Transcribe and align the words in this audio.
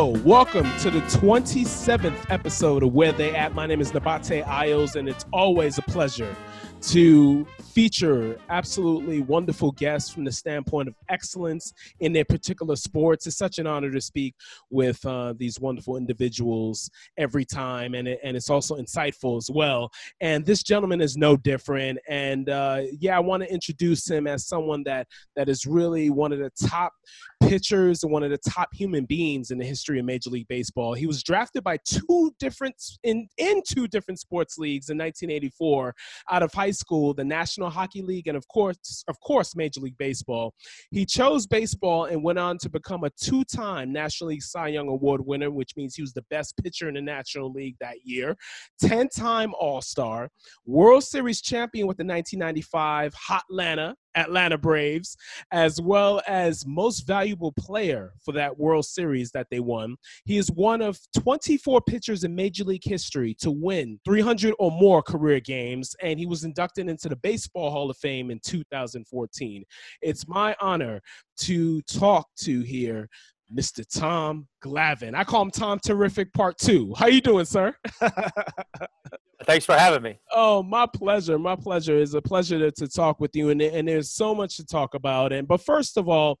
Welcome 0.00 0.64
to 0.78 0.90
the 0.90 1.00
27th 1.00 2.30
episode 2.30 2.82
of 2.82 2.94
Where 2.94 3.12
They 3.12 3.36
At. 3.36 3.54
My 3.54 3.66
name 3.66 3.82
is 3.82 3.92
Nabate 3.92 4.46
Isles, 4.46 4.96
and 4.96 5.06
it's 5.06 5.26
always 5.30 5.76
a 5.76 5.82
pleasure 5.82 6.34
to 6.80 7.46
feature 7.74 8.38
absolutely 8.48 9.20
wonderful 9.20 9.72
guests 9.72 10.10
from 10.10 10.24
the 10.24 10.32
standpoint 10.32 10.88
of 10.88 10.94
excellence 11.10 11.74
in 12.00 12.14
their 12.14 12.24
particular 12.24 12.76
sports. 12.76 13.26
It's 13.26 13.36
such 13.36 13.58
an 13.58 13.66
honor 13.66 13.90
to 13.90 14.00
speak 14.00 14.34
with 14.70 15.04
uh, 15.04 15.34
these 15.36 15.60
wonderful 15.60 15.98
individuals 15.98 16.90
every 17.18 17.44
time, 17.44 17.94
and, 17.94 18.08
it, 18.08 18.20
and 18.24 18.38
it's 18.38 18.48
also 18.48 18.76
insightful 18.76 19.36
as 19.36 19.50
well. 19.52 19.90
And 20.22 20.46
this 20.46 20.62
gentleman 20.62 21.02
is 21.02 21.18
no 21.18 21.36
different. 21.36 21.98
And 22.08 22.48
uh, 22.48 22.82
yeah, 22.98 23.18
I 23.18 23.20
want 23.20 23.42
to 23.42 23.52
introduce 23.52 24.08
him 24.08 24.26
as 24.26 24.46
someone 24.46 24.82
that 24.84 25.06
that 25.36 25.50
is 25.50 25.66
really 25.66 26.08
one 26.08 26.32
of 26.32 26.38
the 26.38 26.50
top 26.66 26.94
pitchers 27.40 28.02
and 28.02 28.12
one 28.12 28.22
of 28.22 28.30
the 28.30 28.38
top 28.38 28.68
human 28.72 29.04
beings 29.04 29.50
in 29.50 29.58
the 29.58 29.64
history 29.64 29.98
of 29.98 30.04
Major 30.04 30.30
League 30.30 30.48
Baseball. 30.48 30.94
He 30.94 31.06
was 31.06 31.22
drafted 31.22 31.64
by 31.64 31.78
two 31.84 32.32
different 32.38 32.74
in 33.02 33.28
in 33.38 33.62
two 33.66 33.88
different 33.88 34.20
sports 34.20 34.58
leagues 34.58 34.90
in 34.90 34.98
1984 34.98 35.94
out 36.30 36.42
of 36.42 36.52
high 36.52 36.70
school, 36.70 37.14
the 37.14 37.24
National 37.24 37.70
Hockey 37.70 38.02
League 38.02 38.26
and 38.26 38.36
of 38.36 38.46
course 38.48 39.04
of 39.08 39.18
course 39.20 39.56
Major 39.56 39.80
League 39.80 39.98
Baseball. 39.98 40.54
He 40.90 41.04
chose 41.06 41.46
baseball 41.46 42.04
and 42.04 42.22
went 42.22 42.38
on 42.38 42.58
to 42.58 42.68
become 42.68 43.04
a 43.04 43.10
two-time 43.10 43.92
National 43.92 44.30
League 44.30 44.42
Cy 44.42 44.68
Young 44.68 44.88
Award 44.88 45.24
winner, 45.24 45.50
which 45.50 45.72
means 45.76 45.94
he 45.94 46.02
was 46.02 46.12
the 46.12 46.24
best 46.30 46.56
pitcher 46.62 46.88
in 46.88 46.94
the 46.94 47.00
National 47.00 47.50
League 47.50 47.76
that 47.80 47.96
year. 48.04 48.36
10-time 48.82 49.52
All-Star, 49.58 50.28
World 50.66 51.04
Series 51.04 51.40
champion 51.40 51.86
with 51.86 51.96
the 51.96 52.04
1995 52.04 53.14
Hotlanta 53.14 53.94
Atlanta 54.14 54.58
Braves, 54.58 55.16
as 55.52 55.80
well 55.80 56.20
as 56.26 56.66
most 56.66 57.06
valuable 57.06 57.52
player 57.52 58.12
for 58.24 58.32
that 58.32 58.58
World 58.58 58.86
Series 58.86 59.30
that 59.32 59.46
they 59.50 59.60
won. 59.60 59.96
He 60.24 60.36
is 60.36 60.50
one 60.50 60.82
of 60.82 60.98
24 61.16 61.80
pitchers 61.82 62.24
in 62.24 62.34
Major 62.34 62.64
League 62.64 62.84
history 62.84 63.34
to 63.40 63.50
win 63.50 63.98
300 64.04 64.54
or 64.58 64.70
more 64.70 65.02
career 65.02 65.40
games, 65.40 65.94
and 66.02 66.18
he 66.18 66.26
was 66.26 66.44
inducted 66.44 66.88
into 66.88 67.08
the 67.08 67.16
Baseball 67.16 67.70
Hall 67.70 67.90
of 67.90 67.96
Fame 67.96 68.30
in 68.30 68.40
2014. 68.44 69.64
It's 70.02 70.28
my 70.28 70.56
honor 70.60 71.00
to 71.38 71.80
talk 71.82 72.28
to 72.40 72.60
here 72.60 73.08
Mr. 73.54 73.84
Tom 73.86 74.46
Glavine. 74.64 75.14
I 75.14 75.24
call 75.24 75.42
him 75.42 75.50
Tom 75.50 75.78
Terrific 75.78 76.32
Part 76.32 76.58
Two. 76.58 76.94
How 76.96 77.06
you 77.06 77.20
doing, 77.20 77.44
sir? 77.44 77.74
Thanks 79.44 79.64
for 79.64 79.74
having 79.74 80.02
me. 80.02 80.18
Oh, 80.32 80.62
my 80.62 80.86
pleasure. 80.86 81.38
My 81.38 81.56
pleasure. 81.56 81.96
It's 81.96 82.12
a 82.14 82.20
pleasure 82.20 82.58
to, 82.58 82.70
to 82.72 82.88
talk 82.88 83.20
with 83.20 83.34
you, 83.34 83.50
and, 83.50 83.60
and 83.62 83.88
there's 83.88 84.10
so 84.10 84.34
much 84.34 84.56
to 84.56 84.66
talk 84.66 84.94
about. 84.94 85.32
And 85.32 85.48
but 85.48 85.62
first 85.62 85.96
of 85.96 86.08
all, 86.08 86.38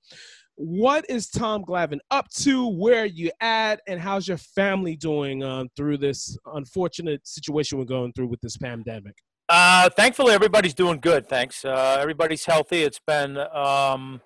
what 0.56 1.06
is 1.08 1.28
Tom 1.28 1.64
Glavine 1.64 2.00
up 2.10 2.28
to? 2.40 2.68
Where 2.68 3.06
you 3.06 3.30
at? 3.40 3.80
And 3.86 3.98
how's 3.98 4.28
your 4.28 4.36
family 4.36 4.96
doing 4.96 5.42
um, 5.42 5.68
through 5.76 5.98
this 5.98 6.36
unfortunate 6.54 7.26
situation 7.26 7.78
we're 7.78 7.84
going 7.86 8.12
through 8.12 8.28
with 8.28 8.40
this 8.42 8.58
pandemic? 8.58 9.14
Uh, 9.48 9.88
thankfully, 9.90 10.34
everybody's 10.34 10.74
doing 10.74 11.00
good. 11.00 11.28
Thanks. 11.28 11.64
Uh, 11.64 11.96
everybody's 11.98 12.44
healthy. 12.44 12.82
It's 12.82 13.00
been 13.04 13.38
um, 13.38 14.20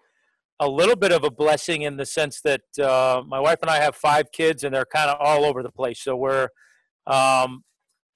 a 0.60 0.68
little 0.68 0.96
bit 0.96 1.12
of 1.12 1.24
a 1.24 1.30
blessing 1.30 1.82
in 1.82 1.96
the 1.96 2.06
sense 2.06 2.40
that 2.42 2.62
uh, 2.78 3.22
my 3.26 3.40
wife 3.40 3.58
and 3.62 3.70
I 3.70 3.78
have 3.78 3.96
five 3.96 4.30
kids, 4.32 4.64
and 4.64 4.74
they're 4.74 4.84
kind 4.84 5.10
of 5.10 5.16
all 5.20 5.44
over 5.44 5.62
the 5.62 5.70
place. 5.70 6.00
So 6.02 6.16
we're 6.16 6.48
um, 7.06 7.64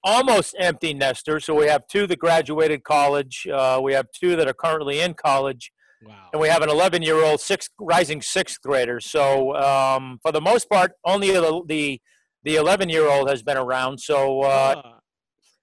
almost 0.03 0.55
empty 0.59 0.93
nesters. 0.93 1.45
So 1.45 1.53
we 1.53 1.67
have 1.67 1.87
two 1.87 2.07
that 2.07 2.19
graduated 2.19 2.83
college. 2.83 3.47
Uh, 3.51 3.79
we 3.83 3.93
have 3.93 4.07
two 4.11 4.35
that 4.35 4.47
are 4.47 4.53
currently 4.53 4.99
in 4.99 5.13
college. 5.13 5.71
Wow. 6.01 6.29
And 6.31 6.41
we 6.41 6.47
have 6.47 6.61
an 6.61 6.69
11 6.69 7.01
year 7.01 7.23
old 7.23 7.41
sixth, 7.41 7.71
rising 7.79 8.21
sixth 8.21 8.61
grader. 8.61 8.99
So 9.01 9.55
um, 9.55 10.19
for 10.21 10.31
the 10.31 10.41
most 10.41 10.69
part, 10.69 10.93
only 11.03 11.31
the, 11.31 11.61
the, 11.67 12.01
the 12.43 12.55
11 12.55 12.87
year 12.89 13.09
old 13.09 13.29
has 13.29 13.43
been 13.43 13.57
around. 13.57 13.99
So 13.99 14.41
uh, 14.41 14.81
uh. 14.83 14.91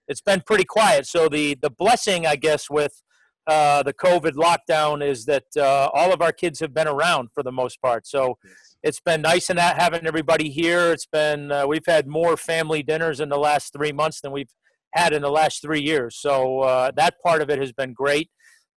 it's 0.08 0.20
been 0.20 0.42
pretty 0.42 0.64
quiet. 0.64 1.06
So 1.06 1.28
the, 1.28 1.56
the 1.60 1.70
blessing, 1.70 2.26
I 2.26 2.36
guess, 2.36 2.68
with 2.68 3.02
uh, 3.46 3.82
the 3.82 3.92
COVID 3.92 4.32
lockdown 4.32 5.06
is 5.06 5.24
that 5.26 5.44
uh, 5.56 5.88
all 5.94 6.12
of 6.12 6.20
our 6.20 6.32
kids 6.32 6.58
have 6.60 6.74
been 6.74 6.88
around 6.88 7.30
for 7.32 7.42
the 7.42 7.52
most 7.52 7.80
part. 7.80 8.06
So 8.06 8.38
it's 8.82 9.00
been 9.00 9.22
nice 9.22 9.50
in 9.50 9.56
that 9.56 9.80
having 9.80 10.06
everybody 10.06 10.50
here. 10.50 10.92
It's 10.92 11.06
been 11.06 11.52
uh, 11.52 11.66
we've 11.66 11.86
had 11.86 12.06
more 12.06 12.36
family 12.36 12.82
dinners 12.82 13.20
in 13.20 13.28
the 13.28 13.38
last 13.38 13.72
three 13.72 13.92
months 13.92 14.20
than 14.20 14.32
we've 14.32 14.52
had 14.92 15.12
in 15.12 15.22
the 15.22 15.30
last 15.30 15.62
three 15.62 15.80
years. 15.80 16.16
So 16.16 16.60
uh, 16.60 16.90
that 16.96 17.20
part 17.22 17.42
of 17.42 17.50
it 17.50 17.58
has 17.58 17.72
been 17.72 17.92
great. 17.92 18.30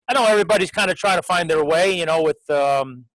I 0.08 0.13
know 0.13 0.25
everybody's 0.25 0.72
kind 0.72 0.90
of 0.90 0.97
trying 0.97 1.18
to 1.18 1.24
find 1.24 1.50
their 1.50 1.63
way, 1.63 1.97
you 1.97 2.06
know, 2.06 2.22
with 2.22 2.50
um, 2.50 3.06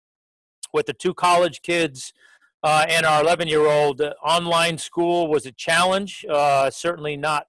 with 0.73 0.85
the 0.85 0.93
two 0.93 1.13
college 1.13 1.61
kids 1.61 2.13
uh, 2.63 2.85
and 2.89 3.05
our 3.05 3.21
11 3.21 3.47
year 3.47 3.65
old. 3.65 4.01
Online 4.23 4.77
school 4.77 5.27
was 5.27 5.45
a 5.45 5.51
challenge. 5.51 6.25
Uh, 6.29 6.69
certainly 6.69 7.15
not 7.15 7.47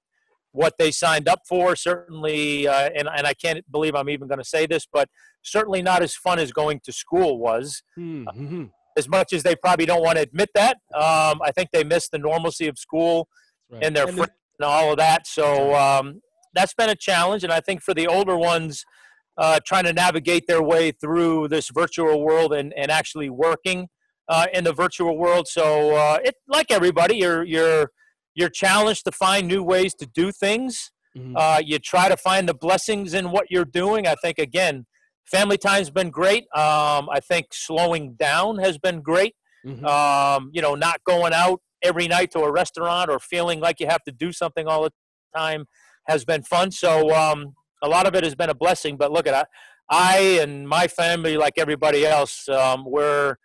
what 0.56 0.74
they 0.78 0.90
signed 0.90 1.28
up 1.28 1.40
for. 1.48 1.76
Certainly, 1.76 2.66
uh, 2.66 2.90
and 2.96 3.08
and 3.14 3.26
I 3.26 3.34
can't 3.34 3.64
believe 3.70 3.94
I'm 3.94 4.08
even 4.08 4.26
going 4.26 4.38
to 4.38 4.44
say 4.44 4.66
this, 4.66 4.86
but 4.90 5.08
certainly 5.42 5.82
not 5.82 6.02
as 6.02 6.14
fun 6.14 6.38
as 6.38 6.52
going 6.52 6.80
to 6.84 6.92
school 6.92 7.38
was. 7.38 7.82
Mm-hmm 7.98 8.64
as 8.96 9.08
much 9.08 9.32
as 9.32 9.42
they 9.42 9.54
probably 9.54 9.84
don't 9.84 10.02
want 10.02 10.16
to 10.16 10.22
admit 10.22 10.48
that. 10.54 10.78
Um, 10.94 11.40
I 11.42 11.52
think 11.54 11.70
they 11.70 11.84
miss 11.84 12.08
the 12.08 12.18
normalcy 12.18 12.66
of 12.66 12.78
school 12.78 13.28
right. 13.70 13.84
and 13.84 13.94
their 13.94 14.08
and 14.08 14.16
friends 14.16 14.32
and 14.58 14.66
all 14.66 14.90
of 14.90 14.96
that. 14.96 15.26
So 15.26 15.74
um, 15.74 16.22
that's 16.54 16.74
been 16.74 16.88
a 16.88 16.94
challenge. 16.94 17.44
And 17.44 17.52
I 17.52 17.60
think 17.60 17.82
for 17.82 17.94
the 17.94 18.06
older 18.06 18.36
ones, 18.36 18.84
uh, 19.38 19.60
trying 19.66 19.84
to 19.84 19.92
navigate 19.92 20.46
their 20.46 20.62
way 20.62 20.92
through 20.92 21.48
this 21.48 21.68
virtual 21.68 22.24
world 22.24 22.54
and, 22.54 22.72
and 22.74 22.90
actually 22.90 23.28
working 23.28 23.88
uh, 24.28 24.46
in 24.54 24.64
the 24.64 24.72
virtual 24.72 25.18
world. 25.18 25.46
So 25.46 25.94
uh, 25.94 26.18
it 26.24 26.36
like 26.48 26.70
everybody, 26.70 27.16
you're 27.16 27.44
you're 27.44 27.90
you're 28.36 28.50
challenged 28.50 29.04
to 29.06 29.12
find 29.12 29.48
new 29.48 29.64
ways 29.64 29.94
to 29.94 30.06
do 30.06 30.30
things. 30.30 30.92
Mm-hmm. 31.16 31.34
Uh, 31.36 31.60
you 31.64 31.78
try 31.78 32.08
to 32.08 32.16
find 32.16 32.48
the 32.48 32.54
blessings 32.54 33.14
in 33.14 33.30
what 33.30 33.46
you're 33.50 33.64
doing. 33.64 34.06
I 34.06 34.14
think 34.22 34.38
again, 34.38 34.84
family 35.24 35.56
time's 35.56 35.90
been 35.90 36.10
great. 36.10 36.44
Um, 36.54 37.08
I 37.10 37.20
think 37.26 37.46
slowing 37.52 38.14
down 38.14 38.58
has 38.58 38.76
been 38.78 39.00
great. 39.00 39.34
Mm-hmm. 39.66 39.84
Um, 39.86 40.50
you 40.52 40.60
know, 40.60 40.74
not 40.74 41.00
going 41.04 41.32
out 41.32 41.60
every 41.82 42.06
night 42.06 42.30
to 42.32 42.40
a 42.40 42.52
restaurant 42.52 43.10
or 43.10 43.18
feeling 43.18 43.58
like 43.58 43.80
you 43.80 43.86
have 43.86 44.04
to 44.04 44.12
do 44.12 44.32
something 44.32 44.68
all 44.68 44.82
the 44.84 44.92
time 45.34 45.64
has 46.06 46.24
been 46.24 46.42
fun. 46.42 46.70
So 46.70 47.14
um, 47.14 47.54
a 47.82 47.88
lot 47.88 48.06
of 48.06 48.14
it 48.14 48.22
has 48.22 48.34
been 48.34 48.50
a 48.50 48.54
blessing. 48.54 48.98
But 48.98 49.10
look 49.10 49.26
at 49.26 49.34
I, 49.34 49.44
I 49.88 50.18
and 50.42 50.68
my 50.68 50.88
family, 50.88 51.38
like 51.38 51.54
everybody 51.56 52.04
else, 52.04 52.48
um, 52.50 52.84
we're 52.86 53.36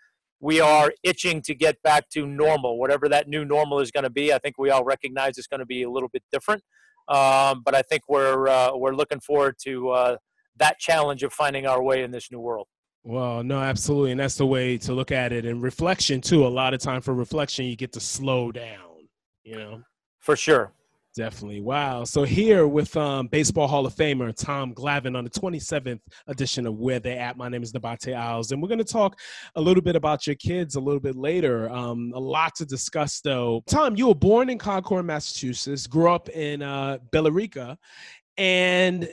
we 0.42 0.60
are 0.60 0.92
itching 1.04 1.42
to 1.44 1.56
get 1.56 1.82
back 1.84 2.10
to 2.10 2.26
normal, 2.26 2.78
whatever 2.78 3.08
that 3.08 3.30
new 3.30 3.46
normal 3.46 3.80
is 3.80 3.92
going 3.92 4.04
to 4.04 4.10
be. 4.10 4.34
I 4.34 4.40
think 4.40 4.58
we 4.58 4.72
all 4.72 4.84
recognize 4.84 5.38
it's 5.38 5.48
going 5.48 5.60
to 5.60 5.66
be 5.66 5.84
a 5.84 5.90
little 5.90 6.10
bit 6.10 6.24
different, 6.32 6.62
um, 7.08 7.62
but 7.64 7.76
I 7.76 7.84
think 7.84 8.02
we're 8.10 8.48
uh, 8.48 8.76
we're 8.76 8.96
looking 8.96 9.22
forward 9.22 9.56
to 9.64 9.90
uh, 9.92 10.18
that 10.58 10.80
challenge 10.80 11.24
of 11.24 11.32
finding 11.32 11.66
our 11.66 11.82
way 11.82 12.04
in 12.04 12.12
this 12.12 12.32
new 12.32 12.40
world. 12.40 12.68
Well, 13.04 13.44
no, 13.44 13.60
absolutely. 13.60 14.12
And 14.12 14.20
that's 14.20 14.36
the 14.36 14.46
way 14.46 14.78
to 14.80 14.94
look 14.94 15.12
at 15.12 15.32
it. 15.32 15.46
And 15.46 15.62
reflection, 15.62 16.22
too. 16.22 16.46
A 16.46 16.48
lot 16.48 16.74
of 16.74 16.82
time 16.82 17.02
for 17.02 17.14
reflection, 17.14 17.66
you 17.66 17.76
get 17.76 17.94
to 17.94 18.00
slow 18.00 18.52
down, 18.52 19.08
you 19.44 19.56
know? 19.56 19.82
For 20.20 20.36
sure. 20.36 20.72
Definitely. 21.14 21.60
Wow. 21.60 22.06
So 22.06 22.24
here 22.24 22.68
with 22.68 22.96
um, 22.96 23.28
Baseball 23.28 23.68
Hall 23.68 23.86
of 23.86 23.94
Famer 23.94 24.34
Tom 24.34 24.74
Glavine 24.74 25.18
on 25.18 25.26
the 25.26 25.30
27th 25.30 26.00
edition 26.28 26.66
of 26.66 26.76
Where 26.80 27.02
They 27.02 27.18
At. 27.18 27.36
My 27.36 27.50
name 27.50 27.64
is 27.64 27.74
Nabate 27.74 28.16
Isles, 28.16 28.52
and 28.52 28.62
we're 28.62 28.70
going 28.70 28.78
to 28.78 28.86
talk 28.86 29.20
a 29.56 29.62
little 29.62 29.84
bit 29.84 29.98
about 29.98 30.26
your 30.26 30.38
kids 30.38 30.76
a 30.76 30.80
little 30.80 31.02
bit 31.02 31.18
later. 31.18 31.70
Um, 31.70 32.14
a 32.16 32.20
lot 32.20 32.56
to 32.56 32.66
discuss, 32.66 33.20
though. 33.20 33.62
Tom, 33.68 33.98
you 33.98 34.08
were 34.08 34.16
born 34.16 34.50
in 34.50 34.58
Concord, 34.58 35.06
Massachusetts, 35.06 35.86
grew 35.86 36.10
up 36.10 36.30
in 36.30 36.62
uh, 36.62 37.00
Billerica, 37.12 37.76
and 38.38 39.10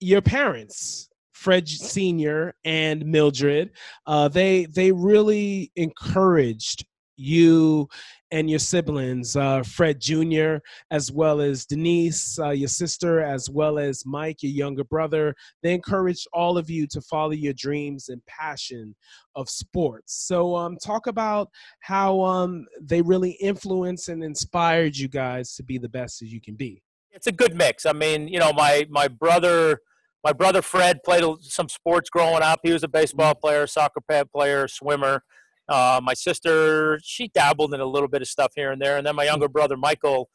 your 0.00 0.22
parents 0.22 1.08
Fred 1.38 1.68
Senior 1.68 2.54
and 2.64 3.06
Mildred, 3.06 3.70
uh, 4.06 4.26
they 4.26 4.64
they 4.64 4.90
really 4.90 5.70
encouraged 5.76 6.84
you 7.18 7.88
and 8.30 8.48
your 8.48 8.58
siblings, 8.58 9.36
uh, 9.36 9.62
Fred 9.62 10.00
Jr., 10.00 10.56
as 10.90 11.10
well 11.10 11.40
as 11.40 11.64
Denise, 11.64 12.38
uh, 12.38 12.50
your 12.50 12.68
sister, 12.68 13.20
as 13.20 13.48
well 13.48 13.78
as 13.78 14.04
Mike, 14.04 14.42
your 14.42 14.52
younger 14.52 14.84
brother. 14.84 15.34
They 15.62 15.74
encouraged 15.74 16.26
all 16.32 16.58
of 16.58 16.68
you 16.68 16.86
to 16.88 17.00
follow 17.00 17.32
your 17.32 17.54
dreams 17.54 18.08
and 18.08 18.24
passion 18.26 18.94
of 19.34 19.48
sports. 19.48 20.14
So, 20.26 20.54
um, 20.56 20.76
talk 20.76 21.06
about 21.06 21.48
how 21.80 22.20
um, 22.20 22.66
they 22.80 23.02
really 23.02 23.32
influenced 23.32 24.08
and 24.08 24.22
inspired 24.22 24.96
you 24.96 25.08
guys 25.08 25.54
to 25.54 25.62
be 25.62 25.78
the 25.78 25.88
best 25.88 26.22
as 26.22 26.32
you 26.32 26.40
can 26.40 26.54
be. 26.54 26.82
It's 27.10 27.26
a 27.26 27.32
good 27.32 27.54
mix. 27.54 27.86
I 27.86 27.92
mean, 27.92 28.28
you 28.28 28.38
know, 28.38 28.52
my 28.52 28.86
my 28.90 29.08
brother 29.08 29.80
my 30.24 30.32
brother 30.32 30.62
Fred 30.62 31.02
played 31.04 31.24
some 31.40 31.68
sports 31.68 32.10
growing 32.10 32.42
up. 32.42 32.60
He 32.62 32.72
was 32.72 32.82
a 32.82 32.88
baseball 32.88 33.32
mm-hmm. 33.32 33.40
player, 33.40 33.66
soccer 33.66 34.00
player, 34.32 34.68
swimmer. 34.68 35.22
Uh, 35.68 36.00
my 36.02 36.14
sister, 36.14 36.98
she 37.02 37.28
dabbled 37.28 37.74
in 37.74 37.80
a 37.80 37.86
little 37.86 38.08
bit 38.08 38.22
of 38.22 38.28
stuff 38.28 38.52
here 38.56 38.72
and 38.72 38.80
there. 38.80 38.96
And 38.96 39.06
then 39.06 39.16
my 39.16 39.24
younger 39.24 39.48
brother 39.48 39.76
Michael, 39.76 40.28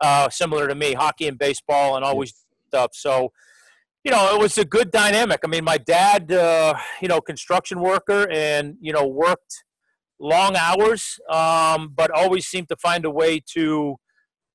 uh, 0.00 0.28
similar 0.28 0.66
to 0.66 0.74
me, 0.74 0.94
hockey 0.94 1.28
and 1.28 1.38
baseball 1.38 1.96
and 1.96 2.04
always 2.04 2.34
stuff. 2.68 2.90
So, 2.94 3.32
you 4.04 4.10
know, 4.10 4.34
it 4.34 4.40
was 4.40 4.56
a 4.58 4.64
good 4.64 4.90
dynamic. 4.90 5.40
I 5.44 5.46
mean, 5.46 5.64
my 5.64 5.78
dad, 5.78 6.32
uh, 6.32 6.74
you 7.00 7.08
know, 7.08 7.20
construction 7.20 7.80
worker 7.80 8.28
and, 8.30 8.76
you 8.80 8.92
know, 8.92 9.06
worked 9.06 9.64
long 10.18 10.56
hours, 10.56 11.18
um, 11.30 11.92
but 11.94 12.10
always 12.10 12.46
seemed 12.46 12.68
to 12.68 12.76
find 12.76 13.04
a 13.04 13.10
way 13.10 13.40
to 13.54 13.96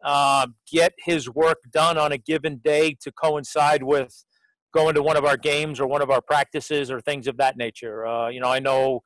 uh, 0.04 0.48
get 0.72 0.94
his 0.98 1.30
work 1.30 1.60
done 1.72 1.98
on 1.98 2.12
a 2.12 2.18
given 2.18 2.58
day 2.58 2.96
to 3.02 3.12
coincide 3.12 3.84
with 3.84 4.26
going 4.74 4.94
to 4.94 5.02
one 5.02 5.18
of 5.18 5.26
our 5.26 5.38
games 5.38 5.80
or 5.80 5.88
one 5.88 6.02
of 6.02 6.12
our 6.12 6.22
practices 6.22 6.92
or 6.92 7.00
things 7.02 7.28
of 7.28 7.38
that 7.38 7.58
nature. 7.58 8.06
Uh, 8.06 8.30
you 8.30 8.40
know, 8.40 8.50
I 8.50 8.60
know 8.60 9.02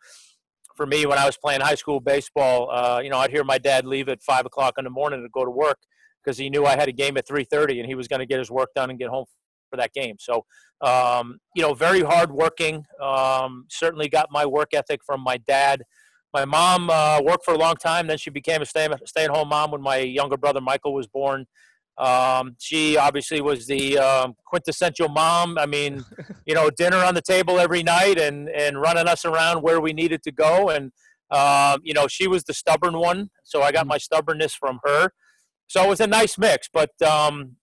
for 0.80 0.86
me 0.86 1.06
when 1.06 1.18
I 1.18 1.26
was 1.26 1.36
playing 1.36 1.60
high 1.60 1.76
school 1.76 2.00
baseball, 2.00 2.72
uh, 2.72 3.02
you 3.04 3.10
know, 3.10 3.18
I'd 3.18 3.32
hear 3.32 3.44
my 3.44 3.58
dad 3.58 3.86
leave 3.86 4.08
at 4.08 4.24
five 4.24 4.46
o'clock 4.46 4.76
in 4.78 4.86
the 4.86 4.90
morning 4.90 5.22
to 5.22 5.28
go 5.28 5.44
to 5.44 5.52
work 5.52 5.78
because 6.24 6.38
he 6.38 6.50
knew 6.50 6.66
I 6.66 6.78
had 6.78 6.88
a 6.88 6.94
game 6.94 7.18
at 7.18 7.28
three 7.28 7.44
thirty 7.44 7.82
and 7.82 7.90
he 7.90 7.96
was 7.96 8.08
going 8.08 8.22
to 8.22 8.26
get 8.26 8.40
his 8.40 8.50
work 8.50 8.70
done 8.78 8.90
and 8.90 8.98
get 8.98 9.10
home 9.10 9.26
for 9.70 9.76
that 9.76 9.92
game. 9.94 10.16
So, 10.20 10.46
um, 10.80 11.40
you 11.54 11.62
know, 11.62 11.74
very 11.74 12.02
hardworking. 12.02 12.86
Um, 13.04 13.66
certainly 13.70 14.08
got 14.08 14.30
my 14.32 14.46
work 14.46 14.70
ethic 14.74 15.02
from 15.06 15.20
my 15.20 15.36
dad. 15.36 15.84
My 16.34 16.46
mom 16.46 16.90
uh, 16.90 17.20
worked 17.24 17.44
for 17.44 17.54
a 17.56 17.58
long 17.58 17.76
time. 17.76 18.08
Then 18.08 18.18
she 18.18 18.30
became 18.30 18.62
a 18.62 18.66
stay, 18.66 18.86
at 18.86 19.30
home 19.30 19.50
mom 19.50 19.72
when 19.72 19.82
my 19.82 19.98
younger 19.98 20.38
brother 20.38 20.62
Michael 20.62 20.94
was 20.94 21.08
born. 21.08 21.46
Um, 22.00 22.56
she 22.60 22.96
obviously 22.96 23.42
was 23.42 23.68
the 23.68 23.98
um, 24.00 24.36
quintessential 24.46 25.10
mom. 25.10 25.58
I 25.58 25.66
mean, 25.66 26.06
you 26.46 26.56
know, 26.56 26.70
dinner 26.70 26.98
on 26.98 27.14
the 27.14 27.22
table 27.22 27.60
every 27.60 27.84
night 27.84 28.18
and, 28.18 28.50
and 28.50 28.80
running 28.80 29.08
us 29.08 29.26
around 29.26 29.62
where 29.62 29.82
we 29.82 29.92
needed 29.92 30.24
to 30.24 30.32
go. 30.32 30.70
And, 30.70 30.92
um, 31.30 31.82
you 31.84 31.94
know, 31.94 32.08
she 32.08 32.28
was 32.28 32.46
the 32.46 32.54
stubborn 32.54 32.98
one. 32.98 33.30
So 33.44 33.62
I 33.62 33.72
got 33.72 33.82
mm-hmm. 33.82 33.90
my 33.90 33.98
stubbornness 33.98 34.56
from 34.56 34.80
her. 34.86 35.12
So 35.68 35.84
it 35.84 35.90
was 35.90 36.00
a 36.00 36.08
nice 36.08 36.38
mix. 36.38 36.70
But, 36.74 36.90
um, 37.02 37.58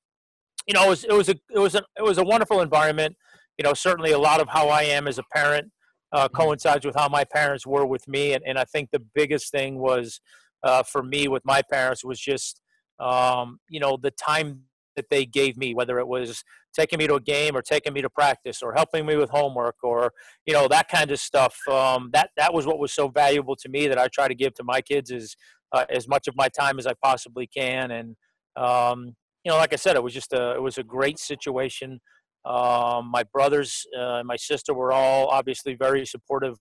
you 0.68 0.74
know, 0.74 0.84
it 0.84 0.90
was, 0.90 1.04
it 1.04 1.12
was, 1.12 1.28
a, 1.30 1.36
it, 1.54 1.58
was 1.58 1.74
a, 1.74 1.82
it 1.96 2.04
was 2.04 2.18
a 2.18 2.24
wonderful 2.24 2.60
environment. 2.60 3.16
You 3.56 3.64
know, 3.64 3.72
certainly 3.72 4.12
a 4.12 4.18
lot 4.18 4.40
of 4.40 4.48
how 4.50 4.68
I 4.68 4.82
am 4.82 5.08
as 5.08 5.18
a 5.18 5.24
parent 5.34 5.70
uh, 6.12 6.28
mm-hmm. 6.28 6.36
coincides 6.36 6.84
with 6.84 6.94
how 6.94 7.08
my 7.08 7.24
parents 7.24 7.66
were 7.66 7.86
with 7.86 8.06
me. 8.06 8.34
And, 8.34 8.44
and 8.46 8.58
I 8.58 8.64
think 8.64 8.90
the 8.92 9.02
biggest 9.14 9.50
thing 9.50 9.78
was 9.78 10.20
uh, 10.62 10.82
for 10.82 11.02
me 11.02 11.26
with 11.26 11.42
my 11.46 11.62
parents 11.62 12.04
was 12.04 12.20
just, 12.20 12.60
um, 12.98 13.58
you 13.68 13.80
know, 13.80 13.98
the 14.00 14.10
time 14.10 14.62
that 14.96 15.06
they 15.10 15.26
gave 15.26 15.56
me, 15.56 15.74
whether 15.74 15.98
it 15.98 16.08
was 16.08 16.42
taking 16.74 16.98
me 16.98 17.06
to 17.06 17.14
a 17.14 17.20
game 17.20 17.56
or 17.56 17.62
taking 17.62 17.92
me 17.92 18.02
to 18.02 18.10
practice 18.10 18.62
or 18.62 18.74
helping 18.74 19.06
me 19.06 19.16
with 19.16 19.30
homework 19.30 19.76
or, 19.82 20.12
you 20.46 20.52
know, 20.52 20.66
that 20.68 20.88
kind 20.88 21.10
of 21.10 21.20
stuff. 21.20 21.56
Um, 21.70 22.10
that, 22.12 22.30
that 22.36 22.52
was 22.52 22.66
what 22.66 22.78
was 22.78 22.92
so 22.92 23.08
valuable 23.08 23.56
to 23.56 23.68
me 23.68 23.86
that 23.88 23.98
I 23.98 24.08
try 24.08 24.26
to 24.26 24.34
give 24.34 24.54
to 24.54 24.64
my 24.64 24.80
kids 24.80 25.10
is 25.10 25.36
uh, 25.72 25.84
as 25.90 26.08
much 26.08 26.28
of 26.28 26.34
my 26.36 26.48
time 26.48 26.78
as 26.78 26.86
I 26.86 26.94
possibly 27.02 27.46
can. 27.46 27.90
And, 27.90 28.16
um, 28.56 29.14
you 29.44 29.52
know, 29.52 29.58
like 29.58 29.72
I 29.72 29.76
said, 29.76 29.96
it 29.96 30.02
was 30.02 30.14
just 30.14 30.32
a, 30.32 30.54
it 30.54 30.62
was 30.62 30.78
a 30.78 30.82
great 30.82 31.18
situation. 31.18 32.00
Um, 32.44 33.10
my 33.10 33.24
brothers 33.24 33.86
uh, 33.98 34.16
and 34.16 34.26
my 34.26 34.36
sister 34.36 34.72
were 34.72 34.92
all 34.92 35.28
obviously 35.28 35.74
very 35.74 36.06
supportive 36.06 36.56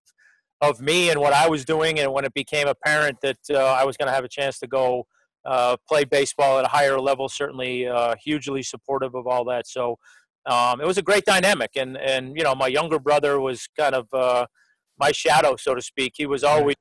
of 0.61 0.81
me 0.81 1.09
and 1.09 1.19
what 1.19 1.33
I 1.33 1.47
was 1.47 1.65
doing. 1.65 1.99
And 1.99 2.11
when 2.11 2.25
it 2.25 2.33
became 2.33 2.67
apparent 2.67 3.17
that 3.21 3.37
uh, 3.49 3.57
I 3.57 3.85
was 3.85 3.97
going 3.97 4.07
to 4.07 4.13
have 4.13 4.23
a 4.23 4.29
chance 4.29 4.59
to 4.59 4.67
go 4.67 5.05
uh, 5.45 5.77
play 5.87 6.03
baseball 6.03 6.59
at 6.59 6.65
a 6.65 6.69
higher 6.69 6.99
level, 6.99 7.29
certainly 7.29 7.87
uh, 7.87 8.15
hugely 8.23 8.63
supportive 8.63 9.15
of 9.15 9.27
all 9.27 9.45
that. 9.45 9.67
So 9.67 9.97
um, 10.45 10.81
it 10.81 10.87
was 10.87 10.97
a 10.97 11.01
great 11.01 11.25
dynamic. 11.25 11.71
And, 11.75 11.97
and, 11.97 12.35
you 12.35 12.43
know, 12.43 12.55
my 12.55 12.67
younger 12.67 12.99
brother 12.99 13.39
was 13.39 13.67
kind 13.77 13.95
of 13.95 14.07
uh, 14.13 14.45
my 14.99 15.11
shadow, 15.11 15.55
so 15.55 15.75
to 15.75 15.81
speak. 15.81 16.13
He 16.15 16.25
was 16.25 16.43
always, 16.43 16.75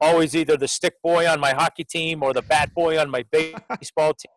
always 0.00 0.34
either 0.34 0.56
the 0.56 0.68
stick 0.68 0.94
boy 1.02 1.28
on 1.28 1.40
my 1.40 1.52
hockey 1.52 1.84
team 1.84 2.22
or 2.22 2.32
the 2.32 2.42
bat 2.42 2.74
boy 2.74 2.98
on 2.98 3.10
my 3.10 3.24
baseball 3.32 4.14
team. 4.14 4.32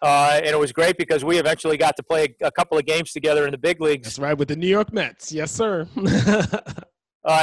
Uh, 0.00 0.34
and 0.36 0.46
it 0.46 0.58
was 0.58 0.72
great 0.72 0.96
because 0.96 1.24
we 1.24 1.38
eventually 1.38 1.76
got 1.76 1.96
to 1.96 2.04
play 2.04 2.32
a, 2.40 2.46
a, 2.46 2.50
couple 2.52 2.78
of 2.78 2.86
games 2.86 3.12
together 3.12 3.44
in 3.46 3.50
the 3.50 3.58
big 3.58 3.80
leagues. 3.80 4.04
That's 4.04 4.18
right, 4.20 4.38
with 4.38 4.46
the 4.46 4.54
New 4.54 4.68
York 4.68 4.92
Mets. 4.92 5.32
Yes, 5.32 5.50
sir. 5.50 5.88
uh, 5.96 6.60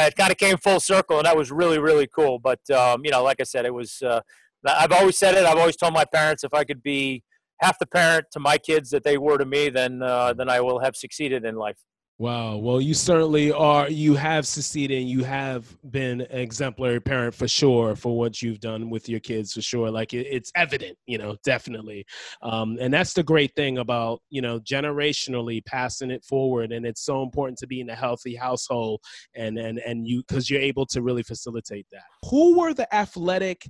it 0.08 0.16
kind 0.16 0.32
of 0.32 0.38
came 0.38 0.56
full 0.56 0.80
circle, 0.80 1.18
and 1.18 1.26
that 1.26 1.36
was 1.36 1.52
really, 1.52 1.80
really 1.80 2.08
cool. 2.08 2.40
But 2.40 2.62
um, 2.70 3.02
you 3.04 3.12
know, 3.12 3.24
like 3.24 3.42
I 3.42 3.44
said, 3.44 3.66
it 3.66 3.74
was. 3.74 4.02
Uh, 4.02 4.22
I've 4.66 4.92
always 4.92 5.18
said 5.18 5.36
it. 5.36 5.46
I've 5.46 5.58
always 5.58 5.76
told 5.76 5.94
my 5.94 6.06
parents 6.06 6.44
if 6.44 6.54
I 6.54 6.64
could 6.64 6.84
be 6.84 7.24
half 7.62 7.80
the 7.80 7.88
parent 7.88 8.26
to 8.32 8.40
my 8.40 8.58
kids 8.58 8.90
that 8.90 9.04
they 9.04 9.18
were 9.18 9.38
to 9.38 9.46
me, 9.46 9.70
then 9.70 10.02
uh, 10.02 10.34
then 10.34 10.50
I 10.50 10.62
will 10.62 10.80
have 10.80 10.96
succeeded 10.96 11.46
in 11.46 11.56
life. 11.56 11.78
Wow. 12.18 12.56
Well, 12.56 12.80
you 12.80 12.94
certainly 12.94 13.52
are. 13.52 13.90
You 13.90 14.16
have 14.16 14.48
succeeded. 14.48 15.00
And 15.00 15.10
You 15.10 15.26
have 15.26 15.78
been 15.92 16.22
an 16.22 16.40
exemplary 16.40 17.02
parent 17.02 17.36
for 17.36 17.46
sure 17.46 17.94
for 17.98 18.18
what 18.18 18.42
you've 18.42 18.62
done 18.62 18.90
with 18.90 19.10
your 19.10 19.20
kids 19.20 19.52
for 19.52 19.62
sure. 19.62 19.92
Like 19.92 20.14
it, 20.14 20.26
it's 20.32 20.50
evident, 20.56 20.98
you 21.08 21.18
know, 21.18 21.36
definitely. 21.44 22.06
Um, 22.42 22.78
and 22.80 22.94
that's 22.94 23.12
the 23.12 23.24
great 23.24 23.54
thing 23.58 23.80
about, 23.80 24.22
you 24.30 24.42
know, 24.42 24.62
generationally 24.62 25.66
passing 25.66 26.10
it 26.10 26.24
forward. 26.24 26.72
And 26.72 26.86
it's 26.86 27.04
so 27.04 27.22
important 27.22 27.58
to 27.60 27.68
be 27.68 27.82
in 27.82 27.90
a 27.90 27.96
healthy 27.96 28.34
household 28.34 29.02
and, 29.36 29.58
and, 29.58 29.80
and 29.80 30.08
you, 30.08 30.24
cause 30.24 30.50
you're 30.50 30.62
able 30.62 30.86
to 30.88 31.02
really 31.02 31.24
facilitate 31.24 31.88
that. 31.92 32.04
Who 32.30 32.58
were 32.58 32.74
the 32.74 32.94
athletic 32.96 33.68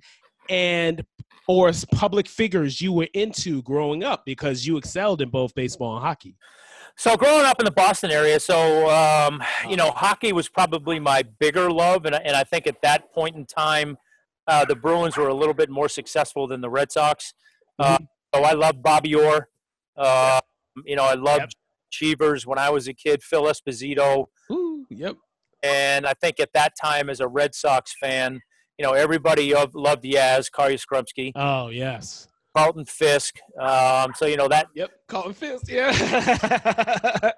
and 0.50 1.06
or 1.48 1.72
public 1.94 2.28
figures 2.28 2.82
you 2.82 2.92
were 2.92 3.08
into 3.14 3.62
growing 3.62 4.04
up 4.04 4.26
because 4.26 4.66
you 4.66 4.78
excelled 4.78 5.22
in 5.22 5.30
both 5.30 5.54
baseball 5.54 5.96
and 5.96 6.06
hockey? 6.06 6.36
So 6.98 7.18
growing 7.18 7.46
up 7.46 7.60
in 7.60 7.66
the 7.66 7.72
Boston 7.72 8.10
area, 8.10 8.40
so 8.40 8.90
um, 8.90 9.44
you 9.70 9.76
know, 9.76 9.92
hockey 9.92 10.32
was 10.32 10.48
probably 10.48 11.00
my 11.00 11.24
bigger 11.40 11.70
love, 11.70 12.06
and, 12.06 12.16
and 12.16 12.36
I 12.36 12.44
think 12.44 12.68
at 12.68 12.82
that 12.84 13.14
point 13.14 13.36
in 13.36 13.46
time, 13.46 13.98
uh, 14.48 14.64
the 14.64 14.76
Bruins 14.76 15.18
were 15.18 15.28
a 15.28 15.34
little 15.34 15.54
bit 15.54 15.70
more 15.70 15.90
successful 15.90 16.48
than 16.48 16.62
the 16.62 16.70
Red 16.70 16.92
Sox. 16.92 17.34
Uh, 17.78 17.96
mm-hmm. 17.96 18.04
so 18.34 18.44
I 18.44 18.54
loved 18.54 18.82
Bobby 18.82 19.14
Orr. 19.14 19.50
Uh, 19.98 20.40
you 20.86 20.96
know, 20.96 21.04
I 21.04 21.16
loved 21.16 21.42
yep. 21.42 21.50
Cheevers 21.92 22.46
when 22.46 22.58
I 22.58 22.70
was 22.70 22.88
a 22.88 22.94
kid. 22.94 23.24
Phil 23.24 23.44
Esposito. 23.44 24.28
Ooh, 24.52 24.86
yep. 24.90 25.16
And 25.64 26.06
I 26.06 26.14
think 26.14 26.40
at 26.40 26.54
that 26.54 26.74
time, 26.82 27.10
as 27.10 27.20
a 27.20 27.28
Red 27.28 27.56
Sox 27.56 27.94
fan, 28.00 28.42
you 28.78 28.86
know, 28.86 28.94
everybody 28.94 29.54
loved 29.74 30.04
Yaz, 30.04 30.52
Carl 30.52 30.72
Yastrzemski. 30.72 31.32
Oh 31.36 31.70
yes. 31.70 32.28
Carlton 32.56 32.86
Fisk. 32.86 33.36
Um, 33.60 34.14
so 34.16 34.26
you 34.26 34.38
know 34.38 34.48
that. 34.48 34.68
Yep, 34.76 34.92
Carlton 35.08 35.34
Fisk. 35.34 35.66
Yeah. 35.68 35.92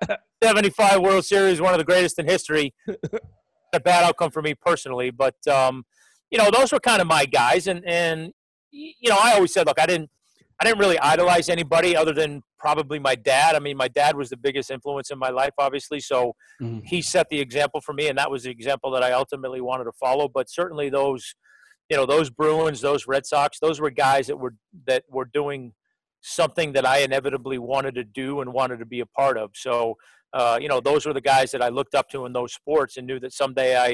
75 0.43 1.01
World 1.01 1.25
Series, 1.25 1.59
one 1.59 1.73
of 1.73 1.79
the 1.79 1.83
greatest 1.83 2.19
in 2.19 2.27
history. 2.27 2.73
a 3.73 3.79
bad 3.79 4.03
outcome 4.03 4.31
for 4.31 4.41
me 4.41 4.53
personally, 4.53 5.11
but 5.11 5.35
um, 5.47 5.83
you 6.31 6.37
know 6.37 6.49
those 6.51 6.71
were 6.71 6.79
kind 6.79 7.01
of 7.01 7.07
my 7.07 7.25
guys, 7.25 7.67
and 7.67 7.83
and 7.87 8.31
you 8.71 9.09
know 9.09 9.17
I 9.19 9.33
always 9.33 9.53
said, 9.53 9.65
look, 9.67 9.79
I 9.79 9.85
didn't 9.85 10.09
I 10.59 10.65
didn't 10.65 10.79
really 10.79 10.99
idolize 10.99 11.49
anybody 11.49 11.95
other 11.95 12.13
than 12.13 12.43
probably 12.59 12.99
my 12.99 13.15
dad. 13.15 13.55
I 13.55 13.59
mean, 13.59 13.77
my 13.77 13.87
dad 13.87 14.15
was 14.15 14.29
the 14.29 14.37
biggest 14.37 14.71
influence 14.71 15.11
in 15.11 15.19
my 15.19 15.29
life, 15.29 15.53
obviously. 15.57 15.99
So 15.99 16.35
mm-hmm. 16.61 16.79
he 16.83 17.01
set 17.01 17.29
the 17.29 17.39
example 17.39 17.81
for 17.81 17.93
me, 17.93 18.07
and 18.07 18.17
that 18.17 18.31
was 18.31 18.43
the 18.43 18.51
example 18.51 18.91
that 18.91 19.03
I 19.03 19.11
ultimately 19.13 19.61
wanted 19.61 19.85
to 19.85 19.93
follow. 19.93 20.27
But 20.27 20.49
certainly 20.49 20.89
those 20.89 21.35
you 21.89 21.97
know 21.97 22.05
those 22.05 22.29
Bruins, 22.29 22.81
those 22.81 23.07
Red 23.07 23.25
Sox, 23.25 23.59
those 23.59 23.79
were 23.79 23.89
guys 23.89 24.27
that 24.27 24.37
were 24.37 24.55
that 24.85 25.03
were 25.09 25.25
doing 25.25 25.73
something 26.21 26.73
that 26.73 26.85
I 26.85 26.99
inevitably 26.99 27.57
wanted 27.57 27.95
to 27.95 28.03
do 28.03 28.41
and 28.41 28.51
wanted 28.51 28.79
to 28.79 28.85
be 28.85 28.99
a 28.99 29.05
part 29.05 29.37
of. 29.37 29.51
So 29.55 29.95
uh, 30.33 30.59
you 30.61 30.67
know 30.67 30.81
those 30.81 31.05
were 31.05 31.13
the 31.13 31.21
guys 31.21 31.51
that 31.51 31.61
I 31.61 31.69
looked 31.69 31.95
up 31.95 32.09
to 32.09 32.25
in 32.25 32.33
those 32.33 32.53
sports 32.53 32.97
and 32.97 33.07
knew 33.07 33.19
that 33.21 33.33
someday 33.33 33.77
I 33.77 33.87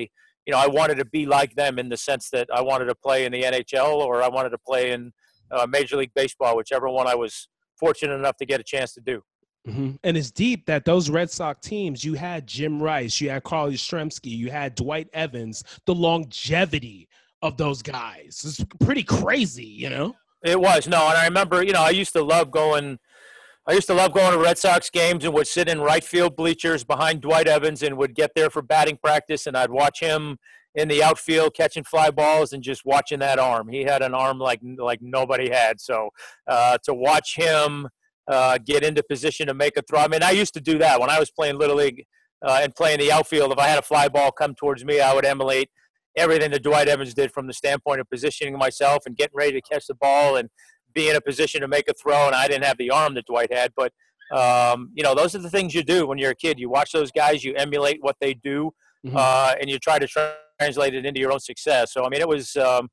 you 0.45 0.51
know 0.51 0.57
I 0.57 0.67
wanted 0.67 0.95
to 0.95 1.05
be 1.05 1.25
like 1.25 1.55
them 1.55 1.77
in 1.77 1.89
the 1.89 1.97
sense 1.97 2.29
that 2.31 2.47
I 2.53 2.61
wanted 2.61 2.85
to 2.85 2.95
play 2.95 3.25
in 3.25 3.31
the 3.31 3.43
NHL 3.43 3.93
or 3.97 4.23
I 4.23 4.27
wanted 4.27 4.49
to 4.49 4.57
play 4.57 4.91
in 4.91 5.11
uh, 5.51 5.67
Major 5.69 5.97
League 5.97 6.13
Baseball, 6.15 6.57
whichever 6.57 6.89
one 6.89 7.07
I 7.07 7.15
was 7.15 7.47
fortunate 7.83 8.13
enough 8.13 8.37
to 8.37 8.45
get 8.45 8.61
a 8.61 8.63
chance 8.63 8.93
to 8.93 9.01
do. 9.01 9.21
Mm-hmm. 9.67 9.91
And 10.05 10.17
it's 10.17 10.31
deep 10.31 10.65
that 10.67 10.85
those 10.85 11.09
Red 11.09 11.29
Sox 11.29 11.67
teams, 11.67 12.01
you 12.01 12.13
had 12.13 12.47
Jim 12.47 12.81
Rice, 12.81 13.19
you 13.19 13.29
had 13.29 13.43
Carl 13.43 13.71
Yastrzemski, 13.71 14.29
you 14.31 14.49
had 14.49 14.75
Dwight 14.75 15.09
Evans, 15.13 15.63
the 15.85 15.93
longevity 15.93 17.09
of 17.41 17.57
those 17.57 17.81
guys. 17.81 18.41
It's 18.45 18.65
pretty 18.85 19.03
crazy, 19.03 19.65
you 19.65 19.89
know. 19.89 20.15
It 20.43 20.59
was 20.59 20.87
no, 20.87 21.07
and 21.09 21.17
I 21.17 21.25
remember, 21.25 21.61
you 21.61 21.73
know, 21.73 21.81
I 21.81 21.89
used 21.89 22.13
to 22.13 22.23
love 22.23 22.51
going. 22.51 22.99
I 23.65 23.73
used 23.73 23.87
to 23.87 23.93
love 23.93 24.13
going 24.13 24.33
to 24.33 24.39
Red 24.39 24.57
Sox 24.57 24.89
games 24.89 25.23
and 25.23 25.33
would 25.33 25.47
sit 25.47 25.69
in 25.69 25.79
right 25.79 26.03
field 26.03 26.35
bleachers 26.35 26.83
behind 26.83 27.21
Dwight 27.21 27.47
Evans 27.47 27.81
and 27.81 27.97
would 27.97 28.13
get 28.13 28.31
there 28.35 28.49
for 28.49 28.61
batting 28.61 28.97
practice 29.01 29.47
and 29.47 29.55
I'd 29.55 29.71
watch 29.71 30.01
him 30.01 30.37
in 30.75 30.87
the 30.87 31.03
outfield 31.03 31.55
catching 31.55 31.83
fly 31.83 32.09
balls 32.09 32.53
and 32.53 32.63
just 32.63 32.83
watching 32.85 33.19
that 33.19 33.39
arm. 33.39 33.69
He 33.69 33.83
had 33.83 34.01
an 34.01 34.13
arm 34.13 34.39
like 34.39 34.59
like 34.77 34.99
nobody 35.01 35.49
had. 35.49 35.79
So 35.79 36.09
uh, 36.47 36.77
to 36.83 36.93
watch 36.93 37.35
him 37.35 37.87
uh, 38.27 38.57
get 38.65 38.83
into 38.83 39.03
position 39.03 39.47
to 39.47 39.53
make 39.53 39.77
a 39.77 39.81
throw. 39.81 39.99
I 39.99 40.07
mean, 40.07 40.23
I 40.23 40.31
used 40.31 40.53
to 40.55 40.61
do 40.61 40.77
that 40.79 40.99
when 40.99 41.09
I 41.09 41.19
was 41.19 41.29
playing 41.29 41.57
little 41.57 41.75
league 41.75 42.05
uh, 42.45 42.59
and 42.63 42.75
playing 42.75 42.99
the 42.99 43.11
outfield. 43.11 43.51
If 43.51 43.59
I 43.59 43.67
had 43.67 43.79
a 43.79 43.83
fly 43.83 44.07
ball 44.07 44.31
come 44.31 44.55
towards 44.55 44.83
me, 44.83 44.99
I 44.99 45.13
would 45.13 45.25
emulate 45.25 45.69
everything 46.15 46.51
that 46.51 46.63
Dwight 46.63 46.87
Evans 46.87 47.13
did 47.13 47.31
from 47.31 47.47
the 47.47 47.53
standpoint 47.53 47.99
of 47.99 48.09
positioning 48.09 48.57
myself 48.57 49.05
and 49.05 49.15
getting 49.15 49.35
ready 49.35 49.53
to 49.53 49.61
catch 49.61 49.87
the 49.87 49.95
ball 49.95 50.35
and 50.35 50.49
be 50.93 51.09
in 51.09 51.15
a 51.15 51.21
position 51.21 51.61
to 51.61 51.67
make 51.67 51.89
a 51.89 51.93
throw. 51.93 52.27
And 52.27 52.35
I 52.35 52.47
didn't 52.47 52.65
have 52.65 52.77
the 52.77 52.91
arm 52.91 53.15
that 53.15 53.25
Dwight 53.25 53.51
had, 53.51 53.73
but 53.75 53.91
um, 54.31 54.91
you 54.93 55.03
know, 55.03 55.15
those 55.15 55.35
are 55.35 55.39
the 55.39 55.49
things 55.49 55.75
you 55.75 55.83
do 55.83 56.07
when 56.07 56.17
you're 56.17 56.31
a 56.31 56.35
kid. 56.35 56.59
You 56.59 56.69
watch 56.69 56.91
those 56.91 57.11
guys, 57.11 57.43
you 57.43 57.53
emulate 57.55 57.99
what 58.01 58.15
they 58.19 58.33
do, 58.33 58.71
mm-hmm. 59.05 59.15
uh, 59.17 59.53
and 59.59 59.69
you 59.69 59.79
try 59.79 59.99
to 59.99 60.07
translate 60.59 60.93
it 60.93 61.05
into 61.05 61.19
your 61.19 61.31
own 61.31 61.39
success. 61.39 61.93
So, 61.93 62.05
I 62.05 62.09
mean, 62.09 62.21
it 62.21 62.27
was 62.27 62.55
um, 62.55 62.89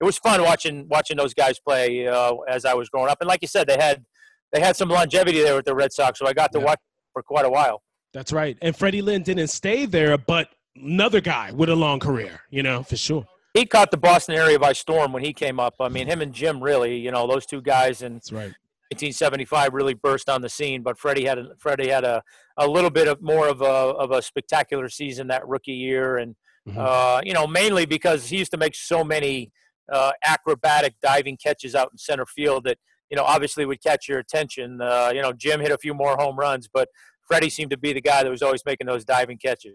it 0.00 0.04
was 0.04 0.18
fun 0.18 0.42
watching 0.42 0.86
watching 0.88 1.16
those 1.16 1.34
guys 1.34 1.58
play 1.58 2.06
uh, 2.06 2.34
as 2.48 2.64
I 2.64 2.74
was 2.74 2.88
growing 2.88 3.10
up. 3.10 3.18
And 3.20 3.28
like 3.28 3.40
you 3.42 3.48
said, 3.48 3.66
they 3.66 3.76
had 3.76 4.04
they 4.52 4.60
had 4.60 4.76
some 4.76 4.88
longevity 4.88 5.42
there 5.42 5.56
with 5.56 5.64
the 5.64 5.74
Red 5.74 5.92
Sox, 5.92 6.18
so 6.18 6.26
I 6.26 6.32
got 6.32 6.52
to 6.52 6.58
yeah. 6.58 6.66
watch 6.66 6.78
for 7.12 7.22
quite 7.22 7.44
a 7.44 7.50
while. 7.50 7.82
That's 8.12 8.32
right. 8.32 8.56
And 8.62 8.76
Freddie 8.76 9.02
Lynn 9.02 9.22
didn't 9.22 9.48
stay 9.48 9.86
there, 9.86 10.16
but 10.16 10.48
another 10.76 11.20
guy 11.20 11.50
with 11.52 11.68
a 11.68 11.74
long 11.74 11.98
career, 11.98 12.40
you 12.50 12.62
know, 12.62 12.82
for 12.84 12.96
sure. 12.96 13.26
he 13.54 13.66
caught 13.66 13.90
the 13.90 13.96
Boston 13.96 14.36
area 14.36 14.58
by 14.58 14.72
storm 14.72 15.12
when 15.12 15.24
he 15.24 15.32
came 15.32 15.58
up. 15.58 15.74
I 15.80 15.88
mean, 15.88 16.06
him 16.06 16.20
and 16.20 16.32
Jim 16.32 16.62
really, 16.62 16.96
you 16.96 17.10
know, 17.10 17.26
those 17.26 17.46
two 17.46 17.60
guys 17.60 18.02
and 18.02 18.16
That's 18.16 18.32
right. 18.32 18.52
1975 18.94 19.74
really 19.74 19.94
burst 19.94 20.28
on 20.28 20.40
the 20.40 20.48
scene. 20.48 20.82
But 20.82 20.98
Freddie 20.98 21.24
had 21.24 21.38
a, 21.38 21.48
Freddie 21.58 21.88
had 21.88 22.04
a, 22.04 22.22
a 22.56 22.66
little 22.66 22.90
bit 22.90 23.08
of 23.08 23.20
more 23.20 23.48
of 23.48 23.60
a 23.60 23.64
of 23.64 24.10
a 24.10 24.22
spectacular 24.22 24.88
season 24.88 25.26
that 25.28 25.46
rookie 25.46 25.72
year, 25.72 26.16
and 26.18 26.36
Mhm. 26.66 26.78
uh, 26.78 27.20
you 27.24 27.34
know 27.34 27.46
mainly 27.46 27.84
because 27.84 28.28
he 28.30 28.38
used 28.38 28.50
to 28.52 28.56
make 28.56 28.74
so 28.74 29.04
many 29.04 29.52
uh, 29.92 30.12
acrobatic 30.24 30.94
diving 31.02 31.36
catches 31.36 31.74
out 31.74 31.90
in 31.92 31.98
center 31.98 32.24
field 32.24 32.64
that 32.64 32.78
you 33.10 33.16
know 33.18 33.22
obviously 33.24 33.66
would 33.66 33.82
catch 33.82 34.08
your 34.08 34.18
attention. 34.18 34.80
Uh, 34.80 35.10
you 35.14 35.20
know 35.20 35.32
Jim 35.32 35.60
hit 35.60 35.72
a 35.72 35.76
few 35.78 35.92
more 35.92 36.16
home 36.16 36.36
runs, 36.38 36.66
but 36.72 36.88
Freddie 37.28 37.50
seemed 37.50 37.70
to 37.70 37.76
be 37.76 37.92
the 37.92 38.00
guy 38.00 38.22
that 38.22 38.30
was 38.30 38.42
always 38.42 38.64
making 38.64 38.86
those 38.86 39.04
diving 39.04 39.36
catches. 39.38 39.74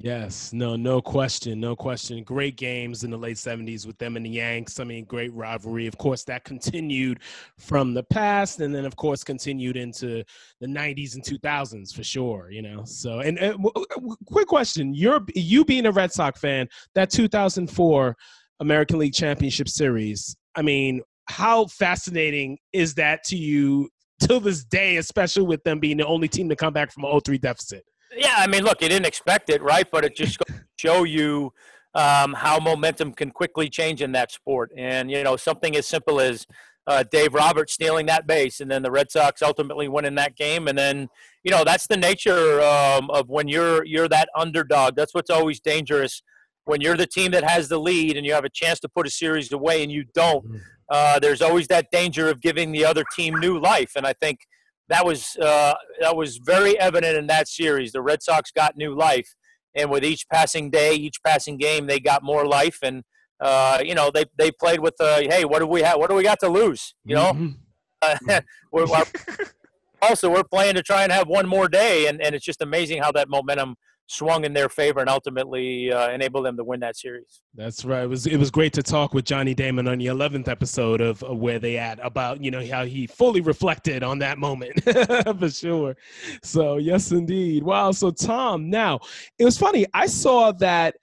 Yes, 0.00 0.52
no, 0.52 0.74
no 0.74 1.00
question, 1.00 1.60
no 1.60 1.76
question. 1.76 2.24
Great 2.24 2.56
games 2.56 3.04
in 3.04 3.10
the 3.10 3.16
late 3.16 3.36
'70s 3.36 3.86
with 3.86 3.96
them 3.98 4.16
and 4.16 4.26
the 4.26 4.30
Yanks. 4.30 4.80
I 4.80 4.84
mean, 4.84 5.04
great 5.04 5.32
rivalry. 5.32 5.86
Of 5.86 5.96
course, 5.96 6.24
that 6.24 6.42
continued 6.44 7.20
from 7.58 7.94
the 7.94 8.02
past, 8.02 8.60
and 8.60 8.74
then 8.74 8.84
of 8.84 8.96
course 8.96 9.22
continued 9.22 9.76
into 9.76 10.24
the 10.60 10.66
'90s 10.66 11.14
and 11.14 11.22
2000s 11.22 11.94
for 11.94 12.02
sure. 12.02 12.50
You 12.50 12.62
know, 12.62 12.84
so 12.84 13.20
and, 13.20 13.38
and 13.38 13.62
w- 13.62 13.86
w- 13.94 14.16
quick 14.26 14.48
question: 14.48 14.92
You're 14.92 15.24
you 15.36 15.64
being 15.64 15.86
a 15.86 15.92
Red 15.92 16.12
Sox 16.12 16.40
fan, 16.40 16.68
that 16.96 17.10
2004 17.10 18.16
American 18.58 18.98
League 18.98 19.14
Championship 19.14 19.68
Series. 19.68 20.36
I 20.56 20.62
mean, 20.62 21.00
how 21.26 21.66
fascinating 21.66 22.58
is 22.72 22.94
that 22.94 23.22
to 23.24 23.36
you 23.36 23.88
till 24.20 24.40
this 24.40 24.64
day, 24.64 24.96
especially 24.96 25.44
with 25.44 25.62
them 25.62 25.78
being 25.78 25.98
the 25.98 26.06
only 26.06 26.26
team 26.28 26.48
to 26.48 26.56
come 26.56 26.72
back 26.72 26.90
from 26.90 27.04
an 27.04 27.10
0-3 27.10 27.40
deficit? 27.40 27.84
Yeah, 28.14 28.34
I 28.36 28.46
mean, 28.46 28.64
look, 28.64 28.82
you 28.82 28.88
didn't 28.88 29.06
expect 29.06 29.50
it, 29.50 29.62
right? 29.62 29.86
But 29.90 30.04
it 30.04 30.14
just 30.14 30.38
show 30.76 31.04
you 31.04 31.52
um, 31.94 32.34
how 32.34 32.58
momentum 32.58 33.12
can 33.12 33.30
quickly 33.30 33.68
change 33.68 34.02
in 34.02 34.12
that 34.12 34.30
sport. 34.30 34.70
And 34.76 35.10
you 35.10 35.22
know, 35.24 35.36
something 35.36 35.76
as 35.76 35.86
simple 35.86 36.20
as 36.20 36.46
uh, 36.86 37.04
Dave 37.10 37.34
Roberts 37.34 37.72
stealing 37.72 38.06
that 38.06 38.26
base, 38.26 38.60
and 38.60 38.70
then 38.70 38.82
the 38.82 38.90
Red 38.90 39.10
Sox 39.10 39.42
ultimately 39.42 39.88
winning 39.88 40.14
that 40.16 40.36
game. 40.36 40.68
And 40.68 40.78
then 40.78 41.08
you 41.42 41.50
know, 41.50 41.64
that's 41.64 41.86
the 41.86 41.96
nature 41.96 42.60
um, 42.60 43.10
of 43.10 43.28
when 43.28 43.48
you're 43.48 43.84
you're 43.84 44.08
that 44.08 44.28
underdog. 44.36 44.94
That's 44.94 45.14
what's 45.14 45.30
always 45.30 45.60
dangerous 45.60 46.22
when 46.64 46.80
you're 46.80 46.96
the 46.96 47.06
team 47.06 47.30
that 47.30 47.44
has 47.44 47.68
the 47.68 47.78
lead 47.78 48.16
and 48.16 48.26
you 48.26 48.32
have 48.34 48.44
a 48.44 48.50
chance 48.50 48.80
to 48.80 48.88
put 48.88 49.06
a 49.06 49.10
series 49.10 49.52
away 49.52 49.82
and 49.82 49.90
you 49.90 50.04
don't. 50.14 50.44
Uh, 50.90 51.18
there's 51.18 51.42
always 51.42 51.66
that 51.68 51.90
danger 51.90 52.28
of 52.28 52.40
giving 52.40 52.72
the 52.72 52.84
other 52.84 53.04
team 53.16 53.34
new 53.40 53.58
life, 53.58 53.92
and 53.96 54.06
I 54.06 54.12
think 54.12 54.40
that 54.88 55.04
was 55.04 55.36
uh, 55.36 55.74
that 56.00 56.16
was 56.16 56.38
very 56.38 56.78
evident 56.78 57.16
in 57.16 57.26
that 57.26 57.48
series. 57.48 57.92
The 57.92 58.02
Red 58.02 58.22
Sox 58.22 58.50
got 58.50 58.76
new 58.76 58.94
life, 58.94 59.34
and 59.74 59.90
with 59.90 60.04
each 60.04 60.26
passing 60.32 60.70
day, 60.70 60.94
each 60.94 61.22
passing 61.24 61.56
game, 61.56 61.86
they 61.86 62.00
got 62.00 62.22
more 62.22 62.46
life. 62.46 62.78
And 62.82 63.02
uh, 63.40 63.80
you 63.84 63.94
know, 63.94 64.10
they 64.12 64.24
they 64.38 64.50
played 64.50 64.80
with, 64.80 64.94
uh, 65.00 65.20
hey, 65.20 65.44
what 65.44 65.58
do 65.58 65.66
we 65.66 65.82
have? 65.82 65.98
What 65.98 66.08
do 66.10 66.16
we 66.16 66.22
got 66.22 66.40
to 66.40 66.48
lose? 66.48 66.94
You 67.04 67.16
know, 67.16 67.32
Mhm. 67.32 67.54
uh, 68.02 68.40
we're, 68.72 68.86
also 70.02 70.30
we're 70.30 70.44
playing 70.44 70.74
to 70.76 70.82
try 70.82 71.02
and 71.02 71.12
have 71.12 71.26
one 71.28 71.48
more 71.48 71.68
day, 71.68 72.06
and, 72.06 72.20
and 72.22 72.34
it's 72.34 72.44
just 72.44 72.62
amazing 72.62 73.02
how 73.02 73.12
that 73.12 73.28
momentum 73.28 73.76
swung 74.08 74.44
in 74.44 74.52
their 74.52 74.68
favor 74.68 75.00
and 75.00 75.08
ultimately 75.08 75.92
uh, 75.92 76.10
enabled 76.10 76.46
them 76.46 76.56
to 76.56 76.64
win 76.64 76.80
that 76.80 76.96
series. 76.96 77.42
That's 77.54 77.84
right. 77.84 78.04
It 78.04 78.08
was 78.08 78.26
it 78.26 78.36
was 78.36 78.50
great 78.50 78.72
to 78.74 78.82
talk 78.82 79.14
with 79.14 79.24
Johnny 79.24 79.54
Damon 79.54 79.88
on 79.88 79.98
the 79.98 80.06
eleventh 80.06 80.48
episode 80.48 81.00
of, 81.00 81.22
of 81.22 81.38
Where 81.38 81.58
They 81.58 81.76
At 81.76 81.98
about 82.02 82.42
you 82.42 82.50
know 82.50 82.64
how 82.66 82.84
he 82.84 83.06
fully 83.06 83.40
reflected 83.40 84.02
on 84.02 84.18
that 84.20 84.38
moment 84.38 84.82
for 85.38 85.50
sure. 85.50 85.96
So 86.42 86.76
yes, 86.76 87.10
indeed. 87.12 87.62
Wow. 87.62 87.92
So 87.92 88.10
Tom, 88.10 88.70
now 88.70 89.00
it 89.38 89.44
was 89.44 89.58
funny. 89.58 89.86
I 89.92 90.06
saw 90.06 90.52
that 90.52 90.96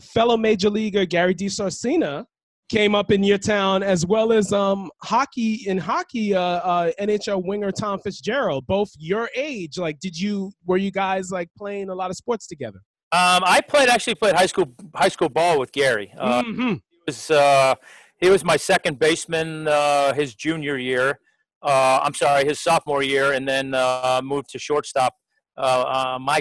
fellow 0.00 0.36
major 0.36 0.70
leaguer 0.70 1.04
Gary 1.06 1.34
DiSarcina 1.34 2.26
came 2.70 2.94
up 2.94 3.10
in 3.10 3.22
your 3.22 3.38
town 3.38 3.82
as 3.82 4.06
well 4.06 4.32
as 4.32 4.52
um 4.52 4.90
hockey 5.02 5.64
in 5.66 5.76
hockey 5.76 6.34
uh, 6.34 6.40
uh 6.40 6.90
NHL 7.00 7.44
winger 7.44 7.70
Tom 7.70 7.98
Fitzgerald 7.98 8.66
both 8.66 8.90
your 8.98 9.28
age 9.36 9.76
like 9.78 9.98
did 10.00 10.18
you 10.18 10.50
were 10.64 10.78
you 10.78 10.90
guys 10.90 11.30
like 11.30 11.48
playing 11.58 11.90
a 11.90 11.94
lot 11.94 12.10
of 12.10 12.16
sports 12.16 12.46
together 12.46 12.80
Um, 13.12 13.42
I 13.44 13.60
played 13.60 13.88
actually 13.88 14.14
played 14.16 14.34
high 14.34 14.46
school 14.46 14.72
high 14.94 15.08
school 15.10 15.28
ball 15.28 15.58
with 15.60 15.72
Gary. 15.72 16.12
Uh, 16.18 16.42
Mhm. 16.42 16.80
He 16.90 17.00
was 17.06 17.30
uh, 17.30 17.74
he 18.20 18.30
was 18.30 18.42
my 18.44 18.56
second 18.56 18.98
baseman 18.98 19.68
uh, 19.68 20.14
his 20.14 20.34
junior 20.34 20.78
year. 20.78 21.18
Uh, 21.62 22.00
I'm 22.02 22.14
sorry, 22.14 22.44
his 22.44 22.60
sophomore 22.60 23.02
year, 23.02 23.32
and 23.32 23.46
then 23.46 23.74
uh, 23.74 24.20
moved 24.24 24.48
to 24.50 24.58
shortstop 24.58 25.12
uh, 25.58 25.84
uh, 25.96 26.18
my 26.18 26.40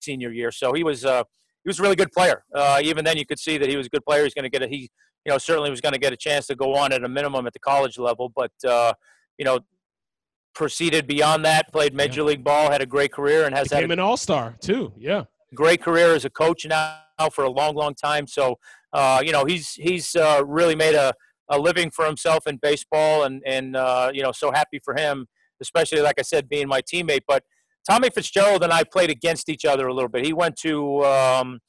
senior 0.00 0.30
year. 0.32 0.50
So 0.52 0.72
he 0.72 0.84
was 0.84 1.04
uh, 1.04 1.24
he 1.64 1.68
was 1.68 1.78
a 1.80 1.82
really 1.82 1.96
good 1.96 2.12
player. 2.12 2.44
Uh, 2.54 2.78
even 2.82 3.04
then, 3.04 3.16
you 3.16 3.26
could 3.26 3.38
see 3.40 3.58
that 3.58 3.68
he 3.68 3.76
was 3.76 3.86
a 3.86 3.90
good 3.90 4.04
player. 4.04 4.22
He's 4.24 4.34
going 4.34 4.44
to 4.44 4.54
get 4.58 4.62
a 4.62 4.68
he 4.68 4.90
you 5.26 5.32
know 5.32 5.38
certainly 5.38 5.68
was 5.68 5.82
going 5.82 5.92
to 5.92 5.98
get 5.98 6.12
a 6.12 6.16
chance 6.16 6.46
to 6.46 6.54
go 6.54 6.74
on 6.74 6.92
at 6.92 7.04
a 7.04 7.08
minimum 7.08 7.46
at 7.46 7.52
the 7.52 7.58
college 7.58 7.98
level, 7.98 8.32
but 8.34 8.52
uh, 8.66 8.94
you 9.36 9.44
know 9.44 9.60
proceeded 10.54 11.06
beyond 11.06 11.44
that, 11.44 11.70
played 11.70 11.94
major 11.94 12.22
league 12.22 12.42
ball, 12.42 12.70
had 12.70 12.80
a 12.80 12.86
great 12.86 13.12
career, 13.12 13.44
and 13.44 13.54
has 13.54 13.70
had 13.70 13.84
a 13.84 13.92
an 13.92 13.98
all-star 13.98 14.56
too 14.60 14.92
yeah 14.96 15.24
great 15.54 15.82
career 15.82 16.14
as 16.14 16.24
a 16.24 16.30
coach 16.30 16.66
now 16.66 17.00
for 17.32 17.44
a 17.44 17.50
long, 17.50 17.74
long 17.74 17.94
time. 17.94 18.26
So, 18.26 18.58
uh, 18.92 19.22
you 19.24 19.32
know, 19.32 19.44
he's 19.44 19.72
he's 19.72 20.14
uh, 20.14 20.42
really 20.46 20.76
made 20.76 20.94
a, 20.94 21.12
a 21.48 21.58
living 21.58 21.90
for 21.90 22.06
himself 22.06 22.46
in 22.46 22.58
baseball, 22.58 23.24
and 23.24 23.42
and 23.44 23.76
uh, 23.76 24.10
you 24.14 24.22
know, 24.22 24.32
so 24.32 24.52
happy 24.52 24.80
for 24.84 24.94
him, 24.94 25.26
especially 25.60 26.00
like 26.00 26.16
I 26.18 26.22
said, 26.22 26.48
being 26.48 26.68
my 26.68 26.82
teammate. 26.82 27.22
But 27.26 27.42
Tommy 27.88 28.10
Fitzgerald 28.10 28.62
and 28.62 28.72
I 28.72 28.84
played 28.84 29.10
against 29.10 29.48
each 29.48 29.64
other 29.64 29.86
a 29.88 29.94
little 29.94 30.08
bit. 30.08 30.24
He 30.24 30.32
went 30.32 30.56
to, 30.56 31.04
um, 31.04 31.60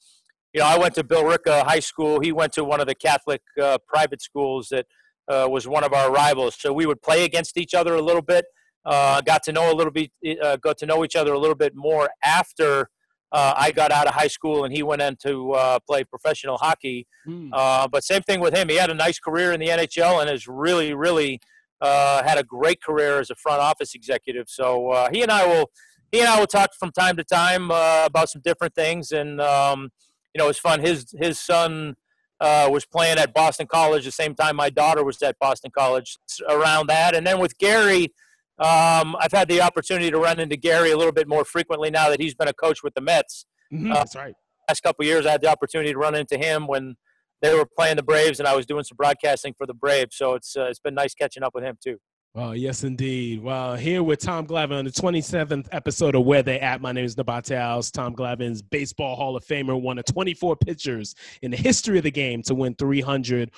you 0.58 0.64
know, 0.64 0.70
I 0.70 0.76
went 0.76 0.94
to 0.96 1.04
Billerica 1.04 1.62
High 1.62 1.78
School. 1.78 2.18
He 2.18 2.32
went 2.32 2.52
to 2.54 2.64
one 2.64 2.80
of 2.80 2.88
the 2.88 2.94
Catholic 2.96 3.42
uh, 3.62 3.78
private 3.86 4.20
schools 4.20 4.66
that 4.72 4.86
uh, 5.28 5.46
was 5.48 5.68
one 5.68 5.84
of 5.84 5.92
our 5.92 6.10
rivals. 6.10 6.56
So 6.58 6.72
we 6.72 6.84
would 6.84 7.00
play 7.00 7.24
against 7.24 7.56
each 7.56 7.74
other 7.74 7.94
a 7.94 8.02
little 8.02 8.22
bit. 8.22 8.44
Uh, 8.84 9.20
got 9.20 9.44
to 9.44 9.52
know 9.52 9.72
a 9.72 9.74
little 9.74 9.92
bit, 9.92 10.10
uh, 10.42 10.56
got 10.56 10.76
to 10.78 10.86
know 10.86 11.04
each 11.04 11.14
other 11.14 11.32
a 11.32 11.38
little 11.38 11.54
bit 11.54 11.76
more 11.76 12.10
after 12.24 12.90
uh, 13.30 13.54
I 13.56 13.70
got 13.70 13.92
out 13.92 14.08
of 14.08 14.14
high 14.14 14.26
school 14.26 14.64
and 14.64 14.74
he 14.74 14.82
went 14.82 15.00
in 15.00 15.14
to 15.26 15.52
uh, 15.52 15.78
play 15.86 16.02
professional 16.02 16.58
hockey. 16.58 17.06
Uh, 17.52 17.86
but 17.86 18.02
same 18.02 18.22
thing 18.22 18.40
with 18.40 18.52
him. 18.52 18.68
He 18.68 18.74
had 18.74 18.90
a 18.90 18.94
nice 18.94 19.20
career 19.20 19.52
in 19.52 19.60
the 19.60 19.68
NHL 19.68 20.20
and 20.20 20.28
has 20.28 20.48
really, 20.48 20.92
really 20.92 21.38
uh, 21.80 22.24
had 22.24 22.36
a 22.36 22.42
great 22.42 22.82
career 22.82 23.20
as 23.20 23.30
a 23.30 23.36
front 23.36 23.60
office 23.60 23.94
executive. 23.94 24.48
So 24.48 24.90
uh, 24.90 25.08
he 25.12 25.22
and 25.22 25.30
I 25.30 25.46
will, 25.46 25.70
he 26.10 26.18
and 26.18 26.28
I 26.28 26.40
will 26.40 26.48
talk 26.48 26.70
from 26.76 26.90
time 26.90 27.16
to 27.16 27.22
time 27.22 27.70
uh, 27.70 28.06
about 28.06 28.28
some 28.28 28.42
different 28.42 28.74
things. 28.74 29.12
And 29.12 29.40
um, 29.40 29.90
you 30.34 30.38
know, 30.38 30.48
it's 30.48 30.58
fun. 30.58 30.80
His 30.80 31.06
his 31.18 31.38
son 31.38 31.96
uh, 32.40 32.68
was 32.70 32.84
playing 32.86 33.18
at 33.18 33.34
Boston 33.34 33.66
College 33.66 34.04
the 34.04 34.10
same 34.12 34.34
time 34.34 34.56
my 34.56 34.70
daughter 34.70 35.02
was 35.04 35.20
at 35.22 35.36
Boston 35.40 35.70
College. 35.76 36.16
Around 36.48 36.88
that, 36.88 37.14
and 37.14 37.26
then 37.26 37.38
with 37.40 37.56
Gary. 37.58 38.12
Um, 38.60 39.14
I've 39.20 39.30
had 39.30 39.46
the 39.48 39.60
opportunity 39.60 40.10
to 40.10 40.18
run 40.18 40.40
into 40.40 40.56
Gary 40.56 40.90
a 40.90 40.96
little 40.96 41.12
bit 41.12 41.28
more 41.28 41.44
frequently 41.44 41.90
now 41.90 42.08
that 42.10 42.20
he's 42.20 42.34
been 42.34 42.48
a 42.48 42.52
coach 42.52 42.82
with 42.82 42.92
the 42.94 43.00
Mets. 43.00 43.46
Mhm, 43.72 43.92
Uh, 43.92 43.94
That's 43.94 44.16
right. 44.16 44.34
Last 44.68 44.82
couple 44.82 45.04
of 45.04 45.06
years, 45.06 45.26
I 45.26 45.30
had 45.30 45.42
the 45.42 45.46
opportunity 45.48 45.92
to 45.92 45.98
run 45.98 46.16
into 46.16 46.36
him 46.36 46.66
when 46.66 46.96
they 47.40 47.54
were 47.54 47.64
playing 47.64 47.94
the 47.98 48.02
Braves, 48.02 48.40
and 48.40 48.48
I 48.48 48.56
was 48.56 48.66
doing 48.66 48.82
some 48.82 48.96
broadcasting 48.96 49.54
for 49.56 49.64
the 49.64 49.74
Braves. 49.74 50.16
So 50.16 50.34
it's 50.34 50.56
uh, 50.56 50.64
it's 50.64 50.80
been 50.80 50.94
nice 50.94 51.14
catching 51.14 51.44
up 51.44 51.54
with 51.54 51.62
him 51.62 51.78
too. 51.80 51.98
Well, 52.38 52.54
yes, 52.54 52.84
indeed. 52.84 53.42
Well, 53.42 53.74
here 53.74 54.04
with 54.04 54.20
Tom 54.20 54.46
Glavine 54.46 54.78
on 54.78 54.84
the 54.84 54.92
27th 54.92 55.66
episode 55.72 56.14
of 56.14 56.24
Where 56.24 56.40
They 56.40 56.60
At. 56.60 56.80
My 56.80 56.92
name 56.92 57.04
is 57.04 57.16
House. 57.16 57.90
Tom 57.90 58.14
Glavine's 58.14 58.62
Baseball 58.62 59.16
Hall 59.16 59.34
of 59.34 59.44
Famer, 59.44 59.82
one 59.82 59.98
of 59.98 60.04
24 60.04 60.54
pitchers 60.54 61.16
in 61.42 61.50
the 61.50 61.56
history 61.56 61.98
of 61.98 62.04
the 62.04 62.12
game 62.12 62.44
to 62.44 62.54
win 62.54 62.76
300 62.76 63.50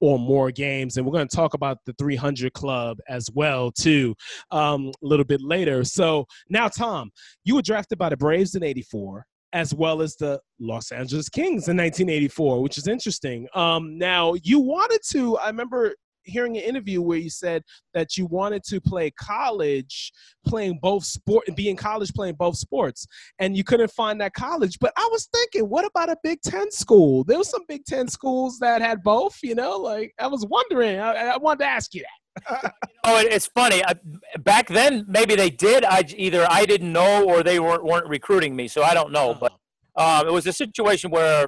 or 0.00 0.18
more 0.18 0.50
games. 0.50 0.98
And 0.98 1.06
we're 1.06 1.14
going 1.14 1.26
to 1.26 1.34
talk 1.34 1.54
about 1.54 1.78
the 1.86 1.94
300 1.94 2.52
Club 2.52 2.98
as 3.08 3.30
well, 3.32 3.72
too, 3.72 4.14
um, 4.50 4.88
a 4.88 5.06
little 5.06 5.24
bit 5.24 5.40
later. 5.40 5.82
So 5.82 6.26
now, 6.50 6.68
Tom, 6.68 7.12
you 7.44 7.54
were 7.54 7.62
drafted 7.62 7.96
by 7.96 8.10
the 8.10 8.18
Braves 8.18 8.54
in 8.54 8.62
84 8.62 9.24
as 9.54 9.72
well 9.72 10.02
as 10.02 10.14
the 10.16 10.38
Los 10.60 10.92
Angeles 10.92 11.30
Kings 11.30 11.68
in 11.68 11.78
1984, 11.78 12.62
which 12.62 12.76
is 12.76 12.86
interesting. 12.86 13.48
Um, 13.54 13.96
now, 13.96 14.34
you 14.42 14.60
wanted 14.60 15.00
to, 15.12 15.38
I 15.38 15.46
remember 15.46 15.94
hearing 16.26 16.56
an 16.56 16.62
interview 16.62 17.00
where 17.00 17.18
you 17.18 17.30
said 17.30 17.62
that 17.94 18.16
you 18.16 18.26
wanted 18.26 18.62
to 18.64 18.80
play 18.80 19.10
college 19.12 20.12
playing 20.46 20.78
both 20.82 21.04
sport 21.04 21.44
and 21.46 21.56
be 21.56 21.68
in 21.68 21.76
college 21.76 22.12
playing 22.12 22.34
both 22.34 22.56
sports 22.56 23.06
and 23.38 23.56
you 23.56 23.64
couldn't 23.64 23.90
find 23.90 24.20
that 24.20 24.32
college 24.34 24.78
but 24.80 24.92
i 24.96 25.08
was 25.10 25.28
thinking 25.32 25.68
what 25.68 25.84
about 25.84 26.10
a 26.10 26.16
big 26.22 26.40
10 26.42 26.70
school 26.70 27.24
there 27.24 27.38
was 27.38 27.50
some 27.50 27.62
big 27.68 27.84
10 27.84 28.08
schools 28.08 28.58
that 28.58 28.80
had 28.80 29.02
both 29.02 29.36
you 29.42 29.54
know 29.54 29.76
like 29.76 30.12
i 30.18 30.26
was 30.26 30.44
wondering 30.48 30.98
i, 30.98 31.12
I 31.12 31.36
wanted 31.36 31.60
to 31.60 31.70
ask 31.70 31.94
you 31.94 32.02
that 32.02 32.72
Oh, 33.08 33.18
it's 33.18 33.46
funny. 33.46 33.84
I, 33.84 33.94
back 34.40 34.66
then, 34.66 35.04
maybe 35.06 35.36
they 35.36 35.48
did. 35.48 35.84
I 35.84 36.02
either 36.16 36.44
I 36.50 36.66
didn't 36.66 36.92
know 36.92 37.24
or 37.24 37.44
they 37.44 37.60
weren't 37.60 37.84
weren't 37.84 38.08
recruiting 38.08 38.56
me, 38.56 38.66
so 38.66 38.82
I 38.82 38.94
don't 38.94 39.12
know. 39.12 39.32
But 39.32 39.52
um, 39.96 40.26
it 40.26 40.32
was 40.32 40.44
a 40.48 40.52
situation 40.52 41.12
where, 41.12 41.46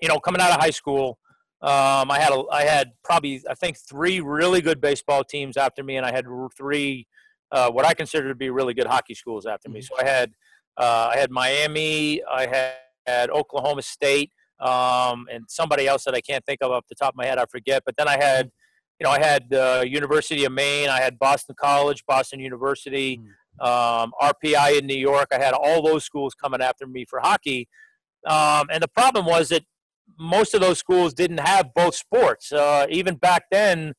you 0.00 0.08
know, 0.08 0.20
coming 0.20 0.40
out 0.40 0.52
of 0.52 0.60
high 0.60 0.70
school, 0.70 1.18
um, 1.62 2.10
I 2.10 2.18
had 2.18 2.32
a, 2.32 2.42
I 2.50 2.62
had 2.62 2.92
probably 3.04 3.42
I 3.48 3.54
think 3.54 3.76
three 3.76 4.20
really 4.20 4.62
good 4.62 4.80
baseball 4.80 5.24
teams 5.24 5.56
after 5.56 5.82
me, 5.82 5.96
and 5.96 6.06
I 6.06 6.12
had 6.12 6.24
three 6.56 7.06
uh, 7.52 7.70
what 7.70 7.84
I 7.84 7.94
consider 7.94 8.28
to 8.28 8.34
be 8.34 8.50
really 8.50 8.74
good 8.74 8.86
hockey 8.86 9.14
schools 9.14 9.44
after 9.44 9.68
me. 9.68 9.82
So 9.82 9.94
I 10.00 10.08
had 10.08 10.32
uh, 10.78 11.10
I 11.14 11.18
had 11.18 11.30
Miami, 11.30 12.22
I 12.24 12.46
had, 12.46 12.72
had 13.06 13.30
Oklahoma 13.30 13.82
State, 13.82 14.30
um, 14.60 15.26
and 15.30 15.44
somebody 15.48 15.86
else 15.86 16.04
that 16.04 16.14
I 16.14 16.22
can't 16.22 16.44
think 16.46 16.62
of 16.62 16.70
off 16.70 16.84
the 16.88 16.94
top 16.94 17.10
of 17.10 17.16
my 17.16 17.26
head. 17.26 17.38
I 17.38 17.44
forget. 17.44 17.82
But 17.84 17.96
then 17.96 18.08
I 18.08 18.16
had, 18.16 18.50
you 18.98 19.04
know, 19.04 19.10
I 19.10 19.18
had 19.18 19.52
uh, 19.52 19.84
University 19.86 20.44
of 20.46 20.52
Maine. 20.52 20.88
I 20.88 21.00
had 21.00 21.18
Boston 21.18 21.54
College, 21.60 22.04
Boston 22.06 22.40
University, 22.40 23.16
hmm. 23.16 23.66
um, 23.66 24.12
RPI 24.22 24.78
in 24.78 24.86
New 24.86 24.96
York. 24.96 25.28
I 25.32 25.38
had 25.38 25.52
all 25.52 25.82
those 25.82 26.04
schools 26.04 26.34
coming 26.34 26.62
after 26.62 26.86
me 26.86 27.04
for 27.04 27.20
hockey. 27.20 27.68
Um, 28.26 28.68
and 28.70 28.82
the 28.82 28.88
problem 28.88 29.26
was 29.26 29.48
that 29.48 29.64
most 30.18 30.54
of 30.54 30.60
those 30.60 30.78
schools 30.78 31.14
didn't 31.14 31.40
have 31.40 31.74
both 31.74 31.94
sports. 31.94 32.52
Uh, 32.52 32.86
even 32.90 33.16
back 33.16 33.44
then, 33.50 33.94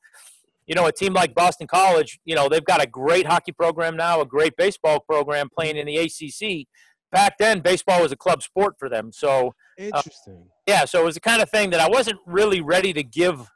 you 0.68 0.76
know, 0.76 0.86
a 0.86 0.92
team 0.92 1.14
like 1.14 1.34
Boston 1.36 1.68
College, 1.68 2.20
you 2.26 2.36
know, 2.36 2.48
they've 2.48 2.66
got 2.66 2.82
a 2.82 2.88
great 2.88 3.26
hockey 3.26 3.52
program 3.52 3.98
now, 3.98 4.22
a 4.22 4.26
great 4.26 4.56
baseball 4.58 5.00
program 5.00 5.50
playing 5.54 5.78
in 5.78 5.86
the 5.86 5.98
ACC. 5.98 6.68
Back 7.12 7.38
then, 7.40 7.60
baseball 7.60 8.02
was 8.02 8.12
a 8.12 8.16
club 8.16 8.42
sport 8.42 8.76
for 8.80 8.88
them. 8.88 9.12
So, 9.12 9.48
uh, 9.80 9.84
interesting. 9.84 10.44
Uh, 10.46 10.52
yeah, 10.68 10.86
so 10.86 11.02
it 11.02 11.06
was 11.06 11.16
the 11.16 11.22
kind 11.22 11.42
of 11.42 11.50
thing 11.50 11.72
that 11.72 11.80
I 11.80 11.90
wasn't 11.90 12.20
really 12.26 12.62
ready 12.62 12.94
to 12.94 13.04
give 13.04 13.50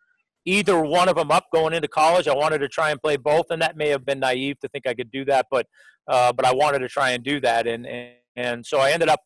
either 0.46 0.80
one 0.82 1.10
of 1.10 1.16
them 1.16 1.32
up 1.32 1.46
going 1.54 1.74
into 1.74 1.88
college. 1.88 2.28
I 2.28 2.36
wanted 2.36 2.60
to 2.60 2.68
try 2.68 2.92
and 2.92 3.02
play 3.02 3.18
both, 3.18 3.46
and 3.50 3.62
that 3.62 3.78
may 3.78 3.90
have 3.90 4.06
been 4.06 4.20
naive 4.20 4.60
to 4.60 4.68
think 4.68 4.86
I 4.88 4.94
could 4.94 5.12
do 5.12 5.26
that, 5.26 5.48
but 5.50 5.68
uh, 6.08 6.34
but 6.34 6.46
I 6.46 6.54
wanted 6.54 6.80
to 6.80 6.90
try 6.90 7.12
and 7.12 7.24
do 7.24 7.40
that, 7.42 7.66
and 7.66 7.86
and, 7.86 8.12
and 8.36 8.66
so 8.66 8.80
I 8.80 8.92
ended 8.92 9.10
up 9.10 9.22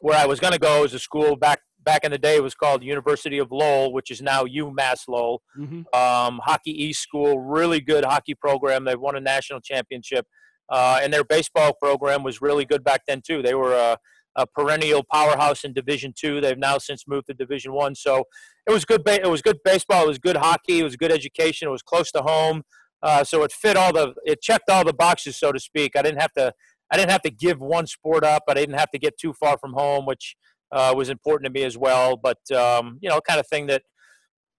where 0.00 0.18
I 0.18 0.26
was 0.26 0.40
going 0.40 0.52
to 0.52 0.58
go 0.58 0.84
as 0.84 0.94
a 0.94 0.98
school 0.98 1.36
back 1.36 1.60
back 1.84 2.04
in 2.04 2.10
the 2.10 2.18
day 2.18 2.36
it 2.36 2.42
was 2.42 2.54
called 2.54 2.82
University 2.82 3.38
of 3.38 3.50
Lowell, 3.50 3.92
which 3.92 4.10
is 4.10 4.22
now 4.22 4.44
UMass 4.44 5.08
Lowell. 5.08 5.42
Mm-hmm. 5.58 5.82
Um, 5.98 6.40
hockey 6.44 6.70
East 6.70 7.02
School, 7.02 7.40
really 7.40 7.80
good 7.80 8.04
hockey 8.04 8.34
program. 8.34 8.84
They've 8.84 8.98
won 8.98 9.16
a 9.16 9.20
national 9.20 9.60
championship, 9.60 10.26
uh, 10.68 11.00
and 11.02 11.12
their 11.12 11.24
baseball 11.24 11.72
program 11.74 12.22
was 12.22 12.40
really 12.40 12.64
good 12.64 12.84
back 12.84 13.02
then 13.06 13.22
too. 13.24 13.42
They 13.42 13.54
were 13.54 13.74
a, 13.74 13.98
a 14.36 14.46
perennial 14.46 15.04
powerhouse 15.10 15.64
in 15.64 15.72
Division 15.72 16.12
Two. 16.16 16.40
They've 16.40 16.58
now 16.58 16.78
since 16.78 17.04
moved 17.06 17.26
to 17.26 17.34
Division 17.34 17.72
One. 17.72 17.94
So 17.94 18.24
it 18.66 18.72
was 18.72 18.84
good. 18.84 19.04
Ba- 19.04 19.22
it 19.22 19.30
was 19.30 19.42
good 19.42 19.58
baseball. 19.64 20.04
It 20.04 20.08
was 20.08 20.18
good 20.18 20.36
hockey. 20.36 20.80
It 20.80 20.84
was 20.84 20.96
good 20.96 21.12
education. 21.12 21.68
It 21.68 21.72
was 21.72 21.82
close 21.82 22.10
to 22.12 22.22
home. 22.22 22.62
Uh, 23.02 23.22
so 23.22 23.42
it 23.42 23.52
fit 23.52 23.76
all 23.76 23.92
the 23.92 24.14
it 24.24 24.40
checked 24.40 24.70
all 24.70 24.84
the 24.84 24.94
boxes, 24.94 25.36
so 25.36 25.52
to 25.52 25.60
speak. 25.60 25.92
I 25.94 26.02
didn't 26.02 26.20
have 26.20 26.32
to 26.32 26.52
I 26.90 26.96
didn't 26.96 27.10
have 27.10 27.22
to 27.22 27.30
give 27.30 27.60
one 27.60 27.86
sport 27.86 28.24
up. 28.24 28.44
I 28.48 28.54
didn't 28.54 28.78
have 28.78 28.90
to 28.92 28.98
get 28.98 29.18
too 29.18 29.32
far 29.32 29.58
from 29.58 29.72
home, 29.72 30.06
which 30.06 30.36
uh, 30.72 30.92
was 30.96 31.10
important 31.10 31.46
to 31.46 31.58
me 31.58 31.64
as 31.64 31.76
well. 31.76 32.16
But 32.16 32.38
um, 32.52 32.98
you 33.00 33.08
know, 33.08 33.20
kind 33.20 33.40
of 33.40 33.46
thing 33.46 33.66
that 33.66 33.82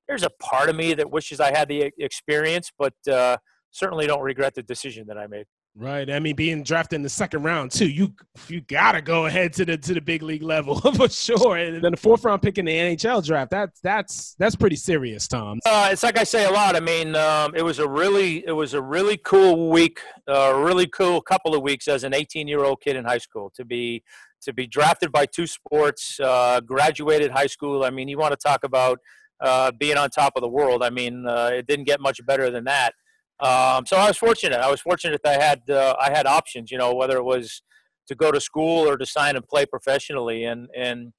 there's 0.08 0.24
a 0.24 0.30
part 0.40 0.70
of 0.70 0.76
me 0.76 0.94
that 0.94 1.10
wishes 1.10 1.40
I 1.40 1.56
had 1.56 1.68
the 1.68 1.92
experience, 2.00 2.72
but 2.78 2.94
uh, 3.12 3.38
certainly 3.72 4.08
don't 4.08 4.22
regret 4.22 4.54
the 4.54 4.64
decision 4.64 5.08
that 5.08 5.18
I 5.18 5.28
made. 5.28 5.46
Right. 5.78 6.10
I 6.10 6.20
mean, 6.20 6.38
being 6.38 6.64
drafted 6.64 6.96
in 6.96 7.02
the 7.02 7.10
second 7.10 7.44
round 7.44 7.70
too, 7.70 7.90
you 7.90 8.14
you 8.48 8.62
gotta 8.62 9.02
go 9.02 9.26
ahead 9.26 9.52
to 9.54 9.66
the 9.66 9.78
to 9.78 9.94
the 9.94 10.00
big 10.00 10.24
league 10.24 10.42
level 10.42 10.80
for 10.96 11.10
sure. 11.10 11.58
And 11.58 11.84
then 11.84 11.92
the 11.92 11.98
fourth 11.98 12.24
round 12.24 12.42
pick 12.42 12.58
in 12.58 12.64
the 12.64 12.72
NHL 12.72 13.26
draft, 13.26 13.52
that's 13.52 13.82
that's 13.82 14.36
that's 14.40 14.56
pretty 14.56 14.78
serious, 14.78 15.28
Tom. 15.28 15.60
Uh, 15.66 15.90
it's 15.92 16.02
like 16.02 16.18
I 16.18 16.24
say 16.24 16.46
a 16.46 16.50
lot. 16.50 16.78
I 16.78 16.80
mean, 16.80 17.14
um, 17.18 17.54
it 17.56 17.62
was 17.62 17.80
a 17.80 17.90
really 17.90 18.46
it 18.48 18.54
was 18.54 18.74
a 18.74 18.82
really 18.82 19.18
cool 19.18 19.70
week, 19.70 20.00
a 20.30 20.52
uh, 20.52 20.54
really 20.54 20.88
cool 20.88 21.20
couple 21.20 21.54
of 21.54 21.62
weeks 21.62 21.90
as 21.90 22.06
an 22.06 22.14
18 22.14 22.48
year 22.48 22.64
old 22.64 22.80
kid 22.80 22.96
in 22.96 23.04
high 23.04 23.18
school 23.18 23.52
to 23.56 23.66
be 23.66 24.02
to 24.46 24.54
be 24.54 24.68
drafted 24.68 25.12
by 25.12 25.26
two 25.26 25.48
sports, 25.48 26.20
uh, 26.20 26.62
graduated 26.62 27.32
high 27.32 27.48
school. 27.48 27.84
I 27.84 27.90
mean, 27.90 28.08
you 28.08 28.18
want 28.18 28.32
to 28.32 28.38
talk 28.38 28.64
about 28.64 29.00
uh, 29.42 29.72
being 29.80 29.98
on 29.98 30.10
top 30.10 30.34
of 30.36 30.42
the 30.42 30.48
world. 30.48 30.84
I 30.84 30.90
mean, 30.90 31.28
uh, 31.28 31.52
it 31.54 31.68
didn't 31.68 31.86
get 31.86 32.00
much 32.00 32.20
better 32.26 32.50
than 32.50 32.64
that. 32.66 32.94
Um, 33.40 33.86
so 33.86 33.98
I 33.98 34.08
was 34.08 34.18
fortunate. 34.18 34.60
I 34.60 34.72
was 34.72 34.80
fortunate 34.80 35.22
that 35.24 35.40
I 35.40 35.44
had 35.44 35.70
uh, 35.70 35.96
I 36.00 36.10
had 36.10 36.26
options. 36.26 36.72
You 36.72 36.78
know, 36.78 36.94
whether 36.94 37.18
it 37.18 37.24
was 37.24 37.62
to 38.08 38.16
go 38.16 38.32
to 38.32 38.40
school 38.40 38.88
or 38.88 38.98
to 38.98 39.06
sign 39.06 39.36
and 39.36 39.46
play 39.46 39.66
professionally, 39.66 40.46
and 40.46 40.70
and 40.76 41.12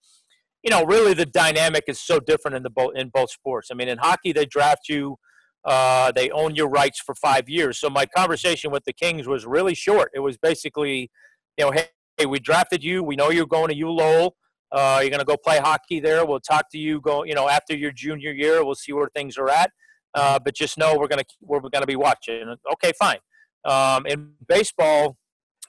you 0.63 0.71
know, 0.71 0.85
really 0.85 1.13
the 1.13 1.27
dynamic 1.27 1.85
is 1.89 2.01
so 2.01 2.19
different 2.19 2.57
in 2.57 2.63
the 2.63 2.71
both 2.71 2.93
in 2.97 3.11
both 3.11 3.31
sports. 3.31 3.69
I 3.71 3.75
mean, 3.75 3.89
in 3.89 3.99
hockey 3.99 4.33
they 4.33 4.47
draft 4.47 4.89
you. 4.89 5.17
Uh, 5.65 6.13
they 6.13 6.31
own 6.31 6.55
your 6.55 6.69
rights 6.69 7.01
for 7.05 7.13
five 7.17 7.49
years. 7.49 7.77
So 7.81 7.91
my 7.91 8.07
conversation 8.07 8.71
with 8.71 8.85
the 8.85 8.93
Kings 8.93 9.27
was 9.27 9.45
really 9.45 9.75
short. 9.75 10.13
It 10.15 10.21
was 10.21 10.39
basically, 10.39 11.11
you 11.59 11.65
know, 11.65 11.73
hey, 11.73 11.89
hey, 12.17 12.27
we 12.27 12.39
drafted 12.39 12.83
you. 12.83 13.03
We 13.03 13.17
know 13.17 13.31
you're 13.31 13.47
going 13.47 13.69
to 13.69 13.77
U 13.77 13.91
Lowell. 13.91 14.37
Uh, 14.73 14.99
you're 15.01 15.11
going 15.11 15.21
to 15.21 15.27
go 15.27 15.37
play 15.37 15.59
hockey 15.59 16.01
there. 16.01 16.27
We'll 16.27 16.41
talk 16.41 16.71
to 16.73 16.79
you 16.79 17.01
go, 17.01 17.25
you 17.25 17.35
know, 17.35 17.49
after 17.49 17.77
your 17.77 17.93
junior 17.93 18.33
year. 18.33 18.65
We'll 18.65 18.75
see 18.75 18.93
where 18.93 19.09
things 19.15 19.39
are 19.39 19.49
at. 19.49 19.71
Uh, 20.15 20.39
but 20.39 20.55
just 20.55 20.79
know 20.79 20.97
we're 20.99 21.09
going 21.09 21.23
to 21.23 21.27
we're 21.43 21.61
going 21.61 21.83
to 21.83 21.87
be 21.87 21.97
watching. 21.97 22.55
Okay, 22.73 22.93
fine. 22.99 23.19
Um, 23.65 24.07
in 24.07 24.33
baseball, 24.49 25.19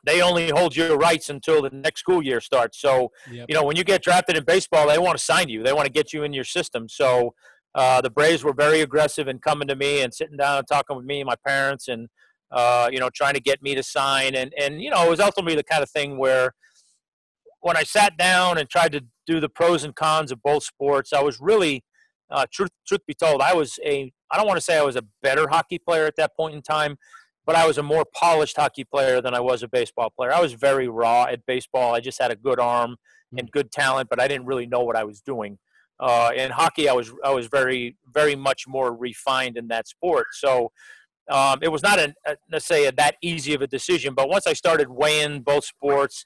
they 0.06 0.22
only 0.22 0.50
hold 0.50 0.76
your 0.76 0.98
rights 0.98 1.30
until 1.30 1.62
the 1.62 1.70
next 1.70 2.00
school 2.00 2.24
year 2.24 2.40
starts. 2.40 2.80
So, 2.80 3.12
yep. 3.30 3.48
you 3.50 3.56
know, 3.56 3.64
when 3.64 3.76
you 3.76 3.84
get 3.84 4.02
drafted 4.02 4.38
in 4.38 4.44
baseball, 4.46 4.88
they 4.88 4.98
want 4.98 5.18
to 5.18 5.24
sign 5.24 5.50
you. 5.50 5.64
They 5.64 5.74
want 5.74 5.86
to 5.86 5.92
get 5.92 6.14
you 6.14 6.24
in 6.24 6.34
your 6.34 6.46
system. 6.46 6.88
So, 6.88 7.34
uh, 7.76 8.02
the 8.02 8.10
Braves 8.10 8.44
were 8.44 8.54
very 8.54 8.82
aggressive 8.82 9.28
in 9.28 9.40
coming 9.40 9.68
to 9.68 9.76
me 9.76 10.02
and 10.02 10.14
sitting 10.14 10.38
down 10.38 10.60
and 10.60 10.68
talking 10.68 10.96
with 10.96 11.06
me 11.06 11.20
and 11.20 11.28
my 11.28 11.36
parents 11.46 11.88
and 11.88 12.08
uh, 12.52 12.90
you 12.92 13.00
know, 13.00 13.10
trying 13.14 13.34
to 13.34 13.40
get 13.40 13.62
me 13.62 13.76
to 13.76 13.84
sign. 13.84 14.36
And, 14.36 14.54
and, 14.60 14.82
you 14.82 14.90
know, 14.90 15.06
it 15.06 15.10
was 15.10 15.20
ultimately 15.20 15.56
the 15.56 15.64
kind 15.64 15.84
of 15.84 15.90
thing 15.90 16.18
where 16.18 16.54
when 17.62 17.76
I 17.76 17.84
sat 17.84 18.18
down 18.18 18.58
and 18.58 18.70
tried 18.70 18.92
to 18.94 19.02
do 19.26 19.40
the 19.40 19.50
pros 19.50 19.84
and 19.84 19.96
cons 19.96 20.32
of 20.32 20.42
both 20.44 20.64
sports, 20.64 21.14
I 21.14 21.22
was 21.22 21.40
really, 21.40 21.84
uh, 22.30 22.46
truth, 22.52 22.72
truth 22.88 23.02
be 23.08 23.14
told, 23.14 23.42
I 23.42 23.54
was 23.54 23.80
a, 23.86 24.12
I 24.32 24.38
don't 24.38 24.48
want 24.48 24.58
to 24.58 24.64
say 24.64 24.78
I 24.78 24.84
was 24.84 24.96
a 24.96 25.04
better 25.22 25.48
hockey 25.48 25.80
player 25.80 26.06
at 26.06 26.16
that 26.18 26.36
point 26.36 26.56
in 26.56 26.62
time, 26.62 26.98
but 27.46 27.56
I 27.56 27.66
was 27.66 27.78
a 27.78 27.84
more 27.84 28.06
polished 28.14 28.58
hockey 28.58 28.84
player 28.84 29.22
than 29.22 29.34
I 29.34 29.40
was 29.40 29.64
a 29.64 29.68
baseball 29.68 30.10
player. 30.10 30.34
I 30.34 30.42
was 30.42 30.54
very 30.54 30.88
raw 30.88 31.24
at 31.24 31.46
baseball. 31.46 31.96
I 31.96 32.02
just 32.02 32.22
had 32.22 32.32
a 32.32 32.36
good 32.36 32.60
arm 32.60 32.98
and 33.38 33.50
good 33.52 33.72
talent, 33.72 34.10
but 34.10 34.22
I 34.22 34.28
didn't 34.28 34.46
really 34.46 34.68
know 34.68 34.82
what 34.82 34.96
I 34.96 35.04
was 35.04 35.22
doing. 35.22 35.58
Uh, 36.00 36.32
in 36.36 36.52
hockey, 36.52 36.88
I 36.88 36.94
was 36.94 37.12
I 37.24 37.32
was 37.32 37.48
very 37.48 37.96
very 38.14 38.36
much 38.36 38.68
more 38.68 38.94
refined 38.94 39.58
in 39.58 39.68
that 39.70 39.88
sport. 39.88 40.28
So 40.34 40.72
um, 41.30 41.60
it 41.62 41.70
was 41.70 41.84
not 41.84 42.00
a, 42.00 42.14
a, 42.26 42.36
let's 42.52 42.66
say 42.66 42.86
a, 42.86 42.92
that 42.94 43.16
easy 43.22 43.54
of 43.54 43.62
a 43.62 43.68
decision. 43.68 44.14
But 44.14 44.30
once 44.30 44.48
I 44.48 44.54
started 44.54 44.90
weighing 44.90 45.42
both 45.42 45.66
sports, 45.66 46.26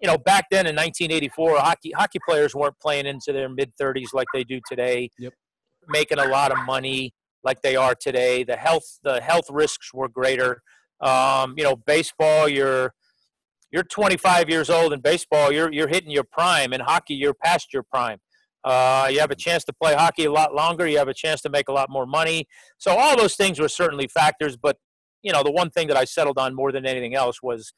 you 0.00 0.08
know, 0.08 0.18
back 0.18 0.46
then 0.50 0.66
in 0.66 0.76
1984, 0.76 1.58
hockey 1.58 1.92
hockey 1.92 2.18
players 2.26 2.54
weren't 2.54 2.78
playing 2.80 3.06
into 3.06 3.32
their 3.32 3.48
mid 3.48 3.72
30s 3.80 4.08
like 4.12 4.26
they 4.32 4.44
do 4.44 4.60
today, 4.68 5.10
yep. 5.18 5.32
making 5.88 6.18
a 6.18 6.28
lot 6.28 6.52
of 6.52 6.58
money 6.66 7.12
like 7.44 7.62
they 7.62 7.76
are 7.76 7.94
today. 7.94 8.44
The 8.44 8.56
health 8.56 8.98
the 9.02 9.20
health 9.20 9.46
risks 9.50 9.92
were 9.94 10.08
greater. 10.08 10.62
Um, 11.00 11.54
you 11.56 11.64
know, 11.64 11.76
baseball, 11.76 12.48
you're 12.48 12.92
you're 13.72 13.82
25 13.84 14.48
years 14.48 14.70
old 14.70 14.92
in 14.92 15.00
baseball, 15.00 15.52
you're 15.52 15.72
you're 15.72 15.88
hitting 15.88 16.10
your 16.10 16.24
prime. 16.24 16.72
In 16.72 16.80
hockey, 16.80 17.14
you're 17.14 17.34
past 17.34 17.72
your 17.72 17.82
prime. 17.82 18.18
Uh, 18.66 19.06
you 19.08 19.20
have 19.20 19.30
a 19.30 19.36
chance 19.36 19.62
to 19.62 19.72
play 19.72 19.94
hockey 19.94 20.24
a 20.24 20.32
lot 20.32 20.52
longer. 20.52 20.88
You 20.88 20.98
have 20.98 21.06
a 21.06 21.14
chance 21.14 21.40
to 21.42 21.48
make 21.48 21.68
a 21.68 21.72
lot 21.72 21.88
more 21.88 22.04
money. 22.04 22.46
So 22.78 22.90
all 22.90 23.16
those 23.16 23.36
things 23.36 23.60
were 23.60 23.68
certainly 23.68 24.08
factors. 24.08 24.56
But 24.56 24.76
you 25.22 25.32
know, 25.32 25.44
the 25.44 25.52
one 25.52 25.70
thing 25.70 25.86
that 25.86 25.96
I 25.96 26.04
settled 26.04 26.36
on 26.36 26.52
more 26.54 26.72
than 26.72 26.84
anything 26.84 27.14
else 27.14 27.40
was, 27.42 27.72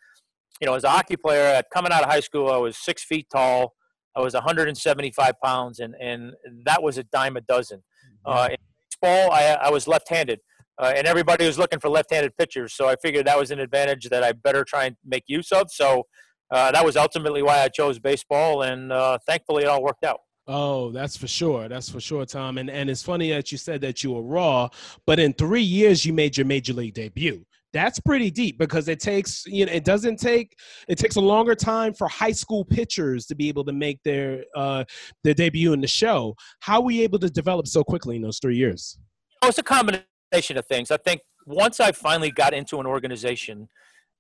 you 0.63 0.67
know, 0.67 0.75
as 0.75 0.85
a 0.85 0.89
hockey 0.89 1.17
player, 1.17 1.61
coming 1.73 1.93
out 1.93 2.03
of 2.03 2.11
high 2.11 2.21
school, 2.21 2.51
I 2.51 2.57
was 2.57 2.79
six 2.79 3.05
feet 3.05 3.27
tall. 3.31 3.75
I 4.17 4.21
was 4.21 4.33
175 4.33 5.35
pounds, 5.45 5.79
and 5.79 5.95
and 6.01 6.33
that 6.65 6.83
was 6.83 6.97
a 6.97 7.05
dime 7.05 7.37
a 7.37 7.43
dozen. 7.43 7.83
Mm-hmm. 8.27 8.31
Uh, 8.31 8.49
in 8.49 8.57
baseball, 8.91 9.31
I, 9.31 9.59
I 9.61 9.71
was 9.71 9.87
left-handed. 9.87 10.41
Uh, 10.81 10.93
and 10.97 11.09
everybody 11.09 11.45
was 11.45 11.59
looking 11.59 11.81
for 11.81 11.89
left-handed 11.89 12.37
pitchers. 12.39 12.73
So 12.73 12.89
I 12.89 12.95
figured 13.03 13.27
that 13.27 13.37
was 13.37 13.51
an 13.51 13.59
advantage 13.59 14.09
that 14.11 14.23
I 14.23 14.31
better 14.31 14.65
try 14.65 14.85
and 14.85 14.97
make 15.05 15.25
use 15.27 15.51
of. 15.51 15.73
So 15.73 16.05
uh, 16.53 16.71
that 16.71 16.85
was 16.85 16.97
ultimately 16.97 17.43
why 17.43 17.63
I 17.63 17.69
chose 17.69 17.99
baseball, 17.99 18.63
and 18.63 18.93
uh, 18.93 19.19
thankfully 19.27 19.65
it 19.65 19.67
all 19.67 19.83
worked 19.83 20.05
out. 20.05 20.21
Oh, 20.49 20.91
that's 20.91 21.15
for 21.15 21.29
sure. 21.29 21.69
That's 21.69 21.91
for 21.91 22.01
sure, 22.01 22.25
Tom. 22.25 22.57
And 22.57 22.71
and 22.71 22.89
it's 22.89 23.03
funny 23.03 23.31
that 23.31 23.53
you 23.53 23.59
said 23.59 23.83
that 23.83 24.03
you 24.03 24.13
were 24.13 24.23
raw, 24.23 24.71
but 25.07 25.21
in 25.21 25.35
three 25.35 25.63
years 25.63 26.07
you 26.07 26.15
made 26.15 26.39
your 26.39 26.47
major 26.47 26.73
league 26.73 26.95
debut. 26.95 27.45
That's 27.75 28.01
pretty 28.01 28.31
deep 28.31 28.59
because 28.59 28.89
it 28.89 28.99
takes 28.99 29.45
you 29.45 29.67
know 29.67 29.73
it 29.73 29.85
doesn't 29.85 30.17
take 30.17 30.57
it 30.89 30.97
takes 30.97 31.17
a 31.17 31.21
longer 31.21 31.55
time 31.55 31.93
for 31.93 32.09
high 32.09 32.33
school 32.33 32.65
pitchers 32.65 33.27
to 33.27 33.35
be 33.35 33.49
able 33.49 33.63
to 33.67 33.73
make 33.73 34.03
their 34.05 34.43
uh, 34.57 34.85
their 35.23 35.35
debut 35.35 35.75
in 35.75 35.83
the 35.83 35.87
show. 35.87 36.35
How 36.61 36.81
were 36.81 36.93
you 36.93 37.03
able 37.03 37.19
to 37.19 37.29
develop 37.29 37.67
so 37.67 37.85
quickly 37.85 38.17
in 38.17 38.23
those 38.23 38.39
three 38.39 38.57
years? 38.57 38.99
Oh, 39.43 39.49
it's 39.49 39.59
a 39.59 39.63
combination 39.63 40.57
of 40.57 40.67
things. 40.67 40.91
I 40.91 40.97
think 40.97 41.21
once 41.47 41.79
I 41.79 41.93
finally 41.93 42.31
got 42.31 42.55
into 42.55 42.81
an 42.81 42.87
organization 42.87 43.69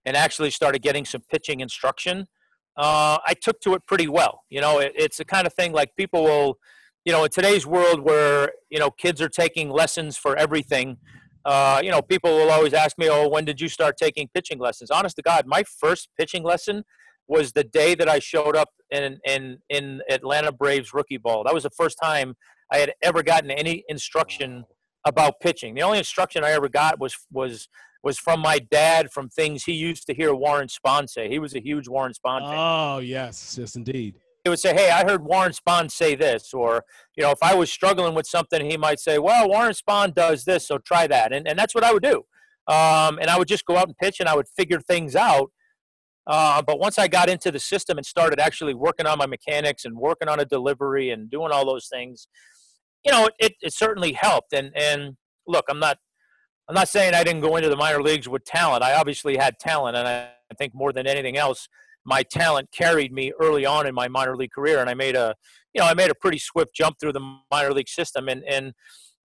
and 0.04 0.14
actually 0.14 0.50
started 0.50 0.82
getting 0.82 1.06
some 1.06 1.22
pitching 1.30 1.60
instruction, 1.60 2.26
uh, 2.78 3.18
I 3.26 3.34
took 3.34 3.60
to 3.62 3.74
it 3.74 3.84
pretty 3.86 4.06
well. 4.06 4.44
You 4.48 4.60
know, 4.60 4.78
it, 4.78 4.92
it's 4.94 5.18
the 5.18 5.24
kind 5.24 5.46
of 5.46 5.52
thing 5.52 5.72
like 5.72 5.94
people 5.96 6.22
will, 6.22 6.58
you 7.04 7.12
know, 7.12 7.24
in 7.24 7.30
today's 7.30 7.66
world 7.66 8.00
where 8.00 8.52
you 8.70 8.78
know 8.78 8.90
kids 8.90 9.20
are 9.20 9.28
taking 9.28 9.68
lessons 9.68 10.16
for 10.16 10.36
everything. 10.36 10.96
Uh, 11.44 11.80
you 11.82 11.90
know, 11.90 12.00
people 12.00 12.30
will 12.30 12.50
always 12.50 12.72
ask 12.72 12.96
me, 12.96 13.08
"Oh, 13.10 13.28
when 13.28 13.44
did 13.44 13.60
you 13.60 13.68
start 13.68 13.96
taking 13.96 14.28
pitching 14.32 14.58
lessons?" 14.58 14.90
Honest 14.90 15.16
to 15.16 15.22
God, 15.22 15.44
my 15.46 15.64
first 15.64 16.08
pitching 16.16 16.44
lesson 16.44 16.84
was 17.26 17.52
the 17.52 17.64
day 17.64 17.94
that 17.96 18.08
I 18.08 18.20
showed 18.20 18.56
up 18.56 18.70
in 18.90 19.18
in 19.26 19.58
in 19.68 20.00
Atlanta 20.08 20.52
Braves 20.52 20.94
rookie 20.94 21.18
ball. 21.18 21.44
That 21.44 21.54
was 21.54 21.64
the 21.64 21.70
first 21.70 21.98
time 22.00 22.36
I 22.72 22.78
had 22.78 22.92
ever 23.02 23.24
gotten 23.24 23.50
any 23.50 23.84
instruction 23.88 24.64
about 25.04 25.40
pitching. 25.40 25.74
The 25.74 25.82
only 25.82 25.98
instruction 25.98 26.44
I 26.44 26.52
ever 26.52 26.68
got 26.68 27.00
was 27.00 27.16
was 27.32 27.68
was 28.02 28.18
from 28.18 28.40
my 28.40 28.58
dad 28.58 29.10
from 29.12 29.28
things 29.28 29.64
he 29.64 29.72
used 29.72 30.06
to 30.06 30.14
hear 30.14 30.34
Warren 30.34 30.68
Spahn 30.68 31.08
say. 31.08 31.28
He 31.28 31.38
was 31.38 31.54
a 31.54 31.60
huge 31.60 31.88
Warren 31.88 32.12
Spahn 32.12 32.40
fan. 32.40 32.56
Oh 32.56 32.98
yes, 32.98 33.56
yes 33.58 33.76
indeed. 33.76 34.16
he 34.44 34.50
would 34.50 34.60
say, 34.60 34.74
"Hey, 34.74 34.90
I 34.90 35.04
heard 35.04 35.24
Warren 35.24 35.52
Spahn 35.52 35.90
say 35.90 36.14
this," 36.14 36.54
or 36.54 36.84
you 37.16 37.22
know, 37.24 37.30
if 37.30 37.38
I 37.42 37.54
was 37.54 37.70
struggling 37.70 38.14
with 38.14 38.26
something, 38.26 38.68
he 38.68 38.76
might 38.76 39.00
say, 39.00 39.18
"Well, 39.18 39.48
Warren 39.48 39.72
Spahn 39.74 40.14
does 40.14 40.44
this, 40.44 40.66
so 40.66 40.78
try 40.78 41.06
that," 41.08 41.32
and 41.32 41.48
and 41.48 41.58
that's 41.58 41.74
what 41.74 41.84
I 41.84 41.92
would 41.92 42.02
do. 42.02 42.24
Um, 42.68 43.18
and 43.18 43.30
I 43.30 43.38
would 43.38 43.48
just 43.48 43.64
go 43.64 43.76
out 43.76 43.88
and 43.88 43.96
pitch, 43.96 44.20
and 44.20 44.28
I 44.28 44.36
would 44.36 44.48
figure 44.48 44.80
things 44.80 45.16
out. 45.16 45.50
Uh, 46.26 46.60
but 46.60 46.78
once 46.78 46.98
I 46.98 47.08
got 47.08 47.30
into 47.30 47.50
the 47.50 47.58
system 47.58 47.96
and 47.96 48.04
started 48.06 48.38
actually 48.38 48.74
working 48.74 49.06
on 49.06 49.16
my 49.16 49.24
mechanics 49.26 49.86
and 49.86 49.96
working 49.96 50.28
on 50.28 50.38
a 50.38 50.44
delivery 50.44 51.08
and 51.10 51.30
doing 51.30 51.50
all 51.50 51.64
those 51.64 51.88
things, 51.90 52.28
you 53.02 53.10
know, 53.10 53.30
it, 53.38 53.54
it 53.62 53.72
certainly 53.72 54.12
helped. 54.12 54.52
And 54.52 54.70
and 54.76 55.16
look, 55.46 55.64
I'm 55.70 55.80
not 55.80 55.96
I'm 56.68 56.74
not 56.74 56.88
saying 56.88 57.14
I 57.14 57.24
didn't 57.24 57.40
go 57.40 57.56
into 57.56 57.68
the 57.68 57.76
minor 57.76 58.02
leagues 58.02 58.28
with 58.28 58.44
talent. 58.44 58.82
I 58.82 58.94
obviously 58.94 59.36
had 59.36 59.58
talent, 59.58 59.96
and 59.96 60.06
I, 60.06 60.30
think 60.58 60.74
more 60.74 60.92
than 60.92 61.06
anything 61.06 61.36
else, 61.36 61.68
my 62.06 62.22
talent 62.22 62.70
carried 62.72 63.12
me 63.12 63.32
early 63.40 63.66
on 63.66 63.86
in 63.86 63.94
my 63.94 64.08
minor 64.08 64.36
league 64.36 64.52
career, 64.52 64.78
and 64.78 64.88
I 64.88 64.94
made 64.94 65.14
a, 65.14 65.34
you 65.74 65.80
know, 65.80 65.86
I 65.86 65.94
made 65.94 66.10
a 66.10 66.14
pretty 66.14 66.38
swift 66.38 66.74
jump 66.74 66.96
through 66.98 67.12
the 67.12 67.38
minor 67.50 67.72
league 67.72 67.88
system, 67.88 68.28
and 68.28 68.42
and 68.44 68.72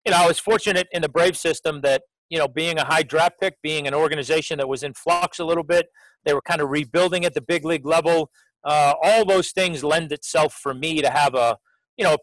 you 0.05 0.11
know, 0.11 0.17
I 0.17 0.27
was 0.27 0.39
fortunate 0.39 0.87
in 0.91 1.01
the 1.01 1.09
Brave 1.09 1.37
system 1.37 1.81
that 1.81 2.03
you 2.29 2.37
know, 2.37 2.47
being 2.47 2.77
a 2.77 2.85
high 2.85 3.03
draft 3.03 3.39
pick, 3.39 3.55
being 3.61 3.87
an 3.87 3.93
organization 3.93 4.57
that 4.59 4.69
was 4.69 4.83
in 4.83 4.93
flux 4.93 5.39
a 5.39 5.45
little 5.45 5.63
bit, 5.63 5.87
they 6.25 6.33
were 6.33 6.41
kind 6.41 6.61
of 6.61 6.69
rebuilding 6.69 7.25
at 7.25 7.33
the 7.33 7.41
big 7.41 7.65
league 7.65 7.85
level. 7.85 8.29
Uh, 8.63 8.93
all 9.01 9.25
those 9.25 9.51
things 9.51 9.83
lend 9.83 10.11
itself 10.11 10.53
for 10.53 10.73
me 10.73 11.01
to 11.01 11.09
have 11.09 11.33
a, 11.33 11.57
you 11.97 12.03
know, 12.03 12.17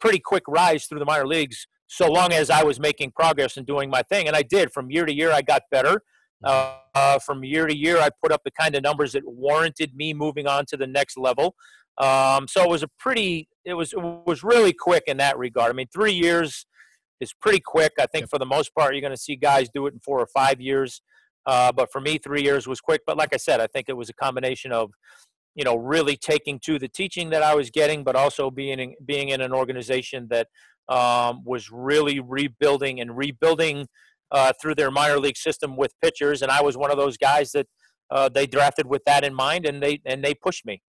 pretty 0.00 0.20
quick 0.20 0.44
rise 0.48 0.86
through 0.86 0.98
the 0.98 1.04
minor 1.04 1.26
leagues 1.26 1.66
so 1.92 2.10
long 2.10 2.32
as 2.32 2.48
I 2.48 2.64
was 2.64 2.80
making 2.80 3.10
progress 3.10 3.58
and 3.58 3.66
doing 3.66 3.90
my 3.90 4.00
thing. 4.02 4.26
And 4.26 4.34
I 4.34 4.40
did. 4.40 4.72
From 4.72 4.90
year 4.90 5.04
to 5.04 5.12
year, 5.12 5.30
I 5.30 5.42
got 5.42 5.60
better. 5.70 6.02
Uh, 6.42 6.76
uh, 6.94 7.18
from 7.18 7.44
year 7.44 7.66
to 7.66 7.76
year, 7.76 7.98
I 7.98 8.08
put 8.22 8.32
up 8.32 8.40
the 8.44 8.50
kind 8.50 8.74
of 8.74 8.82
numbers 8.82 9.12
that 9.12 9.22
warranted 9.26 9.94
me 9.94 10.14
moving 10.14 10.46
on 10.46 10.64
to 10.70 10.78
the 10.78 10.86
next 10.86 11.18
level. 11.18 11.54
Um, 11.98 12.48
so 12.48 12.62
it 12.62 12.70
was 12.70 12.82
a 12.82 12.88
pretty, 12.98 13.46
it 13.66 13.74
was, 13.74 13.92
it 13.92 14.00
was 14.00 14.42
really 14.42 14.72
quick 14.72 15.04
in 15.06 15.18
that 15.18 15.36
regard. 15.36 15.70
I 15.70 15.74
mean, 15.74 15.86
three 15.92 16.14
years 16.14 16.64
is 17.20 17.34
pretty 17.34 17.60
quick. 17.60 17.92
I 18.00 18.06
think 18.06 18.30
for 18.30 18.38
the 18.38 18.46
most 18.46 18.74
part, 18.74 18.94
you're 18.94 19.02
going 19.02 19.12
to 19.12 19.20
see 19.20 19.36
guys 19.36 19.68
do 19.74 19.86
it 19.86 19.92
in 19.92 20.00
four 20.00 20.18
or 20.18 20.28
five 20.34 20.62
years. 20.62 21.02
Uh, 21.44 21.72
but 21.72 21.92
for 21.92 22.00
me, 22.00 22.16
three 22.16 22.42
years 22.42 22.66
was 22.66 22.80
quick. 22.80 23.02
But 23.06 23.18
like 23.18 23.34
I 23.34 23.36
said, 23.36 23.60
I 23.60 23.66
think 23.66 23.90
it 23.90 23.96
was 23.96 24.08
a 24.08 24.14
combination 24.14 24.72
of, 24.72 24.92
you 25.54 25.64
know, 25.64 25.76
really 25.76 26.16
taking 26.16 26.58
to 26.60 26.78
the 26.78 26.88
teaching 26.88 27.28
that 27.30 27.42
I 27.42 27.54
was 27.54 27.68
getting, 27.70 28.02
but 28.02 28.16
also 28.16 28.50
being 28.50 28.78
in, 28.78 28.94
being 29.04 29.28
in 29.28 29.42
an 29.42 29.52
organization 29.52 30.26
that 30.30 30.48
um, 30.92 31.42
was 31.44 31.70
really 31.70 32.20
rebuilding 32.20 33.00
and 33.00 33.16
rebuilding 33.16 33.86
uh, 34.30 34.52
through 34.60 34.74
their 34.74 34.90
minor 34.90 35.18
league 35.18 35.36
system 35.36 35.76
with 35.76 35.92
pitchers, 36.02 36.42
and 36.42 36.50
I 36.50 36.62
was 36.62 36.76
one 36.76 36.90
of 36.90 36.96
those 36.96 37.16
guys 37.16 37.52
that 37.52 37.66
uh, 38.10 38.28
they 38.28 38.46
drafted 38.46 38.86
with 38.86 39.02
that 39.06 39.24
in 39.24 39.34
mind, 39.34 39.66
and 39.66 39.82
they 39.82 40.00
and 40.04 40.22
they 40.22 40.34
pushed 40.34 40.66
me. 40.66 40.82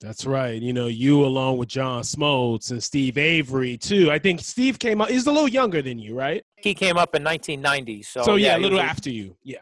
That's 0.00 0.26
right. 0.26 0.60
You 0.60 0.74
know, 0.74 0.88
you 0.88 1.24
along 1.24 1.56
with 1.56 1.70
John 1.70 2.02
Smoltz 2.02 2.70
and 2.70 2.82
Steve 2.82 3.16
Avery 3.16 3.78
too. 3.78 4.10
I 4.10 4.18
think 4.18 4.40
Steve 4.40 4.78
came 4.78 5.00
up. 5.00 5.08
He's 5.08 5.26
a 5.26 5.32
little 5.32 5.48
younger 5.48 5.80
than 5.80 5.98
you, 5.98 6.14
right? 6.14 6.44
He 6.56 6.74
came 6.74 6.98
up 6.98 7.14
in 7.14 7.24
1990. 7.24 8.02
So, 8.02 8.22
so 8.22 8.34
yeah, 8.34 8.48
yeah 8.48 8.56
a 8.58 8.60
little 8.60 8.80
after 8.80 9.08
you. 9.08 9.36
Yeah, 9.42 9.58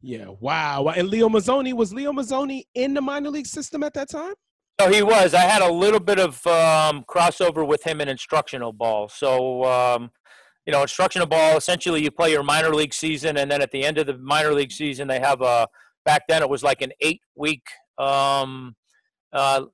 yeah. 0.00 0.26
Wow. 0.40 0.88
And 0.88 1.08
Leo 1.08 1.28
Mazzone 1.28 1.72
was 1.74 1.92
Leo 1.92 2.10
Mazzone 2.10 2.64
in 2.74 2.94
the 2.94 3.00
minor 3.00 3.30
league 3.30 3.46
system 3.46 3.84
at 3.84 3.94
that 3.94 4.10
time? 4.10 4.34
No, 4.80 4.88
he 4.90 5.02
was. 5.02 5.34
I 5.34 5.40
had 5.40 5.60
a 5.60 5.72
little 5.72 5.98
bit 5.98 6.20
of 6.20 6.46
um, 6.46 7.04
crossover 7.08 7.66
with 7.66 7.82
him 7.82 8.00
in 8.00 8.08
instructional 8.08 8.72
ball. 8.72 9.08
So, 9.08 9.64
um, 9.64 10.12
you 10.66 10.72
know, 10.72 10.82
instructional 10.82 11.26
ball. 11.26 11.56
Essentially, 11.56 12.00
you 12.00 12.12
play 12.12 12.30
your 12.30 12.44
minor 12.44 12.72
league 12.72 12.94
season, 12.94 13.38
and 13.38 13.50
then 13.50 13.60
at 13.60 13.72
the 13.72 13.84
end 13.84 13.98
of 13.98 14.06
the 14.06 14.16
minor 14.18 14.52
league 14.52 14.70
season, 14.70 15.08
they 15.08 15.18
have 15.18 15.42
a. 15.42 15.66
Back 16.04 16.22
then, 16.28 16.42
it 16.42 16.48
was 16.48 16.62
like 16.62 16.80
an 16.80 16.92
eight-week 17.00 17.66
um, 17.98 18.76
uh, 19.32 19.64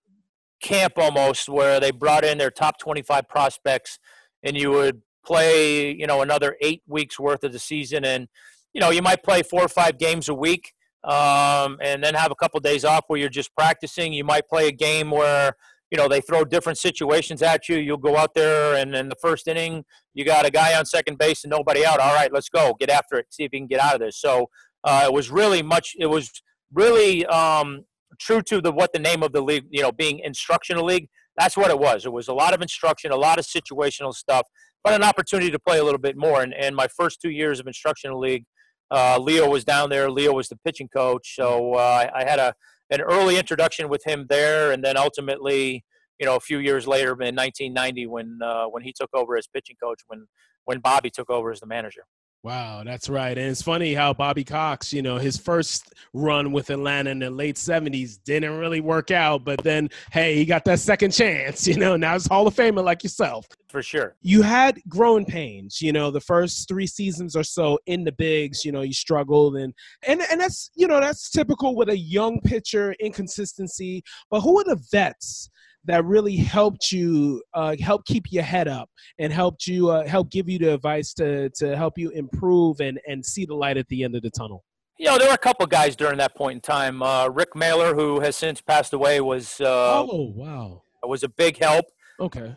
camp 0.63 0.95
almost, 0.97 1.51
where 1.51 1.81
they 1.81 1.91
brought 1.91 2.25
in 2.25 2.39
their 2.39 2.51
top 2.51 2.79
25 2.79 3.29
prospects, 3.29 3.99
and 4.43 4.57
you 4.57 4.71
would 4.71 5.03
play, 5.25 5.95
you 5.95 6.07
know, 6.07 6.23
another 6.23 6.57
eight 6.63 6.83
weeks 6.89 7.21
worth 7.21 7.45
of 7.45 7.53
the 7.53 7.59
season, 7.59 8.07
and 8.07 8.27
you 8.73 8.81
know, 8.81 8.91
you 8.91 9.03
might 9.03 9.23
play 9.23 9.43
four 9.43 9.63
or 9.63 9.69
five 9.69 9.99
games 9.99 10.31
a 10.31 10.35
week 10.35 10.73
um, 11.05 11.79
and 11.83 12.03
then 12.03 12.15
have 12.15 12.31
a 12.31 12.35
couple 12.35 12.59
days 12.61 12.85
off 12.85 13.05
where 13.09 13.19
you're 13.19 13.29
just 13.29 13.55
practicing. 13.55 14.13
You 14.13 14.25
might 14.25 14.49
play 14.49 14.69
a 14.69 14.73
game 14.73 15.11
where 15.11 15.55
you 15.91 15.99
know 15.99 16.09
they 16.09 16.21
throw 16.21 16.45
different 16.45 16.79
situations 16.79 17.43
at 17.43 17.69
you. 17.69 17.77
You'll 17.77 17.97
go 17.99 18.17
out 18.17 18.35
there, 18.35 18.75
and 18.75 18.95
in 18.95 19.09
the 19.09 19.17
first 19.21 19.47
inning, 19.47 19.85
you 20.15 20.25
got 20.25 20.47
a 20.47 20.51
guy 20.51 20.77
on 20.79 20.87
second 20.87 21.19
base 21.19 21.45
and 21.45 21.51
nobody 21.51 21.85
out. 21.85 22.01
All 22.01 22.15
right, 22.15 22.33
let's 22.33 22.49
go, 22.49 22.75
get 22.79 22.91
after 22.91 23.19
it, 23.19 23.27
see 23.31 23.45
if 23.45 23.53
you 23.53 23.61
can 23.61 23.67
get 23.67 23.81
out 23.81 23.95
of 23.95 24.01
this. 24.01 24.19
So 24.19 24.49
uh, 24.83 25.05
it 25.07 25.13
was 25.13 25.31
really 25.31 25.63
much. 25.63 25.95
It 25.99 26.07
was 26.07 26.31
really 26.73 27.27
um, 27.27 27.85
true 28.19 28.43
to 28.43 28.61
the 28.61 28.73
what 28.73 28.93
the 28.93 28.99
name 28.99 29.23
of 29.23 29.33
the 29.33 29.41
league, 29.41 29.67
you 29.71 29.83
know, 29.83 29.93
being 29.93 30.21
instructional 30.21 30.85
league. 30.85 31.09
That's 31.37 31.57
what 31.57 31.71
it 31.71 31.79
was. 31.79 32.07
It 32.07 32.13
was 32.13 32.29
a 32.29 32.35
lot 32.35 32.55
of 32.55 32.63
instruction, 32.63 33.11
a 33.11 33.17
lot 33.17 33.39
of 33.39 33.45
situational 33.45 34.15
stuff, 34.15 34.47
but 34.85 34.95
an 34.95 35.03
opportunity 35.03 35.51
to 35.51 35.59
play 35.59 35.79
a 35.79 35.85
little 35.85 35.99
bit 35.99 36.17
more. 36.17 36.43
And, 36.43 36.55
and 36.55 36.77
my 36.77 36.87
first 36.87 37.21
two 37.21 37.31
years 37.31 37.59
of 37.59 37.67
instructional 37.67 38.21
league 38.21 38.45
uh, 38.91 39.19
Leo 39.19 39.49
was 39.49 39.65
down 39.65 39.91
there. 39.91 40.11
Leo 40.11 40.33
was 40.33 40.49
the 40.49 40.57
pitching 40.65 40.89
coach, 40.89 41.35
so 41.37 41.75
uh, 41.75 42.11
I 42.15 42.25
had 42.25 42.39
a 42.39 42.55
an 42.91 43.01
early 43.01 43.39
introduction 43.39 43.89
with 43.89 44.05
him 44.05 44.27
there, 44.29 44.71
and 44.71 44.85
then 44.85 44.97
ultimately, 44.97 45.85
you 46.21 46.27
know, 46.27 46.37
a 46.37 46.41
few 46.41 46.59
years 46.59 46.87
later 46.87 47.11
in 47.13 47.35
1990 47.35 48.07
when 48.07 48.39
uh, 48.43 48.67
when 48.67 48.83
he 48.83 48.93
took 48.93 49.11
over 49.15 49.37
as 49.37 49.47
pitching 49.47 49.77
coach, 49.83 50.01
when 50.07 50.27
when 50.65 50.81
Bobby 50.81 51.11
took 51.11 51.31
over 51.31 51.51
as 51.51 51.61
the 51.61 51.67
manager. 51.67 52.05
Wow, 52.45 52.83
that's 52.85 53.09
right. 53.09 53.39
And 53.39 53.51
it's 53.51 53.63
funny 53.63 53.95
how 53.95 54.13
Bobby 54.13 54.45
Cox, 54.45 54.93
you 54.93 55.01
know, 55.01 55.17
his 55.17 55.39
first 55.39 55.95
run 56.13 56.53
with 56.53 56.69
Atlanta 56.69 57.09
in 57.09 57.21
the 57.21 57.31
late 57.31 57.57
70s 57.57 58.19
didn't 58.23 58.59
really 58.59 58.83
work 58.83 59.11
out. 59.11 59.47
But 59.47 59.65
then, 59.65 59.89
hey, 60.13 60.37
he 60.37 60.45
got 60.45 60.63
that 60.67 60.79
second 60.79 61.13
chance, 61.13 61.67
you 61.67 61.79
know, 61.79 61.97
now 61.97 62.13
he's 62.13 62.27
Hall 62.27 62.47
of 62.47 62.55
Famer 62.55 62.85
like 62.85 63.03
yourself. 63.03 63.49
For 63.69 63.83
sure. 63.83 64.15
You 64.21 64.43
had 64.43 64.79
growing 64.91 65.25
pains, 65.25 65.81
you 65.81 65.91
know, 65.91 66.11
the 66.11 66.21
first 66.21 66.69
three 66.69 66.87
seasons 66.87 67.35
or 67.35 67.45
so 67.45 67.79
in 67.87 68.05
the 68.05 68.13
bigs, 68.13 68.63
you 68.63 68.73
know, 68.73 68.83
you 68.83 68.93
struggled. 68.93 69.57
And, 69.57 69.73
and, 70.07 70.21
and 70.31 70.39
that's, 70.39 70.71
you 70.75 70.87
know, 70.87 71.01
that's 71.01 71.31
typical 71.31 71.75
with 71.75 71.89
a 71.89 71.97
young 71.97 72.43
pitcher, 72.43 72.95
inconsistency. 73.01 74.05
But 74.31 74.43
who 74.43 74.61
are 74.61 74.65
the 74.65 74.85
vets 74.93 75.49
that 75.87 76.05
really 76.05 76.37
helped 76.37 76.91
you 76.93 77.43
uh, 77.53 77.77
help 77.81 78.05
keep 78.07 78.25
your 78.31 78.43
head 78.43 78.69
up 78.69 78.89
and 79.19 79.33
helped 79.33 79.67
you 79.67 79.91
uh, 79.91 80.07
help 80.07 80.31
give 80.31 80.49
you 80.49 80.59
the 80.59 80.75
advice 80.75 81.13
to 81.15 81.51
to 81.51 81.77
help 81.77 81.99
you 81.99 82.11
improve 82.11 82.81
and 82.81 82.99
and 83.07 83.25
see 83.25 83.45
the 83.45 83.55
light 83.55 83.77
at 83.77 83.87
the 83.89 84.03
end 84.03 84.17
of 84.17 84.23
the 84.23 84.31
tunnel? 84.31 84.65
You 84.99 85.07
know 85.07 85.19
there 85.19 85.29
were 85.29 85.35
a 85.35 85.39
couple 85.39 85.67
guys 85.67 85.97
during 85.97 86.19
that 86.19 86.35
point 86.35 86.57
in 86.57 86.61
time. 86.61 87.03
Uh, 87.03 87.29
rick 87.29 87.55
Mahler, 87.55 87.95
who 87.95 88.21
has 88.21 88.37
since 88.37 88.61
passed 88.61 88.93
away 88.93 89.21
was 89.21 89.61
uh, 89.61 90.05
oh 90.09 90.33
wow. 90.35 90.83
was 91.03 91.23
a 91.23 91.29
big 91.29 91.59
help. 91.59 91.85
Okay. 92.21 92.57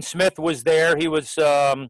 Smith 0.00 0.38
was 0.38 0.62
there. 0.62 0.96
He 0.96 1.08
was 1.08 1.36
um, 1.38 1.88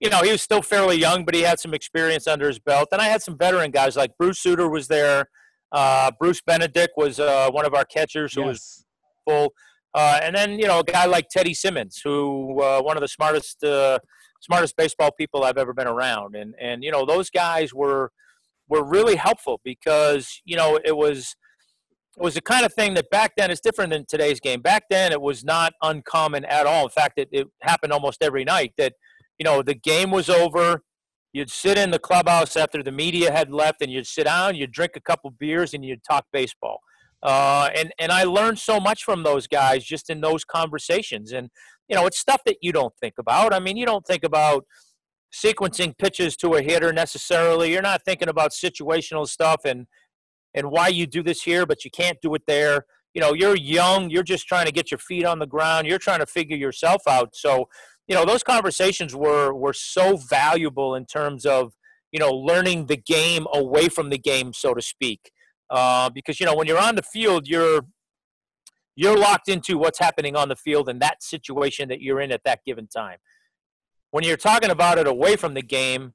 you 0.00 0.08
know 0.08 0.22
he 0.22 0.32
was 0.32 0.42
still 0.42 0.62
fairly 0.62 0.96
young 0.96 1.24
but 1.24 1.34
he 1.34 1.42
had 1.42 1.60
some 1.60 1.74
experience 1.74 2.26
under 2.26 2.48
his 2.48 2.58
belt. 2.58 2.88
And 2.92 3.00
i 3.00 3.06
had 3.06 3.22
some 3.22 3.36
veteran 3.36 3.70
guys 3.70 3.96
like 3.96 4.12
bruce 4.18 4.40
Sutter 4.40 4.68
was 4.68 4.88
there. 4.88 5.26
Uh, 5.70 6.10
bruce 6.18 6.40
benedict 6.40 6.92
was 6.96 7.20
uh, 7.20 7.50
one 7.50 7.66
of 7.66 7.74
our 7.74 7.84
catchers 7.84 8.34
who 8.34 8.42
yes. 8.42 8.48
was 8.48 8.86
full 9.28 9.52
uh, 9.94 10.20
and 10.22 10.34
then 10.34 10.58
you 10.58 10.66
know 10.66 10.80
a 10.80 10.84
guy 10.84 11.04
like 11.04 11.28
Teddy 11.28 11.54
Simmons, 11.54 12.00
who 12.02 12.60
uh, 12.62 12.80
one 12.80 12.96
of 12.96 13.02
the 13.02 13.08
smartest 13.08 13.62
uh, 13.62 13.98
smartest 14.40 14.76
baseball 14.76 15.10
people 15.12 15.44
I've 15.44 15.58
ever 15.58 15.74
been 15.74 15.86
around, 15.86 16.34
and 16.34 16.54
and 16.60 16.82
you 16.82 16.90
know 16.90 17.04
those 17.04 17.30
guys 17.30 17.74
were 17.74 18.10
were 18.68 18.84
really 18.84 19.16
helpful 19.16 19.60
because 19.64 20.40
you 20.44 20.56
know 20.56 20.78
it 20.84 20.96
was 20.96 21.34
it 22.16 22.22
was 22.22 22.34
the 22.34 22.40
kind 22.40 22.64
of 22.64 22.72
thing 22.72 22.94
that 22.94 23.10
back 23.10 23.32
then 23.36 23.50
is 23.50 23.60
different 23.60 23.92
than 23.92 24.04
today's 24.06 24.40
game. 24.40 24.60
Back 24.60 24.84
then 24.90 25.12
it 25.12 25.20
was 25.20 25.44
not 25.44 25.72
uncommon 25.82 26.44
at 26.44 26.66
all. 26.66 26.84
In 26.84 26.90
fact, 26.90 27.18
it, 27.18 27.28
it 27.32 27.48
happened 27.62 27.92
almost 27.92 28.22
every 28.22 28.44
night 28.44 28.72
that 28.78 28.94
you 29.38 29.44
know 29.44 29.62
the 29.62 29.74
game 29.74 30.10
was 30.10 30.30
over. 30.30 30.82
You'd 31.34 31.50
sit 31.50 31.78
in 31.78 31.90
the 31.90 31.98
clubhouse 31.98 32.56
after 32.56 32.82
the 32.82 32.92
media 32.92 33.32
had 33.32 33.50
left, 33.50 33.82
and 33.82 33.92
you'd 33.92 34.06
sit 34.06 34.24
down, 34.24 34.54
you'd 34.54 34.72
drink 34.72 34.92
a 34.96 35.00
couple 35.00 35.30
beers, 35.30 35.74
and 35.74 35.84
you'd 35.84 36.04
talk 36.04 36.26
baseball 36.32 36.80
uh, 37.22 37.70
and 37.74 37.92
and 37.98 38.10
I 38.10 38.24
learned 38.24 38.58
so 38.58 38.80
much 38.80 39.04
from 39.04 39.22
those 39.22 39.46
guys 39.46 39.84
just 39.84 40.10
in 40.10 40.20
those 40.20 40.44
conversations. 40.44 41.32
And 41.32 41.50
you 41.88 41.96
know, 41.96 42.06
it's 42.06 42.18
stuff 42.18 42.42
that 42.46 42.56
you 42.62 42.72
don't 42.72 42.94
think 43.00 43.14
about. 43.18 43.54
I 43.54 43.60
mean, 43.60 43.76
you 43.76 43.86
don't 43.86 44.06
think 44.06 44.24
about 44.24 44.64
sequencing 45.32 45.96
pitches 45.96 46.36
to 46.36 46.54
a 46.54 46.62
hitter 46.62 46.92
necessarily. 46.92 47.72
You're 47.72 47.82
not 47.82 48.02
thinking 48.04 48.28
about 48.28 48.50
situational 48.50 49.26
stuff 49.26 49.60
and 49.64 49.86
and 50.54 50.70
why 50.70 50.88
you 50.88 51.06
do 51.06 51.22
this 51.22 51.42
here, 51.42 51.64
but 51.64 51.84
you 51.84 51.90
can't 51.90 52.18
do 52.20 52.34
it 52.34 52.42
there. 52.46 52.84
You 53.14 53.20
know, 53.20 53.32
you're 53.32 53.56
young. 53.56 54.10
You're 54.10 54.22
just 54.22 54.46
trying 54.46 54.66
to 54.66 54.72
get 54.72 54.90
your 54.90 54.98
feet 54.98 55.24
on 55.24 55.38
the 55.38 55.46
ground. 55.46 55.86
You're 55.86 55.98
trying 55.98 56.20
to 56.20 56.26
figure 56.26 56.56
yourself 56.56 57.02
out. 57.08 57.34
So, 57.34 57.68
you 58.08 58.14
know, 58.14 58.24
those 58.24 58.42
conversations 58.42 59.14
were 59.14 59.54
were 59.54 59.72
so 59.72 60.16
valuable 60.16 60.94
in 60.94 61.06
terms 61.06 61.46
of 61.46 61.72
you 62.10 62.18
know 62.18 62.32
learning 62.32 62.86
the 62.86 62.96
game 62.96 63.46
away 63.54 63.88
from 63.88 64.10
the 64.10 64.18
game, 64.18 64.52
so 64.52 64.74
to 64.74 64.82
speak. 64.82 65.30
Uh, 65.72 66.10
because 66.10 66.38
you 66.38 66.44
know 66.44 66.54
when 66.54 66.66
you're 66.66 66.78
on 66.78 66.96
the 66.96 67.02
field, 67.02 67.48
you're 67.48 67.80
you're 68.94 69.16
locked 69.16 69.48
into 69.48 69.78
what's 69.78 69.98
happening 69.98 70.36
on 70.36 70.50
the 70.50 70.56
field 70.56 70.86
and 70.86 71.00
that 71.00 71.22
situation 71.22 71.88
that 71.88 72.02
you're 72.02 72.20
in 72.20 72.30
at 72.30 72.44
that 72.44 72.60
given 72.66 72.86
time. 72.86 73.16
When 74.10 74.22
you're 74.22 74.36
talking 74.36 74.70
about 74.70 74.98
it 74.98 75.06
away 75.06 75.36
from 75.36 75.54
the 75.54 75.62
game, 75.62 76.12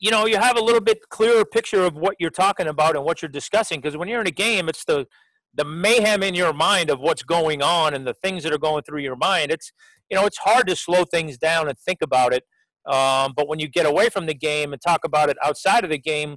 you 0.00 0.10
know 0.10 0.26
you 0.26 0.36
have 0.36 0.58
a 0.58 0.60
little 0.60 0.80
bit 0.80 0.98
clearer 1.10 1.44
picture 1.44 1.84
of 1.84 1.94
what 1.94 2.16
you're 2.18 2.28
talking 2.30 2.66
about 2.66 2.96
and 2.96 3.04
what 3.04 3.22
you're 3.22 3.28
discussing. 3.28 3.80
Because 3.80 3.96
when 3.96 4.08
you're 4.08 4.20
in 4.20 4.26
a 4.26 4.32
game, 4.32 4.68
it's 4.68 4.84
the 4.84 5.06
the 5.54 5.64
mayhem 5.64 6.24
in 6.24 6.34
your 6.34 6.52
mind 6.52 6.90
of 6.90 6.98
what's 6.98 7.22
going 7.22 7.62
on 7.62 7.94
and 7.94 8.04
the 8.04 8.14
things 8.14 8.42
that 8.42 8.52
are 8.52 8.58
going 8.58 8.82
through 8.82 9.00
your 9.00 9.16
mind, 9.16 9.52
it's 9.52 9.72
you 10.10 10.16
know 10.16 10.26
it's 10.26 10.38
hard 10.38 10.66
to 10.66 10.74
slow 10.74 11.04
things 11.04 11.38
down 11.38 11.68
and 11.68 11.78
think 11.78 12.02
about 12.02 12.34
it. 12.34 12.42
Um, 12.92 13.32
but 13.36 13.46
when 13.46 13.60
you 13.60 13.68
get 13.68 13.86
away 13.86 14.08
from 14.08 14.26
the 14.26 14.34
game 14.34 14.72
and 14.72 14.82
talk 14.82 15.04
about 15.04 15.28
it 15.28 15.36
outside 15.44 15.84
of 15.84 15.90
the 15.90 15.98
game, 15.98 16.36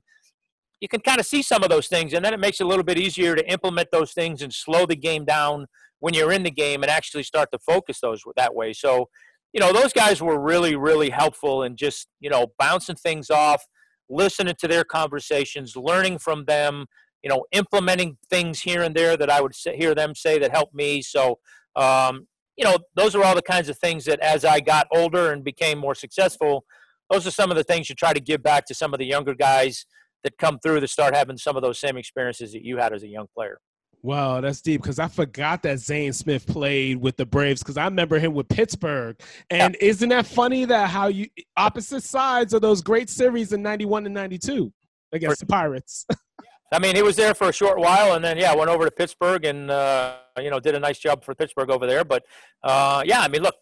you 0.81 0.87
can 0.87 0.99
kind 0.99 1.19
of 1.19 1.25
see 1.25 1.43
some 1.43 1.63
of 1.63 1.69
those 1.69 1.87
things, 1.87 2.13
and 2.13 2.25
then 2.25 2.33
it 2.33 2.39
makes 2.39 2.59
it 2.59 2.63
a 2.63 2.67
little 2.67 2.83
bit 2.83 2.97
easier 2.97 3.35
to 3.35 3.49
implement 3.49 3.89
those 3.91 4.11
things 4.11 4.41
and 4.41 4.51
slow 4.51 4.85
the 4.87 4.95
game 4.95 5.23
down 5.23 5.67
when 5.99 6.15
you're 6.15 6.31
in 6.31 6.41
the 6.41 6.51
game 6.51 6.81
and 6.81 6.91
actually 6.91 7.23
start 7.23 7.49
to 7.51 7.59
focus 7.59 7.99
those 8.01 8.23
that 8.35 8.55
way. 8.55 8.73
So, 8.73 9.07
you 9.53 9.59
know, 9.59 9.71
those 9.71 9.93
guys 9.93 10.21
were 10.21 10.41
really, 10.41 10.75
really 10.75 11.11
helpful 11.11 11.63
in 11.63 11.77
just 11.77 12.07
you 12.19 12.29
know 12.29 12.47
bouncing 12.57 12.95
things 12.95 13.29
off, 13.29 13.63
listening 14.09 14.55
to 14.59 14.67
their 14.67 14.83
conversations, 14.83 15.75
learning 15.75 16.17
from 16.17 16.45
them, 16.45 16.87
you 17.23 17.29
know, 17.29 17.45
implementing 17.51 18.17
things 18.29 18.61
here 18.61 18.81
and 18.81 18.95
there 18.95 19.15
that 19.15 19.29
I 19.29 19.39
would 19.39 19.53
hear 19.55 19.93
them 19.93 20.15
say 20.15 20.39
that 20.39 20.51
helped 20.51 20.73
me. 20.73 21.03
So, 21.03 21.37
um, 21.75 22.27
you 22.57 22.65
know, 22.65 22.79
those 22.95 23.13
are 23.13 23.23
all 23.23 23.35
the 23.35 23.43
kinds 23.43 23.69
of 23.69 23.77
things 23.77 24.05
that 24.05 24.19
as 24.19 24.43
I 24.43 24.61
got 24.61 24.87
older 24.91 25.31
and 25.31 25.43
became 25.43 25.77
more 25.77 25.95
successful, 25.95 26.65
those 27.11 27.27
are 27.27 27.31
some 27.31 27.51
of 27.51 27.57
the 27.57 27.63
things 27.63 27.87
you 27.87 27.93
try 27.93 28.13
to 28.13 28.19
give 28.19 28.41
back 28.41 28.65
to 28.65 28.73
some 28.73 28.93
of 28.93 28.99
the 28.99 29.05
younger 29.05 29.35
guys 29.35 29.85
that 30.23 30.37
come 30.37 30.59
through 30.59 30.79
that 30.81 30.89
start 30.89 31.15
having 31.15 31.37
some 31.37 31.55
of 31.55 31.61
those 31.61 31.79
same 31.79 31.97
experiences 31.97 32.53
that 32.53 32.63
you 32.63 32.77
had 32.77 32.93
as 32.93 33.03
a 33.03 33.07
young 33.07 33.27
player. 33.35 33.59
Wow, 34.03 34.41
that's 34.41 34.61
deep 34.61 34.81
because 34.81 34.97
I 34.97 35.07
forgot 35.07 35.61
that 35.63 35.77
Zane 35.77 36.11
Smith 36.13 36.47
played 36.47 36.97
with 36.97 37.17
the 37.17 37.25
Braves 37.25 37.61
because 37.61 37.77
I 37.77 37.85
remember 37.85 38.17
him 38.17 38.33
with 38.33 38.49
Pittsburgh. 38.49 39.15
And 39.51 39.75
yeah. 39.79 39.87
isn't 39.87 40.09
that 40.09 40.25
funny 40.25 40.65
that 40.65 40.89
how 40.89 41.07
you 41.07 41.27
opposite 41.55 42.01
sides 42.01 42.53
of 42.53 42.61
those 42.61 42.81
great 42.81 43.09
series 43.09 43.53
in 43.53 43.61
91 43.61 44.07
and 44.07 44.15
92 44.15 44.73
against 45.11 45.39
for, 45.39 45.45
the 45.45 45.49
Pirates? 45.49 46.07
I 46.73 46.79
mean, 46.79 46.95
he 46.95 47.03
was 47.03 47.15
there 47.15 47.35
for 47.35 47.49
a 47.49 47.53
short 47.53 47.77
while, 47.77 48.13
and 48.13 48.23
then 48.23 48.37
yeah, 48.37 48.55
went 48.55 48.71
over 48.71 48.85
to 48.85 48.91
Pittsburgh 48.91 49.45
and 49.45 49.69
uh, 49.69 50.15
you 50.39 50.49
know 50.49 50.59
did 50.59 50.73
a 50.73 50.79
nice 50.79 50.97
job 50.97 51.23
for 51.23 51.35
Pittsburgh 51.35 51.69
over 51.69 51.85
there. 51.85 52.03
But 52.03 52.23
uh, 52.63 53.03
yeah, 53.05 53.19
I 53.19 53.27
mean, 53.27 53.43
look, 53.43 53.55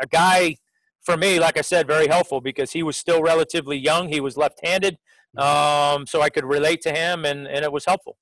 a 0.00 0.06
guy 0.06 0.56
for 1.02 1.16
me, 1.16 1.38
like 1.38 1.56
I 1.56 1.62
said, 1.62 1.86
very 1.86 2.08
helpful 2.08 2.40
because 2.40 2.72
he 2.72 2.82
was 2.82 2.96
still 2.96 3.22
relatively 3.22 3.78
young. 3.78 4.08
He 4.08 4.20
was 4.20 4.36
left-handed, 4.36 4.94
mm-hmm. 4.94 5.17
Um, 5.36 6.06
so 6.06 6.22
I 6.22 6.30
could 6.30 6.44
relate 6.44 6.80
to 6.82 6.92
him, 6.92 7.24
and 7.24 7.46
and 7.46 7.64
it 7.64 7.72
was 7.72 7.84
helpful. 7.84 8.16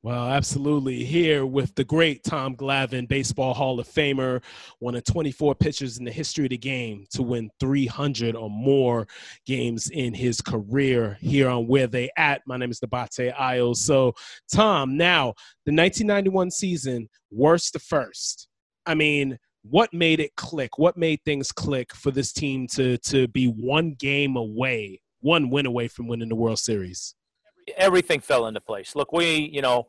Well, 0.00 0.28
absolutely. 0.28 1.02
Here 1.02 1.44
with 1.44 1.74
the 1.74 1.82
great 1.82 2.22
Tom 2.22 2.54
Glavine, 2.54 3.08
Baseball 3.08 3.52
Hall 3.52 3.80
of 3.80 3.88
Famer, 3.88 4.40
one 4.78 4.94
of 4.94 5.02
24 5.02 5.56
pitchers 5.56 5.98
in 5.98 6.04
the 6.04 6.12
history 6.12 6.44
of 6.44 6.50
the 6.50 6.56
game 6.56 7.04
to 7.14 7.22
win 7.22 7.50
300 7.58 8.36
or 8.36 8.48
more 8.48 9.08
games 9.44 9.90
in 9.90 10.14
his 10.14 10.40
career 10.40 11.18
here 11.20 11.48
on 11.48 11.66
Where 11.66 11.88
They 11.88 12.10
At. 12.16 12.42
My 12.46 12.56
name 12.56 12.70
is 12.70 12.78
Nabate 12.78 13.34
Ayo. 13.34 13.74
So, 13.74 14.14
Tom, 14.54 14.96
now 14.96 15.34
the 15.66 15.74
1991 15.74 16.52
season, 16.52 17.08
worst 17.32 17.72
to 17.72 17.80
first. 17.80 18.46
I 18.86 18.94
mean, 18.94 19.36
what 19.62 19.92
made 19.92 20.20
it 20.20 20.36
click? 20.36 20.78
What 20.78 20.96
made 20.96 21.18
things 21.24 21.50
click 21.50 21.92
for 21.92 22.12
this 22.12 22.32
team 22.32 22.68
to 22.68 22.98
to 22.98 23.26
be 23.28 23.46
one 23.46 23.96
game 23.98 24.36
away, 24.36 25.00
one 25.20 25.50
win 25.50 25.66
away 25.66 25.88
from 25.88 26.08
winning 26.08 26.28
the 26.28 26.36
World 26.36 26.58
Series? 26.58 27.14
everything 27.76 28.20
fell 28.20 28.46
into 28.46 28.60
place. 28.60 28.94
Look, 28.94 29.12
we, 29.12 29.50
you 29.52 29.62
know, 29.62 29.86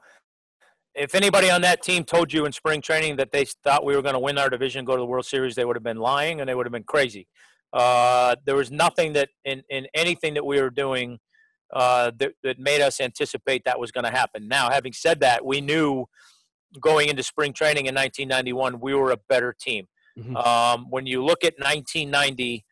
if 0.95 1.15
anybody 1.15 1.49
on 1.49 1.61
that 1.61 1.81
team 1.81 2.03
told 2.03 2.33
you 2.33 2.45
in 2.45 2.51
spring 2.51 2.81
training 2.81 3.15
that 3.17 3.31
they 3.31 3.45
thought 3.63 3.85
we 3.85 3.95
were 3.95 4.01
going 4.01 4.13
to 4.13 4.19
win 4.19 4.37
our 4.37 4.49
division, 4.49 4.85
go 4.85 4.95
to 4.95 4.99
the 4.99 5.05
World 5.05 5.25
Series, 5.25 5.55
they 5.55 5.65
would 5.65 5.75
have 5.75 5.83
been 5.83 5.97
lying 5.97 6.39
and 6.39 6.49
they 6.49 6.55
would 6.55 6.65
have 6.65 6.73
been 6.73 6.83
crazy. 6.83 7.27
Uh, 7.71 8.35
there 8.45 8.55
was 8.55 8.71
nothing 8.71 9.13
that 9.13 9.29
in, 9.45 9.61
in 9.69 9.87
anything 9.93 10.33
that 10.33 10.45
we 10.45 10.59
were 10.59 10.71
doing 10.71 11.19
uh, 11.73 12.11
that, 12.17 12.31
that 12.43 12.59
made 12.59 12.81
us 12.81 12.99
anticipate 12.99 13.63
that 13.65 13.79
was 13.79 13.91
going 13.91 14.03
to 14.03 14.09
happen. 14.09 14.47
Now, 14.47 14.71
having 14.71 14.91
said 14.91 15.19
that, 15.19 15.45
we 15.45 15.61
knew 15.61 16.05
going 16.81 17.09
into 17.09 17.23
spring 17.23 17.53
training 17.53 17.85
in 17.85 17.95
1991 17.95 18.79
we 18.79 18.93
were 18.93 19.11
a 19.11 19.17
better 19.27 19.55
team. 19.59 19.87
Mm-hmm. 20.17 20.35
Um, 20.35 20.87
when 20.89 21.05
you 21.05 21.23
look 21.23 21.43
at 21.43 21.53
1990, 21.59 22.65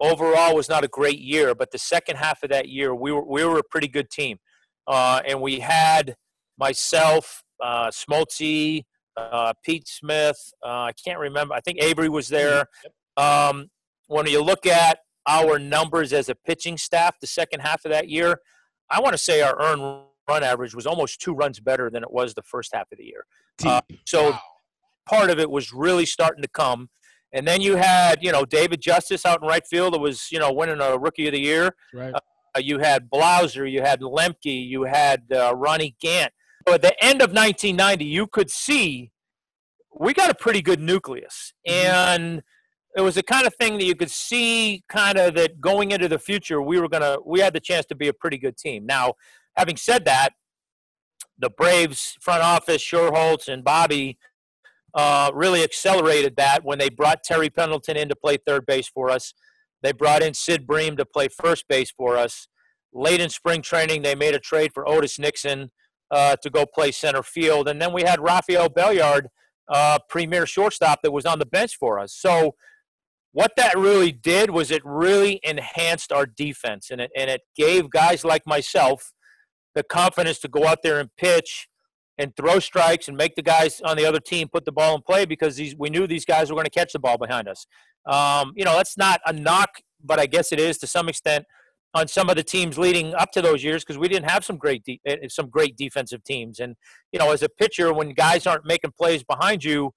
overall 0.00 0.54
was 0.54 0.68
not 0.68 0.84
a 0.84 0.88
great 0.88 1.18
year, 1.18 1.54
but 1.54 1.70
the 1.70 1.78
second 1.78 2.16
half 2.16 2.42
of 2.42 2.50
that 2.50 2.68
year, 2.68 2.94
we 2.94 3.12
were 3.12 3.24
we 3.24 3.44
were 3.44 3.58
a 3.58 3.64
pretty 3.64 3.88
good 3.88 4.10
team, 4.10 4.38
uh, 4.86 5.20
and 5.26 5.40
we 5.40 5.60
had 5.60 6.14
myself, 6.58 7.42
uh, 7.62 7.88
Smoltzy, 7.88 8.84
uh, 9.16 9.52
Pete 9.64 9.88
Smith. 9.88 10.52
Uh, 10.64 10.84
I 10.84 10.92
can't 10.92 11.18
remember. 11.18 11.54
I 11.54 11.60
think 11.60 11.82
Avery 11.82 12.08
was 12.08 12.28
there. 12.28 12.66
Um, 13.16 13.68
when 14.08 14.26
you 14.26 14.42
look 14.42 14.66
at 14.66 14.98
our 15.26 15.58
numbers 15.58 16.12
as 16.12 16.28
a 16.28 16.34
pitching 16.34 16.78
staff, 16.78 17.18
the 17.20 17.26
second 17.26 17.60
half 17.60 17.84
of 17.84 17.90
that 17.90 18.08
year, 18.08 18.38
I 18.90 19.00
want 19.00 19.14
to 19.14 19.18
say 19.18 19.42
our 19.42 19.60
earned 19.60 20.04
run 20.28 20.42
average 20.42 20.74
was 20.74 20.86
almost 20.86 21.20
two 21.20 21.32
runs 21.32 21.60
better 21.60 21.90
than 21.90 22.02
it 22.02 22.10
was 22.10 22.34
the 22.34 22.42
first 22.42 22.74
half 22.74 22.90
of 22.92 22.98
the 22.98 23.04
year. 23.04 23.26
Uh, 23.64 23.80
so 24.04 24.30
wow. 24.30 24.40
part 25.08 25.30
of 25.30 25.38
it 25.38 25.50
was 25.50 25.72
really 25.72 26.06
starting 26.06 26.42
to 26.42 26.48
come. 26.48 26.90
And 27.32 27.46
then 27.46 27.60
you 27.60 27.76
had, 27.76 28.22
you 28.22 28.32
know, 28.32 28.44
David 28.44 28.80
Justice 28.80 29.26
out 29.26 29.42
in 29.42 29.48
right 29.48 29.66
field 29.66 29.94
that 29.94 30.00
was, 30.00 30.28
you 30.30 30.38
know, 30.38 30.52
winning 30.52 30.80
a 30.80 30.96
Rookie 30.96 31.26
of 31.26 31.32
the 31.32 31.40
Year. 31.40 31.74
Right. 31.92 32.14
Uh, 32.14 32.20
you 32.58 32.78
had 32.78 33.10
Blauser, 33.10 33.70
you 33.70 33.82
had 33.82 34.00
Lemke, 34.00 34.66
you 34.66 34.84
had 34.84 35.24
uh, 35.34 35.54
Ronnie 35.54 35.94
Gant. 36.00 36.32
So 36.66 36.74
at 36.74 36.82
the 36.82 36.92
end 37.04 37.20
of 37.20 37.30
1990, 37.30 38.04
you 38.04 38.26
could 38.26 38.50
see 38.50 39.10
we 39.98 40.12
got 40.12 40.30
a 40.30 40.34
pretty 40.34 40.62
good 40.62 40.80
nucleus. 40.80 41.52
Mm-hmm. 41.68 41.92
And 41.92 42.42
it 42.96 43.02
was 43.02 43.16
the 43.16 43.22
kind 43.22 43.46
of 43.46 43.54
thing 43.56 43.74
that 43.78 43.84
you 43.84 43.94
could 43.94 44.10
see 44.10 44.82
kind 44.88 45.18
of 45.18 45.34
that 45.34 45.60
going 45.60 45.90
into 45.90 46.08
the 46.08 46.18
future, 46.18 46.62
we 46.62 46.80
were 46.80 46.88
going 46.88 47.02
to, 47.02 47.20
we 47.24 47.40
had 47.40 47.52
the 47.52 47.60
chance 47.60 47.84
to 47.86 47.94
be 47.94 48.08
a 48.08 48.12
pretty 48.12 48.38
good 48.38 48.56
team. 48.56 48.86
Now, 48.86 49.14
having 49.56 49.76
said 49.76 50.04
that, 50.06 50.30
the 51.38 51.50
Braves 51.50 52.16
front 52.20 52.42
office, 52.42 52.82
Schuerholz 52.82 53.48
and 53.48 53.62
Bobby 53.62 54.18
uh, 54.96 55.30
really 55.34 55.62
accelerated 55.62 56.34
that 56.36 56.64
when 56.64 56.78
they 56.78 56.88
brought 56.88 57.22
Terry 57.22 57.50
Pendleton 57.50 57.96
in 57.96 58.08
to 58.08 58.16
play 58.16 58.38
third 58.38 58.64
base 58.66 58.88
for 58.88 59.10
us. 59.10 59.34
They 59.82 59.92
brought 59.92 60.22
in 60.22 60.32
Sid 60.32 60.66
Bream 60.66 60.96
to 60.96 61.04
play 61.04 61.28
first 61.28 61.68
base 61.68 61.90
for 61.90 62.16
us. 62.16 62.48
Late 62.94 63.20
in 63.20 63.28
spring 63.28 63.60
training, 63.60 64.02
they 64.02 64.14
made 64.14 64.34
a 64.34 64.40
trade 64.40 64.72
for 64.72 64.88
Otis 64.88 65.18
Nixon 65.18 65.70
uh, 66.10 66.36
to 66.42 66.48
go 66.48 66.64
play 66.64 66.92
center 66.92 67.22
field. 67.22 67.68
And 67.68 67.80
then 67.80 67.92
we 67.92 68.02
had 68.02 68.20
Rafael 68.20 68.70
Belliard, 68.70 69.26
uh, 69.68 69.98
premier 70.08 70.46
shortstop, 70.46 71.00
that 71.02 71.12
was 71.12 71.26
on 71.26 71.38
the 71.38 71.46
bench 71.46 71.76
for 71.76 71.98
us. 71.98 72.14
So 72.14 72.54
what 73.32 73.52
that 73.58 73.76
really 73.76 74.12
did 74.12 74.48
was 74.48 74.70
it 74.70 74.80
really 74.82 75.40
enhanced 75.42 76.10
our 76.10 76.24
defense, 76.24 76.90
and 76.90 77.02
it, 77.02 77.10
and 77.14 77.28
it 77.28 77.42
gave 77.54 77.90
guys 77.90 78.24
like 78.24 78.46
myself 78.46 79.12
the 79.74 79.82
confidence 79.82 80.38
to 80.38 80.48
go 80.48 80.66
out 80.66 80.78
there 80.82 80.98
and 80.98 81.10
pitch 81.18 81.68
and 82.18 82.34
throw 82.36 82.58
strikes 82.58 83.08
and 83.08 83.16
make 83.16 83.34
the 83.34 83.42
guys 83.42 83.80
on 83.84 83.96
the 83.96 84.06
other 84.06 84.20
team 84.20 84.48
put 84.48 84.64
the 84.64 84.72
ball 84.72 84.94
in 84.94 85.02
play 85.02 85.24
because 85.24 85.56
these, 85.56 85.76
we 85.76 85.90
knew 85.90 86.06
these 86.06 86.24
guys 86.24 86.50
were 86.50 86.54
going 86.54 86.64
to 86.64 86.70
catch 86.70 86.92
the 86.92 86.98
ball 86.98 87.18
behind 87.18 87.48
us. 87.48 87.66
Um, 88.06 88.52
you 88.56 88.64
know, 88.64 88.74
that's 88.74 88.96
not 88.96 89.20
a 89.26 89.32
knock, 89.32 89.80
but 90.02 90.18
I 90.18 90.26
guess 90.26 90.52
it 90.52 90.60
is 90.60 90.78
to 90.78 90.86
some 90.86 91.08
extent 91.08 91.44
on 91.94 92.06
some 92.06 92.28
of 92.28 92.36
the 92.36 92.42
teams 92.42 92.78
leading 92.78 93.14
up 93.14 93.32
to 93.32 93.42
those 93.42 93.64
years 93.64 93.82
because 93.82 93.98
we 93.98 94.08
didn't 94.08 94.30
have 94.30 94.44
some 94.44 94.56
great 94.56 94.84
de- 94.84 95.00
eh, 95.06 95.16
some 95.28 95.48
great 95.48 95.76
defensive 95.76 96.22
teams. 96.24 96.60
And 96.60 96.76
you 97.12 97.18
know, 97.18 97.32
as 97.32 97.42
a 97.42 97.48
pitcher, 97.48 97.92
when 97.92 98.10
guys 98.10 98.46
aren't 98.46 98.66
making 98.66 98.92
plays 98.98 99.24
behind 99.24 99.64
you, 99.64 99.92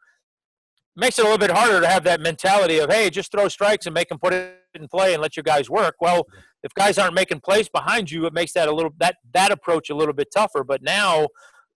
makes 0.96 1.20
it 1.20 1.24
a 1.24 1.26
little 1.26 1.38
bit 1.38 1.52
harder 1.52 1.82
to 1.82 1.88
have 1.88 2.04
that 2.06 2.22
mentality 2.22 2.80
of 2.80 2.90
hey, 2.90 3.10
just 3.10 3.32
throw 3.32 3.48
strikes 3.48 3.86
and 3.86 3.94
make 3.94 4.10
them 4.10 4.18
put 4.18 4.34
it 4.34 4.56
in 4.74 4.88
play 4.88 5.14
and 5.14 5.22
let 5.22 5.36
your 5.36 5.44
guys 5.44 5.70
work. 5.70 5.96
Well, 6.00 6.26
if 6.64 6.74
guys 6.74 6.98
aren't 6.98 7.16
making 7.16 7.42
plays 7.42 7.70
behind 7.70 8.10
you, 8.12 8.26
it 8.26 8.34
makes 8.34 8.54
that 8.54 8.68
a 8.68 8.74
little 8.74 8.92
that 9.00 9.18
that 9.34 9.52
approach 9.52 9.90
a 9.90 9.96
little 9.96 10.14
bit 10.14 10.30
tougher. 10.34 10.64
But 10.64 10.82
now 10.82 11.28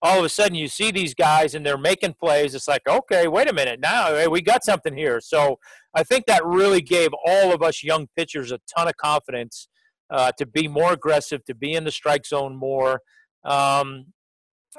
all 0.04 0.20
of 0.20 0.26
a 0.26 0.30
sudden 0.30 0.54
you 0.54 0.68
see 0.68 0.92
these 0.92 1.16
guys 1.16 1.56
and 1.56 1.66
they're 1.66 1.78
making 1.78 2.14
plays. 2.22 2.54
It's 2.54 2.68
like, 2.68 2.82
okay, 2.88 3.28
wait 3.28 3.50
a 3.50 3.54
minute, 3.54 3.80
now 3.80 4.28
we 4.30 4.42
got 4.42 4.64
something 4.64 4.96
here. 4.96 5.22
So 5.22 5.58
I 5.96 6.04
think 6.04 6.26
that 6.26 6.46
really 6.46 6.82
gave 6.82 7.10
all 7.26 7.54
of 7.54 7.64
us 7.64 7.84
young 7.84 8.08
pitchers 8.16 8.52
a 8.52 8.60
ton 8.76 8.90
of 8.90 8.98
confidence 8.98 9.70
uh, 10.12 10.34
to 10.38 10.46
be 10.46 10.68
more 10.68 10.92
aggressive, 10.92 11.46
to 11.46 11.56
be 11.56 11.74
in 11.74 11.86
the 11.86 11.92
strike 11.92 12.26
zone 12.26 12.56
more. 12.56 13.00
Um, 13.46 14.08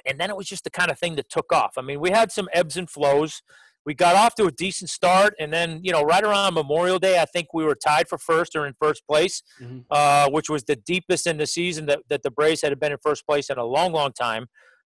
and 0.06 0.20
then 0.20 0.28
it 0.28 0.36
was 0.36 0.46
just 0.46 0.64
the 0.64 0.70
kind 0.70 0.90
of 0.90 0.98
thing 0.98 1.16
that 1.16 1.30
took 1.30 1.52
off. 1.52 1.72
I 1.78 1.82
mean, 1.82 2.00
we 2.00 2.10
had 2.10 2.30
some 2.30 2.48
ebbs 2.52 2.76
and 2.76 2.90
flows. 2.90 3.42
We 3.86 3.94
got 3.94 4.16
off 4.16 4.34
to 4.36 4.46
a 4.46 4.50
decent 4.50 4.90
start, 4.90 5.34
and 5.38 5.52
then 5.52 5.80
you 5.82 5.92
know, 5.92 6.02
right 6.02 6.24
around 6.24 6.54
Memorial 6.54 6.98
Day, 6.98 7.20
I 7.20 7.26
think 7.26 7.48
we 7.52 7.64
were 7.64 7.74
tied 7.74 8.08
for 8.08 8.16
first 8.16 8.56
or 8.56 8.66
in 8.66 8.74
first 8.80 9.06
place, 9.06 9.42
mm-hmm. 9.60 9.80
uh, 9.90 10.30
which 10.30 10.48
was 10.48 10.64
the 10.64 10.76
deepest 10.76 11.26
in 11.26 11.36
the 11.36 11.46
season 11.46 11.86
that, 11.86 12.00
that 12.08 12.22
the 12.22 12.30
Braves 12.30 12.62
had 12.62 12.78
been 12.80 12.92
in 12.92 12.98
first 13.02 13.26
place 13.26 13.50
in 13.50 13.58
a 13.58 13.64
long, 13.64 13.92
long 13.92 14.12
time. 14.12 14.46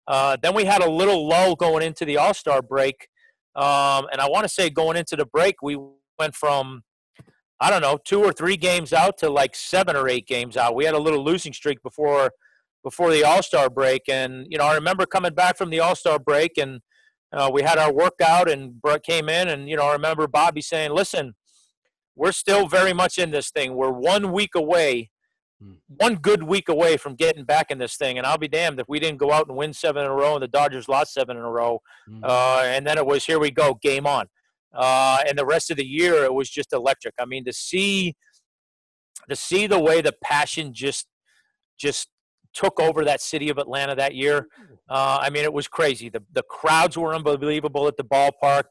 Uh, 0.08 0.38
then 0.42 0.54
we 0.54 0.66
had 0.66 0.82
a 0.82 0.90
little 0.90 1.28
lull 1.28 1.56
going 1.56 1.84
into 1.84 2.06
the 2.06 2.18
All 2.18 2.34
Star 2.34 2.62
break. 2.62 3.08
Um, 3.56 4.08
and 4.12 4.20
I 4.20 4.28
want 4.28 4.44
to 4.44 4.50
say 4.50 4.70
going 4.70 4.98
into 4.98 5.16
the 5.16 5.26
break, 5.26 5.56
we 5.62 5.78
went 6.20 6.36
from, 6.36 6.84
I 7.60 7.70
don't 7.70 7.82
know, 7.82 7.98
two 8.04 8.22
or 8.24 8.34
three 8.34 8.58
games 8.58 8.94
out 8.94 9.18
to 9.20 9.30
like 9.30 9.56
seven 9.56 9.96
or 9.96 10.10
eight 10.10 10.28
games 10.28 10.58
out. 10.58 10.76
We 10.76 10.86
had 10.86 10.94
a 10.94 11.00
little 11.00 11.24
losing 11.24 11.54
streak 11.54 11.82
before 11.82 12.32
before 12.84 13.12
the 13.12 13.24
All 13.24 13.42
Star 13.42 13.70
break. 13.70 14.04
And, 14.08 14.46
you 14.50 14.58
know, 14.58 14.66
I 14.66 14.76
remember 14.76 15.06
coming 15.06 15.34
back 15.34 15.58
from 15.58 15.70
the 15.72 15.80
All 15.80 15.96
Star 15.96 16.20
break 16.20 16.58
and 16.58 16.82
uh, 17.34 17.50
we 17.52 17.64
had 17.64 17.78
our 17.78 17.92
workout 17.92 18.50
and 18.50 18.80
Brett 18.80 19.04
came 19.04 19.28
in. 19.28 19.48
And, 19.48 19.68
you 19.68 19.76
know, 19.76 19.88
I 19.88 19.94
remember 19.94 20.28
Bobby 20.28 20.62
saying, 20.62 20.92
listen, 20.92 21.34
we're 22.16 22.32
still 22.32 22.68
very 22.68 22.94
much 22.94 23.18
in 23.18 23.32
this 23.32 23.50
thing. 23.50 23.74
We're 23.74 23.92
one 23.92 24.32
week 24.32 24.56
away 24.56 25.10
one 25.88 26.16
good 26.16 26.44
week 26.44 26.70
away 26.70 26.98
from 26.98 27.16
getting 27.16 27.44
back 27.44 27.72
in 27.72 27.78
this 27.78 27.96
thing. 27.96 28.18
And 28.18 28.26
I'll 28.26 28.38
be 28.38 28.48
damned 28.48 28.80
if 28.80 28.88
we 28.88 29.00
didn't 29.00 29.18
go 29.18 29.32
out 29.32 29.48
and 29.48 29.58
win 29.58 29.74
seven 29.74 30.04
in 30.04 30.12
a 30.12 30.14
row 30.14 30.36
and 30.36 30.44
the 30.44 30.48
Dodgers 30.48 30.88
lost 30.88 31.14
seven 31.14 31.38
in 31.38 31.44
a 31.44 31.50
row. 31.50 31.82
Mm. 32.10 32.22
Uh, 32.24 32.62
and 32.66 32.86
then 32.86 32.98
it 32.98 33.06
was 33.06 33.26
here 33.26 33.40
we 33.40 33.52
go, 33.52 33.76
game 33.82 34.06
on. 34.08 34.28
Uh, 34.74 35.24
and 35.28 35.38
the 35.38 35.46
rest 35.46 35.72
of 35.72 35.78
the 35.78 35.86
year, 35.86 36.24
it 36.24 36.34
was 36.34 36.50
just 36.50 36.74
electric. 36.74 37.14
I 37.20 37.26
mean, 37.26 37.46
to 37.46 37.54
see 37.54 38.16
to 39.30 39.36
see 39.36 39.68
the 39.68 39.80
way 39.80 40.02
the 40.02 40.14
passion 40.24 40.74
just 40.74 41.08
just 41.78 42.10
took 42.54 42.80
over 42.80 43.04
that 43.06 43.22
city 43.22 43.50
of 43.50 43.58
Atlanta 43.58 43.96
that 43.96 44.16
year. 44.16 44.48
Uh, 44.90 45.20
I 45.22 45.30
mean, 45.30 45.44
it 45.44 45.54
was 45.54 45.68
crazy. 45.68 46.10
The 46.10 46.24
the 46.34 46.44
crowds 46.44 46.98
were 46.98 47.16
unbelievable 47.16 47.88
at 47.88 47.98
the 47.98 48.04
ballpark 48.04 48.66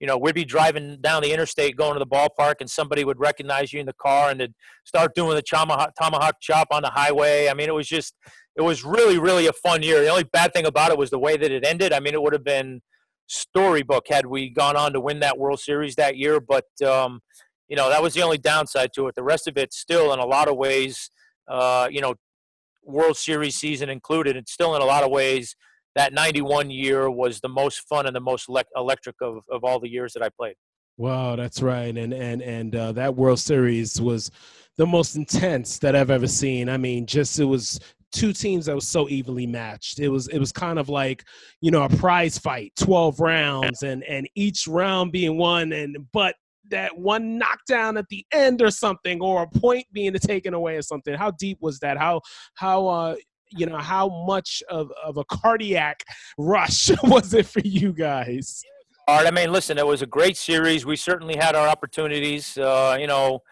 you 0.00 0.06
know, 0.06 0.18
we'd 0.18 0.34
be 0.34 0.44
driving 0.44 0.98
down 1.00 1.22
the 1.22 1.32
interstate 1.32 1.76
going 1.76 1.94
to 1.94 1.98
the 1.98 2.06
ballpark 2.06 2.56
and 2.60 2.70
somebody 2.70 3.04
would 3.04 3.18
recognize 3.18 3.72
you 3.72 3.80
in 3.80 3.86
the 3.86 3.94
car 3.94 4.30
and 4.30 4.40
they'd 4.40 4.54
start 4.84 5.14
doing 5.14 5.34
the 5.34 5.42
tomahawk, 5.42 5.92
tomahawk 6.00 6.36
chop 6.40 6.68
on 6.70 6.82
the 6.82 6.90
highway. 6.90 7.48
I 7.48 7.54
mean, 7.54 7.68
it 7.68 7.74
was 7.74 7.88
just, 7.88 8.14
it 8.56 8.62
was 8.62 8.84
really, 8.84 9.18
really 9.18 9.46
a 9.46 9.52
fun 9.52 9.82
year. 9.82 10.00
The 10.02 10.08
only 10.08 10.24
bad 10.24 10.52
thing 10.52 10.66
about 10.66 10.90
it 10.90 10.98
was 10.98 11.10
the 11.10 11.18
way 11.18 11.36
that 11.36 11.50
it 11.50 11.64
ended. 11.64 11.92
I 11.92 12.00
mean, 12.00 12.14
it 12.14 12.22
would 12.22 12.34
have 12.34 12.44
been 12.44 12.82
storybook 13.26 14.06
had 14.08 14.26
we 14.26 14.50
gone 14.50 14.76
on 14.76 14.92
to 14.92 15.00
win 15.00 15.20
that 15.20 15.38
World 15.38 15.60
Series 15.60 15.94
that 15.96 16.16
year. 16.16 16.40
But, 16.40 16.66
um, 16.86 17.20
you 17.68 17.76
know, 17.76 17.88
that 17.88 18.02
was 18.02 18.14
the 18.14 18.22
only 18.22 18.38
downside 18.38 18.90
to 18.94 19.08
it. 19.08 19.14
The 19.14 19.22
rest 19.22 19.48
of 19.48 19.56
it 19.56 19.72
still, 19.72 20.12
in 20.12 20.18
a 20.18 20.26
lot 20.26 20.48
of 20.48 20.56
ways, 20.56 21.10
uh, 21.48 21.88
you 21.90 22.00
know, 22.00 22.14
World 22.84 23.16
Series 23.16 23.56
season 23.56 23.88
included, 23.88 24.36
it's 24.36 24.52
still 24.52 24.76
in 24.76 24.82
a 24.82 24.86
lot 24.86 25.04
of 25.04 25.10
ways– 25.10 25.56
that 25.96 26.12
91 26.12 26.70
year 26.70 27.10
was 27.10 27.40
the 27.40 27.48
most 27.48 27.80
fun 27.88 28.06
and 28.06 28.14
the 28.14 28.20
most 28.20 28.48
electric 28.76 29.16
of, 29.20 29.38
of 29.50 29.64
all 29.64 29.80
the 29.80 29.88
years 29.88 30.12
that 30.12 30.22
I 30.22 30.28
played. 30.28 30.54
Wow, 30.98 31.36
that's 31.36 31.60
right. 31.60 31.96
And 31.96 32.12
and 32.14 32.40
and 32.40 32.74
uh, 32.74 32.92
that 32.92 33.16
World 33.16 33.38
Series 33.38 34.00
was 34.00 34.30
the 34.76 34.86
most 34.86 35.16
intense 35.16 35.78
that 35.80 35.96
I've 35.96 36.10
ever 36.10 36.26
seen. 36.26 36.68
I 36.68 36.76
mean, 36.76 37.06
just 37.06 37.38
it 37.38 37.44
was 37.44 37.80
two 38.12 38.32
teams 38.32 38.66
that 38.66 38.74
was 38.74 38.88
so 38.88 39.08
evenly 39.08 39.46
matched. 39.46 39.98
It 39.98 40.08
was 40.08 40.28
it 40.28 40.38
was 40.38 40.52
kind 40.52 40.78
of 40.78 40.88
like, 40.88 41.24
you 41.60 41.70
know, 41.70 41.82
a 41.82 41.88
prize 41.88 42.38
fight, 42.38 42.72
12 42.76 43.20
rounds 43.20 43.82
and 43.82 44.04
and 44.04 44.28
each 44.34 44.66
round 44.66 45.12
being 45.12 45.36
won 45.36 45.72
and 45.72 45.96
but 46.12 46.34
that 46.70 46.96
one 46.96 47.38
knockdown 47.38 47.96
at 47.96 48.08
the 48.08 48.24
end 48.32 48.60
or 48.60 48.70
something 48.70 49.20
or 49.20 49.42
a 49.44 49.60
point 49.60 49.86
being 49.92 50.12
taken 50.14 50.54
away 50.54 50.76
or 50.76 50.82
something. 50.82 51.14
How 51.14 51.30
deep 51.32 51.58
was 51.60 51.78
that? 51.80 51.98
How 51.98 52.22
how 52.54 52.86
uh 52.86 53.16
you 53.50 53.66
know 53.66 53.78
how 53.78 54.24
much 54.26 54.62
of, 54.68 54.90
of 55.04 55.16
a 55.16 55.24
cardiac 55.24 56.04
rush 56.38 56.90
was 57.04 57.34
it 57.34 57.46
for 57.46 57.60
you 57.60 57.92
guys? 57.92 58.62
All 59.08 59.18
right 59.18 59.26
i 59.26 59.30
mean 59.30 59.52
listen 59.52 59.78
it 59.78 59.86
was 59.86 60.02
a 60.02 60.06
great 60.06 60.36
series. 60.36 60.84
We 60.84 60.96
certainly 60.96 61.36
had 61.36 61.54
our 61.54 61.68
opportunities 61.68 62.56
uh, 62.58 62.96
you 63.00 63.06
know 63.06 63.42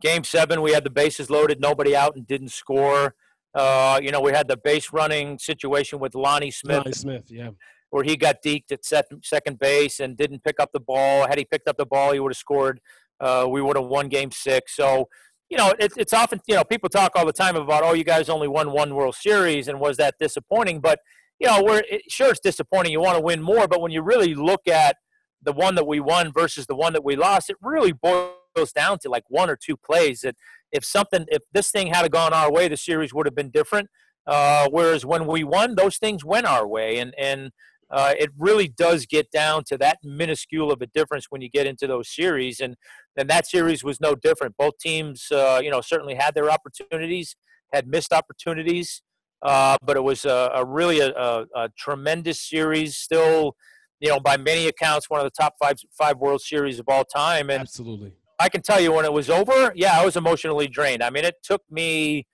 game 0.00 0.24
seven 0.24 0.62
we 0.62 0.72
had 0.72 0.84
the 0.84 0.90
bases 0.90 1.30
loaded 1.30 1.60
nobody 1.60 1.96
out 1.96 2.16
and 2.16 2.26
didn't 2.26 2.50
score. 2.50 3.14
Uh, 3.54 4.00
you 4.02 4.10
know 4.10 4.20
we 4.20 4.32
had 4.32 4.48
the 4.48 4.56
base 4.56 4.92
running 4.92 5.38
situation 5.38 6.00
with 6.00 6.14
lonnie 6.16 6.50
smith 6.50 6.78
lonnie 6.78 6.92
smith 6.92 7.22
yeah. 7.28 7.50
where 7.90 8.02
he 8.02 8.16
got 8.16 8.42
deked 8.44 8.72
at 8.72 8.84
second 9.24 9.58
base 9.60 10.00
and 10.00 10.16
didn't 10.16 10.42
pick 10.42 10.58
up 10.58 10.70
the 10.72 10.80
ball. 10.80 11.28
Had 11.28 11.38
he 11.38 11.44
picked 11.44 11.68
up 11.68 11.76
the 11.76 11.86
ball 11.86 12.12
he 12.12 12.18
would 12.18 12.32
have 12.32 12.36
scored 12.36 12.80
uh, 13.20 13.46
we 13.48 13.62
would 13.62 13.76
have 13.76 13.86
won 13.86 14.08
game 14.08 14.30
six. 14.30 14.76
So 14.76 15.08
you 15.50 15.56
know, 15.56 15.72
it, 15.78 15.92
it's 15.96 16.12
often, 16.12 16.40
you 16.46 16.54
know, 16.54 16.64
people 16.64 16.88
talk 16.88 17.12
all 17.14 17.26
the 17.26 17.32
time 17.32 17.56
about, 17.56 17.82
oh, 17.82 17.92
you 17.92 18.04
guys 18.04 18.28
only 18.28 18.48
won 18.48 18.72
one 18.72 18.94
World 18.94 19.14
Series, 19.14 19.68
and 19.68 19.80
was 19.80 19.96
that 19.98 20.14
disappointing? 20.18 20.80
But, 20.80 21.00
you 21.38 21.46
know, 21.46 21.62
we're 21.62 21.82
it, 21.90 22.02
sure 22.08 22.30
it's 22.30 22.40
disappointing. 22.40 22.92
You 22.92 23.00
want 23.00 23.16
to 23.16 23.22
win 23.22 23.42
more, 23.42 23.68
but 23.68 23.80
when 23.80 23.92
you 23.92 24.02
really 24.02 24.34
look 24.34 24.66
at 24.66 24.96
the 25.42 25.52
one 25.52 25.74
that 25.74 25.86
we 25.86 26.00
won 26.00 26.32
versus 26.32 26.66
the 26.66 26.74
one 26.74 26.92
that 26.94 27.04
we 27.04 27.16
lost, 27.16 27.50
it 27.50 27.56
really 27.60 27.92
boils 27.92 28.72
down 28.74 28.98
to 29.00 29.08
like 29.10 29.24
one 29.28 29.50
or 29.50 29.56
two 29.56 29.76
plays. 29.76 30.22
That 30.22 30.36
if 30.72 30.84
something, 30.84 31.26
if 31.28 31.42
this 31.52 31.70
thing 31.70 31.88
had 31.88 32.10
gone 32.10 32.32
our 32.32 32.50
way, 32.50 32.68
the 32.68 32.76
series 32.76 33.12
would 33.12 33.26
have 33.26 33.34
been 33.34 33.50
different. 33.50 33.90
Uh, 34.26 34.68
whereas 34.70 35.04
when 35.04 35.26
we 35.26 35.44
won, 35.44 35.74
those 35.74 35.98
things 35.98 36.24
went 36.24 36.46
our 36.46 36.66
way, 36.66 36.98
and 36.98 37.14
and 37.18 37.50
uh, 37.90 38.14
it 38.18 38.30
really 38.38 38.68
does 38.68 39.06
get 39.06 39.30
down 39.30 39.64
to 39.64 39.78
that 39.78 39.98
minuscule 40.02 40.72
of 40.72 40.82
a 40.82 40.86
difference 40.86 41.26
when 41.30 41.40
you 41.40 41.48
get 41.48 41.66
into 41.66 41.86
those 41.86 42.08
series. 42.08 42.60
And 42.60 42.76
then 43.16 43.26
that 43.28 43.46
series 43.46 43.84
was 43.84 44.00
no 44.00 44.14
different. 44.14 44.56
Both 44.56 44.78
teams, 44.78 45.26
uh, 45.30 45.60
you 45.62 45.70
know, 45.70 45.80
certainly 45.80 46.14
had 46.14 46.34
their 46.34 46.50
opportunities, 46.50 47.36
had 47.72 47.86
missed 47.86 48.12
opportunities, 48.12 49.02
uh, 49.42 49.76
but 49.84 49.96
it 49.96 50.02
was 50.02 50.24
a, 50.24 50.50
a 50.54 50.64
really 50.64 51.00
a, 51.00 51.10
a, 51.10 51.46
a, 51.54 51.68
tremendous 51.78 52.40
series. 52.40 52.96
Still, 52.96 53.56
you 54.00 54.08
know, 54.08 54.18
by 54.18 54.36
many 54.36 54.66
accounts, 54.66 55.10
one 55.10 55.20
of 55.20 55.24
the 55.24 55.30
top 55.30 55.54
five 55.62 55.76
five 55.96 56.16
World 56.18 56.40
Series 56.40 56.78
of 56.78 56.86
all 56.88 57.04
time. 57.04 57.50
And 57.50 57.60
absolutely, 57.60 58.14
I 58.40 58.48
can 58.48 58.62
tell 58.62 58.80
you 58.80 58.92
when 58.92 59.04
it 59.04 59.12
was 59.12 59.28
over, 59.28 59.72
yeah, 59.76 60.00
I 60.00 60.04
was 60.04 60.16
emotionally 60.16 60.66
drained. 60.66 61.02
I 61.02 61.10
mean, 61.10 61.24
it 61.24 61.36
took 61.42 61.62
me. 61.70 62.26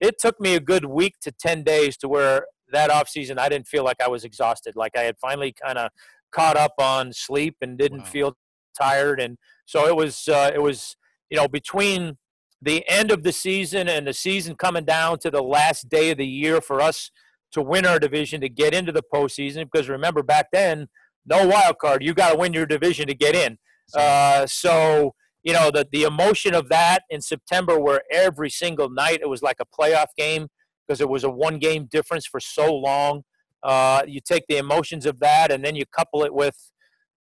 It 0.00 0.16
took 0.20 0.38
me 0.38 0.54
a 0.54 0.60
good 0.60 0.84
week 0.84 1.14
to 1.22 1.32
10 1.32 1.64
days 1.64 1.96
to 1.96 2.08
where 2.08 2.44
that 2.72 2.90
off 2.90 3.08
season, 3.08 3.38
I 3.38 3.48
didn't 3.48 3.66
feel 3.66 3.84
like 3.84 4.00
I 4.02 4.08
was 4.08 4.24
exhausted. 4.24 4.76
Like 4.76 4.96
I 4.96 5.02
had 5.02 5.16
finally 5.18 5.52
kind 5.52 5.78
of 5.78 5.90
caught 6.32 6.56
up 6.56 6.74
on 6.78 7.12
sleep 7.12 7.56
and 7.60 7.78
didn't 7.78 8.00
wow. 8.00 8.04
feel 8.04 8.36
tired. 8.78 9.20
And 9.20 9.38
so 9.66 9.86
it 9.86 9.96
was, 9.96 10.28
uh, 10.28 10.50
it 10.54 10.62
was, 10.62 10.96
you 11.30 11.36
know, 11.36 11.48
between 11.48 12.16
the 12.60 12.88
end 12.88 13.10
of 13.10 13.22
the 13.22 13.32
season 13.32 13.88
and 13.88 14.06
the 14.06 14.12
season 14.12 14.56
coming 14.56 14.84
down 14.84 15.18
to 15.20 15.30
the 15.30 15.42
last 15.42 15.88
day 15.88 16.10
of 16.10 16.18
the 16.18 16.26
year 16.26 16.60
for 16.60 16.80
us 16.80 17.10
to 17.52 17.62
win 17.62 17.86
our 17.86 17.98
division 17.98 18.40
to 18.40 18.48
get 18.48 18.74
into 18.74 18.92
the 18.92 19.02
postseason. 19.12 19.68
Because 19.70 19.88
remember, 19.88 20.22
back 20.22 20.48
then, 20.52 20.88
no 21.26 21.46
wild 21.46 21.78
card. 21.78 22.02
You 22.02 22.14
got 22.14 22.32
to 22.32 22.38
win 22.38 22.52
your 22.52 22.66
division 22.66 23.06
to 23.06 23.14
get 23.14 23.34
in. 23.34 23.58
Uh, 23.94 24.46
so 24.46 25.14
you 25.42 25.52
know 25.52 25.70
the 25.70 25.86
the 25.92 26.02
emotion 26.02 26.54
of 26.54 26.68
that 26.68 27.04
in 27.10 27.20
September, 27.20 27.78
where 27.78 28.02
every 28.10 28.50
single 28.50 28.90
night 28.90 29.20
it 29.22 29.28
was 29.28 29.42
like 29.42 29.56
a 29.60 29.64
playoff 29.64 30.08
game 30.16 30.48
because 30.88 31.00
it 31.00 31.08
was 31.08 31.24
a 31.24 31.30
one 31.30 31.58
game 31.58 31.86
difference 31.90 32.26
for 32.26 32.40
so 32.40 32.74
long. 32.74 33.22
Uh, 33.62 34.02
you 34.06 34.20
take 34.20 34.44
the 34.48 34.56
emotions 34.56 35.04
of 35.04 35.20
that 35.20 35.52
and 35.52 35.64
then 35.64 35.76
you 35.76 35.84
couple 35.86 36.24
it 36.24 36.32
with, 36.32 36.56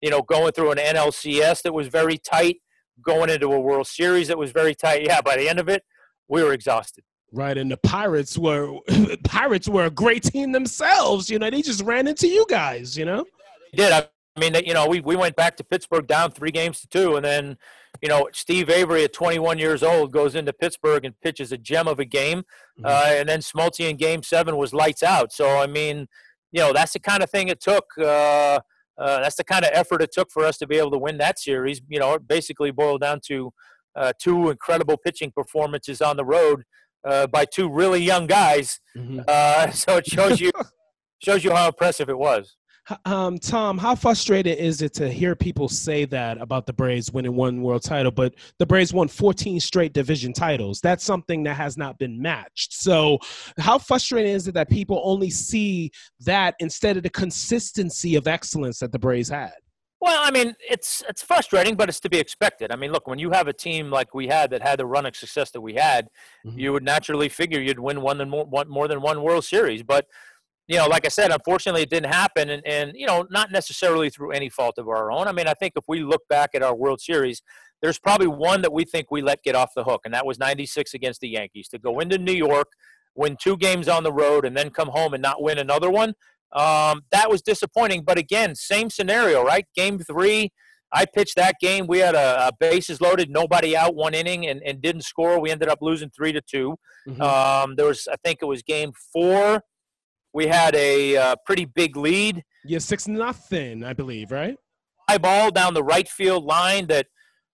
you 0.02 0.10
know, 0.10 0.22
going 0.22 0.52
through 0.54 0.72
an 0.72 0.78
NLCS 0.78 1.64
that 1.64 1.74
was 1.74 1.88
very 1.88 2.18
tight, 2.18 2.58
going 3.02 3.30
into 3.30 3.52
a 3.52 3.60
World 3.60 3.88
Series 3.88 4.28
that 4.28 4.38
was 4.38 4.52
very 4.52 4.74
tight. 4.74 5.04
Yeah, 5.04 5.22
by 5.22 5.36
the 5.36 5.50
end 5.50 5.60
of 5.60 5.68
it, 5.68 5.84
we 6.28 6.44
were 6.44 6.54
exhausted. 6.54 7.04
Right, 7.34 7.58
and 7.58 7.70
the 7.70 7.78
Pirates 7.78 8.38
were 8.38 8.78
Pirates 9.26 9.68
were 9.68 9.86
a 9.86 9.92
great 9.92 10.24
team 10.24 10.54
themselves. 10.54 11.30
You 11.30 11.40
know, 11.40 11.50
they 11.50 11.62
just 11.62 11.84
ran 11.84 12.08
into 12.08 12.28
you 12.28 12.46
guys. 12.48 12.98
You 12.98 13.06
know, 13.06 13.26
they 13.74 13.84
did 13.84 13.92
I 13.92 14.08
mean, 14.40 14.54
you 14.66 14.74
know, 14.74 14.88
we 14.88 15.02
we 15.02 15.16
went 15.16 15.36
back 15.36 15.58
to 15.58 15.64
Pittsburgh 15.64 16.08
down 16.08 16.32
three 16.32 16.52
games 16.52 16.80
to 16.82 16.88
two, 16.88 17.16
and 17.16 17.26
then 17.26 17.58
you 18.02 18.10
know, 18.10 18.30
Steve 18.34 18.70
Avery 18.70 19.04
at 19.04 19.14
21 19.14 19.58
years 19.58 19.84
old 19.84 20.12
goes 20.12 20.36
into 20.36 20.54
Pittsburgh 20.54 21.06
and 21.06 21.20
pitches 21.22 21.52
a 21.52 21.58
gem 21.58 21.88
of 21.88 22.00
a 22.00 22.06
game, 22.06 22.40
mm-hmm. 22.80 22.86
uh, 22.86 23.20
and 23.20 23.28
then 23.28 23.40
Smoltz 23.40 23.80
in 23.80 23.98
Game 23.98 24.24
Seven 24.24 24.58
was 24.58 24.74
lights 24.74 25.04
out. 25.04 25.34
So 25.34 25.58
I 25.58 25.68
mean, 25.68 26.08
you 26.52 26.62
know, 26.62 26.74
that's 26.74 26.94
the 26.94 27.00
kind 27.00 27.24
of 27.24 27.30
thing 27.30 27.48
it 27.48 27.60
took. 27.60 27.86
Uh, 28.00 28.60
uh, 28.98 29.22
that's 29.22 29.36
the 29.36 29.44
kind 29.44 29.64
of 29.64 29.72
effort 29.74 30.02
it 30.02 30.12
took 30.12 30.32
for 30.32 30.44
us 30.44 30.58
to 30.58 30.68
be 30.68 30.78
able 30.78 30.92
to 30.92 30.98
win 30.98 31.18
that 31.20 31.40
series. 31.40 31.82
You 31.88 32.00
know, 32.00 32.14
it 32.16 32.28
basically 32.28 32.72
boiled 32.72 33.02
down 33.02 33.20
to 33.28 33.52
uh, 33.96 34.14
two 34.20 34.50
incredible 34.50 34.98
pitching 34.98 35.32
performances 35.36 36.02
on 36.02 36.18
the 36.18 36.26
road 36.26 36.64
uh, 37.06 37.28
by 37.28 37.46
two 37.46 37.70
really 37.70 38.02
young 38.02 38.28
guys. 38.28 38.80
Mm-hmm. 38.96 39.22
Uh, 39.28 39.72
so 39.72 39.98
it 39.98 40.08
shows 40.08 40.40
you 40.40 40.52
shows 41.24 41.44
you 41.44 41.52
how 41.52 41.68
impressive 41.68 42.10
it 42.10 42.18
was. 42.18 42.57
Um, 43.06 43.38
Tom, 43.38 43.78
how 43.78 43.96
frustrated 43.96 44.58
is 44.58 44.82
it 44.82 44.94
to 44.96 45.12
hear 45.12 45.36
people 45.36 45.68
say 45.68 46.06
that 46.06 46.40
about 46.40 46.66
the 46.66 46.74
Braves 46.74 47.12
winning 47.12 47.36
one 47.36 47.62
world 47.62 47.84
title, 47.84 48.12
but 48.12 48.36
the 48.60 48.66
Braves 48.66 48.94
won 48.94 49.08
14 49.08 49.60
straight 49.60 49.94
division 49.94 50.32
titles? 50.32 50.80
That's 50.80 51.04
something 51.04 51.44
that 51.44 51.56
has 51.56 51.78
not 51.78 51.98
been 51.98 52.22
matched. 52.22 52.74
So, 52.74 53.20
how 53.60 53.78
frustrating 53.78 54.32
is 54.32 54.48
it 54.48 54.54
that 54.54 54.70
people 54.70 55.02
only 55.04 55.30
see 55.30 55.92
that 56.22 56.56
instead 56.60 56.96
of 56.98 57.04
the 57.04 57.10
consistency 57.10 58.16
of 58.16 58.28
excellence 58.28 58.80
that 58.80 58.92
the 58.92 59.00
Braves 59.00 59.30
had? 59.30 59.54
Well, 60.00 60.22
I 60.24 60.30
mean, 60.30 60.54
it's 60.70 61.04
it's 61.10 61.24
frustrating, 61.24 61.76
but 61.76 61.90
it's 61.90 62.00
to 62.02 62.10
be 62.10 62.20
expected. 62.20 62.72
I 62.72 62.76
mean, 62.76 62.92
look, 62.92 63.08
when 63.08 63.18
you 63.18 63.32
have 63.32 63.48
a 63.48 63.54
team 63.54 63.90
like 63.90 64.14
we 64.14 64.28
had 64.28 64.52
that 64.52 64.62
had 64.62 64.80
the 64.80 64.86
run 64.86 65.08
of 65.08 65.16
success 65.16 65.50
that 65.52 65.62
we 65.62 65.74
had, 65.74 66.08
mm-hmm. 66.46 66.58
you 66.58 66.72
would 66.72 66.84
naturally 66.84 67.30
figure 67.30 67.60
you'd 67.60 67.80
win 67.80 68.02
one 68.02 68.20
than 68.20 68.30
more, 68.30 68.46
one, 68.46 68.70
more 68.70 68.88
than 68.88 69.02
one 69.02 69.24
World 69.24 69.44
Series. 69.44 69.82
But 69.82 70.06
you 70.68 70.78
know, 70.78 70.88
like 70.88 71.06
I 71.06 71.10
said, 71.10 71.32
unfortunately, 71.32 71.84
it 71.84 71.90
didn't 71.90 72.14
happen, 72.14 72.50
and, 72.50 72.62
and 72.66 72.92
you 72.96 73.08
know, 73.08 73.26
not 73.30 73.52
necessarily 73.52 74.10
through 74.10 74.32
any 74.32 74.50
fault 74.50 74.78
of 74.78 74.88
our 74.90 75.12
own. 75.12 75.28
I 75.28 75.32
mean, 75.32 75.48
I 75.48 75.54
think 75.54 75.74
if 75.76 75.86
we 75.88 76.04
look 76.04 76.28
back 76.30 76.52
at 76.54 76.62
our 76.62 76.76
World 76.76 77.00
Series, 77.00 77.42
there's 77.82 78.00
probably 78.00 78.28
one 78.28 78.62
that 78.64 78.74
we 78.74 78.84
think 78.84 79.08
we 79.10 79.22
let 79.22 79.44
get 79.44 79.56
off 79.56 79.72
the 79.76 79.84
hook, 79.84 80.02
and 80.04 80.14
that 80.14 80.26
was 80.26 80.38
'96 80.40 80.94
against 80.94 81.22
the 81.22 81.30
Yankees 81.30 81.70
to 81.70 81.80
go 81.80 82.00
into 82.00 82.18
New 82.18 82.34
York, 82.34 82.68
win 83.16 83.38
two 83.42 83.56
games 83.56 83.88
on 83.88 84.04
the 84.04 84.12
road, 84.12 84.46
and 84.46 84.58
then 84.58 84.70
come 84.70 84.90
home 84.90 85.14
and 85.14 85.22
not 85.22 85.42
win 85.42 85.58
another 85.58 85.90
one. 85.90 86.14
Um, 86.52 87.02
that 87.12 87.30
was 87.30 87.42
disappointing. 87.42 88.04
But 88.04 88.18
again, 88.18 88.54
same 88.56 88.90
scenario, 88.90 89.44
right? 89.44 89.66
Game 89.76 90.00
three. 90.00 90.52
I 90.94 91.06
pitched 91.06 91.36
that 91.36 91.56
game. 91.60 91.86
We 91.86 92.00
had 92.00 92.16
a, 92.16 92.48
a 92.48 92.52
bases 92.60 93.02
loaded, 93.02 93.30
nobody 93.30 93.76
out, 93.76 93.96
one 93.96 94.14
inning, 94.14 94.48
and, 94.48 94.62
and 94.66 94.82
didn't 94.82 95.02
score. 95.02 95.40
We 95.40 95.52
ended 95.52 95.68
up 95.68 95.80
losing 95.82 96.10
three 96.10 96.32
to 96.32 96.42
2 96.42 96.76
mm-hmm. 97.10 97.22
um, 97.22 97.76
there 97.76 97.88
was, 97.88 98.08
I 98.10 98.16
think 98.24 98.40
it 98.42 98.46
was 98.46 98.64
game 98.64 98.94
four 99.12 99.62
we 100.34 100.48
had 100.48 100.76
a 100.76 101.18
uh, 101.18 101.36
pretty 101.46 101.66
big 101.66 101.96
lead. 101.96 102.44
Yeah, 102.66 102.80
six 102.80 103.08
nothing, 103.08 103.84
I 103.84 103.94
believe, 103.94 104.32
right? 104.32 104.58
High 105.10 105.18
ball 105.18 105.52
down 105.52 105.74
the 105.74 105.84
right 105.84 106.08
field 106.08 106.44
line 106.44 106.88
that 106.88 107.08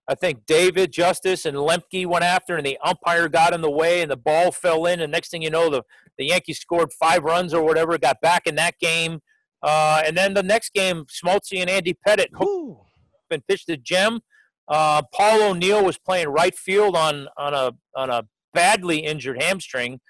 I 0.08 0.14
think 0.14 0.44
David, 0.46 0.92
Justice, 0.92 1.46
and 1.46 1.56
Lemke 1.56 2.06
went 2.06 2.24
after, 2.24 2.56
and 2.56 2.66
the 2.66 2.78
umpire 2.84 3.28
got 3.28 3.54
in 3.54 3.62
the 3.62 3.70
way, 3.70 4.02
and 4.02 4.10
the 4.10 4.16
ball 4.16 4.52
fell 4.52 4.86
in. 4.86 5.00
And 5.00 5.10
next 5.10 5.30
thing 5.30 5.42
you 5.42 5.50
know, 5.50 5.70
the, 5.70 5.82
the 6.18 6.26
Yankees 6.26 6.58
scored 6.58 6.92
five 6.92 7.22
runs 7.22 7.54
or 7.54 7.62
whatever, 7.62 7.96
got 7.96 8.20
back 8.20 8.46
in 8.46 8.56
that 8.56 8.78
game. 8.80 9.20
Uh, 9.62 10.02
and 10.04 10.16
then 10.16 10.34
the 10.34 10.42
next 10.42 10.74
game, 10.74 11.04
Smoltz 11.06 11.58
and 11.58 11.70
Andy 11.70 11.96
Pettitte 12.06 12.28
and 13.30 13.46
pitched 13.46 13.68
a 13.70 13.76
gem. 13.76 14.20
Uh, 14.68 15.02
Paul 15.12 15.50
O'Neill 15.50 15.84
was 15.84 15.98
playing 15.98 16.28
right 16.28 16.56
field 16.56 16.96
on 16.96 17.28
on 17.36 17.52
a 17.52 17.72
on 17.94 18.10
a 18.10 18.24
badly 18.54 18.98
injured 18.98 19.42
hamstring. 19.42 20.00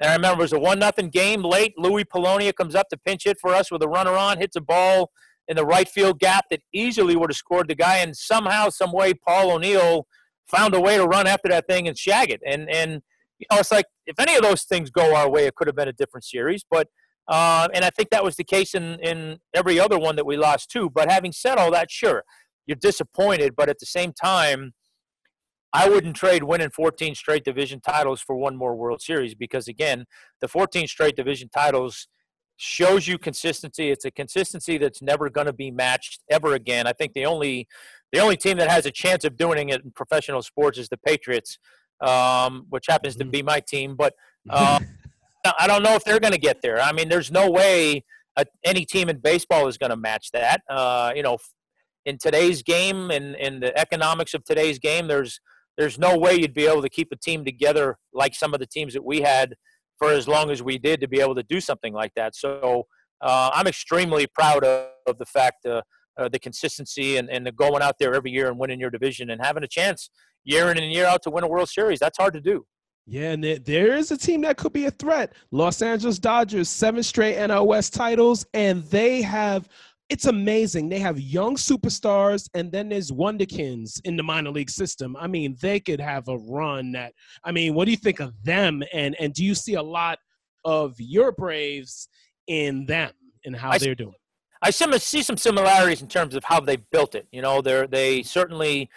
And 0.00 0.10
I 0.10 0.14
remember 0.14 0.40
it 0.40 0.44
was 0.44 0.52
a 0.52 0.58
one 0.58 0.78
nothing 0.78 1.10
game 1.10 1.42
late. 1.42 1.74
Luis 1.76 2.06
Polonia 2.10 2.52
comes 2.52 2.74
up 2.74 2.88
to 2.88 2.96
pinch 2.96 3.24
hit 3.24 3.38
for 3.40 3.54
us 3.54 3.70
with 3.70 3.82
a 3.82 3.88
runner 3.88 4.12
on, 4.12 4.38
hits 4.38 4.56
a 4.56 4.60
ball 4.60 5.10
in 5.46 5.56
the 5.56 5.66
right 5.66 5.88
field 5.88 6.18
gap 6.18 6.46
that 6.50 6.60
easily 6.72 7.16
would 7.16 7.30
have 7.30 7.36
scored 7.36 7.68
the 7.68 7.74
guy. 7.74 7.98
And 7.98 8.16
somehow, 8.16 8.70
some 8.70 8.92
way, 8.92 9.12
Paul 9.12 9.52
O'Neill 9.52 10.06
found 10.50 10.74
a 10.74 10.80
way 10.80 10.96
to 10.96 11.04
run 11.04 11.26
after 11.26 11.48
that 11.50 11.66
thing 11.68 11.86
and 11.86 11.98
shag 11.98 12.30
it. 12.30 12.40
And 12.46 12.70
and 12.70 13.02
you 13.38 13.46
know, 13.50 13.58
it's 13.58 13.70
like 13.70 13.86
if 14.06 14.18
any 14.18 14.36
of 14.36 14.42
those 14.42 14.64
things 14.64 14.90
go 14.90 15.14
our 15.14 15.28
way, 15.30 15.46
it 15.46 15.54
could 15.54 15.66
have 15.66 15.76
been 15.76 15.88
a 15.88 15.92
different 15.92 16.24
series. 16.24 16.64
But 16.70 16.88
uh, 17.28 17.68
and 17.74 17.84
I 17.84 17.90
think 17.90 18.10
that 18.10 18.24
was 18.24 18.36
the 18.36 18.44
case 18.44 18.74
in 18.74 18.98
in 19.00 19.38
every 19.54 19.78
other 19.78 19.98
one 19.98 20.16
that 20.16 20.26
we 20.26 20.36
lost 20.36 20.70
too. 20.70 20.88
But 20.88 21.10
having 21.10 21.32
said 21.32 21.58
all 21.58 21.70
that, 21.72 21.90
sure, 21.90 22.24
you're 22.66 22.76
disappointed, 22.80 23.54
but 23.56 23.68
at 23.68 23.78
the 23.78 23.86
same 23.86 24.12
time, 24.12 24.72
I 25.72 25.88
wouldn't 25.88 26.16
trade 26.16 26.42
winning 26.42 26.70
14 26.70 27.14
straight 27.14 27.44
division 27.44 27.80
titles 27.80 28.20
for 28.20 28.36
one 28.36 28.56
more 28.56 28.74
World 28.74 29.00
Series 29.00 29.34
because 29.34 29.68
again, 29.68 30.04
the 30.40 30.48
14 30.48 30.86
straight 30.86 31.16
division 31.16 31.48
titles 31.48 32.08
shows 32.56 33.06
you 33.06 33.18
consistency. 33.18 33.90
It's 33.90 34.04
a 34.04 34.10
consistency 34.10 34.78
that's 34.78 35.00
never 35.00 35.30
going 35.30 35.46
to 35.46 35.52
be 35.52 35.70
matched 35.70 36.22
ever 36.30 36.54
again. 36.54 36.86
I 36.86 36.92
think 36.92 37.14
the 37.14 37.24
only 37.24 37.68
the 38.12 38.18
only 38.18 38.36
team 38.36 38.58
that 38.58 38.68
has 38.68 38.86
a 38.86 38.90
chance 38.90 39.24
of 39.24 39.36
doing 39.36 39.68
it 39.68 39.82
in 39.84 39.92
professional 39.92 40.42
sports 40.42 40.78
is 40.78 40.88
the 40.88 40.98
Patriots, 40.98 41.58
um, 42.00 42.66
which 42.68 42.86
happens 42.88 43.16
to 43.16 43.24
mm-hmm. 43.24 43.30
be 43.30 43.42
my 43.42 43.60
team. 43.60 43.94
But 43.96 44.14
uh, 44.50 44.80
I 45.58 45.66
don't 45.66 45.82
know 45.82 45.94
if 45.94 46.04
they're 46.04 46.20
going 46.20 46.32
to 46.32 46.38
get 46.38 46.60
there. 46.62 46.80
I 46.80 46.92
mean, 46.92 47.08
there's 47.08 47.30
no 47.30 47.50
way 47.50 48.04
a, 48.36 48.44
any 48.64 48.84
team 48.84 49.08
in 49.08 49.18
baseball 49.18 49.68
is 49.68 49.78
going 49.78 49.90
to 49.90 49.96
match 49.96 50.30
that. 50.32 50.62
Uh, 50.68 51.12
you 51.14 51.22
know, 51.22 51.38
in 52.04 52.18
today's 52.18 52.62
game 52.62 53.10
and 53.10 53.36
in 53.36 53.60
the 53.60 53.76
economics 53.78 54.34
of 54.34 54.44
today's 54.44 54.78
game, 54.78 55.08
there's 55.08 55.40
there's 55.80 55.98
no 55.98 56.14
way 56.18 56.34
you'd 56.34 56.52
be 56.52 56.66
able 56.66 56.82
to 56.82 56.90
keep 56.90 57.10
a 57.10 57.16
team 57.16 57.42
together 57.42 57.96
like 58.12 58.34
some 58.34 58.52
of 58.52 58.60
the 58.60 58.66
teams 58.66 58.92
that 58.92 59.02
we 59.02 59.22
had 59.22 59.54
for 59.98 60.12
as 60.12 60.28
long 60.28 60.50
as 60.50 60.62
we 60.62 60.76
did 60.76 61.00
to 61.00 61.08
be 61.08 61.20
able 61.20 61.34
to 61.34 61.42
do 61.42 61.58
something 61.58 61.94
like 61.94 62.12
that. 62.16 62.36
So 62.36 62.84
uh, 63.22 63.50
I'm 63.54 63.66
extremely 63.66 64.26
proud 64.26 64.62
of, 64.62 64.88
of 65.06 65.16
the 65.16 65.24
fact 65.24 65.64
uh, 65.64 65.80
uh, 66.18 66.28
the 66.28 66.38
consistency 66.38 67.16
and, 67.16 67.30
and 67.30 67.46
the 67.46 67.52
going 67.52 67.80
out 67.80 67.94
there 67.98 68.14
every 68.14 68.30
year 68.30 68.48
and 68.48 68.58
winning 68.58 68.78
your 68.78 68.90
division 68.90 69.30
and 69.30 69.40
having 69.42 69.64
a 69.64 69.68
chance 69.68 70.10
year 70.44 70.70
in 70.70 70.76
and 70.76 70.92
year 70.92 71.06
out 71.06 71.22
to 71.22 71.30
win 71.30 71.44
a 71.44 71.48
World 71.48 71.70
Series. 71.70 71.98
That's 71.98 72.18
hard 72.18 72.34
to 72.34 72.42
do. 72.42 72.66
Yeah, 73.06 73.32
and 73.32 73.42
there 73.42 73.96
is 73.96 74.10
a 74.10 74.18
team 74.18 74.42
that 74.42 74.58
could 74.58 74.74
be 74.74 74.84
a 74.84 74.90
threat. 74.90 75.32
Los 75.50 75.80
Angeles 75.80 76.18
Dodgers, 76.18 76.68
seven 76.68 77.02
straight 77.02 77.36
NL 77.36 77.66
West 77.66 77.94
titles, 77.94 78.46
and 78.52 78.84
they 78.84 79.22
have 79.22 79.68
it's 80.10 80.26
amazing. 80.26 80.88
They 80.88 80.98
have 80.98 81.20
young 81.20 81.54
superstars, 81.54 82.48
and 82.54 82.70
then 82.72 82.88
there's 82.88 83.12
wonderkins 83.12 84.00
in 84.04 84.16
the 84.16 84.24
minor 84.24 84.50
league 84.50 84.68
system. 84.68 85.16
I 85.16 85.28
mean, 85.28 85.56
they 85.62 85.78
could 85.78 86.00
have 86.00 86.28
a 86.28 86.36
run 86.36 86.92
that. 86.92 87.14
I 87.44 87.52
mean, 87.52 87.74
what 87.74 87.84
do 87.84 87.92
you 87.92 87.96
think 87.96 88.18
of 88.18 88.34
them? 88.42 88.82
And 88.92 89.14
and 89.20 89.32
do 89.32 89.44
you 89.44 89.54
see 89.54 89.74
a 89.74 89.82
lot 89.82 90.18
of 90.64 90.96
your 90.98 91.30
Braves 91.30 92.08
in 92.48 92.86
them 92.86 93.12
and 93.44 93.54
how 93.54 93.70
I, 93.70 93.78
they're 93.78 93.94
doing? 93.94 94.14
I 94.62 94.70
see 94.70 95.22
some 95.22 95.38
similarities 95.38 96.02
in 96.02 96.08
terms 96.08 96.34
of 96.34 96.44
how 96.44 96.60
they 96.60 96.76
built 96.76 97.14
it. 97.14 97.28
You 97.30 97.40
know, 97.40 97.62
they're 97.62 97.86
they 97.86 98.24
certainly 98.24 98.90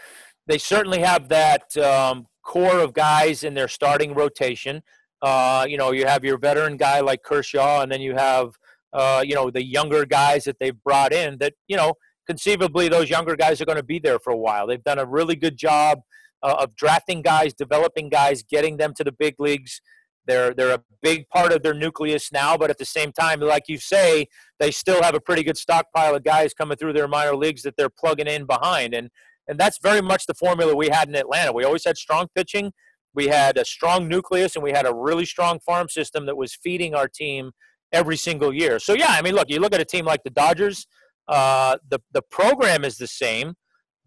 they 0.48 0.58
certainly 0.58 1.00
have 1.00 1.30
that 1.30 1.78
um, 1.78 2.28
core 2.44 2.80
of 2.80 2.94
guys 2.94 3.44
in 3.44 3.54
their 3.54 3.68
starting 3.68 4.16
rotation. 4.16 4.82
Uh, 5.22 5.66
you 5.70 5.78
know, 5.78 5.92
you 5.92 6.06
have 6.06 6.26
your 6.26 6.38
veteran 6.38 6.76
guy 6.76 7.00
like 7.00 7.24
Kershaw, 7.24 7.82
and 7.82 7.92
then 7.92 8.02
you 8.02 8.16
have 8.16 8.58
uh, 8.94 9.24
you 9.26 9.36
know, 9.36 9.50
the 9.50 9.64
younger 9.64 10.06
guys 10.06 10.44
that 10.44 10.58
they've 10.60 10.82
brought 10.84 11.14
in 11.14 11.38
that, 11.40 11.54
you 11.68 11.76
know, 11.76 11.96
conceivably 12.28 12.88
those 12.88 13.10
younger 13.10 13.36
guys 13.36 13.60
are 13.60 13.66
going 13.66 13.78
to 13.78 13.84
be 13.84 14.00
there 14.00 14.20
for 14.20 14.32
a 14.32 14.38
while. 14.38 14.68
They've 14.68 14.84
done 14.84 15.00
a 15.00 15.06
really 15.06 15.36
good 15.36 15.58
job 15.58 16.00
uh, 16.42 16.56
of 16.60 16.76
drafting 16.76 17.22
guys, 17.22 17.54
developing 17.54 18.10
guys, 18.10 18.44
getting 18.44 18.78
them 18.78 18.94
to 18.96 19.04
the 19.04 19.12
big 19.12 19.36
leagues. 19.40 19.82
They're 20.26 20.54
they're 20.54 20.76
a 20.76 20.84
big 21.02 21.28
part 21.30 21.52
of 21.52 21.64
their 21.64 21.74
nucleus 21.74 22.32
now, 22.32 22.56
but 22.56 22.70
at 22.70 22.78
the 22.78 22.86
same 22.86 23.12
time, 23.12 23.42
like 23.42 23.64
you 23.68 23.78
say, 23.78 24.28
they 24.58 24.72
still 24.72 25.04
have 25.04 25.16
a 25.16 25.20
pretty 25.20 25.44
good 25.44 25.58
stockpile 25.58 26.16
of 26.16 26.24
guys 26.24 26.54
coming 26.54 26.78
through 26.78 26.94
their 26.94 27.10
minor 27.10 27.36
leagues 27.36 27.64
that 27.64 27.76
they're 27.76 27.90
plugging 27.90 28.28
in 28.28 28.46
behind, 28.46 28.94
and 28.94 29.10
and 29.50 29.60
that's 29.60 29.80
very 29.84 30.02
much 30.02 30.26
the 30.26 30.34
formula 30.34 30.74
we 30.74 30.88
had 30.88 31.10
in 31.10 31.16
Atlanta. 31.16 31.52
We 31.52 31.66
always 31.66 31.84
had 31.86 31.98
strong 31.98 32.28
pitching, 32.34 32.72
we 33.14 33.28
had 33.28 33.58
a 33.58 33.66
strong 33.66 34.08
nucleus, 34.08 34.56
and 34.56 34.64
we 34.64 34.72
had 34.72 34.86
a 34.86 34.94
really 34.94 35.26
strong 35.26 35.60
farm 35.60 35.90
system 35.90 36.26
that 36.26 36.38
was 36.38 36.56
feeding 36.56 36.96
our 36.96 37.10
team 37.10 37.52
every 37.94 38.18
single 38.18 38.54
year. 38.54 38.80
So 38.80 38.94
yeah, 38.94 39.12
I 39.12 39.22
mean, 39.22 39.36
look, 39.36 39.50
you 39.50 39.60
look 39.60 39.74
at 39.74 39.80
a 39.80 39.86
team 39.86 40.06
like 40.06 40.24
the 40.24 40.32
Dodgers. 40.32 40.88
Uh, 41.28 41.78
the 41.90 42.00
the 42.12 42.22
program 42.22 42.84
is 42.84 42.98
the 42.98 43.08
same. 43.08 43.56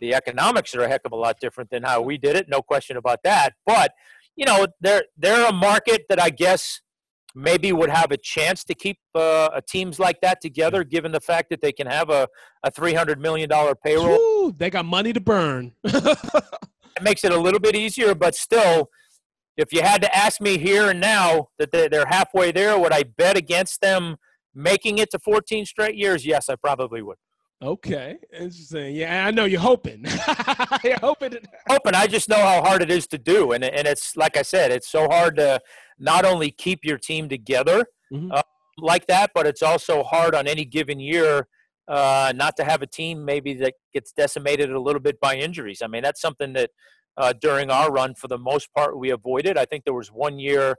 The 0.01 0.15
economics 0.15 0.75
are 0.75 0.83
a 0.83 0.89
heck 0.89 1.03
of 1.07 1.13
a 1.13 1.17
lot 1.17 1.41
different 1.41 1.71
than 1.71 1.83
how 1.83 2.03
we 2.03 2.19
did 2.19 2.37
it. 2.37 2.49
No 2.49 2.61
question 2.61 2.99
about 2.99 3.21
that. 3.25 3.55
But 3.65 3.93
you 4.35 4.45
know, 4.45 4.67
they're 4.81 5.05
they're 5.17 5.49
a 5.49 5.53
market 5.53 6.03
that 6.11 6.21
I 6.21 6.29
guess 6.29 6.83
maybe 7.35 7.71
would 7.73 7.91
have 7.91 8.11
a 8.11 8.17
chance 8.17 8.65
to 8.65 8.75
keep 8.75 8.99
uh, 9.15 9.61
teams 9.69 9.99
like 9.99 10.21
that 10.23 10.41
together, 10.41 10.83
given 10.85 11.13
the 11.13 11.21
fact 11.21 11.51
that 11.51 11.61
they 11.61 11.73
can 11.73 11.87
have 11.87 12.11
a, 12.11 12.29
a 12.63 12.71
three 12.71 12.95
hundred 12.95 13.21
million 13.21 13.49
dollar 13.49 13.75
payroll. 13.75 14.19
Ooh, 14.19 14.55
they 14.57 14.71
got 14.71 14.85
money 14.85 15.13
to 15.13 15.21
burn. 15.21 15.73
it 15.85 17.03
makes 17.03 17.25
it 17.25 17.33
a 17.33 17.39
little 17.39 17.61
bit 17.61 17.77
easier, 17.77 18.15
but 18.15 18.35
still, 18.35 18.91
if 19.57 19.73
you 19.73 19.83
had 19.83 20.03
to 20.03 20.17
ask 20.17 20.41
me 20.41 20.59
here 20.59 20.91
and 20.91 21.01
now 21.01 21.49
that 21.59 21.71
they're 21.71 22.07
halfway 22.07 22.53
there, 22.53 22.79
would 22.79 22.93
I 22.93 23.05
bet 23.05 23.37
against 23.37 23.81
them 23.81 24.17
making 24.55 24.99
it 24.99 25.11
to 25.11 25.19
14 25.19 25.65
straight 25.67 25.97
years? 25.97 26.27
Yes, 26.27 26.49
I 26.49 26.57
probably 26.57 27.03
would. 27.03 27.17
Okay, 27.63 28.19
interesting. 28.39 28.95
Yeah, 28.95 29.27
I 29.27 29.31
know 29.31 29.47
you're 29.47 29.61
hoping. 29.61 30.05
you're 30.85 30.99
hoping. 31.01 31.37
hoping. 31.71 31.95
I 31.95 32.07
just 32.07 32.29
know 32.29 32.37
how 32.37 32.63
hard 32.63 32.83
it 32.83 32.91
is 32.91 33.07
to 33.09 33.19
do, 33.19 33.53
and 33.53 33.65
and 33.65 33.89
it's 33.89 34.15
like 34.15 34.37
I 34.37 34.43
said, 34.43 34.71
it's 34.71 34.91
so 34.91 35.09
hard 35.09 35.37
to 35.37 35.61
not 35.99 36.27
only 36.27 36.51
keep 36.51 36.85
your 36.85 36.99
team 36.99 37.31
together 37.31 37.87
mm-hmm. 38.13 38.31
uh, 38.31 38.43
like 38.77 39.07
that, 39.07 39.31
but 39.35 39.47
it's 39.47 39.63
also 39.63 40.03
hard 40.03 40.35
on 40.35 40.47
any 40.47 40.67
given 40.67 41.01
year 41.01 41.49
uh, 41.89 42.33
not 42.35 42.57
to 42.57 42.65
have 42.65 42.83
a 42.83 42.87
team 42.87 43.25
maybe 43.25 43.55
that 43.55 43.75
gets 43.93 44.13
decimated 44.13 44.71
a 44.71 44.81
little 44.81 45.01
bit 45.01 45.21
by 45.21 45.37
injuries. 45.37 45.83
I 45.83 45.87
mean, 45.87 46.03
that's 46.03 46.21
something 46.21 46.53
that 46.55 46.71
uh, 47.17 47.33
during 47.41 47.71
our 47.71 47.91
run. 47.91 48.15
For 48.15 48.29
the 48.29 48.39
most 48.39 48.73
part, 48.75 48.99
we 48.99 49.11
avoided. 49.11 49.57
I 49.57 49.65
think 49.65 49.85
there 49.85 49.95
was 49.95 50.09
one 50.09 50.39
year, 50.39 50.77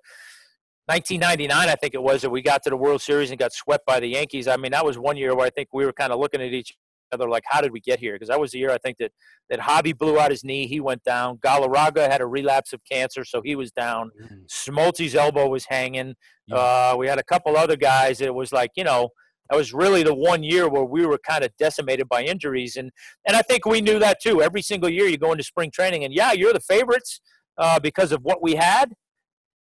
1999, 0.86 1.70
I 1.70 1.76
think 1.76 1.94
it 1.94 2.02
was, 2.02 2.22
that 2.22 2.30
we 2.30 2.42
got 2.42 2.64
to 2.64 2.70
the 2.70 2.78
World 2.78 3.02
Series 3.02 3.30
and 3.30 3.40
got 3.40 3.54
swept 3.54 3.86
by 3.86 4.00
the 4.00 4.08
Yankees. 4.08 4.48
I 4.48 4.58
mean, 4.58 4.72
that 4.72 4.86
was 4.86 4.98
one 4.98 5.18
year 5.18 5.36
where 5.36 5.46
I 5.46 5.50
think 5.50 5.70
we 5.74 5.86
were 5.86 5.94
kind 5.94 6.12
of 6.12 6.20
looking 6.20 6.42
at 6.42 6.54
each 6.54 6.76
other 7.12 7.30
like, 7.30 7.44
how 7.46 7.62
did 7.62 7.72
we 7.72 7.80
get 7.80 8.00
here? 8.00 8.14
Because 8.14 8.30
that 8.30 8.40
was 8.40 8.52
the 8.52 8.60
year 8.60 8.72
I 8.72 8.78
think 8.78 8.98
that 9.00 9.12
that 9.50 9.60
Javy 9.60 9.98
blew 9.98 10.20
out 10.20 10.32
his 10.32 10.44
knee, 10.44 10.68
he 10.68 10.80
went 10.80 11.04
down. 11.04 11.38
Galarraga 11.38 12.10
had 12.10 12.22
a 12.22 12.26
relapse 12.26 12.74
of 12.74 12.82
cancer, 12.90 13.24
so 13.24 13.42
he 13.42 13.56
was 13.56 13.72
down. 13.72 14.12
Mm. 14.22 14.48
Smolty's 14.48 15.16
elbow 15.16 15.48
was 15.48 15.66
hanging. 15.66 16.16
Yeah. 16.48 16.58
Uh, 16.58 16.96
we 16.98 17.08
had 17.08 17.18
a 17.18 17.24
couple 17.24 17.56
other 17.56 17.78
guys. 17.78 18.20
It 18.20 18.34
was 18.34 18.52
like, 18.52 18.72
you 18.76 18.84
know, 18.84 19.10
that 19.50 19.58
was 19.58 19.74
really 19.74 20.04
the 20.04 20.14
one 20.14 20.44
year 20.44 20.70
where 20.70 20.84
we 20.84 21.06
were 21.06 21.20
kind 21.20 21.44
of 21.44 21.52
decimated 21.58 22.08
by 22.10 22.24
injuries, 22.24 22.76
and 22.76 22.92
and 23.28 23.36
I 23.36 23.42
think 23.42 23.66
we 23.66 23.82
knew 23.82 24.00
that 24.00 24.22
too. 24.22 24.42
Every 24.42 24.62
single 24.62 24.90
year 24.90 25.08
you 25.08 25.18
go 25.18 25.32
into 25.32 25.44
spring 25.44 25.72
training, 25.72 26.04
and 26.04 26.14
yeah, 26.14 26.34
you're 26.34 26.54
the 26.54 26.60
favorites 26.60 27.22
uh, 27.58 27.80
because 27.80 28.12
of 28.12 28.22
what 28.24 28.42
we 28.42 28.56
had, 28.56 28.94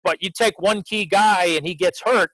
but 0.03 0.21
you 0.21 0.29
take 0.29 0.59
one 0.59 0.81
key 0.83 1.05
guy 1.05 1.45
and 1.45 1.65
he 1.65 1.75
gets 1.75 2.01
hurt, 2.03 2.31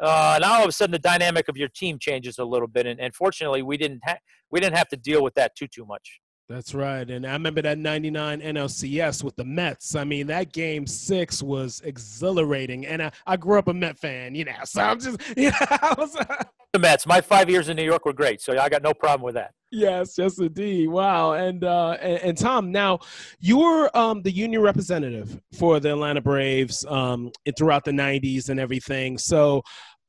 uh, 0.00 0.38
now 0.40 0.54
all 0.54 0.62
of 0.62 0.68
a 0.68 0.72
sudden 0.72 0.92
the 0.92 0.98
dynamic 0.98 1.48
of 1.48 1.56
your 1.56 1.68
team 1.68 1.98
changes 1.98 2.38
a 2.38 2.44
little 2.44 2.68
bit, 2.68 2.86
and, 2.86 3.00
and 3.00 3.14
fortunately 3.14 3.62
we 3.62 3.76
didn't 3.76 4.00
ha- 4.04 4.18
we 4.50 4.60
didn't 4.60 4.76
have 4.76 4.88
to 4.88 4.96
deal 4.96 5.22
with 5.22 5.34
that 5.34 5.54
too 5.56 5.66
too 5.66 5.84
much. 5.84 6.20
That's 6.48 6.72
right. 6.72 7.08
And 7.10 7.26
I 7.26 7.32
remember 7.32 7.60
that 7.60 7.76
99 7.76 8.40
NLCS 8.40 9.22
with 9.22 9.36
the 9.36 9.44
Mets. 9.44 9.94
I 9.94 10.04
mean, 10.04 10.28
that 10.28 10.52
game 10.52 10.86
six 10.86 11.42
was 11.42 11.82
exhilarating. 11.84 12.86
And 12.86 13.02
I, 13.02 13.10
I 13.26 13.36
grew 13.36 13.58
up 13.58 13.68
a 13.68 13.74
Met 13.74 13.98
fan, 13.98 14.34
you 14.34 14.46
know, 14.46 14.52
so 14.64 14.80
I'm 14.80 14.98
just, 14.98 15.20
you 15.36 15.50
know, 15.50 15.56
I 15.60 15.94
was, 15.98 16.16
the 16.72 16.78
Mets. 16.78 17.06
My 17.06 17.20
five 17.20 17.50
years 17.50 17.68
in 17.68 17.76
New 17.76 17.84
York 17.84 18.06
were 18.06 18.14
great, 18.14 18.40
so 18.40 18.58
I 18.58 18.70
got 18.70 18.82
no 18.82 18.94
problem 18.94 19.24
with 19.24 19.34
that. 19.34 19.52
Yes, 19.70 20.16
yes, 20.16 20.38
indeed. 20.38 20.88
Wow. 20.88 21.32
And 21.32 21.62
uh, 21.64 21.98
and, 22.00 22.22
and 22.22 22.38
Tom, 22.38 22.72
now 22.72 23.00
you 23.40 23.58
were 23.58 23.94
um, 23.94 24.22
the 24.22 24.30
union 24.30 24.62
representative 24.62 25.38
for 25.52 25.78
the 25.80 25.90
Atlanta 25.90 26.22
Braves 26.22 26.86
um, 26.88 27.30
throughout 27.58 27.84
the 27.84 27.90
'90s 27.90 28.48
and 28.48 28.58
everything. 28.58 29.18
So, 29.18 29.62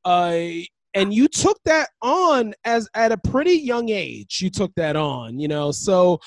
uh, 0.06 0.38
and 0.94 1.14
you 1.14 1.28
took 1.28 1.58
that 1.64 1.90
on 2.02 2.54
as 2.64 2.88
at 2.94 3.12
a 3.12 3.18
pretty 3.18 3.52
young 3.52 3.90
age. 3.90 4.40
You 4.42 4.50
took 4.50 4.74
that 4.76 4.96
on, 4.96 5.38
you 5.38 5.48
know. 5.48 5.70
So, 5.70 6.20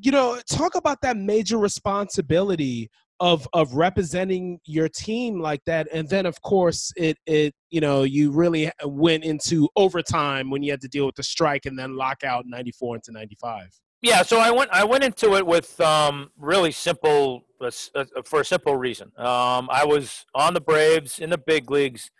you 0.00 0.10
know, 0.10 0.40
talk 0.50 0.74
about 0.74 1.00
that 1.02 1.16
major 1.16 1.58
responsibility 1.58 2.90
of 3.20 3.48
of 3.52 3.74
representing 3.74 4.60
your 4.64 4.88
team 4.88 5.40
like 5.40 5.60
that 5.64 5.88
and 5.92 6.08
then 6.08 6.24
of 6.24 6.40
course 6.42 6.92
it 6.96 7.18
it 7.26 7.52
you 7.68 7.80
know 7.80 8.04
you 8.04 8.30
really 8.30 8.70
went 8.84 9.24
into 9.24 9.68
overtime 9.74 10.50
when 10.50 10.62
you 10.62 10.70
had 10.70 10.80
to 10.80 10.86
deal 10.86 11.04
with 11.04 11.16
the 11.16 11.22
strike 11.22 11.66
and 11.66 11.76
then 11.76 11.96
lockout 11.96 12.44
94 12.46 12.96
into 12.96 13.10
95 13.10 13.80
Yeah, 14.02 14.22
so 14.22 14.38
I 14.38 14.52
went 14.52 14.70
I 14.72 14.84
went 14.84 15.02
into 15.02 15.34
it 15.34 15.44
with 15.44 15.80
um, 15.80 16.30
really 16.38 16.70
simple 16.70 17.42
uh, 17.60 17.70
uh, 17.94 18.04
for 18.24 18.40
a 18.40 18.44
simple 18.44 18.76
reason. 18.76 19.10
Um, 19.16 19.68
I 19.70 19.84
was 19.84 20.24
on 20.34 20.54
the 20.54 20.60
Braves 20.60 21.18
in 21.18 21.30
the 21.30 21.38
big 21.38 21.70
leagues, 21.70 22.10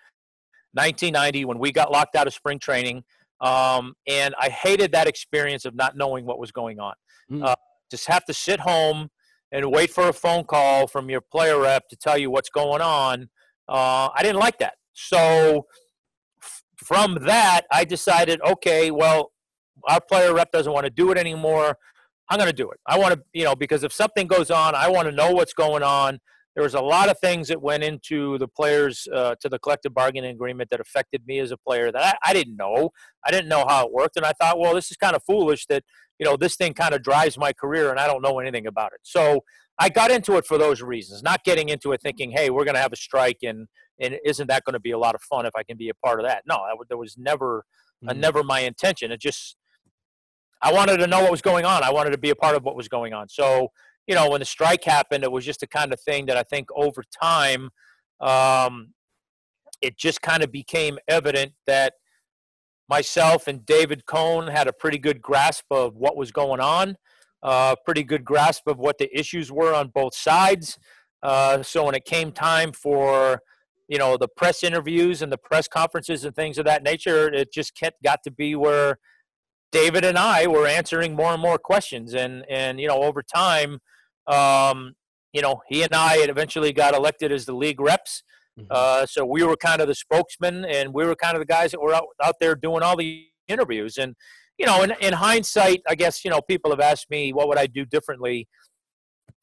1990 0.72 1.44
when 1.44 1.58
we 1.58 1.72
got 1.72 1.90
locked 1.90 2.14
out 2.16 2.26
of 2.26 2.34
spring 2.34 2.58
training, 2.58 3.04
um, 3.40 3.94
and 4.06 4.34
I 4.38 4.48
hated 4.48 4.92
that 4.92 5.06
experience 5.06 5.64
of 5.64 5.74
not 5.74 5.96
knowing 5.96 6.26
what 6.26 6.38
was 6.38 6.52
going 6.52 6.80
on. 6.80 6.94
Mm. 7.30 7.44
Uh, 7.44 7.56
just 7.90 8.06
have 8.06 8.24
to 8.26 8.34
sit 8.34 8.60
home 8.60 9.08
and 9.52 9.70
wait 9.70 9.90
for 9.90 10.08
a 10.08 10.12
phone 10.12 10.44
call 10.44 10.86
from 10.86 11.08
your 11.08 11.20
player 11.20 11.60
rep 11.60 11.88
to 11.88 11.96
tell 11.96 12.18
you 12.18 12.30
what's 12.30 12.50
going 12.50 12.82
on. 12.82 13.28
Uh, 13.68 14.08
I 14.14 14.22
didn't 14.22 14.40
like 14.40 14.58
that. 14.58 14.74
So 14.92 15.66
f- 16.42 16.62
from 16.76 17.24
that, 17.26 17.62
I 17.72 17.84
decided, 17.84 18.40
okay, 18.42 18.90
well, 18.90 19.32
our 19.88 20.00
player 20.00 20.34
rep 20.34 20.52
doesn't 20.52 20.72
want 20.72 20.84
to 20.84 20.90
do 20.90 21.10
it 21.10 21.18
anymore. 21.18 21.78
I'm 22.28 22.38
going 22.38 22.50
to 22.50 22.56
do 22.56 22.70
it. 22.70 22.78
I 22.86 22.98
want 22.98 23.14
to, 23.14 23.20
you 23.32 23.44
know, 23.44 23.56
because 23.56 23.84
if 23.84 23.92
something 23.92 24.26
goes 24.26 24.50
on, 24.50 24.74
I 24.74 24.88
want 24.88 25.08
to 25.08 25.12
know 25.12 25.32
what's 25.32 25.54
going 25.54 25.82
on. 25.82 26.18
There 26.58 26.64
was 26.64 26.74
a 26.74 26.80
lot 26.80 27.08
of 27.08 27.16
things 27.20 27.46
that 27.46 27.62
went 27.62 27.84
into 27.84 28.36
the 28.38 28.48
players 28.48 29.06
uh, 29.14 29.36
to 29.42 29.48
the 29.48 29.60
collective 29.60 29.94
bargaining 29.94 30.32
agreement 30.32 30.70
that 30.70 30.80
affected 30.80 31.22
me 31.24 31.38
as 31.38 31.52
a 31.52 31.56
player 31.56 31.92
that 31.92 32.04
I, 32.04 32.30
I 32.30 32.32
didn't 32.32 32.56
know. 32.56 32.90
I 33.24 33.30
didn't 33.30 33.48
know 33.48 33.64
how 33.68 33.86
it 33.86 33.92
worked, 33.92 34.16
and 34.16 34.26
I 34.26 34.32
thought, 34.32 34.58
well, 34.58 34.74
this 34.74 34.90
is 34.90 34.96
kind 34.96 35.14
of 35.14 35.22
foolish 35.22 35.66
that 35.66 35.84
you 36.18 36.26
know 36.26 36.36
this 36.36 36.56
thing 36.56 36.74
kind 36.74 36.96
of 36.96 37.02
drives 37.04 37.38
my 37.38 37.52
career, 37.52 37.90
and 37.90 38.00
I 38.00 38.08
don't 38.08 38.22
know 38.22 38.40
anything 38.40 38.66
about 38.66 38.92
it. 38.92 38.98
So 39.04 39.44
I 39.78 39.88
got 39.88 40.10
into 40.10 40.36
it 40.36 40.46
for 40.46 40.58
those 40.58 40.82
reasons, 40.82 41.22
not 41.22 41.44
getting 41.44 41.68
into 41.68 41.92
it 41.92 42.02
thinking, 42.02 42.32
hey, 42.32 42.50
we're 42.50 42.64
going 42.64 42.74
to 42.74 42.80
have 42.80 42.92
a 42.92 42.96
strike, 42.96 43.38
and 43.44 43.68
and 44.00 44.18
isn't 44.24 44.48
that 44.48 44.64
going 44.64 44.74
to 44.74 44.80
be 44.80 44.90
a 44.90 44.98
lot 44.98 45.14
of 45.14 45.22
fun 45.22 45.46
if 45.46 45.54
I 45.54 45.62
can 45.62 45.76
be 45.76 45.90
a 45.90 45.94
part 46.04 46.18
of 46.18 46.26
that? 46.26 46.42
No, 46.44 46.58
that 46.88 46.96
was 46.96 47.16
never, 47.16 47.64
mm-hmm. 48.02 48.08
uh, 48.08 48.14
never 48.14 48.42
my 48.42 48.62
intention. 48.62 49.12
It 49.12 49.20
just 49.20 49.56
I 50.60 50.72
wanted 50.72 50.96
to 50.96 51.06
know 51.06 51.20
what 51.20 51.30
was 51.30 51.42
going 51.42 51.64
on. 51.64 51.84
I 51.84 51.92
wanted 51.92 52.10
to 52.10 52.18
be 52.18 52.30
a 52.30 52.36
part 52.36 52.56
of 52.56 52.64
what 52.64 52.74
was 52.74 52.88
going 52.88 53.12
on. 53.14 53.28
So, 53.28 53.68
you 54.08 54.14
know, 54.14 54.30
when 54.30 54.40
the 54.40 54.46
strike 54.46 54.82
happened, 54.84 55.22
it 55.22 55.30
was 55.30 55.44
just 55.44 55.60
the 55.60 55.66
kind 55.66 55.92
of 55.92 56.00
thing 56.00 56.26
that 56.26 56.36
I 56.36 56.42
think 56.42 56.68
over 56.74 57.04
time, 57.22 57.70
um, 58.20 58.94
it 59.82 59.98
just 59.98 60.22
kind 60.22 60.42
of 60.42 60.50
became 60.50 60.98
evident 61.06 61.52
that 61.66 61.92
myself 62.88 63.46
and 63.46 63.64
David 63.66 64.06
Cone 64.06 64.48
had 64.48 64.66
a 64.66 64.72
pretty 64.72 64.98
good 64.98 65.20
grasp 65.20 65.66
of 65.70 65.94
what 65.94 66.16
was 66.16 66.32
going 66.32 66.58
on, 66.58 66.96
a 67.44 67.46
uh, 67.46 67.74
pretty 67.84 68.02
good 68.02 68.24
grasp 68.24 68.66
of 68.66 68.78
what 68.78 68.96
the 68.98 69.16
issues 69.16 69.52
were 69.52 69.74
on 69.74 69.92
both 69.94 70.14
sides. 70.14 70.78
Uh, 71.22 71.62
so 71.62 71.84
when 71.84 71.94
it 71.94 72.04
came 72.04 72.32
time 72.32 72.72
for 72.72 73.42
you 73.88 73.98
know 73.98 74.16
the 74.16 74.28
press 74.28 74.62
interviews 74.62 75.22
and 75.22 75.30
the 75.30 75.38
press 75.38 75.68
conferences 75.68 76.24
and 76.24 76.34
things 76.34 76.58
of 76.58 76.64
that 76.64 76.82
nature, 76.82 77.32
it 77.32 77.52
just 77.52 77.74
kept 77.76 78.02
got 78.02 78.22
to 78.24 78.30
be 78.30 78.54
where 78.54 78.98
David 79.70 80.04
and 80.04 80.18
I 80.18 80.46
were 80.46 80.66
answering 80.66 81.14
more 81.14 81.32
and 81.32 81.42
more 81.42 81.58
questions, 81.58 82.14
and 82.14 82.44
and 82.48 82.80
you 82.80 82.88
know 82.88 83.02
over 83.02 83.22
time, 83.22 83.80
um, 84.28 84.94
you 85.32 85.42
know 85.42 85.60
he 85.68 85.82
and 85.82 85.94
I 85.94 86.18
eventually 86.18 86.72
got 86.72 86.94
elected 86.94 87.32
as 87.32 87.44
the 87.44 87.54
league 87.54 87.80
reps. 87.80 88.22
Mm-hmm. 88.58 88.66
Uh, 88.70 89.06
so 89.06 89.24
we 89.24 89.42
were 89.42 89.56
kind 89.56 89.80
of 89.80 89.88
the 89.88 89.94
spokesman, 89.94 90.64
and 90.64 90.92
we 90.92 91.04
were 91.04 91.14
kind 91.14 91.36
of 91.36 91.40
the 91.40 91.46
guys 91.46 91.70
that 91.70 91.80
were 91.80 91.94
out, 91.94 92.06
out 92.22 92.36
there 92.40 92.54
doing 92.54 92.82
all 92.82 92.96
the 92.96 93.26
interviews. 93.46 93.98
And 93.98 94.14
you 94.58 94.66
know, 94.66 94.82
in, 94.82 94.92
in 95.00 95.12
hindsight, 95.12 95.82
I 95.88 95.94
guess 95.94 96.24
you 96.24 96.30
know 96.30 96.40
people 96.42 96.70
have 96.70 96.80
asked 96.80 97.10
me 97.10 97.32
what 97.32 97.48
would 97.48 97.58
I 97.58 97.66
do 97.66 97.84
differently. 97.84 98.48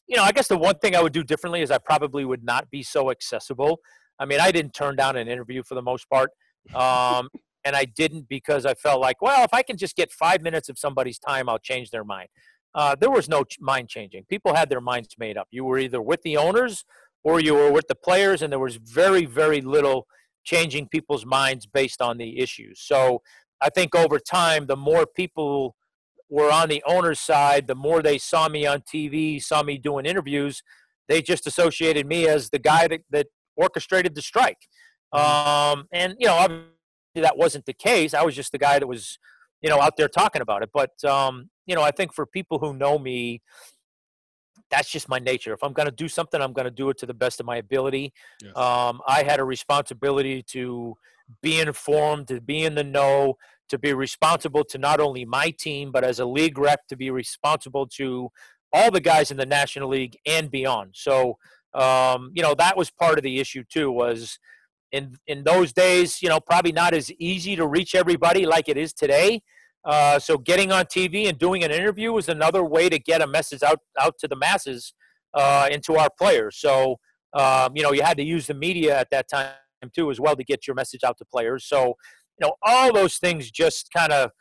You 0.07 0.17
know, 0.17 0.23
I 0.23 0.31
guess 0.31 0.47
the 0.47 0.57
one 0.57 0.77
thing 0.79 0.95
I 0.95 1.01
would 1.01 1.13
do 1.13 1.23
differently 1.23 1.61
is 1.61 1.71
I 1.71 1.79
probably 1.79 2.25
would 2.25 2.43
not 2.43 2.69
be 2.69 2.83
so 2.83 3.09
accessible. 3.09 3.79
I 4.19 4.25
mean, 4.25 4.39
I 4.39 4.51
didn't 4.51 4.73
turn 4.73 4.95
down 4.95 5.15
an 5.15 5.27
interview 5.27 5.63
for 5.63 5.75
the 5.75 5.81
most 5.81 6.07
part. 6.09 6.29
Um, 6.73 7.29
and 7.65 7.75
I 7.75 7.85
didn't 7.85 8.29
because 8.29 8.65
I 8.65 8.75
felt 8.75 9.01
like, 9.01 9.21
well, 9.21 9.43
if 9.43 9.53
I 9.53 9.63
can 9.63 9.75
just 9.75 9.95
get 9.95 10.11
five 10.11 10.41
minutes 10.41 10.69
of 10.69 10.77
somebody's 10.77 11.17
time, 11.17 11.49
I'll 11.49 11.59
change 11.59 11.89
their 11.89 12.03
mind. 12.03 12.29
Uh, 12.75 12.93
there 12.93 13.09
was 13.09 13.29
no 13.29 13.45
mind 13.59 13.87
changing. 13.87 14.25
People 14.25 14.53
had 14.53 14.69
their 14.69 14.81
minds 14.81 15.15
made 15.17 15.37
up. 15.37 15.47
You 15.49 15.63
were 15.63 15.79
either 15.79 16.01
with 16.01 16.21
the 16.23 16.35
owners 16.35 16.83
or 17.23 17.39
you 17.39 17.55
were 17.55 17.71
with 17.71 17.87
the 17.87 17.95
players, 17.95 18.41
and 18.41 18.51
there 18.51 18.59
was 18.59 18.75
very, 18.75 19.25
very 19.25 19.61
little 19.61 20.05
changing 20.43 20.89
people's 20.89 21.25
minds 21.25 21.65
based 21.65 22.01
on 22.01 22.17
the 22.17 22.39
issues. 22.39 22.81
So 22.81 23.21
I 23.61 23.69
think 23.69 23.95
over 23.95 24.19
time, 24.19 24.67
the 24.67 24.75
more 24.75 25.07
people 25.07 25.75
were 26.29 26.51
on 26.51 26.69
the 26.69 26.83
owner's 26.85 27.19
side, 27.19 27.67
the 27.67 27.75
more 27.75 28.01
they 28.01 28.17
saw 28.17 28.49
me 28.49 28.65
on 28.65 28.81
TV, 28.81 29.41
saw 29.41 29.63
me 29.63 29.77
doing 29.77 30.05
interviews, 30.05 30.61
they 31.07 31.21
just 31.21 31.47
associated 31.47 32.05
me 32.05 32.27
as 32.27 32.49
the 32.49 32.59
guy 32.59 32.87
that, 32.87 33.01
that 33.09 33.27
orchestrated 33.55 34.15
the 34.15 34.21
strike. 34.21 34.67
Um, 35.13 35.87
and, 35.93 36.15
you 36.19 36.27
know, 36.27 36.65
that 37.15 37.37
wasn't 37.37 37.65
the 37.65 37.73
case. 37.73 38.13
I 38.13 38.23
was 38.23 38.35
just 38.35 38.51
the 38.51 38.57
guy 38.57 38.79
that 38.79 38.87
was, 38.87 39.17
you 39.61 39.69
know, 39.69 39.79
out 39.79 39.97
there 39.97 40.09
talking 40.09 40.41
about 40.41 40.61
it. 40.61 40.69
But 40.73 40.91
um, 41.05 41.49
you 41.65 41.75
know, 41.75 41.81
I 41.81 41.91
think 41.91 42.13
for 42.13 42.25
people 42.25 42.59
who 42.59 42.73
know 42.73 42.97
me, 42.97 43.41
that's 44.71 44.89
just 44.89 45.09
my 45.09 45.19
nature. 45.19 45.53
If 45.53 45.63
I'm 45.63 45.73
going 45.73 45.87
to 45.87 45.95
do 45.95 46.07
something, 46.07 46.41
I'm 46.41 46.53
going 46.53 46.65
to 46.65 46.71
do 46.71 46.89
it 46.89 46.97
to 46.99 47.05
the 47.05 47.13
best 47.13 47.39
of 47.39 47.45
my 47.45 47.57
ability. 47.57 48.13
Yes. 48.41 48.55
Um, 48.57 49.01
I 49.07 49.23
had 49.23 49.39
a 49.39 49.43
responsibility 49.43 50.43
to 50.49 50.95
be 51.41 51.59
informed, 51.59 52.27
to 52.29 52.41
be 52.41 52.63
in 52.63 52.75
the 52.75 52.83
know, 52.83 53.35
to 53.69 53.77
be 53.77 53.93
responsible 53.93 54.63
to 54.65 54.77
not 54.77 54.99
only 54.99 55.25
my 55.25 55.49
team, 55.51 55.91
but 55.91 56.03
as 56.03 56.19
a 56.19 56.25
league 56.25 56.57
rep, 56.57 56.87
to 56.87 56.95
be 56.95 57.09
responsible 57.09 57.87
to 57.87 58.29
all 58.73 58.91
the 58.91 59.01
guys 59.01 59.31
in 59.31 59.37
the 59.37 59.45
National 59.45 59.89
League 59.89 60.17
and 60.25 60.51
beyond. 60.51 60.91
So, 60.93 61.37
um, 61.73 62.31
you 62.33 62.43
know, 62.43 62.53
that 62.55 62.77
was 62.77 62.91
part 62.91 63.17
of 63.17 63.23
the 63.23 63.39
issue 63.39 63.63
too. 63.69 63.91
Was 63.91 64.39
in 64.91 65.15
in 65.27 65.43
those 65.43 65.73
days, 65.73 66.21
you 66.21 66.29
know, 66.29 66.39
probably 66.39 66.71
not 66.71 66.93
as 66.93 67.11
easy 67.13 67.55
to 67.55 67.65
reach 67.65 67.95
everybody 67.95 68.45
like 68.45 68.69
it 68.69 68.77
is 68.77 68.93
today. 68.93 69.41
Uh, 69.85 70.17
so 70.17 70.37
getting 70.37 70.71
on 70.71 70.85
TV 70.85 71.29
and 71.29 71.37
doing 71.37 71.63
an 71.63 71.71
interview 71.71 72.11
was 72.11 72.27
another 72.27 72.63
way 72.63 72.89
to 72.89 72.97
get 72.97 73.21
a 73.21 73.27
message 73.27 73.61
out 73.61 73.79
out 73.99 74.17
to 74.19 74.27
the 74.27 74.35
masses 74.35 74.93
uh, 75.35 75.69
our 75.97 76.09
players. 76.17 76.57
So 76.57 76.97
um, 77.33 77.73
you 77.75 77.83
know, 77.83 77.91
you 77.91 78.01
had 78.01 78.17
to 78.17 78.23
use 78.23 78.47
the 78.47 78.53
media 78.53 78.97
at 78.97 79.09
that 79.11 79.27
time 79.29 79.51
too 79.93 80.09
as 80.09 80.19
well 80.19 80.35
to 80.35 80.43
get 80.43 80.65
your 80.65 80.75
message 80.75 81.03
out 81.03 81.17
to 81.17 81.25
players. 81.25 81.65
So 81.65 81.95
you 82.39 82.47
know, 82.47 82.53
all 82.63 82.93
those 82.93 83.17
things 83.17 83.51
just 83.51 83.89
kind 83.95 84.11
of 84.11 84.31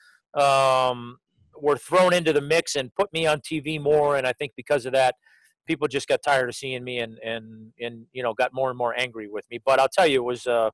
um, 0.41 1.19
were 1.61 1.77
thrown 1.77 2.13
into 2.13 2.33
the 2.33 2.41
mix 2.41 2.77
and 2.77 2.95
put 2.95 3.13
me 3.13 3.27
on 3.27 3.41
TV 3.41 3.81
more. 3.81 4.17
And 4.17 4.27
I 4.27 4.33
think 4.33 4.53
because 4.57 4.87
of 4.87 4.93
that, 4.93 5.17
people 5.67 5.89
just 5.89 6.09
got 6.09 6.23
tired 6.23 6.49
of 6.49 6.55
seeing 6.55 6.85
me 6.85 7.01
and 7.01 7.19
and 7.25 7.73
and 7.81 8.07
you 8.13 8.23
know 8.23 8.33
got 8.33 8.55
more 8.55 8.71
and 8.71 8.79
more 8.79 8.99
angry 8.99 9.29
with 9.29 9.45
me. 9.51 9.59
But 9.65 9.81
I'll 9.81 9.89
tell 9.89 10.07
you, 10.07 10.21
it 10.21 10.25
was 10.25 10.47
a 10.47 10.71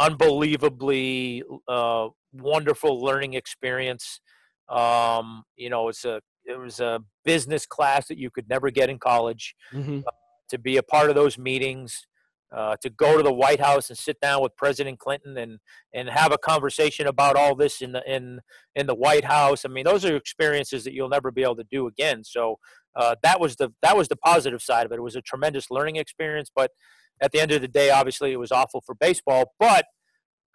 unbelievably 0.00 1.42
uh, 1.68 2.08
wonderful 2.34 3.00
learning 3.00 3.34
experience. 3.34 4.20
Um, 4.68 5.44
you 5.56 5.70
know, 5.70 5.88
it's 5.88 6.04
a 6.04 6.20
it 6.44 6.58
was 6.58 6.80
a 6.80 7.00
business 7.24 7.66
class 7.66 8.08
that 8.08 8.18
you 8.18 8.30
could 8.30 8.48
never 8.48 8.70
get 8.70 8.90
in 8.90 8.98
college. 8.98 9.54
Mm-hmm. 9.72 10.00
Uh, 10.06 10.10
to 10.50 10.58
be 10.58 10.76
a 10.76 10.82
part 10.82 11.08
of 11.08 11.16
those 11.16 11.38
meetings, 11.38 12.06
uh, 12.54 12.76
to 12.82 12.90
go 12.90 13.16
to 13.16 13.22
the 13.22 13.32
White 13.32 13.60
House 13.60 13.88
and 13.88 13.98
sit 13.98 14.20
down 14.20 14.42
with 14.42 14.54
President 14.56 14.98
Clinton 14.98 15.36
and 15.36 15.58
and 15.92 16.08
have 16.08 16.32
a 16.32 16.38
conversation 16.38 17.06
about 17.06 17.36
all 17.36 17.54
this 17.54 17.80
in 17.80 17.92
the 17.92 18.02
in 18.10 18.40
in 18.74 18.86
the 18.86 18.94
White 18.94 19.24
House. 19.24 19.64
I 19.64 19.68
mean, 19.68 19.84
those 19.84 20.04
are 20.04 20.14
experiences 20.14 20.84
that 20.84 20.92
you'll 20.92 21.08
never 21.08 21.30
be 21.30 21.42
able 21.42 21.56
to 21.56 21.66
do 21.70 21.86
again. 21.86 22.22
So 22.24 22.58
uh, 22.94 23.16
that 23.22 23.40
was 23.40 23.56
the 23.56 23.70
that 23.82 23.96
was 23.96 24.08
the 24.08 24.16
positive 24.16 24.62
side 24.62 24.86
of 24.86 24.92
it. 24.92 24.96
It 24.96 25.02
was 25.02 25.16
a 25.16 25.22
tremendous 25.22 25.70
learning 25.70 25.96
experience, 25.96 26.50
but 26.54 26.70
at 27.20 27.32
the 27.32 27.40
end 27.40 27.52
of 27.52 27.60
the 27.60 27.68
day, 27.68 27.90
obviously, 27.90 28.32
it 28.32 28.38
was 28.38 28.52
awful 28.52 28.82
for 28.84 28.94
baseball. 28.94 29.54
But 29.58 29.86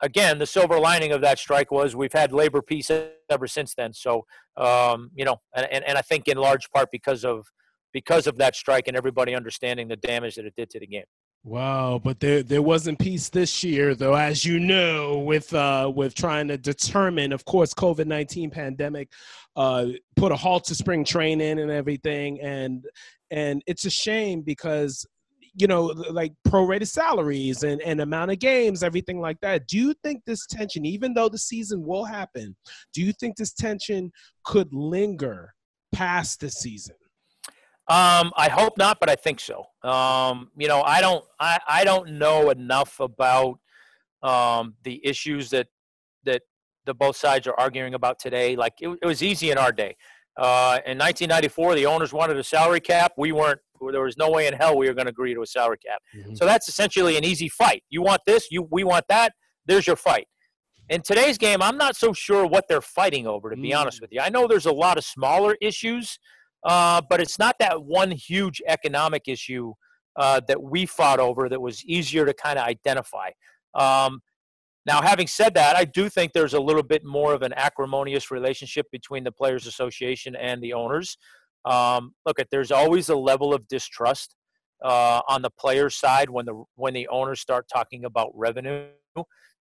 again, 0.01 0.39
the 0.39 0.45
silver 0.45 0.79
lining 0.79 1.11
of 1.11 1.21
that 1.21 1.39
strike 1.39 1.71
was 1.71 1.95
we've 1.95 2.13
had 2.13 2.31
labor 2.31 2.61
peace 2.61 2.89
ever 3.29 3.47
since 3.47 3.73
then. 3.75 3.93
So 3.93 4.25
um, 4.57 5.11
you 5.15 5.25
know, 5.25 5.37
and, 5.55 5.67
and 5.71 5.83
and 5.85 5.97
I 5.97 6.01
think 6.01 6.27
in 6.27 6.37
large 6.37 6.69
part 6.71 6.89
because 6.91 7.25
of 7.25 7.45
because 7.93 8.27
of 8.27 8.37
that 8.37 8.55
strike 8.55 8.87
and 8.87 8.95
everybody 8.95 9.35
understanding 9.35 9.87
the 9.87 9.95
damage 9.95 10.35
that 10.35 10.45
it 10.45 10.53
did 10.55 10.69
to 10.71 10.79
the 10.79 10.87
game. 10.87 11.05
Wow, 11.43 12.01
but 12.03 12.19
there 12.19 12.43
there 12.43 12.61
wasn't 12.61 12.99
peace 12.99 13.29
this 13.29 13.63
year 13.63 13.95
though, 13.95 14.13
as 14.13 14.43
you 14.43 14.59
know, 14.59 15.19
with 15.19 15.53
uh 15.53 15.91
with 15.93 16.13
trying 16.13 16.49
to 16.49 16.57
determine, 16.57 17.31
of 17.31 17.45
course, 17.45 17.73
COVID 17.73 18.07
nineteen 18.07 18.49
pandemic 18.49 19.09
uh 19.55 19.87
put 20.15 20.31
a 20.31 20.35
halt 20.35 20.65
to 20.65 20.75
spring 20.75 21.05
training 21.05 21.59
and 21.59 21.71
everything, 21.71 22.41
and 22.41 22.85
and 23.31 23.61
it's 23.67 23.85
a 23.85 23.89
shame 23.89 24.41
because 24.41 25.05
you 25.59 25.67
know 25.67 25.85
like 26.11 26.33
prorated 26.47 26.87
salaries 26.87 27.63
and 27.63 27.81
and 27.81 28.01
amount 28.01 28.31
of 28.31 28.39
games, 28.39 28.83
everything 28.83 29.19
like 29.19 29.39
that. 29.41 29.67
Do 29.67 29.77
you 29.77 29.93
think 30.03 30.23
this 30.25 30.45
tension, 30.47 30.85
even 30.85 31.13
though 31.13 31.29
the 31.29 31.37
season 31.37 31.85
will 31.85 32.05
happen, 32.05 32.55
do 32.93 33.01
you 33.01 33.11
think 33.13 33.35
this 33.35 33.53
tension 33.53 34.11
could 34.45 34.73
linger 34.73 35.53
past 35.93 36.39
the 36.39 36.49
season? 36.49 36.95
Um, 37.89 38.31
I 38.37 38.49
hope 38.49 38.77
not, 38.77 38.99
but 38.99 39.09
I 39.09 39.15
think 39.15 39.39
so. 39.39 39.65
Um, 39.83 40.51
you 40.55 40.67
know, 40.67 40.83
I 40.83 41.01
don't, 41.01 41.25
I, 41.39 41.59
I 41.67 41.83
don't 41.83 42.19
know 42.19 42.51
enough 42.51 42.99
about 42.99 43.59
um, 44.21 44.75
the 44.83 45.03
issues 45.03 45.49
that 45.49 45.67
that 46.25 46.43
the 46.85 46.93
both 46.93 47.15
sides 47.15 47.47
are 47.47 47.59
arguing 47.59 47.95
about 47.95 48.19
today. 48.19 48.55
Like 48.55 48.73
it, 48.79 48.89
it 49.01 49.05
was 49.05 49.23
easy 49.23 49.49
in 49.49 49.57
our 49.57 49.71
day. 49.71 49.95
Uh, 50.37 50.79
in 50.85 50.97
1994, 50.97 51.75
the 51.75 51.85
owners 51.87 52.13
wanted 52.13 52.37
a 52.37 52.43
salary 52.43 52.79
cap. 52.79 53.13
We 53.17 53.31
weren't. 53.31 53.59
There 53.91 54.03
was 54.03 54.17
no 54.17 54.29
way 54.29 54.47
in 54.47 54.53
hell 54.53 54.77
we 54.77 54.87
were 54.87 54.93
going 54.93 55.05
to 55.05 55.11
agree 55.11 55.33
to 55.33 55.41
a 55.41 55.47
salary 55.47 55.77
cap. 55.85 56.01
Mm-hmm. 56.15 56.35
So 56.35 56.45
that's 56.45 56.67
essentially 56.67 57.17
an 57.17 57.23
easy 57.23 57.49
fight. 57.49 57.83
You 57.89 58.01
want 58.01 58.21
this, 58.25 58.47
you 58.51 58.67
we 58.69 58.83
want 58.83 59.05
that. 59.09 59.33
There's 59.65 59.87
your 59.87 59.95
fight. 59.95 60.27
In 60.89 61.01
today's 61.01 61.37
game, 61.37 61.61
I'm 61.61 61.77
not 61.77 61.95
so 61.95 62.13
sure 62.13 62.47
what 62.47 62.65
they're 62.67 62.81
fighting 62.81 63.27
over, 63.27 63.51
to 63.51 63.55
be 63.55 63.71
mm. 63.71 63.79
honest 63.79 64.01
with 64.01 64.11
you. 64.11 64.21
I 64.21 64.29
know 64.29 64.47
there's 64.47 64.65
a 64.65 64.71
lot 64.71 64.97
of 64.97 65.05
smaller 65.05 65.55
issues, 65.61 66.17
uh, 66.63 67.01
but 67.07 67.21
it's 67.21 67.37
not 67.37 67.55
that 67.59 67.83
one 67.83 68.09
huge 68.09 68.61
economic 68.67 69.27
issue 69.27 69.73
uh, 70.15 70.41
that 70.47 70.61
we 70.61 70.87
fought 70.87 71.19
over 71.19 71.47
that 71.47 71.61
was 71.61 71.85
easier 71.85 72.25
to 72.25 72.33
kind 72.33 72.57
of 72.57 72.65
identify. 72.65 73.29
Um, 73.75 74.21
now, 74.85 75.01
having 75.01 75.27
said 75.27 75.53
that, 75.53 75.75
I 75.75 75.85
do 75.85 76.09
think 76.09 76.33
there's 76.33 76.55
a 76.55 76.59
little 76.59 76.81
bit 76.81 77.05
more 77.05 77.33
of 77.33 77.43
an 77.43 77.53
acrimonious 77.53 78.31
relationship 78.31 78.87
between 78.91 79.23
the 79.23 79.31
Players 79.31 79.67
Association 79.67 80.35
and 80.35 80.61
the 80.63 80.73
owners. 80.73 81.17
Um, 81.65 82.13
look, 82.25 82.39
at 82.39 82.47
there's 82.51 82.71
always 82.71 83.09
a 83.09 83.15
level 83.15 83.53
of 83.53 83.67
distrust 83.67 84.35
uh, 84.83 85.21
on 85.27 85.41
the 85.41 85.49
players' 85.59 85.95
side 85.95 86.29
when 86.29 86.45
the 86.45 86.63
when 86.75 86.93
the 86.93 87.07
owners 87.09 87.41
start 87.41 87.65
talking 87.71 88.05
about 88.05 88.31
revenue 88.33 88.87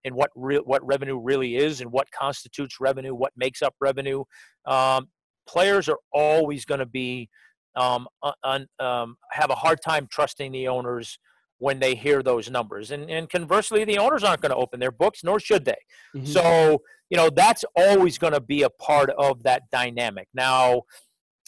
and 0.05 0.15
what 0.15 0.31
real 0.37 0.63
what 0.63 0.87
revenue 0.87 1.19
really 1.19 1.57
is 1.57 1.81
and 1.81 1.91
what 1.91 2.11
constitutes 2.11 2.77
revenue, 2.81 3.15
what 3.15 3.33
makes 3.37 3.63
up 3.63 3.75
revenue. 3.81 4.25
Um, 4.67 5.09
players 5.49 5.89
are 5.89 5.99
always 6.13 6.65
going 6.65 6.81
to 6.81 6.87
be 6.87 7.29
um, 7.75 8.07
un, 8.45 8.67
um, 8.79 9.17
have 9.31 9.51
a 9.51 9.55
hard 9.55 9.79
time 9.85 10.09
trusting 10.11 10.53
the 10.53 10.69
owners 10.69 11.19
when 11.59 11.81
they 11.81 11.95
hear 11.95 12.23
those 12.23 12.51
numbers. 12.51 12.91
And, 12.91 13.11
and 13.11 13.29
conversely, 13.29 13.85
the 13.85 13.99
owners 13.99 14.23
aren't 14.23 14.41
going 14.41 14.51
to 14.51 14.57
open 14.57 14.79
their 14.79 14.93
books, 14.93 15.25
nor 15.25 15.41
should 15.41 15.65
they. 15.65 15.77
Mm-hmm. 16.15 16.27
So, 16.27 16.83
you 17.11 17.17
know, 17.17 17.31
that's 17.31 17.65
always 17.77 18.19
going 18.19 18.33
to 18.33 18.41
be 18.41 18.63
a 18.63 18.71
part 18.71 19.11
of 19.11 19.43
that 19.43 19.63
dynamic. 19.73 20.29
Now, 20.35 20.83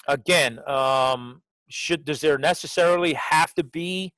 again, 0.08 0.60
um, 0.68 1.42
should 1.68 2.04
does 2.04 2.20
there 2.20 2.38
necessarily 2.38 3.14
have 3.14 3.54
to 3.54 3.64
be 3.64 4.12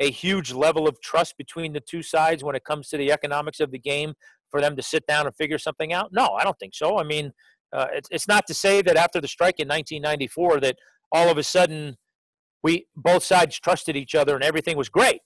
a 0.00 0.10
huge 0.10 0.52
level 0.52 0.86
of 0.86 1.00
trust 1.00 1.36
between 1.36 1.72
the 1.72 1.80
two 1.80 2.02
sides 2.02 2.44
when 2.44 2.54
it 2.54 2.64
comes 2.64 2.88
to 2.88 2.96
the 2.96 3.10
economics 3.10 3.60
of 3.60 3.70
the 3.70 3.78
game 3.78 4.14
for 4.50 4.60
them 4.60 4.76
to 4.76 4.82
sit 4.82 5.06
down 5.06 5.26
and 5.26 5.34
figure 5.34 5.58
something 5.58 5.92
out? 5.92 6.10
No, 6.12 6.34
I 6.34 6.44
don't 6.44 6.58
think 6.58 6.74
so. 6.74 6.98
I 6.98 7.04
mean, 7.04 7.32
uh, 7.72 7.88
it's, 7.92 8.08
it's 8.10 8.28
not 8.28 8.46
to 8.46 8.54
say 8.54 8.82
that 8.82 8.96
after 8.96 9.20
the 9.20 9.28
strike 9.28 9.58
in 9.58 9.68
1994 9.68 10.60
that 10.60 10.76
all 11.12 11.28
of 11.28 11.38
a 11.38 11.42
sudden 11.42 11.96
we 12.62 12.86
both 12.96 13.24
sides 13.24 13.58
trusted 13.58 13.96
each 13.96 14.14
other 14.14 14.34
and 14.34 14.44
everything 14.44 14.76
was 14.76 14.88
great. 14.88 15.20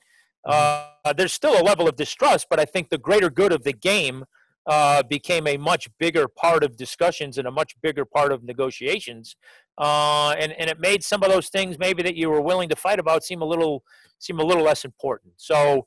Mm-hmm. 0.46 0.88
Uh, 1.04 1.12
there's 1.12 1.32
still 1.32 1.60
a 1.60 1.62
level 1.62 1.88
of 1.88 1.96
distrust, 1.96 2.46
but 2.50 2.58
I 2.58 2.64
think 2.64 2.88
the 2.88 2.98
greater 2.98 3.30
good 3.30 3.52
of 3.52 3.64
the 3.64 3.72
game 3.72 4.24
uh, 4.66 5.02
became 5.02 5.46
a 5.46 5.56
much 5.56 5.88
bigger 5.98 6.28
part 6.28 6.62
of 6.62 6.76
discussions 6.76 7.38
and 7.38 7.48
a 7.48 7.50
much 7.50 7.74
bigger 7.82 8.04
part 8.04 8.32
of 8.32 8.44
negotiations. 8.44 9.36
Uh, 9.78 10.34
and, 10.38 10.52
and 10.52 10.70
it 10.70 10.78
made 10.78 11.02
some 11.02 11.22
of 11.22 11.30
those 11.30 11.48
things 11.48 11.78
maybe 11.78 12.02
that 12.02 12.14
you 12.14 12.30
were 12.30 12.40
willing 12.40 12.68
to 12.68 12.76
fight 12.76 12.98
about 12.98 13.24
seem 13.24 13.42
a 13.42 13.44
little 13.44 13.82
seem 14.18 14.38
a 14.38 14.44
little 14.44 14.62
less 14.62 14.84
important. 14.84 15.32
So 15.36 15.86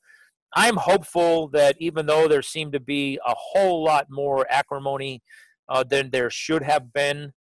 I'm 0.56 0.78
hopeful 0.78 1.48
that 1.50 1.76
even 1.80 2.06
though 2.06 2.28
there 2.28 2.42
seemed 2.42 2.74
to 2.74 2.80
be 2.80 3.20
a 3.26 3.34
whole 3.38 3.84
lot 3.84 4.08
more 4.10 4.46
acrimony 4.50 5.22
uh, 5.70 5.84
than 5.84 6.10
there 6.10 6.30
should 6.30 6.64
have 6.64 6.92
been 6.94 7.34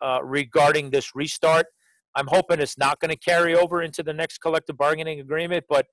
uh, 0.00 0.20
regarding 0.22 0.90
this 0.90 1.14
restart, 1.14 1.66
I'm 2.14 2.26
hoping 2.26 2.60
it's 2.60 2.78
not 2.78 3.00
going 3.00 3.10
to 3.10 3.16
carry 3.16 3.54
over 3.54 3.82
into 3.82 4.02
the 4.02 4.12
next 4.12 4.38
collective 4.38 4.78
bargaining 4.78 5.20
agreement. 5.20 5.64
But 5.68 5.86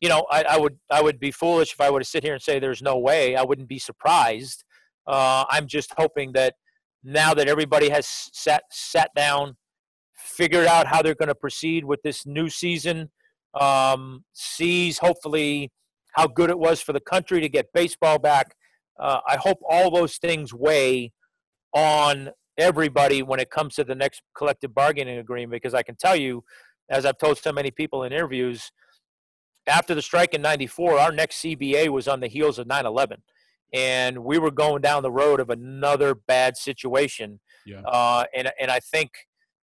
you 0.00 0.08
know, 0.08 0.26
I, 0.30 0.42
I, 0.42 0.58
would 0.58 0.78
I 0.90 1.02
would 1.02 1.18
be 1.18 1.30
foolish 1.30 1.72
if 1.72 1.80
I 1.80 1.90
were 1.90 2.00
to 2.00 2.04
sit 2.04 2.22
here 2.22 2.34
and 2.34 2.42
say 2.42 2.58
there's 2.58 2.82
no 2.82 2.98
way. 2.98 3.36
I 3.36 3.42
wouldn't 3.42 3.68
be 3.68 3.78
surprised. 3.78 4.64
Uh, 5.06 5.44
I'm 5.50 5.66
just 5.66 5.92
hoping 5.96 6.32
that 6.32 6.54
now 7.04 7.34
that 7.34 7.48
everybody 7.48 7.88
has 7.88 8.06
sat 8.32 8.64
sat 8.70 9.10
down, 9.14 9.56
figured 10.14 10.66
out 10.66 10.86
how 10.86 11.02
they're 11.02 11.14
going 11.14 11.28
to 11.28 11.34
proceed 11.34 11.84
with 11.84 12.02
this 12.02 12.26
new 12.26 12.48
season, 12.50 13.10
um, 13.58 14.24
sees 14.32 14.98
hopefully 14.98 15.70
how 16.12 16.26
good 16.26 16.50
it 16.50 16.58
was 16.58 16.80
for 16.80 16.92
the 16.92 17.00
country 17.00 17.40
to 17.40 17.48
get 17.48 17.72
baseball 17.72 18.18
back. 18.18 18.54
Uh, 18.98 19.20
I 19.28 19.36
hope 19.36 19.58
all 19.68 19.90
those 19.90 20.16
things 20.16 20.52
weigh 20.52 21.12
on 21.74 22.30
everybody 22.58 23.22
when 23.22 23.38
it 23.38 23.50
comes 23.50 23.74
to 23.74 23.84
the 23.84 23.94
next 23.94 24.22
collective 24.36 24.74
bargaining 24.74 25.18
agreement. 25.18 25.52
Because 25.62 25.74
I 25.74 25.82
can 25.82 25.94
tell 25.94 26.16
you, 26.16 26.42
as 26.88 27.04
I've 27.04 27.18
told 27.18 27.38
so 27.38 27.52
many 27.52 27.70
people 27.70 28.04
in 28.04 28.12
interviews 28.12 28.70
after 29.66 29.94
the 29.94 30.02
strike 30.02 30.34
in 30.34 30.42
94, 30.42 30.98
our 30.98 31.12
next 31.12 31.42
CBA 31.42 31.88
was 31.88 32.08
on 32.08 32.20
the 32.20 32.28
heels 32.28 32.58
of 32.58 32.66
9 32.66 32.86
11. 32.86 33.22
And 33.74 34.24
we 34.24 34.38
were 34.38 34.50
going 34.50 34.80
down 34.80 35.02
the 35.02 35.10
road 35.10 35.40
of 35.40 35.50
another 35.50 36.14
bad 36.14 36.56
situation. 36.56 37.40
Yeah. 37.66 37.80
Uh, 37.80 38.24
and, 38.34 38.50
and 38.60 38.70
I 38.70 38.78
think 38.78 39.10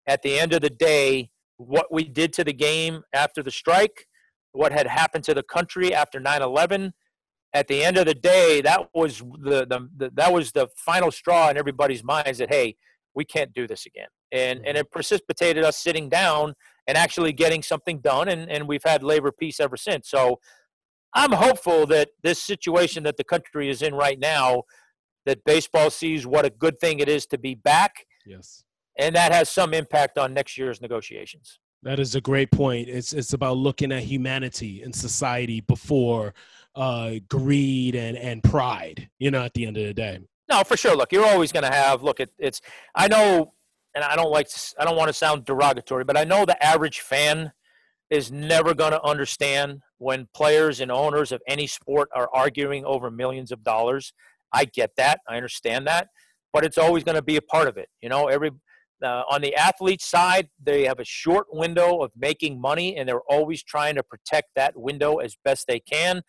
at 0.07 0.23
the 0.23 0.39
end 0.39 0.53
of 0.53 0.63
the 0.63 0.71
day, 0.71 1.31
what 1.59 1.93
we 1.93 2.05
did 2.05 2.33
to 2.35 2.45
the 2.45 2.53
game 2.53 3.03
after 3.13 3.43
the 3.43 3.51
strike, 3.51 4.07
what 4.53 4.73
had 4.73 4.87
happened 4.87 5.25
to 5.25 5.35
the 5.35 5.43
country 5.43 5.95
after 5.95 6.19
9 6.19 6.43
11, 6.43 6.93
at 7.53 7.69
the 7.69 7.85
end 7.85 7.97
of 7.97 8.07
the 8.07 8.15
day, 8.15 8.61
that 8.63 8.89
was 8.95 9.19
the, 9.19 9.67
the, 9.67 9.89
the, 9.97 10.11
that 10.15 10.33
was 10.33 10.53
the 10.53 10.69
final 10.77 11.11
straw 11.11 11.51
in 11.51 11.57
everybody's 11.57 12.05
minds 12.05 12.39
that 12.39 12.53
hey, 12.53 12.77
we 13.15 13.25
can't 13.25 13.53
do 13.53 13.67
this 13.67 13.87
again, 13.87 14.07
and 14.31 14.59
and 14.59 14.69
mm-hmm. 14.69 14.77
it 14.77 14.91
precipitated 14.91 15.65
us 15.65 15.77
sitting 15.77 16.09
down 16.09 16.55
and 16.91 16.99
actually 16.99 17.33
getting 17.33 17.63
something 17.63 18.01
done. 18.01 18.27
And, 18.29 18.51
and 18.51 18.67
we've 18.67 18.83
had 18.85 19.05
labor 19.05 19.31
peace 19.31 19.61
ever 19.61 19.77
since. 19.77 20.11
So 20.11 20.41
I'm 21.15 21.31
hopeful 21.31 21.87
that 21.87 22.09
this 22.25 22.43
situation 22.43 23.05
that 23.05 23.17
the 23.17 23.23
country 23.23 23.71
is 23.71 23.81
in 23.81 23.95
right 23.95 24.19
now, 24.19 24.65
that 25.25 25.45
baseball 25.45 25.91
sees 25.91 26.27
what 26.27 26.45
a 26.45 26.51
good 26.51 26.81
thing 26.81 26.99
it 26.99 27.09
is 27.09 27.27
to 27.27 27.39
be 27.39 27.55
back. 27.55 28.07
Yes. 28.27 28.65
And 28.99 29.15
that 29.15 29.31
has 29.31 29.49
some 29.49 29.73
impact 29.73 30.19
on 30.19 30.35
next 30.35 30.59
year's 30.59 30.81
negotiations. 30.81 31.61
That 31.85 32.01
is 32.01 32.17
a 32.17 32.21
great 32.21 32.51
point. 32.51 32.89
It's 32.89 33.13
it's 33.13 33.35
about 33.35 33.57
looking 33.57 33.93
at 33.93 34.03
humanity 34.03 34.83
and 34.83 34.93
society 34.95 35.61
before 35.61 36.35
uh, 36.75 37.13
greed 37.29 37.95
and 37.95 38.19
and 38.19 38.43
pride. 38.43 39.09
You 39.19 39.31
know, 39.31 39.43
at 39.45 39.55
the 39.55 39.65
end 39.65 39.77
of 39.79 39.87
the 39.87 39.95
day. 39.95 40.19
No, 40.51 40.65
for 40.65 40.77
sure. 40.77 40.97
Look, 40.97 41.13
you're 41.13 41.25
always 41.25 41.53
going 41.53 41.63
to 41.63 41.73
have. 41.73 42.03
Look, 42.03 42.21
it, 42.21 42.31
it's. 42.37 42.61
I 42.95 43.09
know 43.09 43.55
and 43.95 44.05
I 44.05 44.17
don't 44.17 44.31
like 44.31 44.49
to, 44.49 44.75
I 44.79 44.85
don't 44.85 44.97
want 44.97 45.09
to 45.09 45.13
sound 45.13 45.45
derogatory, 45.45 46.05
but 46.05 46.17
I 46.17 46.25
know 46.25 46.45
the 46.45 46.63
average 46.65 47.01
fan 47.01 47.53
is 48.11 48.33
never 48.33 48.75
going 48.75 48.93
to 48.93 49.03
understand 49.03 49.81
when 49.99 50.29
players 50.35 50.81
and 50.81 50.91
owners 50.91 51.33
of 51.33 51.41
any 51.47 51.67
sport 51.67 52.09
are 52.15 52.29
arguing 52.35 52.85
over 52.85 53.11
millions 53.11 53.53
of 53.53 53.63
dollars. 53.63 54.13
I 54.53 54.65
get 54.65 54.91
that. 54.97 55.21
I 55.29 55.37
understand 55.37 55.87
that, 55.87 56.09
but 56.53 56.65
it's 56.65 56.79
always 56.79 57.05
going 57.05 57.17
to 57.17 57.23
be 57.23 57.37
a 57.37 57.43
part 57.43 57.69
of 57.69 57.77
it. 57.77 57.89
You 58.03 58.09
know, 58.09 58.27
every 58.27 58.51
uh, 59.03 59.23
on 59.31 59.41
the 59.41 59.55
athlete 59.55 60.03
side, 60.03 60.49
they 60.63 60.85
have 60.85 60.99
a 60.99 61.05
short 61.05 61.47
window 61.51 62.03
of 62.03 62.11
making 62.15 62.61
money, 62.61 62.97
and 62.97 63.09
they're 63.09 63.23
always 63.29 63.63
trying 63.63 63.95
to 63.95 64.03
protect 64.03 64.49
that 64.57 64.77
window 64.77 65.17
as 65.17 65.37
best 65.43 65.67
they 65.67 65.81
can 65.81 66.23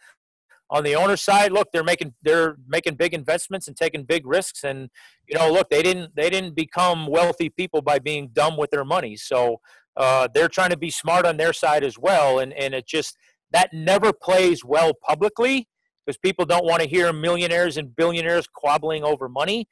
on 0.72 0.86
the 0.86 0.96
owner 0.96 1.18
side, 1.18 1.52
look, 1.52 1.68
they're 1.74 1.84
making 1.84 2.14
they're 2.24 2.56
making 2.66 2.96
big 2.96 3.14
investments 3.14 3.68
and 3.68 3.76
taking 3.76 4.04
big 4.04 4.26
risks, 4.26 4.64
and 4.64 4.90
you 5.28 5.38
know, 5.38 5.52
look, 5.52 5.70
they 5.70 5.84
didn't 5.84 6.16
they 6.16 6.30
didn't 6.30 6.56
become 6.56 7.08
wealthy 7.08 7.50
people 7.50 7.82
by 7.82 8.00
being 8.00 8.30
dumb 8.32 8.58
with 8.58 8.72
their 8.72 8.86
money. 8.86 9.18
So 9.18 9.60
uh, 9.98 10.30
they're 10.34 10.48
trying 10.48 10.70
to 10.70 10.78
be 10.78 10.90
smart 10.90 11.26
on 11.26 11.36
their 11.36 11.52
side 11.52 11.84
as 11.84 12.00
well, 12.00 12.40
and 12.40 12.54
and 12.54 12.74
it 12.74 12.88
just 12.88 13.18
that 13.52 13.70
never 13.74 14.14
plays 14.14 14.64
well 14.64 14.94
publicly 15.06 15.68
because 16.06 16.18
people 16.18 16.46
don't 16.46 16.66
want 16.66 16.82
to 16.82 16.88
hear 16.88 17.12
millionaires 17.12 17.76
and 17.76 17.94
billionaires 17.94 18.48
quabbling 18.48 19.04
over 19.04 19.28
money. 19.28 19.68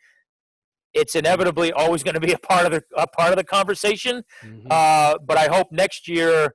It's 0.93 1.15
inevitably 1.15 1.71
always 1.71 2.03
going 2.03 2.15
to 2.15 2.19
be 2.19 2.33
a 2.33 2.39
part 2.39 2.65
of 2.65 2.73
the 2.73 2.83
a 2.97 3.07
part 3.07 3.31
of 3.31 3.37
the 3.37 3.45
conversation. 3.45 4.23
Mm-hmm. 4.43 4.67
Uh, 4.69 5.17
but 5.25 5.37
I 5.37 5.47
hope 5.47 5.67
next 5.71 6.09
year 6.09 6.53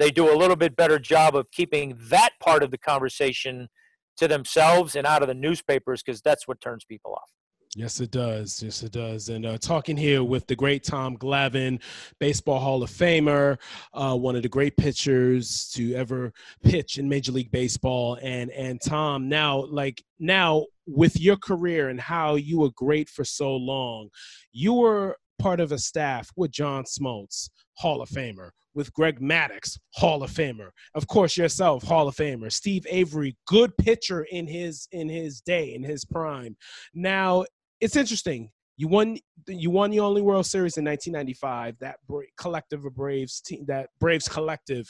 they 0.00 0.10
do 0.10 0.32
a 0.32 0.36
little 0.36 0.56
bit 0.56 0.76
better 0.76 0.98
job 0.98 1.36
of 1.36 1.50
keeping 1.50 1.96
that 2.08 2.30
part 2.40 2.62
of 2.62 2.70
the 2.70 2.78
conversation 2.78 3.68
to 4.16 4.28
themselves 4.28 4.96
and 4.96 5.06
out 5.06 5.22
of 5.22 5.28
the 5.28 5.34
newspapers 5.34 6.02
because 6.02 6.20
that's 6.20 6.46
what 6.46 6.60
turns 6.60 6.84
people 6.84 7.12
off. 7.12 7.30
Yes, 7.76 8.00
it 8.00 8.10
does. 8.10 8.60
Yes, 8.62 8.82
it 8.82 8.90
does. 8.90 9.28
And 9.28 9.46
uh, 9.46 9.56
talking 9.56 9.96
here 9.96 10.24
with 10.24 10.48
the 10.48 10.56
great 10.56 10.82
Tom 10.82 11.16
Glavine, 11.16 11.80
Baseball 12.18 12.58
Hall 12.58 12.82
of 12.82 12.90
Famer, 12.90 13.58
uh, 13.94 14.16
one 14.16 14.34
of 14.34 14.42
the 14.42 14.48
great 14.48 14.76
pitchers 14.76 15.70
to 15.74 15.94
ever 15.94 16.32
pitch 16.64 16.98
in 16.98 17.08
Major 17.08 17.30
League 17.30 17.52
Baseball. 17.52 18.18
And 18.22 18.50
and 18.50 18.80
Tom, 18.80 19.28
now 19.28 19.66
like 19.66 20.02
now 20.18 20.66
with 20.88 21.20
your 21.20 21.36
career 21.36 21.90
and 21.90 22.00
how 22.00 22.34
you 22.34 22.58
were 22.58 22.72
great 22.72 23.08
for 23.08 23.24
so 23.24 23.54
long, 23.54 24.08
you 24.52 24.74
were 24.74 25.16
part 25.38 25.60
of 25.60 25.70
a 25.70 25.78
staff 25.78 26.28
with 26.36 26.50
John 26.50 26.82
Smoltz, 26.84 27.50
Hall 27.80 28.02
of 28.02 28.10
Famer, 28.10 28.50
with 28.74 28.92
Greg 28.92 29.20
Maddux, 29.20 29.78
Hall 29.94 30.22
of 30.22 30.30
Famer. 30.30 30.68
Of 30.94 31.06
course, 31.06 31.34
yourself, 31.36 31.82
Hall 31.82 32.08
of 32.08 32.14
Famer. 32.14 32.52
Steve 32.52 32.86
Avery, 32.90 33.38
good 33.46 33.74
pitcher 33.78 34.24
in 34.24 34.46
his 34.46 34.86
in 34.92 35.08
his 35.08 35.40
day, 35.40 35.74
in 35.74 35.82
his 35.82 36.04
prime. 36.04 36.56
Now, 36.92 37.46
it's 37.80 37.96
interesting. 37.96 38.50
You 38.76 38.88
won 38.88 39.16
you 39.48 39.70
won 39.70 39.90
the 39.90 40.00
only 40.00 40.20
World 40.20 40.44
Series 40.44 40.76
in 40.76 40.84
1995, 40.84 41.78
that 41.80 41.96
collective 42.36 42.84
of 42.84 42.94
Braves 42.94 43.40
team, 43.40 43.64
that 43.66 43.88
Braves 43.98 44.28
collective, 44.28 44.86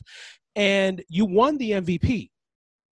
and 0.57 1.01
you 1.09 1.24
won 1.24 1.59
the 1.59 1.70
MVP 1.70 2.30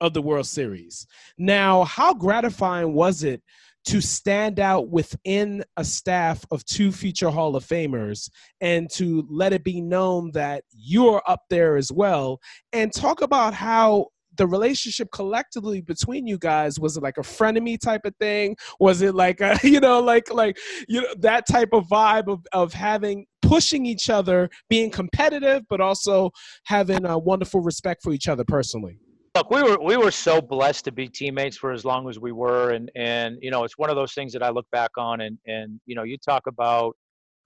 of 0.01 0.14
the 0.14 0.22
World 0.22 0.46
Series. 0.46 1.09
Now, 1.38 1.82
how 1.84 2.14
gratifying 2.14 2.94
was 2.94 3.24
it 3.24 3.42
to 3.89 4.03
stand 4.03 4.61
out 4.61 4.91
within 4.91 5.64
a 5.78 5.84
staff 5.84 6.45
of 6.51 6.62
two 6.66 6.93
future 6.93 7.30
Hall 7.30 7.57
of 7.57 7.64
Famers 7.64 8.28
and 8.61 8.91
to 8.91 9.26
let 9.30 9.55
it 9.55 9.64
be 9.64 9.80
known 9.80 10.30
that 10.32 10.64
you're 10.70 11.22
up 11.26 11.41
there 11.49 11.76
as 11.76 11.91
well 11.91 12.39
and 12.74 12.93
talk 12.93 13.22
about 13.22 13.55
how 13.55 14.09
the 14.36 14.47
relationship 14.47 15.09
collectively 15.11 15.80
between 15.80 16.26
you 16.26 16.36
guys 16.36 16.78
was 16.78 16.99
it 16.99 17.03
like 17.03 17.16
a 17.16 17.22
frenemy 17.22 17.80
type 17.80 18.03
of 18.05 18.14
thing? 18.20 18.57
Was 18.78 19.01
it 19.01 19.14
like 19.14 19.41
a, 19.41 19.59
you 19.64 19.80
know, 19.80 20.01
like 20.01 20.32
like 20.32 20.59
you 20.86 21.01
know 21.01 21.14
that 21.20 21.47
type 21.51 21.70
of 21.72 21.86
vibe 21.89 22.28
of 22.28 22.41
of 22.53 22.74
having 22.74 23.24
pushing 23.41 23.86
each 23.86 24.11
other, 24.11 24.51
being 24.68 24.91
competitive, 24.91 25.62
but 25.70 25.80
also 25.80 26.30
having 26.64 27.07
a 27.07 27.18
wonderful 27.18 27.62
respect 27.62 28.03
for 28.03 28.12
each 28.12 28.28
other 28.28 28.45
personally? 28.45 28.99
Look, 29.39 29.53
we 29.53 29.62
were 29.62 29.78
we 29.80 29.97
were 29.97 30.11
so 30.11 30.41
blessed 30.41 30.84
to 30.86 30.91
be 30.91 31.07
teammates 31.07 31.57
for 31.57 31.70
as 31.70 31.84
long 31.84 32.09
as 32.09 32.18
we 32.18 32.32
were, 32.32 32.70
and 32.72 32.91
and 32.97 33.39
you 33.41 33.53
know 33.53 33.62
it's 33.62 33.78
one 33.78 33.89
of 33.89 33.95
those 33.95 34.12
things 34.12 34.32
that 34.32 34.43
I 34.43 34.51
look 34.51 34.66
back 34.72 34.91
on, 34.99 35.20
and 35.20 35.39
and 35.47 35.80
you 35.86 35.95
know 35.95 36.03
you 36.03 36.18
talk 36.18 36.49
about 36.49 36.97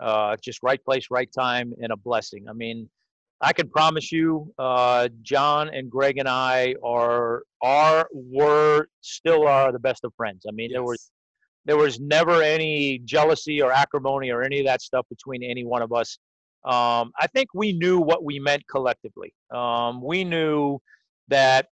uh, 0.01 0.39
just 0.43 0.63
right 0.63 0.83
place, 0.83 1.09
right 1.11 1.29
time, 1.31 1.75
and 1.83 1.93
a 1.93 1.97
blessing. 1.99 2.47
I 2.49 2.55
mean, 2.55 2.89
I 3.43 3.53
can 3.53 3.69
promise 3.69 4.11
you, 4.11 4.55
uh, 4.59 5.11
John 5.21 5.69
and 5.69 5.91
Greg 5.91 6.17
and 6.17 6.27
I 6.27 6.77
are 6.83 7.43
are 7.63 8.09
were 8.15 8.87
still 9.03 9.47
are 9.47 9.71
the 9.71 9.79
best 9.79 10.03
of 10.05 10.15
friends. 10.17 10.47
I 10.49 10.53
mean, 10.53 10.71
yes. 10.71 10.77
there 10.77 10.85
was 10.85 11.11
there 11.67 11.77
was 11.77 12.01
never 12.01 12.43
any 12.43 13.01
jealousy 13.05 13.61
or 13.61 13.71
acrimony 13.71 14.31
or 14.31 14.43
any 14.43 14.61
of 14.61 14.65
that 14.65 14.81
stuff 14.81 15.05
between 15.11 15.43
any 15.43 15.67
one 15.67 15.83
of 15.83 15.93
us. 15.93 16.17
Um, 16.65 17.13
I 17.21 17.27
think 17.35 17.49
we 17.53 17.75
knew 17.75 18.01
what 18.01 18.25
we 18.25 18.39
meant 18.39 18.63
collectively. 18.67 19.35
Um, 19.51 20.01
we 20.03 20.25
knew 20.25 20.79
that 21.29 21.67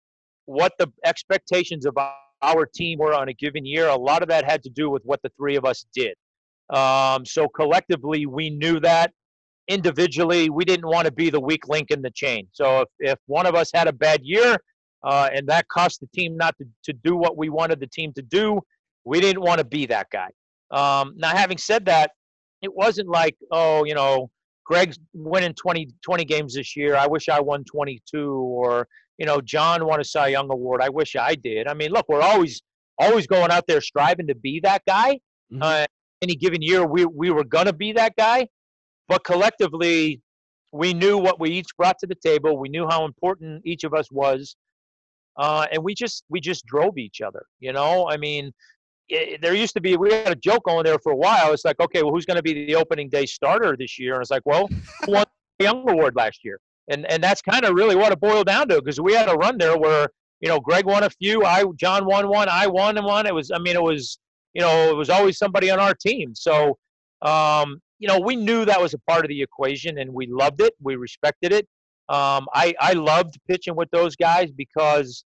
what 0.50 0.72
the 0.78 0.90
expectations 1.04 1.86
of 1.86 1.96
our 2.42 2.66
team 2.66 2.98
were 2.98 3.14
on 3.14 3.28
a 3.28 3.34
given 3.34 3.64
year. 3.64 3.88
A 3.88 3.96
lot 3.96 4.22
of 4.22 4.28
that 4.28 4.44
had 4.44 4.62
to 4.64 4.70
do 4.70 4.90
with 4.90 5.02
what 5.04 5.22
the 5.22 5.30
three 5.36 5.56
of 5.56 5.64
us 5.64 5.86
did. 5.94 6.14
Um, 6.70 7.24
so 7.24 7.48
collectively, 7.48 8.26
we 8.26 8.50
knew 8.50 8.80
that. 8.80 9.12
Individually, 9.68 10.50
we 10.50 10.64
didn't 10.64 10.88
want 10.88 11.06
to 11.06 11.12
be 11.12 11.30
the 11.30 11.38
weak 11.38 11.68
link 11.68 11.92
in 11.92 12.02
the 12.02 12.10
chain. 12.10 12.48
So 12.52 12.80
if, 12.80 12.88
if 12.98 13.18
one 13.26 13.46
of 13.46 13.54
us 13.54 13.70
had 13.72 13.86
a 13.86 13.92
bad 13.92 14.22
year 14.24 14.56
uh, 15.04 15.28
and 15.32 15.48
that 15.48 15.68
cost 15.68 16.00
the 16.00 16.08
team 16.08 16.36
not 16.36 16.56
to, 16.58 16.66
to 16.84 16.92
do 16.92 17.16
what 17.16 17.36
we 17.36 17.48
wanted 17.48 17.78
the 17.78 17.86
team 17.86 18.12
to 18.14 18.22
do, 18.22 18.60
we 19.04 19.20
didn't 19.20 19.42
want 19.42 19.58
to 19.58 19.64
be 19.64 19.86
that 19.86 20.08
guy. 20.10 20.30
Um, 20.72 21.14
now, 21.16 21.30
having 21.30 21.58
said 21.58 21.84
that, 21.86 22.10
it 22.62 22.74
wasn't 22.74 23.08
like, 23.08 23.36
oh, 23.52 23.84
you 23.84 23.94
know, 23.94 24.30
Greg's 24.64 24.98
winning 25.14 25.54
20, 25.54 25.88
20 26.04 26.24
games 26.24 26.54
this 26.54 26.76
year. 26.76 26.96
I 26.96 27.06
wish 27.06 27.28
I 27.28 27.40
won 27.40 27.64
22. 27.64 28.32
Or, 28.32 28.88
you 29.20 29.26
know, 29.26 29.40
John 29.42 29.84
won 29.84 30.00
a 30.00 30.04
Cy 30.04 30.28
Young 30.28 30.50
Award. 30.50 30.80
I 30.82 30.88
wish 30.88 31.14
I 31.14 31.34
did. 31.34 31.68
I 31.68 31.74
mean, 31.74 31.92
look, 31.92 32.06
we're 32.08 32.22
always 32.22 32.62
always 32.98 33.26
going 33.26 33.50
out 33.50 33.66
there 33.68 33.80
striving 33.82 34.26
to 34.26 34.34
be 34.34 34.60
that 34.60 34.82
guy. 34.88 35.20
Mm-hmm. 35.52 35.62
Uh, 35.62 35.84
any 36.22 36.34
given 36.34 36.60
year 36.60 36.86
we, 36.86 37.04
we 37.04 37.30
were 37.30 37.44
going 37.44 37.66
to 37.66 37.72
be 37.72 37.92
that 37.92 38.16
guy. 38.16 38.48
But 39.08 39.24
collectively, 39.24 40.20
we 40.72 40.94
knew 40.94 41.18
what 41.18 41.38
we 41.38 41.50
each 41.50 41.68
brought 41.76 41.98
to 41.98 42.06
the 42.06 42.14
table. 42.14 42.58
We 42.58 42.68
knew 42.70 42.86
how 42.88 43.04
important 43.04 43.62
each 43.64 43.84
of 43.84 43.92
us 43.92 44.10
was. 44.10 44.56
Uh, 45.36 45.66
and 45.70 45.84
we 45.84 45.94
just 45.94 46.24
we 46.30 46.40
just 46.40 46.64
drove 46.64 46.96
each 46.96 47.20
other. 47.20 47.44
You 47.60 47.74
know, 47.74 48.08
I 48.08 48.16
mean, 48.16 48.52
it, 49.10 49.42
there 49.42 49.54
used 49.54 49.74
to 49.74 49.82
be 49.82 49.98
we 49.98 50.12
had 50.12 50.32
a 50.32 50.36
joke 50.36 50.64
going 50.64 50.84
there 50.84 50.98
for 50.98 51.12
a 51.12 51.16
while. 51.16 51.52
It's 51.52 51.66
like, 51.66 51.78
okay, 51.78 52.02
well, 52.02 52.12
who's 52.12 52.24
going 52.24 52.38
to 52.38 52.42
be 52.42 52.66
the 52.66 52.74
opening 52.74 53.10
day 53.10 53.26
starter 53.26 53.76
this 53.78 53.98
year? 53.98 54.14
And 54.14 54.22
it's 54.22 54.30
like, 54.30 54.46
well, 54.46 54.66
who 55.04 55.12
won 55.12 55.26
the 55.58 55.66
Young 55.66 55.88
Award 55.90 56.16
last 56.16 56.40
year? 56.42 56.58
And 56.90 57.10
and 57.10 57.22
that's 57.22 57.40
kind 57.40 57.64
of 57.64 57.74
really 57.74 57.96
what 57.96 58.12
it 58.12 58.20
boiled 58.20 58.46
down 58.46 58.68
to 58.68 58.76
because 58.76 59.00
we 59.00 59.14
had 59.14 59.28
a 59.28 59.34
run 59.34 59.56
there 59.58 59.78
where 59.78 60.08
you 60.40 60.48
know 60.48 60.60
Greg 60.60 60.84
won 60.84 61.04
a 61.04 61.10
few, 61.10 61.44
I 61.44 61.64
John 61.76 62.04
won 62.04 62.28
one, 62.28 62.48
I 62.48 62.66
won 62.66 62.98
and 62.98 63.06
one. 63.06 63.26
It 63.26 63.34
was 63.34 63.50
I 63.50 63.58
mean 63.58 63.76
it 63.76 63.82
was 63.82 64.18
you 64.54 64.62
know, 64.62 64.90
it 64.90 64.96
was 64.96 65.10
always 65.10 65.38
somebody 65.38 65.70
on 65.70 65.78
our 65.78 65.94
team. 65.94 66.34
So, 66.34 66.76
um, 67.22 67.80
you 67.98 68.08
know, 68.08 68.18
we 68.18 68.36
knew 68.36 68.64
that 68.64 68.80
was 68.80 68.94
a 68.94 68.98
part 68.98 69.24
of 69.24 69.28
the 69.28 69.42
equation 69.42 69.98
and 69.98 70.12
we 70.12 70.26
loved 70.26 70.60
it. 70.60 70.74
We 70.80 70.96
respected 70.96 71.52
it. 71.52 71.68
Um, 72.08 72.48
I, 72.54 72.74
I 72.80 72.94
loved 72.94 73.38
pitching 73.46 73.76
with 73.76 73.90
those 73.90 74.16
guys 74.16 74.50
because 74.50 75.24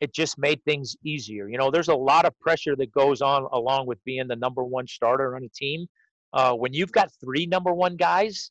it 0.00 0.14
just 0.14 0.38
made 0.38 0.62
things 0.64 0.94
easier. 1.04 1.48
You 1.48 1.58
know, 1.58 1.70
there's 1.70 1.88
a 1.88 1.94
lot 1.94 2.26
of 2.26 2.38
pressure 2.38 2.76
that 2.76 2.92
goes 2.92 3.22
on 3.22 3.48
along 3.52 3.86
with 3.86 3.98
being 4.04 4.28
the 4.28 4.36
number 4.36 4.62
one 4.62 4.86
starter 4.86 5.34
on 5.34 5.42
a 5.42 5.48
team. 5.48 5.86
Uh, 6.32 6.52
when 6.52 6.74
you've 6.74 6.92
got 6.92 7.10
three 7.20 7.46
number 7.46 7.72
one 7.72 7.96
guys, 7.96 8.50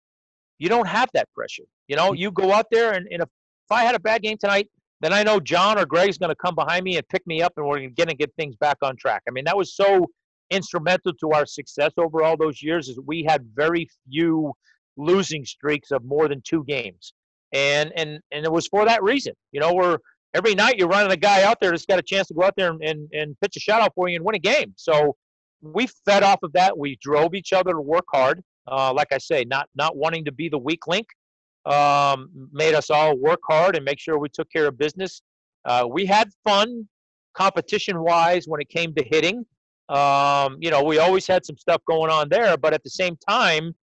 you 0.59 0.69
don't 0.69 0.87
have 0.87 1.09
that 1.13 1.31
pressure. 1.33 1.63
You 1.87 1.95
know, 1.95 2.11
mm-hmm. 2.11 2.21
you 2.21 2.31
go 2.31 2.53
out 2.53 2.67
there 2.71 2.93
and, 2.93 3.07
and 3.11 3.21
if, 3.21 3.27
if 3.27 3.71
I 3.71 3.83
had 3.83 3.95
a 3.95 3.99
bad 3.99 4.21
game 4.21 4.37
tonight, 4.39 4.69
then 5.01 5.13
I 5.13 5.23
know 5.23 5.39
John 5.39 5.77
or 5.77 5.85
Greg's 5.85 6.17
going 6.17 6.29
to 6.29 6.35
come 6.35 6.55
behind 6.55 6.83
me 6.83 6.97
and 6.97 7.07
pick 7.09 7.25
me 7.27 7.41
up, 7.41 7.53
and 7.57 7.65
we're 7.65 7.79
going 7.79 8.07
to 8.07 8.15
get 8.15 8.33
things 8.37 8.55
back 8.55 8.77
on 8.81 8.95
track. 8.95 9.23
I 9.27 9.31
mean, 9.31 9.45
that 9.45 9.57
was 9.57 9.75
so 9.75 10.05
instrumental 10.51 11.13
to 11.19 11.31
our 11.31 11.45
success 11.45 11.91
over 11.97 12.23
all 12.23 12.37
those 12.37 12.63
years. 12.63 12.87
Is 12.87 12.99
we 13.05 13.23
had 13.23 13.45
very 13.55 13.89
few 14.09 14.53
losing 14.97 15.43
streaks 15.43 15.91
of 15.91 16.03
more 16.05 16.27
than 16.27 16.41
two 16.41 16.63
games, 16.63 17.13
and 17.51 17.91
and 17.95 18.19
and 18.31 18.45
it 18.45 18.51
was 18.51 18.67
for 18.67 18.85
that 18.85 19.03
reason. 19.03 19.33
You 19.51 19.59
know, 19.59 19.73
we're 19.73 19.97
every 20.33 20.55
night 20.55 20.77
you're 20.77 20.87
running 20.87 21.11
a 21.11 21.17
guy 21.17 21.43
out 21.43 21.57
there 21.61 21.71
that's 21.71 21.85
got 21.85 21.99
a 21.99 22.03
chance 22.03 22.27
to 22.27 22.33
go 22.33 22.43
out 22.43 22.53
there 22.57 22.69
and, 22.69 22.81
and, 22.81 23.09
and 23.13 23.39
pitch 23.39 23.57
a 23.57 23.59
shutout 23.59 23.89
for 23.95 24.09
you 24.09 24.17
and 24.17 24.25
win 24.25 24.35
a 24.35 24.39
game. 24.39 24.73
So 24.75 25.15
we 25.61 25.87
fed 26.05 26.23
off 26.23 26.43
of 26.43 26.51
that. 26.53 26.77
We 26.77 26.97
drove 27.01 27.33
each 27.33 27.53
other 27.53 27.71
to 27.71 27.81
work 27.81 28.05
hard. 28.13 28.43
Uh, 28.67 28.91
like 28.93 29.11
I 29.11 29.17
say, 29.17 29.45
not 29.45 29.69
not 29.75 29.95
wanting 29.95 30.25
to 30.25 30.31
be 30.31 30.49
the 30.49 30.57
weak 30.57 30.87
link, 30.87 31.07
um, 31.65 32.29
made 32.51 32.75
us 32.75 32.89
all 32.89 33.17
work 33.17 33.39
hard 33.47 33.75
and 33.75 33.85
make 33.85 33.99
sure 33.99 34.17
we 34.17 34.29
took 34.29 34.49
care 34.51 34.67
of 34.67 34.77
business. 34.77 35.21
Uh, 35.65 35.87
we 35.89 36.05
had 36.05 36.29
fun 36.43 36.87
competition 37.33 38.01
wise 38.01 38.47
when 38.47 38.61
it 38.61 38.69
came 38.69 38.93
to 38.95 39.03
hitting. 39.03 39.45
Um, 39.89 40.57
you 40.59 40.71
know, 40.71 40.83
we 40.83 40.97
always 40.97 41.27
had 41.27 41.45
some 41.45 41.57
stuff 41.57 41.81
going 41.87 42.09
on 42.09 42.29
there, 42.29 42.57
but 42.57 42.73
at 42.73 42.83
the 42.83 42.89
same 42.89 43.17
time, 43.29 43.75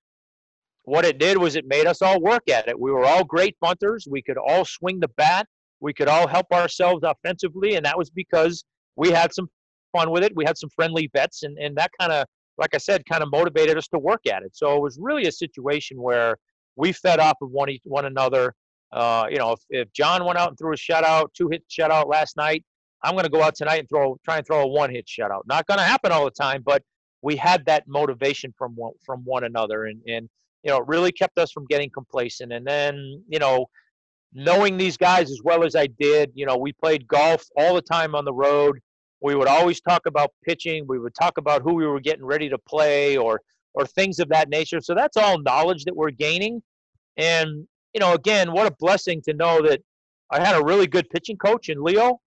what 0.83 1.05
it 1.05 1.19
did 1.19 1.37
was 1.37 1.55
it 1.55 1.67
made 1.67 1.85
us 1.85 2.01
all 2.01 2.19
work 2.19 2.49
at 2.49 2.67
it. 2.67 2.79
We 2.79 2.91
were 2.91 3.05
all 3.05 3.23
great 3.23 3.55
bunters. 3.61 4.07
We 4.09 4.21
could 4.21 4.37
all 4.37 4.65
swing 4.65 4.99
the 4.99 5.09
bat. 5.09 5.47
We 5.79 5.93
could 5.93 6.07
all 6.07 6.27
help 6.27 6.51
ourselves 6.51 7.03
offensively, 7.03 7.75
and 7.75 7.85
that 7.85 7.97
was 7.97 8.09
because 8.09 8.63
we 8.95 9.09
had 9.09 9.33
some 9.33 9.47
fun 9.91 10.11
with 10.11 10.23
it. 10.23 10.33
We 10.35 10.45
had 10.45 10.57
some 10.57 10.69
friendly 10.69 11.07
bets, 11.07 11.43
and, 11.43 11.57
and 11.57 11.75
that 11.75 11.91
kind 11.99 12.11
of, 12.11 12.25
like 12.61 12.75
I 12.75 12.77
said, 12.77 13.05
kind 13.07 13.23
of 13.23 13.31
motivated 13.31 13.75
us 13.75 13.87
to 13.87 13.99
work 13.99 14.21
at 14.27 14.43
it. 14.43 14.55
So 14.55 14.77
it 14.77 14.81
was 14.81 14.99
really 15.01 15.25
a 15.25 15.31
situation 15.31 15.99
where 15.99 16.37
we 16.75 16.91
fed 16.91 17.19
off 17.19 17.37
of 17.41 17.49
one 17.49 17.69
one 17.83 18.05
another. 18.05 18.53
Uh, 18.93 19.25
you 19.29 19.37
know, 19.37 19.53
if, 19.53 19.59
if 19.69 19.93
John 19.93 20.25
went 20.25 20.37
out 20.37 20.49
and 20.49 20.57
threw 20.57 20.73
a 20.73 20.77
shutout, 20.77 21.33
two 21.33 21.49
hit 21.49 21.63
shutout 21.67 22.07
last 22.07 22.37
night, 22.37 22.63
I'm 23.03 23.13
going 23.13 23.23
to 23.23 23.31
go 23.31 23.41
out 23.41 23.55
tonight 23.55 23.79
and 23.79 23.89
throw 23.89 24.17
try 24.23 24.37
and 24.37 24.45
throw 24.45 24.61
a 24.61 24.67
one 24.67 24.91
hit 24.91 25.07
shutout. 25.07 25.41
Not 25.47 25.65
going 25.65 25.79
to 25.79 25.83
happen 25.83 26.11
all 26.11 26.23
the 26.23 26.31
time, 26.31 26.61
but 26.63 26.83
we 27.23 27.35
had 27.35 27.65
that 27.65 27.87
motivation 27.87 28.53
from 28.57 28.73
one, 28.75 28.93
from 29.03 29.21
one 29.25 29.43
another, 29.43 29.85
and 29.85 29.99
and 30.07 30.29
you 30.63 30.69
know, 30.69 30.77
it 30.77 30.83
really 30.87 31.11
kept 31.11 31.39
us 31.39 31.51
from 31.51 31.65
getting 31.65 31.89
complacent. 31.89 32.53
And 32.53 32.65
then 32.65 33.23
you 33.27 33.39
know, 33.39 33.65
knowing 34.33 34.77
these 34.77 34.97
guys 34.97 35.31
as 35.31 35.41
well 35.43 35.63
as 35.63 35.75
I 35.75 35.87
did, 35.87 36.31
you 36.35 36.45
know, 36.45 36.57
we 36.57 36.73
played 36.73 37.07
golf 37.07 37.43
all 37.57 37.73
the 37.73 37.81
time 37.81 38.13
on 38.13 38.23
the 38.23 38.33
road. 38.33 38.79
We 39.21 39.35
would 39.35 39.47
always 39.47 39.81
talk 39.81 40.05
about 40.07 40.31
pitching. 40.43 40.85
We 40.87 40.99
would 40.99 41.13
talk 41.15 41.37
about 41.37 41.61
who 41.61 41.73
we 41.73 41.85
were 41.85 41.99
getting 41.99 42.25
ready 42.25 42.49
to 42.49 42.57
play, 42.57 43.17
or 43.17 43.41
or 43.73 43.85
things 43.85 44.19
of 44.19 44.29
that 44.29 44.49
nature. 44.49 44.81
So 44.81 44.93
that's 44.93 45.17
all 45.17 45.39
knowledge 45.39 45.85
that 45.85 45.95
we're 45.95 46.11
gaining. 46.11 46.61
And, 47.17 47.67
you 47.93 47.99
know, 47.99 48.13
again, 48.13 48.51
what 48.51 48.67
a 48.67 48.75
blessing 48.79 49.21
to 49.23 49.33
know 49.33 49.61
that 49.61 49.81
I 50.29 50.39
had 50.39 50.55
a 50.55 50.63
really 50.63 50.87
good 50.87 51.09
pitching 51.09 51.37
coach 51.37 51.69
in 51.69 51.83
Leo. 51.83 52.19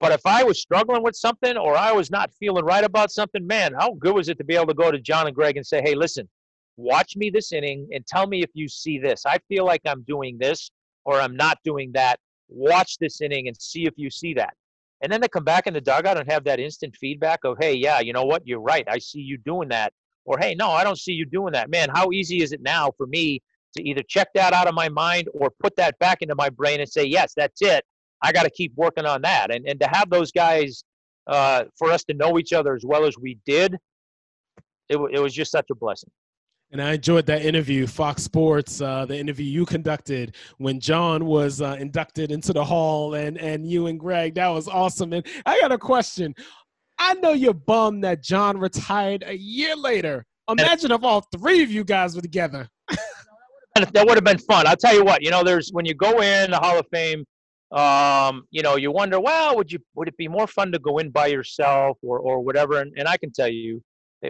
But 0.00 0.12
if 0.12 0.24
I 0.24 0.44
was 0.44 0.60
struggling 0.60 1.02
with 1.02 1.16
something 1.16 1.56
or 1.56 1.76
I 1.76 1.90
was 1.92 2.10
not 2.10 2.32
feeling 2.38 2.64
right 2.64 2.84
about 2.84 3.10
something, 3.10 3.44
man, 3.44 3.74
how 3.74 3.94
good 3.94 4.14
was 4.14 4.28
it 4.28 4.38
to 4.38 4.44
be 4.44 4.54
able 4.54 4.66
to 4.66 4.74
go 4.74 4.92
to 4.92 5.00
John 5.00 5.26
and 5.26 5.34
Greg 5.34 5.56
and 5.56 5.66
say, 5.66 5.82
hey, 5.82 5.96
listen, 5.96 6.28
watch 6.76 7.16
me 7.16 7.30
this 7.30 7.52
inning 7.52 7.88
and 7.92 8.06
tell 8.06 8.28
me 8.28 8.42
if 8.42 8.50
you 8.54 8.68
see 8.68 8.98
this. 8.98 9.26
I 9.26 9.38
feel 9.48 9.64
like 9.64 9.82
I'm 9.86 10.02
doing 10.02 10.38
this 10.38 10.70
or 11.04 11.20
I'm 11.20 11.34
not 11.34 11.58
doing 11.64 11.90
that. 11.94 12.20
Watch 12.48 12.98
this 12.98 13.20
inning 13.20 13.48
and 13.48 13.60
see 13.60 13.86
if 13.86 13.94
you 13.96 14.08
see 14.08 14.34
that. 14.34 14.54
And 15.00 15.12
then 15.12 15.20
to 15.20 15.28
come 15.28 15.44
back 15.44 15.66
in 15.66 15.74
the 15.74 15.80
dugout 15.80 16.18
and 16.18 16.30
have 16.30 16.44
that 16.44 16.58
instant 16.58 16.96
feedback 16.96 17.40
of, 17.44 17.56
hey, 17.60 17.74
yeah, 17.74 18.00
you 18.00 18.12
know 18.12 18.24
what? 18.24 18.46
You're 18.46 18.60
right. 18.60 18.84
I 18.88 18.98
see 18.98 19.20
you 19.20 19.38
doing 19.38 19.68
that 19.68 19.92
or 20.28 20.38
hey, 20.38 20.54
no, 20.54 20.70
I 20.70 20.84
don't 20.84 20.98
see 20.98 21.14
you 21.14 21.24
doing 21.24 21.52
that. 21.54 21.70
Man, 21.70 21.88
how 21.88 22.12
easy 22.12 22.42
is 22.42 22.52
it 22.52 22.60
now 22.60 22.92
for 22.96 23.06
me 23.06 23.40
to 23.76 23.82
either 23.82 24.02
check 24.02 24.28
that 24.34 24.52
out 24.52 24.68
of 24.68 24.74
my 24.74 24.88
mind 24.90 25.28
or 25.32 25.50
put 25.58 25.74
that 25.76 25.98
back 25.98 26.20
into 26.20 26.34
my 26.34 26.50
brain 26.50 26.80
and 26.80 26.88
say, 26.88 27.04
yes, 27.04 27.32
that's 27.34 27.62
it. 27.62 27.82
I 28.22 28.32
got 28.32 28.42
to 28.42 28.50
keep 28.50 28.72
working 28.76 29.06
on 29.06 29.22
that. 29.22 29.50
And 29.50 29.66
and 29.66 29.80
to 29.80 29.88
have 29.88 30.10
those 30.10 30.30
guys, 30.30 30.84
uh, 31.26 31.64
for 31.78 31.90
us 31.90 32.04
to 32.04 32.14
know 32.14 32.38
each 32.38 32.52
other 32.52 32.74
as 32.74 32.84
well 32.84 33.06
as 33.06 33.16
we 33.18 33.38
did, 33.46 33.78
it, 34.88 34.98
it 35.12 35.20
was 35.20 35.32
just 35.32 35.50
such 35.50 35.66
a 35.70 35.74
blessing. 35.74 36.10
And 36.70 36.82
I 36.82 36.94
enjoyed 36.94 37.24
that 37.26 37.42
interview, 37.42 37.86
Fox 37.86 38.22
Sports, 38.22 38.82
uh, 38.82 39.06
the 39.06 39.16
interview 39.16 39.46
you 39.46 39.64
conducted 39.64 40.36
when 40.58 40.80
John 40.80 41.24
was 41.24 41.62
uh, 41.62 41.76
inducted 41.80 42.30
into 42.30 42.52
the 42.52 42.62
hall, 42.64 43.14
and 43.14 43.38
and 43.38 43.66
you 43.66 43.86
and 43.86 43.98
Greg. 43.98 44.34
That 44.34 44.48
was 44.48 44.68
awesome. 44.68 45.14
And 45.14 45.26
I 45.46 45.58
got 45.60 45.72
a 45.72 45.78
question. 45.78 46.34
I 46.98 47.14
know 47.14 47.32
you're 47.32 47.54
bummed 47.54 48.04
that 48.04 48.22
John 48.22 48.58
retired 48.58 49.24
a 49.26 49.36
year 49.36 49.76
later. 49.76 50.26
Imagine 50.50 50.90
if 50.92 51.02
all 51.04 51.22
three 51.38 51.62
of 51.62 51.70
you 51.70 51.84
guys 51.84 52.14
were 52.14 52.22
together. 52.22 52.68
that 53.76 54.06
would 54.06 54.16
have 54.16 54.24
been 54.24 54.38
fun. 54.38 54.66
I'll 54.66 54.76
tell 54.76 54.94
you 54.94 55.04
what. 55.04 55.22
You 55.22 55.30
know, 55.30 55.42
there's 55.42 55.70
when 55.72 55.86
you 55.86 55.94
go 55.94 56.20
in 56.20 56.50
the 56.50 56.58
Hall 56.58 56.78
of 56.78 56.86
Fame, 56.92 57.24
um, 57.70 58.44
you 58.50 58.62
know, 58.62 58.76
you 58.76 58.90
wonder, 58.90 59.20
well, 59.20 59.56
would 59.56 59.70
you 59.70 59.78
would 59.94 60.08
it 60.08 60.16
be 60.16 60.28
more 60.28 60.46
fun 60.46 60.72
to 60.72 60.78
go 60.78 60.98
in 60.98 61.10
by 61.10 61.28
yourself 61.28 61.96
or 62.02 62.18
or 62.18 62.40
whatever? 62.40 62.80
And, 62.80 62.92
and 62.98 63.08
I 63.08 63.16
can 63.16 63.32
tell 63.32 63.48
you, 63.48 63.82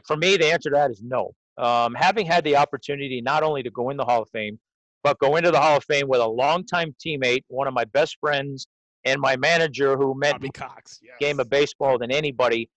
for 0.06 0.16
me, 0.16 0.36
the 0.36 0.52
answer 0.52 0.70
to 0.70 0.76
that 0.76 0.90
is 0.90 1.02
no. 1.02 1.32
Um, 1.58 1.94
having 1.94 2.24
had 2.24 2.44
the 2.44 2.56
opportunity 2.56 3.20
not 3.20 3.42
only 3.42 3.62
to 3.64 3.70
go 3.70 3.90
in 3.90 3.96
the 3.96 4.04
Hall 4.04 4.22
of 4.22 4.30
Fame, 4.30 4.58
but 5.02 5.18
go 5.18 5.36
into 5.36 5.50
the 5.50 5.60
Hall 5.60 5.76
of 5.76 5.84
Fame 5.84 6.08
with 6.08 6.20
a 6.20 6.26
longtime 6.26 6.94
teammate, 7.04 7.44
one 7.48 7.66
of 7.66 7.74
my 7.74 7.84
best 7.84 8.16
friends, 8.20 8.66
and 9.04 9.20
my 9.20 9.36
manager, 9.36 9.96
who 9.96 10.14
meant 10.16 10.34
Bobby 10.34 10.50
Cox. 10.50 11.00
Yes. 11.02 11.14
game 11.20 11.40
of 11.40 11.50
baseball 11.50 11.98
than 11.98 12.10
anybody. 12.10 12.68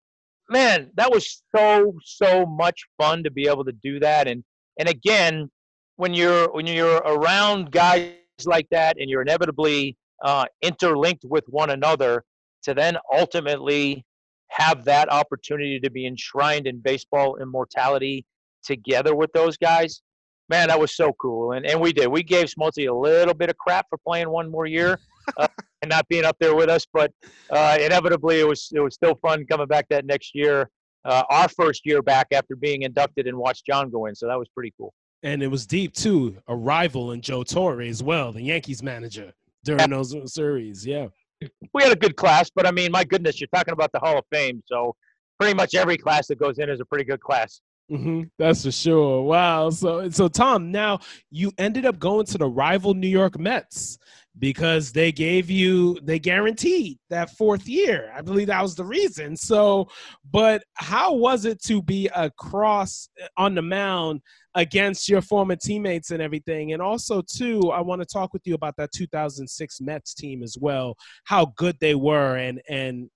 Man, 0.50 0.92
that 0.96 1.12
was 1.12 1.44
so 1.56 1.94
so 2.04 2.46
much 2.46 2.86
fun 2.98 3.24
to 3.24 3.32
be 3.32 3.48
able 3.48 3.66
to 3.66 3.72
do 3.72 4.00
that. 4.00 4.28
And 4.28 4.44
and 4.80 4.90
again, 4.90 5.50
when 5.96 6.14
you're 6.14 6.52
when 6.52 6.68
you're 6.68 6.98
around 6.98 7.72
guys 7.72 8.14
like 8.46 8.68
that, 8.72 8.98
and 9.00 9.10
you're 9.10 9.22
inevitably 9.22 9.98
uh, 10.24 10.46
interlinked 10.62 11.24
with 11.26 11.44
one 11.48 11.70
another, 11.70 12.24
to 12.64 12.74
then 12.74 12.98
ultimately 13.14 14.06
have 14.50 14.84
that 14.86 15.12
opportunity 15.12 15.80
to 15.80 15.90
be 15.90 16.06
enshrined 16.06 16.68
in 16.68 16.80
baseball 16.80 17.38
immortality 17.38 18.26
together 18.64 19.16
with 19.16 19.32
those 19.34 19.58
guys, 19.58 20.02
man, 20.50 20.68
that 20.68 20.80
was 20.80 20.96
so 20.96 21.14
cool. 21.14 21.54
And 21.54 21.66
and 21.66 21.80
we 21.80 21.94
did. 21.94 22.08
We 22.08 22.24
gave 22.24 22.46
Smoltzy 22.46 22.90
a 22.90 22.94
little 22.94 23.34
bit 23.34 23.50
of 23.50 23.58
crap 23.58 23.88
for 23.90 23.98
playing 24.06 24.30
one 24.30 24.50
more 24.50 24.66
year. 24.66 25.00
Uh, 25.38 25.48
and 25.84 25.90
not 25.90 26.08
being 26.10 26.26
up 26.26 26.36
there 26.40 26.56
with 26.56 26.68
us, 26.68 26.86
but 26.92 27.12
uh, 27.52 27.78
inevitably 27.80 28.40
it 28.40 28.48
was 28.48 28.70
it 28.74 28.80
was 28.80 28.96
still 28.96 29.16
fun 29.22 29.46
coming 29.46 29.68
back 29.68 29.86
that 29.90 30.04
next 30.04 30.34
year, 30.34 30.70
uh, 31.06 31.24
our 31.30 31.48
first 31.48 31.86
year 31.86 32.02
back 32.02 32.28
after 32.34 32.56
being 32.56 32.82
inducted 32.82 33.28
and 33.28 33.38
watched 33.38 33.66
John 33.66 33.92
go 33.92 34.08
in. 34.08 34.16
So 34.16 34.28
that 34.28 34.38
was 34.38 34.50
pretty 34.50 34.74
cool. 34.78 34.94
And 35.24 35.44
it 35.44 35.48
was 35.48 35.68
deep 35.68 35.94
too. 35.94 36.38
A 36.48 36.56
rival 36.56 37.12
in 37.12 37.22
Joe 37.22 37.44
Torre 37.44 37.82
as 37.82 38.02
well, 38.02 38.32
the 38.32 38.42
Yankees 38.42 38.82
manager 38.82 39.32
during 39.64 39.92
those 39.92 40.34
series. 40.34 40.86
Yeah, 40.86 41.08
we 41.74 41.84
had 41.84 41.92
a 41.92 41.96
good 41.96 42.16
class, 42.16 42.50
but 42.54 42.66
I 42.66 42.72
mean, 42.72 42.92
my 42.92 43.04
goodness, 43.04 43.40
you're 43.40 43.48
talking 43.54 43.74
about 43.74 43.92
the 43.92 44.00
Hall 44.00 44.18
of 44.18 44.26
Fame, 44.32 44.64
so 44.66 44.96
pretty 45.40 45.56
much 45.56 45.76
every 45.76 45.98
class 45.98 46.28
that 46.28 46.40
goes 46.40 46.60
in 46.60 46.70
is 46.70 46.80
a 46.80 46.86
pretty 46.86 47.04
good 47.06 47.20
class. 47.20 47.62
Mm-hmm. 47.92 48.24
That's 48.40 48.64
for 48.64 48.72
sure. 48.72 49.24
Wow. 49.24 49.70
So, 49.70 50.10
so 50.10 50.30
Tom, 50.30 50.72
now 50.72 51.00
you 51.30 51.52
ended 51.58 51.86
up 51.86 52.00
going 52.00 52.26
to 52.28 52.38
the 52.38 52.48
rival 52.48 52.94
New 52.94 53.08
York 53.08 53.38
Mets 53.38 53.98
because 54.40 54.94
they 54.94 55.12
gave 55.12 55.50
you, 55.50 56.00
they 56.04 56.18
guaranteed 56.18 56.98
that 57.10 57.32
fourth 57.32 57.68
year. 57.68 58.10
I 58.16 58.22
believe 58.22 58.48
that 58.48 58.62
was 58.62 58.76
the 58.76 58.86
reason. 58.86 59.36
So, 59.36 59.90
but 60.32 60.64
how 60.76 61.14
was 61.14 61.44
it 61.44 61.62
to 61.64 61.82
be 61.82 62.10
across 62.16 63.10
uh, 63.22 63.28
on 63.36 63.56
the 63.56 63.62
mound 63.62 64.22
against 64.56 65.10
your 65.10 65.22
former 65.22 65.58
teammates 65.58 66.12
and 66.12 66.22
everything? 66.22 66.72
And 66.72 66.82
also, 66.82 67.22
too, 67.22 67.72
I 67.72 67.82
want 67.82 68.02
to 68.02 68.06
talk 68.06 68.32
with 68.32 68.44
you 68.46 68.56
about 68.56 68.78
that 68.78 68.94
2006 68.94 69.82
Mets 69.82 70.14
team 70.14 70.44
as 70.44 70.58
well, 70.58 70.96
how 71.26 71.48
good 71.58 71.76
they 71.82 71.96
were 71.96 72.38
and 72.38 72.62
and 72.70 73.10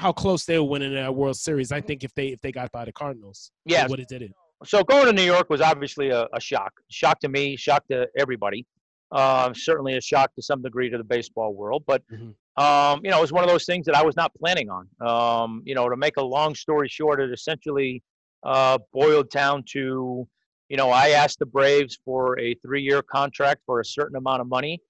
how 0.00 0.12
close 0.12 0.46
they 0.46 0.58
were 0.58 0.64
winning 0.64 0.94
that 0.94 1.14
World 1.14 1.36
Series. 1.36 1.70
I 1.72 1.80
think 1.80 2.02
if 2.04 2.14
they 2.14 2.28
if 2.28 2.40
they 2.40 2.50
got 2.50 2.72
by 2.72 2.84
the 2.86 2.92
Cardinals, 2.92 3.52
yeah, 3.66 3.86
what 3.86 4.00
it 4.00 4.08
did 4.08 4.22
it. 4.22 4.32
So 4.64 4.82
going 4.82 5.06
to 5.06 5.12
New 5.12 5.22
York 5.22 5.48
was 5.50 5.60
obviously 5.60 6.10
a, 6.10 6.26
a 6.34 6.40
shock, 6.40 6.72
shock 6.90 7.20
to 7.20 7.28
me, 7.28 7.56
shock 7.56 7.86
to 7.90 8.08
everybody. 8.18 8.66
Uh, 9.12 9.52
certainly 9.54 9.96
a 9.96 10.00
shock 10.00 10.34
to 10.34 10.42
some 10.42 10.62
degree 10.62 10.88
to 10.88 10.96
the 10.96 11.04
baseball 11.04 11.52
world, 11.52 11.82
but 11.86 12.02
mm-hmm. 12.12 12.62
um, 12.62 13.00
you 13.04 13.10
know 13.10 13.18
it 13.18 13.20
was 13.20 13.32
one 13.32 13.44
of 13.44 13.50
those 13.50 13.66
things 13.66 13.84
that 13.86 13.94
I 13.94 14.02
was 14.02 14.16
not 14.16 14.32
planning 14.34 14.68
on. 14.70 14.88
Um, 15.06 15.62
you 15.66 15.74
know, 15.74 15.88
to 15.88 15.96
make 15.96 16.16
a 16.16 16.22
long 16.22 16.54
story 16.54 16.88
short, 16.88 17.20
it 17.20 17.30
essentially 17.30 18.02
uh, 18.42 18.78
boiled 18.92 19.28
down 19.30 19.64
to, 19.72 20.26
you 20.68 20.76
know, 20.76 20.90
I 20.90 21.10
asked 21.10 21.40
the 21.40 21.46
Braves 21.46 21.98
for 22.04 22.38
a 22.38 22.54
three-year 22.54 23.02
contract 23.02 23.60
for 23.66 23.80
a 23.80 23.84
certain 23.84 24.16
amount 24.16 24.40
of 24.40 24.48
money. 24.48 24.80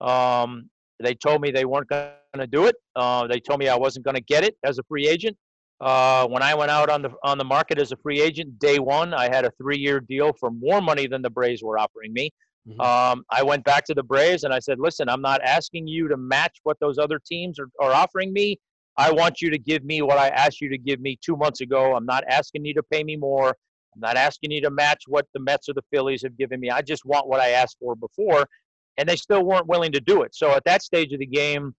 Um, 0.00 0.70
they 1.00 1.14
told 1.14 1.40
me 1.40 1.50
they 1.50 1.64
weren't 1.64 1.88
going 1.88 2.10
to 2.38 2.46
do 2.46 2.66
it. 2.66 2.76
Uh, 2.94 3.26
they 3.26 3.40
told 3.40 3.58
me 3.58 3.68
I 3.68 3.76
wasn't 3.76 4.04
going 4.04 4.14
to 4.14 4.22
get 4.22 4.44
it 4.44 4.56
as 4.64 4.78
a 4.78 4.82
free 4.84 5.08
agent. 5.08 5.36
Uh, 5.80 6.26
when 6.28 6.42
I 6.42 6.54
went 6.54 6.70
out 6.70 6.90
on 6.90 7.00
the 7.02 7.10
on 7.24 7.38
the 7.38 7.44
market 7.44 7.78
as 7.78 7.90
a 7.90 7.96
free 7.96 8.20
agent, 8.20 8.58
day 8.58 8.78
one, 8.78 9.14
I 9.14 9.24
had 9.24 9.44
a 9.44 9.50
three-year 9.52 10.00
deal 10.00 10.32
for 10.38 10.50
more 10.50 10.82
money 10.82 11.06
than 11.06 11.22
the 11.22 11.30
Braves 11.30 11.62
were 11.62 11.78
offering 11.78 12.12
me. 12.12 12.30
Mm-hmm. 12.68 12.80
Um, 12.80 13.24
I 13.30 13.42
went 13.42 13.64
back 13.64 13.86
to 13.86 13.94
the 13.94 14.02
Braves 14.02 14.44
and 14.44 14.52
I 14.52 14.58
said, 14.58 14.78
"Listen, 14.78 15.08
I'm 15.08 15.22
not 15.22 15.40
asking 15.42 15.88
you 15.88 16.06
to 16.08 16.16
match 16.18 16.58
what 16.64 16.76
those 16.80 16.98
other 16.98 17.18
teams 17.18 17.58
are, 17.58 17.68
are 17.80 17.92
offering 17.92 18.32
me. 18.32 18.58
I 18.98 19.10
want 19.10 19.40
you 19.40 19.50
to 19.50 19.58
give 19.58 19.82
me 19.82 20.02
what 20.02 20.18
I 20.18 20.28
asked 20.28 20.60
you 20.60 20.68
to 20.68 20.76
give 20.76 21.00
me 21.00 21.18
two 21.24 21.36
months 21.36 21.62
ago. 21.62 21.96
I'm 21.96 22.04
not 22.04 22.24
asking 22.28 22.66
you 22.66 22.74
to 22.74 22.82
pay 22.82 23.02
me 23.02 23.16
more. 23.16 23.48
I'm 23.48 24.00
not 24.00 24.16
asking 24.16 24.50
you 24.50 24.60
to 24.60 24.70
match 24.70 25.04
what 25.08 25.26
the 25.32 25.40
Mets 25.40 25.70
or 25.70 25.72
the 25.72 25.84
Phillies 25.90 26.22
have 26.22 26.36
given 26.36 26.60
me. 26.60 26.68
I 26.68 26.82
just 26.82 27.06
want 27.06 27.26
what 27.26 27.40
I 27.40 27.50
asked 27.50 27.78
for 27.80 27.96
before." 27.96 28.46
and 28.98 29.08
they 29.08 29.16
still 29.16 29.42
weren't 29.42 29.66
willing 29.66 29.92
to 29.92 30.00
do 30.00 30.22
it. 30.22 30.34
So 30.34 30.50
at 30.50 30.64
that 30.64 30.82
stage 30.82 31.12
of 31.14 31.20
the 31.20 31.26
game, 31.26 31.74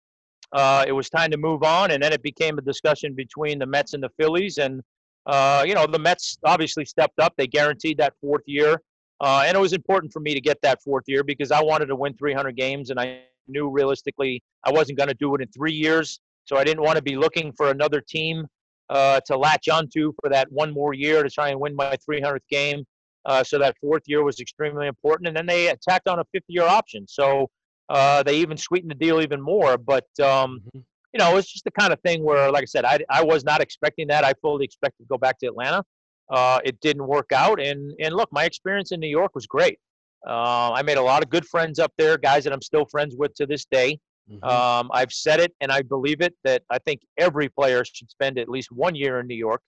uh, 0.52 0.84
it 0.86 0.92
was 0.92 1.08
time 1.08 1.30
to 1.30 1.36
move 1.36 1.62
on, 1.62 1.90
and 1.90 2.02
then 2.02 2.12
it 2.12 2.22
became 2.22 2.58
a 2.58 2.62
discussion 2.62 3.14
between 3.14 3.58
the 3.58 3.66
Mets 3.66 3.94
and 3.94 4.02
the 4.02 4.10
Phillies. 4.20 4.58
And 4.58 4.82
uh, 5.26 5.64
you 5.66 5.74
know, 5.74 5.86
the 5.86 5.98
Mets 5.98 6.38
obviously 6.44 6.84
stepped 6.84 7.18
up; 7.20 7.34
they 7.36 7.46
guaranteed 7.46 7.98
that 7.98 8.14
fourth 8.20 8.42
year, 8.46 8.82
uh, 9.20 9.44
and 9.46 9.56
it 9.56 9.60
was 9.60 9.72
important 9.72 10.12
for 10.12 10.20
me 10.20 10.34
to 10.34 10.40
get 10.40 10.60
that 10.62 10.82
fourth 10.82 11.04
year 11.06 11.24
because 11.24 11.50
I 11.50 11.62
wanted 11.62 11.86
to 11.86 11.96
win 11.96 12.14
300 12.14 12.56
games, 12.56 12.90
and 12.90 13.00
I 13.00 13.22
knew 13.48 13.70
realistically 13.70 14.42
I 14.64 14.70
wasn't 14.70 14.98
going 14.98 15.08
to 15.08 15.14
do 15.14 15.34
it 15.34 15.40
in 15.40 15.48
three 15.48 15.72
years. 15.72 16.20
So 16.44 16.56
I 16.56 16.64
didn't 16.64 16.82
want 16.82 16.96
to 16.96 17.02
be 17.02 17.16
looking 17.16 17.52
for 17.52 17.70
another 17.70 18.00
team 18.00 18.46
uh, 18.90 19.20
to 19.26 19.36
latch 19.38 19.68
onto 19.68 20.12
for 20.20 20.28
that 20.30 20.50
one 20.50 20.72
more 20.72 20.92
year 20.92 21.22
to 21.22 21.30
try 21.30 21.50
and 21.50 21.60
win 21.60 21.74
my 21.74 21.96
300th 22.08 22.40
game. 22.50 22.84
Uh, 23.24 23.44
so 23.44 23.58
that 23.58 23.76
fourth 23.80 24.02
year 24.06 24.24
was 24.24 24.40
extremely 24.40 24.88
important. 24.88 25.28
And 25.28 25.36
then 25.36 25.46
they 25.46 25.72
tacked 25.88 26.08
on 26.08 26.18
a 26.18 26.24
fifth 26.32 26.44
year 26.48 26.64
option. 26.64 27.06
So 27.06 27.48
uh, 27.88 28.22
they 28.22 28.36
even 28.38 28.56
sweetened 28.56 28.90
the 28.90 28.96
deal 28.96 29.20
even 29.20 29.40
more. 29.40 29.76
But, 29.78 30.06
um, 30.20 30.60
mm-hmm. 30.60 30.78
you 31.12 31.18
know, 31.18 31.36
it's 31.36 31.52
just 31.52 31.64
the 31.64 31.70
kind 31.70 31.92
of 31.92 32.00
thing 32.00 32.22
where, 32.22 32.50
like 32.50 32.62
I 32.62 32.66
said, 32.66 32.84
I, 32.84 32.98
I 33.10 33.22
was 33.22 33.44
not 33.44 33.60
expecting 33.60 34.08
that. 34.08 34.24
I 34.24 34.34
fully 34.40 34.64
expected 34.64 35.04
to 35.04 35.08
go 35.08 35.18
back 35.18 35.38
to 35.40 35.46
Atlanta. 35.46 35.84
Uh, 36.30 36.60
it 36.64 36.80
didn't 36.80 37.06
work 37.06 37.32
out. 37.32 37.60
And, 37.60 37.92
and 38.00 38.14
look, 38.14 38.30
my 38.32 38.44
experience 38.44 38.92
in 38.92 39.00
New 39.00 39.08
York 39.08 39.34
was 39.34 39.46
great. 39.46 39.78
Uh, 40.26 40.70
I 40.72 40.82
made 40.82 40.98
a 40.98 41.02
lot 41.02 41.22
of 41.22 41.30
good 41.30 41.44
friends 41.46 41.78
up 41.78 41.92
there, 41.98 42.16
guys 42.16 42.44
that 42.44 42.52
I'm 42.52 42.62
still 42.62 42.86
friends 42.86 43.16
with 43.16 43.34
to 43.34 43.46
this 43.46 43.66
day. 43.70 43.98
Mm-hmm. 44.30 44.44
Um, 44.44 44.90
I've 44.92 45.12
said 45.12 45.40
it 45.40 45.52
and 45.60 45.72
I 45.72 45.82
believe 45.82 46.20
it 46.20 46.34
that 46.44 46.62
I 46.70 46.78
think 46.78 47.00
every 47.18 47.48
player 47.48 47.84
should 47.84 48.08
spend 48.08 48.38
at 48.38 48.48
least 48.48 48.70
one 48.70 48.94
year 48.94 49.18
in 49.20 49.26
New 49.26 49.36
York 49.36 49.60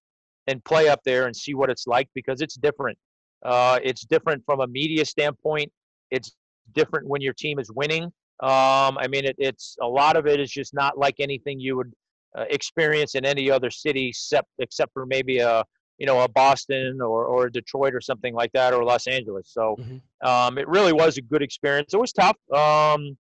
and 0.47 0.65
play 0.65 0.89
up 0.89 1.01
there 1.05 1.27
and 1.27 1.35
see 1.35 1.55
what 1.55 1.71
it's 1.71 1.87
like 1.87 2.09
because 2.15 2.41
it's 2.41 2.55
different. 2.55 2.97
Uh, 3.45 3.79
it's 3.83 4.05
different 4.05 4.43
from 4.47 4.61
a 4.61 4.67
media 4.67 5.05
standpoint. 5.05 5.71
It's 6.11 6.33
different 6.73 7.09
when 7.09 7.21
your 7.21 7.33
team 7.35 7.59
is 7.59 7.71
winning. 7.71 8.05
Um, 8.41 8.99
I 8.99 9.07
mean, 9.09 9.25
it, 9.25 9.37
it's 9.39 9.77
a 9.81 9.87
lot 9.87 10.17
of 10.17 10.27
it 10.27 10.41
is 10.41 10.51
just 10.51 10.75
not 10.75 10.99
like 10.99 11.17
anything 11.21 11.61
you 11.61 11.77
would 11.77 11.93
uh, 12.37 12.45
experience 12.51 13.15
in 13.15 13.25
any 13.25 13.51
other 13.51 13.71
city, 13.71 14.09
except 14.09 14.49
except 14.59 14.93
for 14.93 15.07
maybe 15.07 15.39
a 15.39 15.65
you 15.99 16.07
know 16.07 16.21
a 16.23 16.29
Boston 16.29 17.01
or 17.01 17.27
or 17.27 17.49
Detroit 17.49 17.95
or 17.95 18.01
something 18.01 18.35
like 18.35 18.51
that, 18.53 18.75
or 18.75 18.85
Los 18.85 19.07
Angeles. 19.07 19.51
So 19.53 19.77
mm-hmm. 19.79 20.29
um, 20.29 20.59
it 20.59 20.67
really 20.69 20.93
was 20.93 21.17
a 21.17 21.23
good 21.23 21.43
experience. 21.43 21.95
It 21.95 22.01
was 22.01 22.13
tough. 22.13 22.37
Um, 22.53 23.17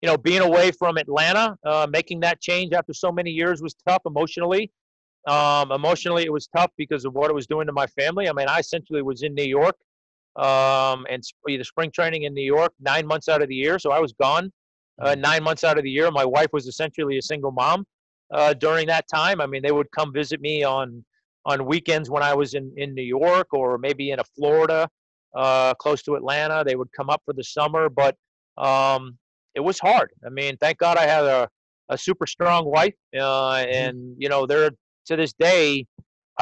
you 0.00 0.08
know, 0.08 0.16
being 0.16 0.40
away 0.40 0.72
from 0.72 0.96
Atlanta, 0.96 1.56
uh, 1.64 1.86
making 1.88 2.18
that 2.20 2.40
change 2.40 2.72
after 2.72 2.92
so 2.92 3.12
many 3.12 3.30
years 3.30 3.62
was 3.62 3.76
tough 3.86 4.02
emotionally. 4.04 4.72
Um, 5.28 5.70
emotionally, 5.70 6.24
it 6.24 6.32
was 6.32 6.48
tough 6.48 6.72
because 6.76 7.04
of 7.04 7.14
what 7.14 7.30
it 7.30 7.34
was 7.34 7.46
doing 7.46 7.68
to 7.68 7.72
my 7.72 7.86
family. 7.86 8.28
I 8.28 8.32
mean, 8.32 8.48
I 8.48 8.58
essentially 8.58 9.02
was 9.02 9.22
in 9.22 9.34
New 9.34 9.44
York 9.44 9.76
um, 10.36 11.06
and 11.10 11.22
the 11.44 11.62
spring 11.62 11.90
training 11.90 12.22
in 12.22 12.34
New 12.34 12.44
York 12.44 12.72
nine 12.80 13.06
months 13.06 13.28
out 13.28 13.42
of 13.42 13.48
the 13.48 13.54
year, 13.54 13.78
so 13.78 13.92
I 13.92 13.98
was 13.98 14.12
gone 14.12 14.50
uh, 15.00 15.10
mm-hmm. 15.10 15.20
nine 15.20 15.42
months 15.42 15.64
out 15.64 15.78
of 15.78 15.84
the 15.84 15.90
year. 15.90 16.10
My 16.10 16.24
wife 16.24 16.48
was 16.52 16.66
essentially 16.66 17.18
a 17.18 17.22
single 17.22 17.52
mom 17.52 17.84
uh, 18.32 18.54
during 18.54 18.86
that 18.86 19.06
time. 19.12 19.40
I 19.40 19.46
mean, 19.46 19.62
they 19.62 19.72
would 19.72 19.90
come 19.96 20.12
visit 20.12 20.40
me 20.40 20.64
on 20.64 21.04
on 21.44 21.66
weekends 21.66 22.08
when 22.08 22.22
I 22.22 22.34
was 22.34 22.54
in 22.54 22.72
in 22.76 22.94
New 22.94 23.02
York 23.02 23.48
or 23.52 23.78
maybe 23.78 24.10
in 24.10 24.20
a 24.20 24.24
Florida, 24.36 24.88
uh, 25.36 25.74
close 25.74 26.02
to 26.04 26.14
Atlanta. 26.14 26.62
They 26.64 26.76
would 26.76 26.92
come 26.96 27.10
up 27.10 27.22
for 27.24 27.34
the 27.34 27.44
summer, 27.44 27.88
but 27.88 28.16
um, 28.56 29.18
it 29.54 29.60
was 29.60 29.78
hard. 29.78 30.10
I 30.24 30.30
mean, 30.30 30.56
thank 30.58 30.78
God 30.78 30.96
I 30.96 31.06
had 31.06 31.24
a 31.24 31.48
a 31.88 31.98
super 31.98 32.26
strong 32.26 32.64
wife, 32.64 32.94
uh, 33.14 33.18
mm-hmm. 33.18 33.72
and 33.72 34.16
you 34.18 34.28
know 34.28 34.46
they're 34.46 34.70
to 35.06 35.16
this 35.16 35.32
day, 35.32 35.86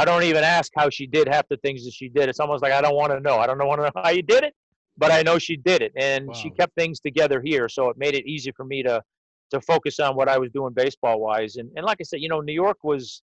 I 0.01 0.05
don't 0.07 0.23
even 0.23 0.45
ask 0.45 0.73
how 0.75 0.89
she 0.89 1.07
did 1.07 1.29
half 1.29 1.47
the 1.51 1.59
things 1.59 1.85
that 1.85 1.93
she 1.93 2.09
did. 2.09 2.31
It's 2.31 2.41
almost 2.41 2.63
like 2.63 2.73
I 2.73 2.81
don't 2.81 2.95
want 2.95 3.13
to 3.13 3.21
know. 3.21 3.37
I 3.37 3.47
don't 3.47 3.59
want 3.59 3.83
to 3.83 3.85
know 3.85 4.03
how 4.03 4.09
you 4.09 4.23
did 4.23 4.45
it, 4.45 4.55
but 4.97 5.11
I 5.11 5.21
know 5.21 5.39
she 5.39 5.59
did 5.59 5.83
it, 5.83 5.93
and 5.95 6.29
wow. 6.29 6.33
she 6.33 6.49
kept 6.49 6.75
things 6.75 7.01
together 7.01 7.43
here, 7.45 7.69
so 7.69 7.91
it 7.91 7.99
made 7.99 8.15
it 8.15 8.27
easy 8.27 8.51
for 8.57 8.65
me 8.65 8.83
to 8.83 9.03
to 9.51 9.61
focus 9.61 10.01
on 10.01 10.17
what 10.17 10.29
I 10.29 10.39
was 10.39 10.51
doing 10.53 10.73
baseball 10.73 11.21
wise. 11.21 11.57
And 11.57 11.71
and 11.77 11.85
like 11.85 11.99
I 12.01 12.05
said, 12.05 12.21
you 12.21 12.31
know, 12.31 12.41
New 12.41 12.55
York 12.55 12.79
was 12.83 13.21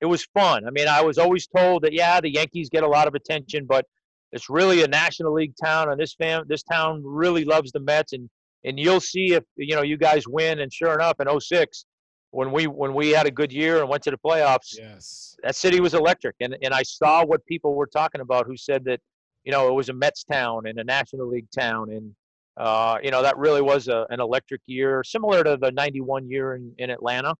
it 0.00 0.06
was 0.06 0.24
fun. 0.32 0.68
I 0.68 0.70
mean, 0.70 0.86
I 0.86 1.02
was 1.02 1.18
always 1.18 1.48
told 1.48 1.82
that 1.82 1.92
yeah, 1.92 2.20
the 2.20 2.32
Yankees 2.32 2.68
get 2.70 2.84
a 2.84 2.88
lot 2.88 3.08
of 3.08 3.16
attention, 3.16 3.66
but 3.66 3.84
it's 4.30 4.48
really 4.48 4.84
a 4.84 4.88
National 4.88 5.32
League 5.32 5.54
town, 5.60 5.90
and 5.90 6.00
this 6.00 6.14
fam 6.14 6.44
this 6.46 6.62
town 6.62 7.02
really 7.04 7.44
loves 7.44 7.72
the 7.72 7.80
Mets, 7.80 8.12
and 8.12 8.30
and 8.64 8.78
you'll 8.78 9.00
see 9.00 9.32
if 9.32 9.42
you 9.56 9.74
know 9.74 9.82
you 9.82 9.96
guys 9.96 10.28
win. 10.28 10.60
And 10.60 10.72
sure 10.72 10.94
enough, 10.94 11.16
in 11.18 11.40
06, 11.40 11.86
when 12.30 12.52
we 12.52 12.66
when 12.66 12.94
we 12.94 13.10
had 13.10 13.26
a 13.26 13.30
good 13.30 13.52
year 13.52 13.80
and 13.80 13.88
went 13.88 14.02
to 14.04 14.10
the 14.10 14.18
playoffs, 14.18 14.76
yes, 14.76 15.36
that 15.42 15.56
city 15.56 15.80
was 15.80 15.94
electric. 15.94 16.36
And 16.40 16.56
and 16.62 16.74
I 16.74 16.82
saw 16.82 17.24
what 17.24 17.44
people 17.46 17.74
were 17.74 17.86
talking 17.86 18.20
about 18.20 18.46
who 18.46 18.56
said 18.56 18.84
that, 18.84 19.00
you 19.44 19.52
know, 19.52 19.68
it 19.68 19.74
was 19.74 19.88
a 19.88 19.92
Mets 19.92 20.24
town 20.24 20.66
and 20.66 20.78
a 20.78 20.84
National 20.84 21.28
League 21.28 21.50
town, 21.56 21.90
and 21.90 22.14
uh, 22.56 22.98
you 23.02 23.10
know 23.10 23.22
that 23.22 23.36
really 23.38 23.62
was 23.62 23.88
a, 23.88 24.06
an 24.10 24.20
electric 24.20 24.60
year, 24.66 25.02
similar 25.04 25.42
to 25.44 25.56
the 25.60 25.72
'91 25.72 26.28
year 26.28 26.54
in, 26.54 26.72
in 26.78 26.90
Atlanta. 26.90 27.34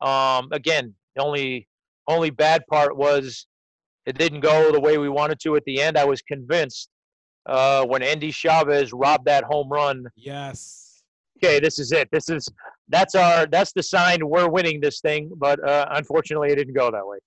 Um, 0.00 0.48
again, 0.50 0.94
the 1.14 1.22
only 1.22 1.68
only 2.08 2.30
bad 2.30 2.66
part 2.68 2.96
was 2.96 3.46
it 4.06 4.18
didn't 4.18 4.40
go 4.40 4.72
the 4.72 4.80
way 4.80 4.98
we 4.98 5.08
wanted 5.08 5.38
to 5.40 5.54
at 5.54 5.64
the 5.64 5.80
end. 5.80 5.96
I 5.96 6.04
was 6.04 6.20
convinced 6.22 6.88
uh, 7.46 7.84
when 7.86 8.02
Endy 8.02 8.32
Chavez 8.32 8.92
robbed 8.92 9.26
that 9.26 9.44
home 9.44 9.68
run. 9.68 10.06
Yes 10.16 10.91
okay, 11.42 11.60
this 11.60 11.78
is 11.78 11.92
it. 11.92 12.08
This 12.12 12.28
is 12.28 12.48
that's 12.88 13.14
our 13.14 13.46
that's 13.46 13.72
the 13.72 13.82
sign 13.82 14.26
we're 14.26 14.48
winning 14.48 14.80
this 14.80 15.00
thing. 15.00 15.30
But 15.36 15.66
uh, 15.66 15.86
unfortunately, 15.90 16.50
it 16.50 16.56
didn't 16.56 16.74
go 16.74 16.90
that 16.90 17.06
way. 17.06 17.18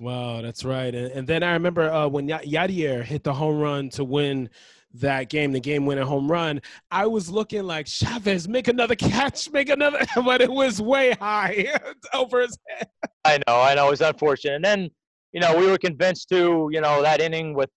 Wow, 0.00 0.42
that's 0.42 0.64
right. 0.64 0.94
And, 0.94 1.12
and 1.12 1.26
then 1.26 1.42
I 1.42 1.52
remember 1.52 1.90
uh, 1.90 2.08
when 2.08 2.26
y- 2.26 2.44
Yadier 2.44 3.04
hit 3.04 3.22
the 3.22 3.32
home 3.32 3.60
run 3.60 3.90
to 3.90 4.04
win 4.04 4.50
that 4.94 5.28
game, 5.28 5.52
the 5.52 5.60
game 5.60 5.86
winning 5.86 6.06
home 6.06 6.30
run, 6.30 6.60
I 6.90 7.06
was 7.06 7.30
looking 7.30 7.64
like 7.64 7.86
Chavez, 7.86 8.48
make 8.48 8.68
another 8.68 8.96
catch, 8.96 9.50
make 9.50 9.68
another, 9.68 10.00
but 10.24 10.40
it 10.40 10.50
was 10.50 10.80
way 10.80 11.12
high 11.12 11.72
over 12.14 12.40
his 12.40 12.56
head. 12.68 12.88
I 13.24 13.38
know, 13.46 13.60
I 13.60 13.74
know, 13.74 13.88
it 13.88 13.90
was 13.90 14.00
unfortunate. 14.00 14.56
And 14.56 14.64
then, 14.64 14.90
you 15.32 15.40
know, 15.40 15.56
we 15.56 15.66
were 15.66 15.78
convinced 15.78 16.28
to, 16.30 16.68
you 16.72 16.80
know, 16.80 17.02
that 17.02 17.20
inning 17.20 17.54
with 17.54 17.70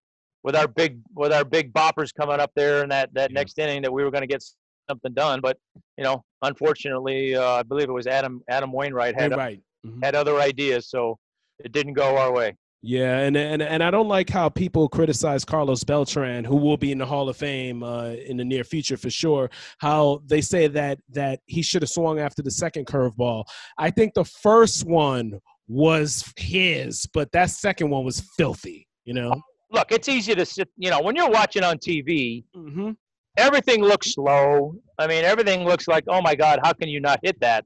with 0.43 0.55
our 0.55 0.67
big 0.67 1.01
with 1.15 1.33
our 1.33 1.43
big 1.43 1.73
boppers 1.73 2.13
coming 2.13 2.39
up 2.39 2.51
there 2.55 2.83
in 2.83 2.89
that 2.89 3.13
that 3.13 3.31
yeah. 3.31 3.39
next 3.39 3.59
inning 3.59 3.81
that 3.81 3.91
we 3.91 4.03
were 4.03 4.11
going 4.11 4.21
to 4.21 4.27
get 4.27 4.43
something 4.89 5.13
done. 5.13 5.41
But 5.41 5.57
you 5.97 6.03
know, 6.03 6.23
unfortunately, 6.41 7.35
uh, 7.35 7.53
I 7.53 7.63
believe 7.63 7.89
it 7.89 7.93
was 7.93 8.07
Adam 8.07 8.41
Adam 8.49 8.71
Wainwright 8.71 9.19
had 9.19 9.35
right. 9.35 9.61
mm-hmm. 9.85 10.01
had 10.03 10.15
other 10.15 10.39
ideas, 10.39 10.89
so 10.89 11.17
it 11.59 11.71
didn't 11.71 11.93
go 11.93 12.17
our 12.17 12.31
way. 12.31 12.55
Yeah, 12.83 13.19
and 13.19 13.35
and 13.35 13.61
and 13.61 13.83
I 13.83 13.89
don't 13.89 14.07
like 14.07 14.29
how 14.29 14.49
people 14.49 14.87
criticize 14.87 15.43
Carlos 15.43 15.83
Beltran, 15.83 16.45
who 16.45 16.55
will 16.55 16.77
be 16.77 16.91
in 16.91 16.99
the 16.99 17.05
Hall 17.05 17.27
of 17.27 17.35
Fame 17.35 17.83
uh, 17.83 18.09
in 18.11 18.37
the 18.37 18.45
near 18.45 18.63
future 18.63 18.97
for 18.97 19.09
sure. 19.09 19.49
How 19.79 20.21
they 20.25 20.41
say 20.41 20.67
that 20.67 20.99
that 21.09 21.39
he 21.47 21.63
should 21.63 21.81
have 21.81 21.89
swung 21.89 22.19
after 22.19 22.43
the 22.43 22.51
second 22.51 22.85
curveball. 22.85 23.45
I 23.77 23.89
think 23.89 24.13
the 24.13 24.25
first 24.25 24.85
one 24.85 25.39
was 25.67 26.31
his, 26.37 27.07
but 27.13 27.31
that 27.31 27.49
second 27.49 27.89
one 27.89 28.05
was 28.05 28.21
filthy. 28.37 28.87
You 29.05 29.15
know. 29.15 29.41
Look, 29.69 29.91
it's 29.91 30.07
easy 30.07 30.33
to 30.35 30.45
sit. 30.45 30.69
You 30.77 30.91
know, 30.91 31.01
when 31.01 31.15
you're 31.15 31.29
watching 31.29 31.63
on 31.63 31.79
TV, 31.79 32.45
mm-hmm. 32.55 32.91
Everything 33.37 33.81
looks 33.81 34.13
slow. 34.13 34.75
I 34.97 35.07
mean, 35.07 35.23
everything 35.23 35.63
looks 35.63 35.87
like, 35.87 36.03
oh 36.07 36.21
my 36.21 36.35
God, 36.35 36.59
how 36.63 36.73
can 36.73 36.89
you 36.89 36.99
not 36.99 37.19
hit 37.23 37.39
that? 37.41 37.65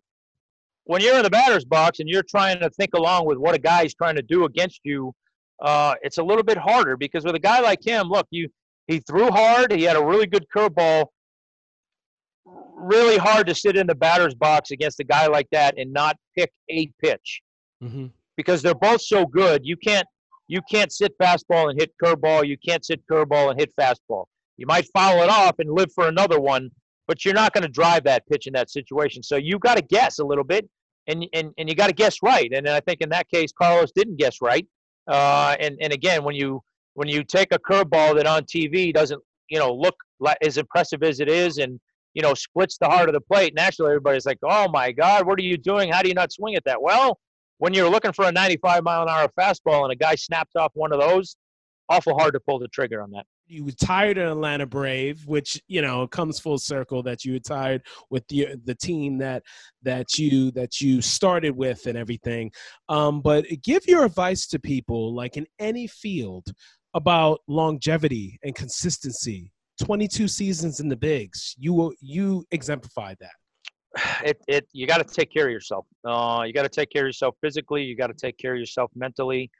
when 0.85 1.01
you're 1.01 1.15
in 1.15 1.23
the 1.23 1.29
batter's 1.29 1.65
box 1.65 1.99
and 1.99 2.09
you're 2.09 2.23
trying 2.23 2.59
to 2.59 2.69
think 2.71 2.93
along 2.93 3.25
with 3.25 3.37
what 3.37 3.55
a 3.55 3.59
guy's 3.59 3.93
trying 3.93 4.15
to 4.15 4.21
do 4.21 4.45
against 4.45 4.81
you, 4.83 5.13
uh, 5.61 5.95
it's 6.01 6.17
a 6.17 6.23
little 6.23 6.43
bit 6.43 6.57
harder 6.57 6.97
because 6.97 7.23
with 7.23 7.35
a 7.35 7.39
guy 7.39 7.59
like 7.59 7.85
him, 7.85 8.07
look, 8.07 8.27
you 8.31 8.49
he 8.87 8.99
threw 8.99 9.29
hard. 9.29 9.71
He 9.71 9.83
had 9.83 9.95
a 9.95 10.03
really 10.03 10.27
good 10.27 10.45
curveball. 10.53 11.05
Really 12.45 13.17
hard 13.17 13.47
to 13.47 13.55
sit 13.55 13.77
in 13.77 13.85
the 13.85 13.95
batter's 13.95 14.33
box 14.33 14.71
against 14.71 14.99
a 14.99 15.03
guy 15.03 15.27
like 15.27 15.47
that 15.51 15.77
and 15.77 15.93
not 15.93 16.17
pick 16.37 16.51
a 16.69 16.91
pitch 17.01 17.41
mm-hmm. 17.81 18.07
because 18.35 18.61
they're 18.61 18.73
both 18.73 19.01
so 19.01 19.25
good. 19.25 19.61
You 19.63 19.77
can't 19.77 20.07
you 20.47 20.61
can't 20.69 20.91
sit 20.91 21.17
fastball 21.19 21.69
and 21.69 21.79
hit 21.79 21.93
curveball. 22.03 22.45
You 22.45 22.57
can't 22.57 22.83
sit 22.83 23.01
curveball 23.09 23.51
and 23.51 23.59
hit 23.59 23.71
fastball. 23.79 24.25
You 24.61 24.67
might 24.67 24.87
foul 24.93 25.23
it 25.23 25.29
off 25.29 25.55
and 25.57 25.71
live 25.71 25.91
for 25.91 26.07
another 26.07 26.39
one, 26.39 26.69
but 27.07 27.25
you're 27.25 27.33
not 27.33 27.51
going 27.51 27.63
to 27.63 27.67
drive 27.67 28.03
that 28.03 28.27
pitch 28.27 28.45
in 28.45 28.53
that 28.53 28.69
situation. 28.69 29.23
So 29.23 29.35
you've 29.35 29.59
got 29.59 29.75
to 29.75 29.81
guess 29.81 30.19
a 30.19 30.23
little 30.23 30.43
bit, 30.43 30.69
and 31.07 31.25
and 31.33 31.51
and 31.57 31.67
you 31.67 31.73
got 31.73 31.87
to 31.87 31.93
guess 31.93 32.17
right. 32.21 32.47
And 32.53 32.69
I 32.69 32.79
think 32.79 33.01
in 33.01 33.09
that 33.09 33.27
case, 33.27 33.51
Carlos 33.51 33.91
didn't 33.91 34.17
guess 34.17 34.37
right. 34.39 34.67
Uh, 35.07 35.55
and 35.59 35.77
and 35.81 35.91
again, 35.91 36.23
when 36.23 36.35
you 36.35 36.61
when 36.93 37.07
you 37.07 37.23
take 37.23 37.51
a 37.51 37.57
curveball 37.57 38.15
that 38.17 38.27
on 38.27 38.43
TV 38.43 38.93
doesn't 38.93 39.19
you 39.49 39.57
know 39.57 39.73
look 39.73 39.95
like, 40.19 40.37
as 40.43 40.57
impressive 40.57 41.01
as 41.01 41.19
it 41.19 41.27
is, 41.27 41.57
and 41.57 41.79
you 42.13 42.21
know 42.21 42.35
splits 42.35 42.77
the 42.77 42.85
heart 42.87 43.09
of 43.09 43.15
the 43.15 43.21
plate, 43.21 43.55
naturally 43.55 43.89
everybody's 43.89 44.27
like, 44.27 44.37
"Oh 44.43 44.67
my 44.69 44.91
God, 44.91 45.25
what 45.25 45.39
are 45.39 45.43
you 45.43 45.57
doing? 45.57 45.91
How 45.91 46.03
do 46.03 46.07
you 46.07 46.13
not 46.13 46.31
swing 46.31 46.53
at 46.53 46.63
that?" 46.65 46.79
Well, 46.79 47.17
when 47.57 47.73
you're 47.73 47.89
looking 47.89 48.13
for 48.13 48.25
a 48.25 48.31
95 48.31 48.83
mile 48.83 49.01
an 49.01 49.09
hour 49.09 49.27
fastball 49.39 49.85
and 49.85 49.91
a 49.91 49.95
guy 49.95 50.13
snaps 50.13 50.51
off 50.55 50.69
one 50.75 50.93
of 50.93 50.99
those, 50.99 51.35
awful 51.89 52.13
hard 52.13 52.35
to 52.35 52.39
pull 52.39 52.59
the 52.59 52.67
trigger 52.67 53.01
on 53.01 53.09
that 53.09 53.25
you 53.51 53.65
retired 53.65 54.17
an 54.17 54.27
Atlanta 54.27 54.65
Brave, 54.65 55.27
which 55.27 55.61
you 55.67 55.81
know 55.81 56.07
comes 56.07 56.39
full 56.39 56.57
circle 56.57 57.03
that 57.03 57.25
you 57.25 57.33
retired 57.33 57.83
with 58.09 58.27
the 58.29 58.55
the 58.63 58.75
team 58.75 59.17
that 59.17 59.43
that 59.83 60.17
you 60.17 60.51
that 60.51 60.79
you 60.79 61.01
started 61.01 61.55
with 61.55 61.85
and 61.85 61.97
everything. 61.97 62.51
Um, 62.89 63.21
but 63.21 63.45
give 63.63 63.85
your 63.87 64.05
advice 64.05 64.47
to 64.47 64.59
people, 64.59 65.13
like 65.13 65.37
in 65.37 65.45
any 65.59 65.87
field, 65.87 66.47
about 66.93 67.41
longevity 67.47 68.39
and 68.43 68.55
consistency. 68.55 69.51
Twenty 69.81 70.07
two 70.07 70.27
seasons 70.27 70.79
in 70.79 70.87
the 70.87 70.97
bigs, 70.97 71.55
you 71.57 71.93
you 71.99 72.45
exemplify 72.51 73.15
that. 73.19 73.31
It, 74.23 74.37
it 74.47 74.67
you 74.71 74.87
got 74.87 75.05
to 75.05 75.13
take 75.13 75.33
care 75.33 75.47
of 75.47 75.51
yourself. 75.51 75.85
Uh, 76.05 76.43
you 76.45 76.53
got 76.53 76.63
to 76.63 76.69
take 76.69 76.89
care 76.89 77.03
of 77.03 77.07
yourself 77.07 77.35
physically. 77.41 77.83
You 77.83 77.97
got 77.97 78.07
to 78.07 78.13
take 78.13 78.37
care 78.37 78.53
of 78.53 78.59
yourself 78.59 78.89
mentally. 78.95 79.51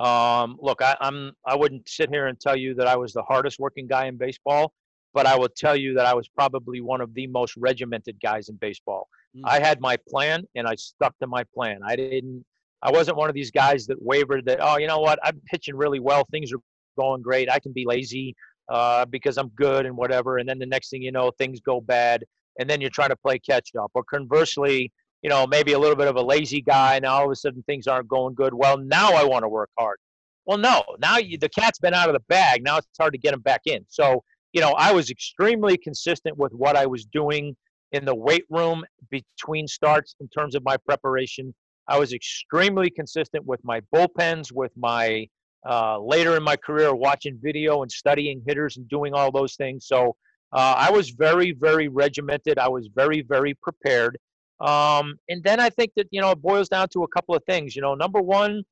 Um, 0.00 0.56
look, 0.60 0.80
I, 0.80 0.96
I'm 1.00 1.32
I 1.46 1.54
wouldn't 1.54 1.86
sit 1.88 2.08
here 2.08 2.26
and 2.28 2.40
tell 2.40 2.56
you 2.56 2.74
that 2.74 2.86
I 2.86 2.96
was 2.96 3.12
the 3.12 3.22
hardest 3.22 3.58
working 3.58 3.86
guy 3.86 4.06
in 4.06 4.16
baseball, 4.16 4.72
but 5.12 5.26
I 5.26 5.36
will 5.36 5.50
tell 5.54 5.76
you 5.76 5.92
that 5.94 6.06
I 6.06 6.14
was 6.14 6.26
probably 6.26 6.80
one 6.80 7.02
of 7.02 7.12
the 7.12 7.26
most 7.26 7.54
regimented 7.58 8.16
guys 8.22 8.48
in 8.48 8.56
baseball. 8.56 9.08
Mm. 9.36 9.42
I 9.44 9.60
had 9.60 9.78
my 9.80 9.98
plan 10.08 10.44
and 10.54 10.66
I 10.66 10.74
stuck 10.76 11.18
to 11.18 11.26
my 11.26 11.44
plan. 11.54 11.80
I 11.84 11.96
didn't. 11.96 12.44
I 12.82 12.90
wasn't 12.90 13.18
one 13.18 13.28
of 13.28 13.34
these 13.34 13.50
guys 13.50 13.86
that 13.88 14.00
wavered. 14.00 14.46
That 14.46 14.60
oh, 14.62 14.78
you 14.78 14.86
know 14.86 15.00
what? 15.00 15.18
I'm 15.22 15.38
pitching 15.46 15.76
really 15.76 16.00
well. 16.00 16.26
Things 16.30 16.50
are 16.50 16.60
going 16.98 17.20
great. 17.20 17.50
I 17.50 17.58
can 17.58 17.72
be 17.72 17.84
lazy 17.84 18.34
uh, 18.70 19.04
because 19.04 19.36
I'm 19.36 19.48
good 19.48 19.84
and 19.84 19.94
whatever. 19.98 20.38
And 20.38 20.48
then 20.48 20.58
the 20.58 20.64
next 20.64 20.88
thing 20.88 21.02
you 21.02 21.12
know, 21.12 21.30
things 21.32 21.60
go 21.60 21.82
bad, 21.82 22.24
and 22.58 22.70
then 22.70 22.80
you're 22.80 22.88
trying 22.88 23.10
to 23.10 23.16
play 23.16 23.38
catch 23.38 23.70
up. 23.78 23.90
Or 23.92 24.02
conversely, 24.04 24.92
you 25.22 25.30
know, 25.30 25.46
maybe 25.46 25.72
a 25.72 25.78
little 25.78 25.96
bit 25.96 26.08
of 26.08 26.16
a 26.16 26.22
lazy 26.22 26.60
guy. 26.60 26.98
Now 26.98 27.14
all 27.14 27.26
of 27.26 27.30
a 27.30 27.36
sudden 27.36 27.62
things 27.64 27.86
aren't 27.86 28.08
going 28.08 28.34
good. 28.34 28.54
Well, 28.54 28.78
now 28.78 29.12
I 29.12 29.24
want 29.24 29.44
to 29.44 29.48
work 29.48 29.70
hard. 29.78 29.98
Well, 30.46 30.58
no, 30.58 30.82
now 31.00 31.18
you, 31.18 31.38
the 31.38 31.48
cat's 31.48 31.78
been 31.78 31.94
out 31.94 32.08
of 32.08 32.14
the 32.14 32.24
bag. 32.28 32.62
Now 32.62 32.78
it's 32.78 32.88
hard 32.98 33.12
to 33.12 33.18
get 33.18 33.34
him 33.34 33.40
back 33.40 33.62
in. 33.66 33.84
So, 33.88 34.24
you 34.52 34.60
know, 34.60 34.72
I 34.72 34.92
was 34.92 35.10
extremely 35.10 35.76
consistent 35.76 36.36
with 36.36 36.52
what 36.52 36.76
I 36.76 36.86
was 36.86 37.04
doing 37.04 37.56
in 37.92 38.04
the 38.04 38.14
weight 38.14 38.44
room 38.50 38.84
between 39.10 39.66
starts 39.68 40.14
in 40.20 40.28
terms 40.28 40.54
of 40.54 40.64
my 40.64 40.76
preparation. 40.76 41.54
I 41.88 41.98
was 41.98 42.12
extremely 42.12 42.90
consistent 42.90 43.44
with 43.44 43.60
my 43.64 43.80
bullpens, 43.94 44.52
with 44.52 44.72
my 44.76 45.28
uh, 45.68 45.98
later 46.00 46.36
in 46.36 46.42
my 46.42 46.56
career 46.56 46.94
watching 46.94 47.38
video 47.42 47.82
and 47.82 47.92
studying 47.92 48.42
hitters 48.46 48.76
and 48.76 48.88
doing 48.88 49.12
all 49.12 49.30
those 49.30 49.56
things. 49.56 49.86
So 49.86 50.16
uh, 50.52 50.74
I 50.78 50.90
was 50.90 51.10
very, 51.10 51.52
very 51.52 51.88
regimented. 51.88 52.58
I 52.58 52.68
was 52.68 52.88
very, 52.94 53.22
very 53.22 53.54
prepared. 53.54 54.18
Um, 54.60 55.16
and 55.28 55.42
then 55.42 55.58
I 55.58 55.70
think 55.70 55.92
that, 55.96 56.06
you 56.10 56.20
know, 56.20 56.30
it 56.30 56.42
boils 56.42 56.68
down 56.68 56.88
to 56.90 57.02
a 57.02 57.08
couple 57.08 57.34
of 57.34 57.42
things. 57.44 57.74
You 57.74 57.82
know, 57.82 57.94
number 57.94 58.20
one, 58.20 58.62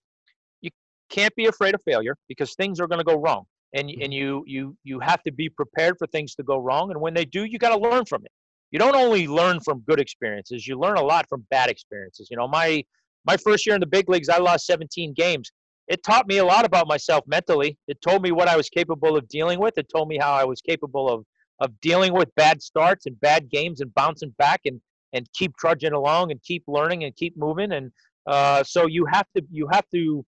you 0.61 0.71
can't 1.09 1.35
be 1.35 1.47
afraid 1.47 1.75
of 1.75 1.83
failure 1.83 2.17
because 2.29 2.55
things 2.55 2.81
are 2.81 2.87
going 2.87 2.99
to 2.99 3.05
go 3.05 3.17
wrong. 3.17 3.45
And, 3.75 3.91
and 3.91 4.13
you, 4.13 4.45
you, 4.47 4.77
you 4.85 5.01
have 5.01 5.23
to 5.25 5.33
be 5.33 5.49
prepared 5.49 5.97
for 5.99 6.07
things 6.07 6.35
to 6.37 6.43
go 6.43 6.59
wrong. 6.59 6.91
And 6.91 7.01
when 7.01 7.15
they 7.15 7.25
do, 7.25 7.45
you 7.45 7.59
got 7.59 7.75
to 7.77 7.79
learn 7.79 8.05
from 8.05 8.25
it. 8.25 8.31
You 8.71 8.79
don't 8.79 8.97
only 8.97 9.27
learn 9.27 9.61
from 9.61 9.81
good 9.81 9.99
experiences, 9.99 10.67
you 10.67 10.79
learn 10.79 10.99
a 10.99 11.03
lot 11.03 11.27
from 11.29 11.47
bad 11.51 11.71
experiences. 11.71 12.29
You 12.31 12.37
know, 12.37 12.47
my, 12.47 12.85
my 13.25 13.37
first 13.39 13.65
year 13.65 13.75
in 13.75 13.81
the 13.81 13.87
big 13.87 14.11
leagues, 14.11 14.29
I 14.29 14.39
lost 14.39 14.67
17 14.67 15.15
games. 15.15 15.51
It 15.89 16.03
taught 16.03 16.27
me 16.27 16.37
a 16.37 16.45
lot 16.45 16.67
about 16.67 16.87
myself 16.87 17.25
mentally. 17.27 17.79
It 17.89 18.01
told 18.03 18.23
me 18.23 18.31
what 18.31 18.47
I 18.47 18.57
was 18.57 18.69
capable 18.69 19.17
of 19.17 19.27
dealing 19.29 19.59
with. 19.59 19.79
It 19.79 19.89
told 19.89 20.09
me 20.09 20.19
how 20.19 20.33
I 20.33 20.45
was 20.45 20.61
capable 20.61 21.09
of, 21.09 21.25
of 21.61 21.81
dealing 21.81 22.13
with 22.13 22.35
bad 22.37 22.63
starts 22.63 23.07
and 23.07 23.19
bad 23.21 23.49
games 23.49 23.81
and 23.81 23.95
bouncing 23.95 24.35
back 24.39 24.61
and 24.67 24.83
and 25.13 25.27
keep 25.33 25.57
trudging 25.57 25.93
along 25.93 26.31
and 26.31 26.43
keep 26.43 26.65
learning 26.67 27.05
and 27.05 27.15
keep 27.17 27.37
moving. 27.37 27.73
And 27.73 27.93
uh, 28.27 28.63
so 28.65 28.87
you 28.87 29.07
have 29.07 29.27
to 29.37 29.43
you 29.51 29.69
have 29.73 29.85
to 29.95 30.25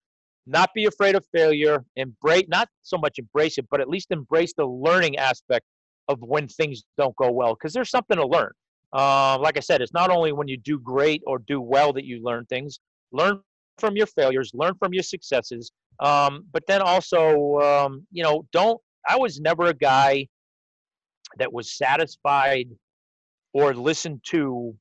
not 0.46 0.70
be 0.74 0.86
afraid 0.86 1.14
of 1.14 1.24
failure, 1.32 1.84
embrace 1.96 2.46
not 2.48 2.68
so 2.82 2.98
much 2.98 3.18
embrace 3.18 3.58
it, 3.58 3.66
but 3.70 3.80
at 3.80 3.88
least 3.88 4.10
embrace 4.10 4.52
the 4.56 4.66
learning 4.66 5.16
aspect 5.16 5.64
of 6.08 6.18
when 6.20 6.48
things 6.48 6.82
don't 6.98 7.14
go 7.16 7.30
well, 7.30 7.54
because 7.54 7.72
there's 7.72 7.90
something 7.90 8.16
to 8.16 8.26
learn. 8.26 8.50
Uh, 8.92 9.38
like 9.38 9.56
I 9.56 9.60
said, 9.60 9.80
it's 9.80 9.92
not 9.92 10.10
only 10.10 10.32
when 10.32 10.48
you 10.48 10.56
do 10.56 10.80
great 10.80 11.22
or 11.26 11.38
do 11.38 11.60
well 11.60 11.92
that 11.92 12.04
you 12.04 12.22
learn 12.22 12.46
things. 12.46 12.80
Learn 13.12 13.40
from 13.78 13.96
your 13.96 14.06
failures, 14.06 14.50
learn 14.54 14.74
from 14.78 14.92
your 14.92 15.02
successes, 15.02 15.70
um, 16.00 16.44
but 16.52 16.62
then 16.66 16.82
also, 16.82 17.58
um, 17.60 18.06
you 18.10 18.22
know, 18.22 18.46
don't. 18.52 18.80
I 19.08 19.16
was 19.16 19.40
never 19.40 19.66
a 19.66 19.74
guy 19.74 20.26
that 21.38 21.52
was 21.52 21.76
satisfied 21.76 22.66
or 23.52 23.74
listen 23.74 24.20
to 24.26 24.74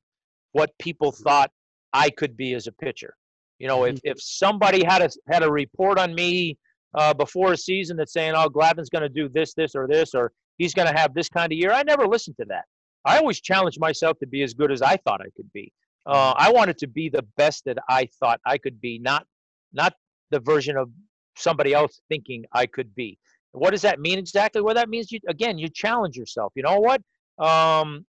what 0.52 0.70
people 0.78 1.12
thought 1.12 1.50
I 1.92 2.10
could 2.10 2.36
be 2.36 2.54
as 2.54 2.66
a 2.66 2.72
pitcher. 2.72 3.14
You 3.58 3.68
know, 3.68 3.84
if, 3.84 3.96
mm-hmm. 3.96 4.10
if 4.10 4.22
somebody 4.22 4.84
had 4.84 5.02
a 5.02 5.10
had 5.30 5.42
a 5.42 5.50
report 5.50 5.98
on 5.98 6.14
me 6.14 6.56
uh, 6.94 7.14
before 7.14 7.52
a 7.52 7.56
season 7.56 7.96
that's 7.96 8.12
saying, 8.12 8.32
"Oh, 8.34 8.48
Glavine's 8.48 8.88
going 8.88 9.02
to 9.02 9.08
do 9.08 9.28
this, 9.28 9.54
this, 9.54 9.74
or 9.74 9.86
this, 9.86 10.14
or 10.14 10.32
he's 10.58 10.74
going 10.74 10.88
to 10.88 10.98
have 10.98 11.14
this 11.14 11.28
kind 11.28 11.52
of 11.52 11.58
year," 11.58 11.72
I 11.72 11.82
never 11.82 12.06
listened 12.06 12.36
to 12.38 12.46
that. 12.46 12.64
I 13.04 13.18
always 13.18 13.40
challenged 13.40 13.78
myself 13.78 14.18
to 14.20 14.26
be 14.26 14.42
as 14.42 14.54
good 14.54 14.72
as 14.72 14.82
I 14.82 14.96
thought 14.96 15.20
I 15.20 15.30
could 15.36 15.52
be. 15.52 15.72
Uh, 16.06 16.32
mm-hmm. 16.32 16.42
I 16.42 16.50
wanted 16.50 16.78
to 16.78 16.86
be 16.86 17.08
the 17.08 17.24
best 17.36 17.64
that 17.66 17.78
I 17.88 18.08
thought 18.18 18.40
I 18.46 18.56
could 18.56 18.80
be, 18.80 18.98
not 18.98 19.26
not 19.72 19.94
the 20.30 20.40
version 20.40 20.76
of 20.76 20.90
somebody 21.36 21.74
else 21.74 22.00
thinking 22.08 22.44
I 22.52 22.66
could 22.66 22.94
be. 22.94 23.18
What 23.52 23.70
does 23.70 23.82
that 23.82 24.00
mean 24.00 24.18
exactly? 24.18 24.62
Well, 24.62 24.74
that 24.74 24.88
means 24.88 25.12
you 25.12 25.20
again 25.28 25.58
you 25.58 25.68
challenge 25.68 26.16
yourself. 26.16 26.52
You 26.56 26.62
know 26.62 26.80
what? 26.80 27.02
Um, 27.38 28.06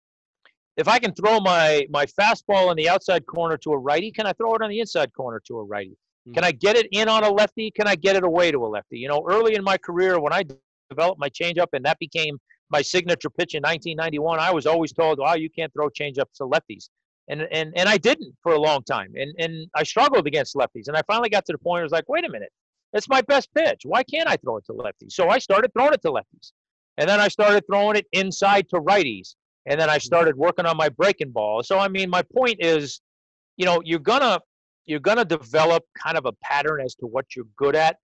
if 0.78 0.88
I 0.88 1.00
can 1.00 1.14
throw 1.14 1.40
my 1.40 1.86
my 1.90 2.06
fastball 2.06 2.72
in 2.72 2.78
the 2.78 2.90
outside 2.90 3.26
corner 3.26 3.58
to 3.58 3.72
a 3.74 3.78
righty, 3.78 4.12
can 4.12 4.26
I 4.26 4.34
throw 4.34 4.56
it 4.56 4.62
on 4.62 4.70
the 4.70 4.80
inside 4.80 5.14
corner 5.14 5.42
to 5.48 5.60
a 5.60 5.64
righty? 5.64 5.92
Mm-hmm. 6.28 6.34
Can 6.34 6.44
I 6.44 6.52
get 6.52 6.76
it 6.76 6.88
in 6.92 7.10
on 7.10 7.24
a 7.24 7.30
lefty? 7.30 7.72
Can 7.72 7.88
I 7.88 7.96
get 7.96 8.16
it 8.16 8.24
away 8.24 8.52
to 8.52 8.66
a 8.66 8.68
lefty? 8.68 8.98
You 9.00 9.08
know, 9.10 9.26
early 9.30 9.56
in 9.56 9.64
my 9.64 9.78
career 9.78 10.20
when 10.20 10.34
I 10.34 10.44
developed 10.90 11.20
my 11.20 11.30
changeup 11.30 11.68
and 11.74 11.84
that 11.86 11.98
became 12.00 12.38
my 12.72 12.82
signature 12.82 13.30
pitch 13.30 13.54
in 13.54 13.62
1991, 13.62 14.40
I 14.40 14.52
was 14.52 14.66
always 14.66 14.94
told, 14.94 15.20
"Oh, 15.22 15.34
you 15.34 15.50
can't 15.50 15.72
throw 15.74 15.90
changeups 15.90 16.34
to 16.38 16.44
lefties," 16.46 16.90
and 17.28 17.42
and 17.52 17.74
and 17.76 17.90
I 17.90 17.98
didn't 17.98 18.34
for 18.42 18.54
a 18.54 18.60
long 18.60 18.84
time, 18.84 19.14
and 19.16 19.34
and 19.38 19.68
I 19.76 19.84
struggled 19.84 20.26
against 20.26 20.56
lefties, 20.56 20.88
and 20.88 20.96
I 20.96 21.02
finally 21.06 21.30
got 21.30 21.46
to 21.46 21.52
the 21.52 21.58
point 21.58 21.74
where 21.74 21.82
I 21.82 21.84
was 21.84 21.92
like, 21.92 22.08
"Wait 22.08 22.26
a 22.26 22.30
minute, 22.30 22.52
it's 22.94 23.10
my 23.10 23.22
best 23.22 23.54
pitch. 23.54 23.82
Why 23.84 24.04
can't 24.04 24.30
I 24.30 24.38
throw 24.38 24.58
it 24.58 24.66
to 24.66 24.74
lefties?" 24.74 25.12
So 25.12 25.30
I 25.30 25.40
started 25.40 25.72
throwing 25.74 25.94
it 25.94 26.02
to 26.04 26.12
lefties, 26.12 26.54
and 26.98 27.10
then 27.10 27.20
I 27.20 27.28
started 27.28 27.66
throwing 27.68 27.98
it 27.98 28.08
inside 28.14 28.70
to 28.70 28.78
righties, 28.78 29.36
and 29.66 29.80
then 29.80 29.90
I 29.90 29.98
started 29.98 30.36
working 30.36 30.66
on 30.66 30.78
my 30.78 30.90
breaking 30.90 31.32
ball. 31.32 31.64
So 31.64 31.78
I 31.78 31.88
mean, 31.88 32.10
my 32.10 32.24
point 32.36 32.58
is, 32.60 33.02
you 33.58 33.66
know, 33.66 33.82
you're 33.84 34.00
gonna 34.00 34.40
you're 34.86 35.00
gonna 35.00 35.26
develop 35.26 35.84
kind 36.02 36.18
of 36.18 36.26
a 36.26 36.34
pattern 36.44 36.82
as 36.82 36.96
to 36.96 37.06
what 37.06 37.26
you're 37.36 37.46
good 37.58 37.76
at. 37.76 37.98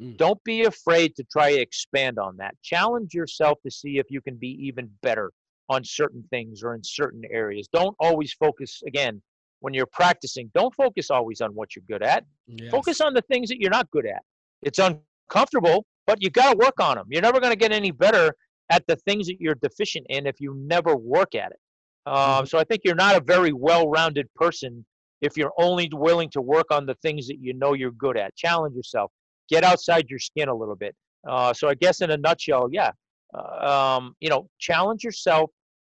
Mm. 0.00 0.16
Don't 0.16 0.42
be 0.44 0.64
afraid 0.64 1.14
to 1.16 1.24
try 1.30 1.52
to 1.52 1.60
expand 1.60 2.18
on 2.18 2.36
that. 2.38 2.54
Challenge 2.62 3.12
yourself 3.12 3.58
to 3.64 3.70
see 3.70 3.98
if 3.98 4.06
you 4.10 4.20
can 4.20 4.36
be 4.36 4.48
even 4.60 4.90
better 5.02 5.30
on 5.68 5.84
certain 5.84 6.24
things 6.30 6.62
or 6.62 6.74
in 6.74 6.82
certain 6.82 7.22
areas. 7.30 7.68
Don't 7.72 7.94
always 8.00 8.32
focus 8.32 8.82
again 8.86 9.22
when 9.60 9.74
you're 9.74 9.86
practicing. 9.86 10.50
Don't 10.54 10.74
focus 10.74 11.10
always 11.10 11.40
on 11.40 11.50
what 11.54 11.76
you're 11.76 11.84
good 11.88 12.02
at. 12.02 12.24
Yes. 12.46 12.70
Focus 12.70 13.00
on 13.00 13.14
the 13.14 13.22
things 13.22 13.48
that 13.48 13.60
you're 13.60 13.70
not 13.70 13.90
good 13.90 14.06
at. 14.06 14.22
It's 14.62 14.78
uncomfortable, 14.78 15.86
but 16.06 16.22
you 16.22 16.30
got 16.30 16.52
to 16.52 16.56
work 16.56 16.80
on 16.80 16.96
them. 16.96 17.06
You're 17.10 17.22
never 17.22 17.40
going 17.40 17.52
to 17.52 17.58
get 17.58 17.72
any 17.72 17.90
better 17.90 18.34
at 18.72 18.82
the 18.88 18.96
things 18.96 19.26
that 19.26 19.38
you're 19.38 19.60
deficient 19.68 20.06
in 20.08 20.26
if 20.26 20.40
you 20.40 20.54
never 20.56 20.96
work 20.96 21.34
at 21.34 21.52
it. 21.52 21.60
Um, 22.06 22.46
so 22.46 22.58
I 22.58 22.64
think 22.64 22.80
you're 22.84 22.94
not 23.06 23.16
a 23.16 23.22
very 23.34 23.52
well-rounded 23.52 24.26
person 24.34 24.84
if 25.20 25.36
you're 25.36 25.52
only 25.58 25.88
willing 25.92 26.30
to 26.30 26.40
work 26.40 26.66
on 26.70 26.86
the 26.86 26.96
things 26.96 27.28
that 27.28 27.38
you 27.38 27.52
know 27.54 27.74
you're 27.74 27.92
good 27.92 28.16
at. 28.16 28.34
Challenge 28.34 28.74
yourself. 28.74 29.12
Get 29.48 29.62
outside 29.62 30.06
your 30.08 30.18
skin 30.18 30.48
a 30.48 30.54
little 30.54 30.74
bit. 30.74 30.96
Uh, 31.28 31.52
so 31.52 31.68
I 31.68 31.74
guess 31.74 32.00
in 32.00 32.10
a 32.10 32.16
nutshell, 32.16 32.68
yeah, 32.72 32.90
uh, 33.34 33.96
um, 33.98 34.14
you 34.20 34.28
know, 34.28 34.48
challenge 34.58 35.04
yourself 35.04 35.50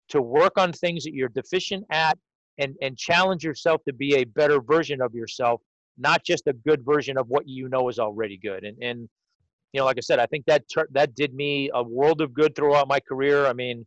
to 0.09 0.21
work 0.21 0.55
on 0.57 0.73
things 0.73 1.05
that 1.05 1.15
you're 1.15 1.29
deficient 1.29 1.85
at, 1.91 2.19
and 2.59 2.75
and 2.83 2.97
challenge 2.97 3.45
yourself 3.45 3.81
to 3.87 3.93
be 3.93 4.17
a 4.17 4.25
better 4.25 4.61
version 4.61 5.01
of 5.01 5.15
yourself, 5.15 5.61
not 5.97 6.25
just 6.25 6.49
a 6.49 6.53
good 6.53 6.85
version 6.85 7.17
of 7.17 7.29
what 7.29 7.45
you 7.47 7.69
know 7.69 7.89
is 7.89 7.99
already 7.99 8.39
good. 8.39 8.65
And 8.65 8.77
and 8.83 9.09
you 9.73 9.81
know, 9.81 9.85
like 9.85 9.97
I 9.99 10.01
said, 10.01 10.19
I 10.19 10.27
think 10.27 10.45
that 10.47 10.65
ter- 10.73 10.89
that 10.93 11.15
did 11.15 11.35
me 11.35 11.71
a 11.75 11.83
world 11.83 12.21
of 12.21 12.35
good 12.35 12.55
throughout 12.55 12.89
my 12.89 13.01
career. 13.01 13.47
I 13.47 13.53
mean, 13.53 13.87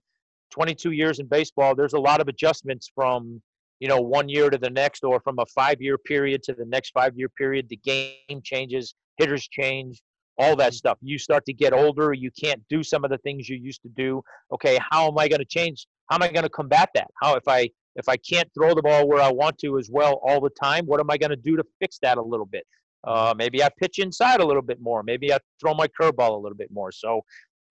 22 0.51 0.91
years 0.91 1.19
in 1.19 1.27
baseball, 1.27 1.75
there's 1.75 1.93
a 1.93 1.99
lot 1.99 2.21
of 2.21 2.27
adjustments 2.27 2.91
from 2.93 3.41
you 3.79 3.87
know 3.87 3.99
one 3.99 4.29
year 4.29 4.49
to 4.49 4.57
the 4.57 4.69
next, 4.69 5.03
or 5.03 5.19
from 5.19 5.39
a 5.39 5.45
five-year 5.47 5.97
period 5.97 6.43
to 6.43 6.53
the 6.53 6.65
next 6.65 6.91
five-year 6.91 7.29
period. 7.29 7.67
The 7.69 7.77
game 7.77 8.41
changes, 8.43 8.95
hitters 9.17 9.47
change, 9.47 10.01
all 10.37 10.55
that 10.55 10.69
mm-hmm. 10.69 10.75
stuff. 10.75 10.97
You 11.01 11.17
start 11.17 11.45
to 11.45 11.53
get 11.53 11.73
older, 11.73 12.13
you 12.13 12.31
can't 12.31 12.61
do 12.69 12.83
some 12.83 13.03
of 13.03 13.11
the 13.11 13.17
things 13.19 13.47
you 13.47 13.57
used 13.57 13.81
to 13.83 13.89
do. 13.89 14.21
Okay, 14.51 14.79
how 14.91 15.07
am 15.07 15.17
I 15.17 15.27
going 15.27 15.39
to 15.39 15.45
change? 15.45 15.87
How 16.09 16.17
am 16.17 16.23
I 16.23 16.31
going 16.31 16.43
to 16.43 16.49
combat 16.49 16.89
that? 16.95 17.07
How 17.21 17.35
if 17.35 17.47
I 17.47 17.69
if 17.95 18.09
I 18.09 18.17
can't 18.17 18.49
throw 18.53 18.73
the 18.73 18.81
ball 18.81 19.07
where 19.07 19.21
I 19.21 19.31
want 19.31 19.57
to 19.59 19.77
as 19.77 19.89
well 19.91 20.19
all 20.25 20.41
the 20.41 20.49
time, 20.49 20.85
what 20.85 20.99
am 20.99 21.09
I 21.09 21.17
going 21.17 21.29
to 21.29 21.35
do 21.35 21.55
to 21.55 21.63
fix 21.79 21.99
that 22.01 22.17
a 22.17 22.21
little 22.21 22.45
bit? 22.45 22.65
Uh, 23.05 23.33
maybe 23.37 23.63
I 23.63 23.69
pitch 23.77 23.99
inside 23.99 24.39
a 24.39 24.45
little 24.45 24.61
bit 24.61 24.81
more. 24.81 25.03
Maybe 25.03 25.33
I 25.33 25.39
throw 25.59 25.73
my 25.73 25.87
curveball 25.87 26.31
a 26.31 26.41
little 26.41 26.57
bit 26.57 26.71
more. 26.71 26.91
So, 26.91 27.21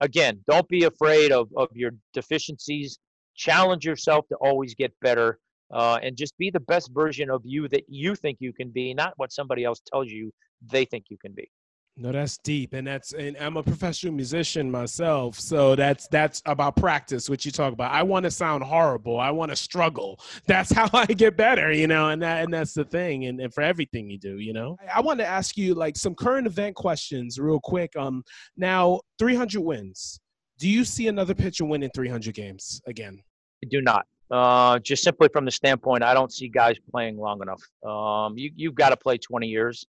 again, 0.01 0.41
don't 0.49 0.68
be 0.68 0.85
afraid 0.85 1.32
of, 1.32 1.49
of 1.57 1.68
your 1.74 1.93
deficiencies. 2.12 2.99
Challenge 3.37 3.85
yourself 3.85 4.26
to 4.28 4.37
always 4.37 4.74
get 4.74 4.93
better 5.01 5.39
uh, 5.72 5.99
and 6.03 6.16
just 6.16 6.37
be 6.39 6.51
the 6.51 6.61
best 6.61 6.91
version 6.93 7.30
of 7.30 7.43
you 7.45 7.68
that 7.68 7.85
you 7.89 8.14
think 8.14 8.39
you 8.41 8.53
can 8.53 8.70
be, 8.70 8.95
not 8.95 9.12
what 9.16 9.32
somebody 9.32 9.64
else 9.64 9.80
tells 9.93 10.09
you 10.09 10.30
they 10.70 10.85
think 10.85 11.07
you 11.09 11.16
can 11.18 11.32
be. 11.32 11.51
No, 11.97 12.11
that's 12.11 12.38
deep, 12.38 12.72
and 12.72 12.84
that's 12.84 13.12
and 13.12 13.36
I'm 13.36 13.57
a 13.57 13.62
professional 13.62 14.12
musician 14.12 14.68
myself, 14.68 15.38
so 15.38 15.76
that's 15.76 16.09
that's 16.09 16.42
about 16.45 16.74
practice. 16.74 17.30
What 17.30 17.45
you 17.45 17.53
talk 17.53 17.72
about, 17.72 17.92
I 17.92 18.03
want 18.03 18.24
to 18.24 18.32
sound 18.32 18.64
horrible. 18.64 19.20
I 19.20 19.30
want 19.30 19.53
to 19.53 19.57
struggle. 19.57 20.18
That's 20.47 20.72
how 20.72 20.88
I 20.92 21.07
get 21.07 21.36
better, 21.36 21.70
you 21.72 21.86
know, 21.86 22.09
and 22.09 22.20
that 22.22 22.42
and 22.42 22.53
that's 22.53 22.74
the 22.74 22.84
thing, 22.84 23.26
and, 23.26 23.40
and 23.40 23.55
for 23.55 23.62
everything 23.62 24.11
you 24.11 24.18
do, 24.18 24.38
you 24.38 24.53
know. 24.53 24.76
I, 24.82 24.99
I 24.99 25.01
want 25.03 25.20
to 25.20 25.26
ask 25.26 25.57
you 25.57 25.74
like 25.74 25.97
some 25.97 26.14
current 26.14 26.47
event 26.49 26.74
questions, 26.74 27.38
real 27.38 27.61
quick. 27.61 27.95
Um, 27.97 28.24
now 28.57 29.01
300 29.20 29.61
wins. 29.61 30.18
Do 30.59 30.68
you 30.68 30.84
see 30.84 31.07
another 31.09 31.34
pitcher 31.34 31.64
winning 31.64 31.90
300 31.95 32.34
games 32.34 32.80
again? 32.86 33.22
I 33.64 33.68
do 33.70 33.80
not. 33.80 34.07
Uh, 34.30 34.78
just 34.80 35.05
simply 35.05 35.28
from 35.32 35.45
the 35.45 35.51
standpoint, 35.51 36.03
I 36.03 36.12
don't 36.12 36.32
see 36.32 36.49
guys 36.49 36.76
playing 36.90 37.18
long 37.18 37.40
enough. 37.40 37.62
Um, 37.86 38.36
you 38.36 38.51
you've 38.57 38.74
got 38.74 38.88
to 38.88 38.97
play 38.97 39.16
20 39.16 39.47
years. 39.47 39.86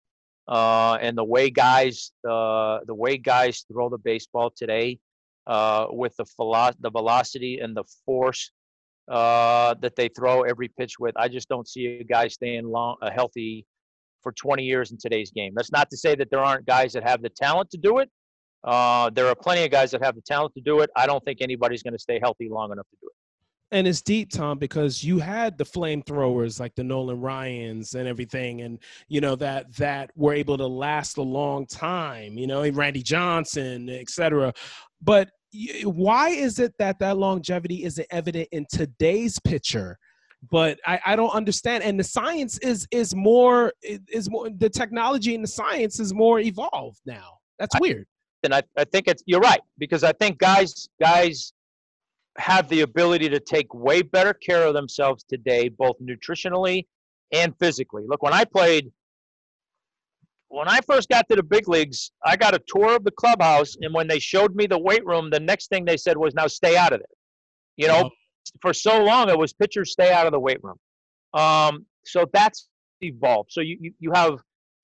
Uh, 0.49 0.97
and 1.03 1.17
the 1.17 1.25
way 1.25 1.51
guys 1.51 2.11
uh, 2.29 2.79
the 2.87 2.95
way 2.95 3.19
guys 3.19 3.67
throw 3.71 3.91
the 3.91 3.99
baseball 3.99 4.51
today 4.57 4.99
uh, 5.47 5.87
with 5.91 6.17
the 6.17 6.25
philo- 6.25 6.73
the 6.81 6.91
velocity 6.91 7.59
and 7.59 7.77
the 7.77 7.85
force 8.07 8.51
uh, 9.11 9.75
that 9.81 9.95
they 9.95 10.09
throw 10.09 10.43
every 10.43 10.69
pitch 10.69 10.99
with, 10.99 11.15
I 11.17 11.29
just 11.29 11.49
don't 11.49 11.69
see 11.69 11.87
a 11.87 12.05
guy 12.05 12.29
staying 12.29 12.67
long 12.67 12.97
uh, 13.03 13.11
healthy 13.11 13.67
for 14.23 14.33
20 14.33 14.65
years 14.65 14.91
in 14.91 14.99
today's 14.99 15.31
game. 15.31 15.53
That's 15.55 15.73
not 15.73 15.91
to 15.91 15.97
say 15.97 16.15
that 16.15 16.31
there 16.31 16.41
aren't 16.41 16.67
guys 16.67 16.93
that 16.95 17.07
have 17.07 17.23
the 17.23 17.31
talent 17.31 17.71
to 17.71 17.79
do 17.79 17.99
it. 17.99 18.11
Uh, 18.65 19.11
there 19.11 19.27
are 19.27 19.35
plenty 19.35 19.65
of 19.65 19.71
guys 19.71 19.91
that 19.93 20.03
have 20.03 20.15
the 20.15 20.23
talent 20.23 20.55
to 20.55 20.61
do 20.61 20.81
it. 20.81 20.91
I 20.97 21.07
don't 21.07 21.25
think 21.25 21.41
anybody's 21.41 21.83
going 21.83 21.93
to 21.93 21.99
stay 21.99 22.19
healthy 22.21 22.49
long 22.51 22.73
enough 22.73 22.87
to 22.91 22.97
do 23.01 23.09
it 23.09 23.18
and 23.71 23.87
it's 23.87 24.01
deep, 24.01 24.31
Tom, 24.31 24.59
because 24.59 25.05
you 25.05 25.19
had 25.19 25.59
the 25.59 25.65
flamethrowers 25.65 26.59
like 26.59 26.75
the 26.75 26.85
Nolan 26.85 27.21
Ryans 27.21 27.95
and 27.95 28.09
everything, 28.09 28.63
and 28.63 28.79
you 29.09 29.21
know 29.21 29.37
that 29.37 29.75
that 29.77 30.11
were 30.17 30.33
able 30.33 30.57
to 30.57 30.67
last 30.67 31.19
a 31.19 31.23
long 31.23 31.67
time. 31.67 32.39
You 32.39 32.47
know, 32.47 32.69
Randy 32.71 33.03
Johnson, 33.03 33.91
etc. 33.91 34.55
But 35.03 35.31
why 35.85 36.31
is 36.31 36.59
it 36.59 36.73
that 36.79 36.99
that 37.01 37.19
longevity 37.19 37.85
isn't 37.85 38.07
evident 38.11 38.49
in 38.53 38.67
today's 38.71 39.39
pitcher? 39.39 39.99
But 40.51 40.79
I, 40.87 41.01
I 41.05 41.17
don't 41.17 41.33
understand. 41.35 41.83
And 41.85 41.99
the 41.99 42.05
science 42.05 42.59
is 42.59 42.87
is 42.91 43.15
more 43.15 43.73
is 43.83 44.31
more 44.31 44.49
the 44.49 44.71
technology 44.71 45.35
and 45.35 45.45
the 45.45 45.49
science 45.49 46.01
is 46.01 46.15
more 46.15 46.41
evolved 46.41 47.01
now. 47.05 47.39
That's 47.59 47.79
weird. 47.81 48.07
And 48.45 48.55
I, 48.55 48.63
I 48.77 48.85
think 48.85 49.09
it's 49.09 49.23
you're 49.27 49.41
right 49.41 49.61
because 49.79 50.05
I 50.05 50.13
think 50.13 50.39
guys 50.39 50.89
guys 51.01 51.53
have 52.39 52.69
the 52.69 52.81
ability 52.83 53.29
to 53.29 53.41
take 53.41 53.73
way 53.75 54.03
better 54.03 54.33
care 54.33 54.67
of 54.67 54.75
themselves 54.75 55.25
today, 55.29 55.69
both 55.69 55.97
nutritionally 56.01 56.87
and 57.33 57.55
physically. 57.59 58.05
Look, 58.07 58.23
when 58.23 58.33
I 58.33 58.45
played, 58.45 58.91
when 60.49 60.69
I 60.69 60.81
first 60.81 61.09
got 61.09 61.29
to 61.29 61.37
the 61.37 61.43
big 61.43 61.69
leagues, 61.69 62.13
I 62.25 62.37
got 62.37 62.55
a 62.55 62.61
tour 62.69 62.97
of 62.97 63.05
the 63.05 63.11
clubhouse, 63.11 63.77
and 63.81 63.93
when 63.93 64.07
they 64.07 64.19
showed 64.19 64.55
me 64.55 64.67
the 64.67 64.79
weight 64.79 65.05
room, 65.05 65.31
the 65.31 65.41
next 65.41 65.69
thing 65.69 65.85
they 65.85 65.97
said 65.97 66.17
was, 66.17 66.35
"Now 66.35 66.47
stay 66.47 66.77
out 66.77 66.93
of 66.93 67.01
it." 67.01 67.11
You 67.77 67.89
know, 67.89 68.11
for 68.63 68.73
so 68.73 69.05
long 69.05 69.29
it 69.29 69.39
was 69.39 69.53
pitchers 69.53 69.93
stay 69.93 70.13
out 70.13 70.27
of 70.27 70.33
the 70.33 70.41
weight 70.41 70.59
room. 70.63 70.79
Um, 71.35 71.87
so 72.05 72.25
that's 72.33 72.69
evolved. 73.01 73.53
So 73.53 73.61
you, 73.61 73.77
you 73.81 73.93
you 73.99 74.13
have 74.15 74.39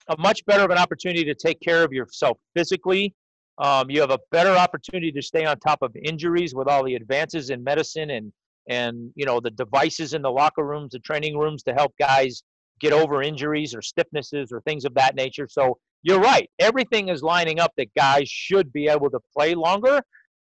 a 0.08 0.16
much 0.18 0.44
better 0.44 0.64
of 0.64 0.70
an 0.70 0.78
opportunity 0.78 1.24
to 1.24 1.34
take 1.34 1.60
care 1.60 1.82
of 1.82 1.92
yourself 1.92 2.38
physically 2.54 3.14
um, 3.58 3.90
you 3.90 4.00
have 4.00 4.10
a 4.10 4.18
better 4.30 4.50
opportunity 4.50 5.12
to 5.12 5.22
stay 5.22 5.44
on 5.44 5.58
top 5.58 5.82
of 5.82 5.94
injuries 5.96 6.54
with 6.54 6.68
all 6.68 6.84
the 6.84 6.94
advances 6.94 7.50
in 7.50 7.62
medicine 7.62 8.10
and 8.10 8.32
and 8.68 9.10
you 9.14 9.26
know 9.26 9.40
the 9.40 9.50
devices 9.50 10.14
in 10.14 10.22
the 10.22 10.30
locker 10.30 10.64
rooms, 10.64 10.92
the 10.92 10.98
training 11.00 11.36
rooms 11.36 11.62
to 11.64 11.74
help 11.74 11.94
guys 11.98 12.42
get 12.80 12.92
over 12.92 13.22
injuries 13.22 13.74
or 13.74 13.80
stiffnesses 13.80 14.52
or 14.52 14.60
things 14.62 14.84
of 14.84 14.94
that 14.94 15.14
nature. 15.14 15.46
So 15.48 15.78
you're 16.02 16.20
right. 16.20 16.50
Everything 16.58 17.08
is 17.08 17.22
lining 17.22 17.60
up 17.60 17.72
that 17.76 17.94
guys 17.94 18.28
should 18.28 18.72
be 18.72 18.88
able 18.88 19.10
to 19.10 19.20
play 19.34 19.54
longer. 19.54 20.00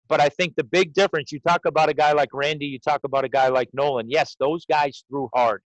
But 0.08 0.20
I 0.20 0.28
think 0.28 0.54
the 0.56 0.64
big 0.64 0.92
difference, 0.92 1.32
you 1.32 1.40
talk 1.40 1.64
about 1.64 1.88
a 1.88 1.94
guy 1.94 2.12
like 2.12 2.28
Randy, 2.32 2.66
you 2.66 2.78
talk 2.78 3.00
about 3.04 3.24
a 3.24 3.28
guy 3.28 3.48
like 3.48 3.68
Nolan. 3.72 4.10
Yes, 4.10 4.36
those 4.38 4.64
guys 4.66 5.04
threw 5.08 5.28
hard, 5.34 5.62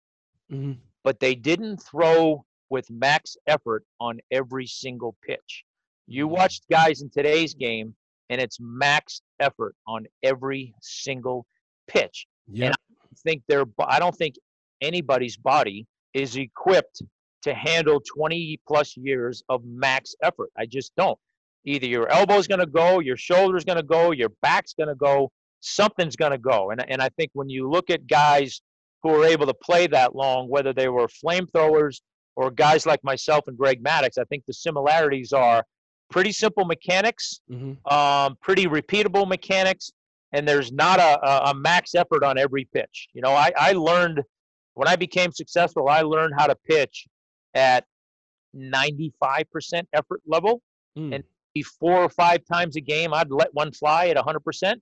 mm-hmm. 0.52 0.74
but 1.04 1.20
they 1.20 1.34
didn't 1.34 1.78
throw 1.78 2.46
with 2.70 2.90
max 2.90 3.38
effort 3.48 3.86
on 4.00 4.20
every 4.32 4.66
single 4.66 5.16
pitch. 5.26 5.64
You 6.14 6.28
watched 6.28 6.64
guys 6.70 7.02
in 7.02 7.10
today's 7.10 7.56
game, 7.56 7.96
and 8.30 8.40
it's 8.40 8.58
max 8.60 9.22
effort 9.40 9.76
on 9.88 10.06
every 10.22 10.76
single 10.80 11.48
pitch. 11.88 12.28
Yeah. 12.48 12.68
And 12.68 12.76
I 12.76 13.16
think 13.24 13.42
they're. 13.48 13.66
I 13.80 13.98
don't 14.00 14.16
think 14.16 14.36
anybody's 14.80 15.38
body 15.38 15.88
is 16.14 16.36
equipped 16.36 17.02
to 17.42 17.54
handle 17.56 18.00
20 18.16 18.60
plus 18.68 18.96
years 18.96 19.44
of 19.50 19.64
max 19.66 20.14
effort. 20.22 20.50
I 20.56 20.68
just 20.68 20.92
don't. 20.96 21.18
Either 21.66 21.88
your 21.88 22.08
elbow's 22.10 22.48
going 22.48 22.60
to 22.60 22.68
go, 22.68 23.00
your 23.00 23.18
shoulder's 23.18 23.64
going 23.64 23.78
to 23.78 23.84
go, 23.84 24.12
your 24.12 24.30
back's 24.42 24.74
going 24.74 24.90
to 24.90 24.96
go, 24.96 25.32
something's 25.62 26.16
going 26.16 26.32
to 26.32 26.38
go. 26.38 26.72
And, 26.72 26.86
and 26.90 27.02
I 27.02 27.10
think 27.10 27.32
when 27.34 27.50
you 27.50 27.70
look 27.70 27.90
at 27.90 28.06
guys 28.06 28.62
who 29.02 29.10
are 29.10 29.26
able 29.26 29.48
to 29.48 29.54
play 29.54 29.88
that 29.88 30.16
long, 30.16 30.48
whether 30.48 30.74
they 30.74 30.90
were 30.90 31.08
flamethrowers 31.08 32.02
or 32.36 32.52
guys 32.52 32.86
like 32.86 33.04
myself 33.04 33.46
and 33.48 33.58
Greg 33.58 33.84
Maddux, 33.84 34.18
I 34.20 34.26
think 34.26 34.44
the 34.46 34.54
similarities 34.54 35.34
are 35.34 35.64
pretty 36.14 36.32
simple 36.32 36.64
mechanics, 36.64 37.42
mm-hmm. 37.52 37.74
um, 37.92 38.38
pretty 38.40 38.68
repeatable 38.68 39.28
mechanics, 39.28 39.92
and 40.32 40.48
there's 40.48 40.72
not 40.72 41.00
a, 41.00 41.50
a, 41.50 41.56
max 41.56 41.96
effort 41.96 42.24
on 42.24 42.38
every 42.38 42.66
pitch. 42.72 43.08
You 43.14 43.22
know, 43.24 43.32
I, 43.32 43.52
I 43.60 43.72
learned 43.72 44.22
when 44.76 44.88
I 44.88 44.96
became 44.96 45.32
successful, 45.32 45.90
I 45.90 46.02
learned 46.02 46.36
how 46.38 46.46
to 46.46 46.56
pitch 46.68 47.08
at 47.56 47.86
95% 48.56 49.44
effort 49.92 50.22
level. 50.28 50.62
Mm. 50.96 51.16
And 51.16 51.24
four 51.80 52.04
or 52.04 52.10
five 52.10 52.42
times 52.52 52.76
a 52.76 52.82
game, 52.82 53.12
I'd 53.12 53.32
let 53.32 53.52
one 53.54 53.72
fly 53.72 54.08
at 54.08 54.18
100%. 54.18 54.76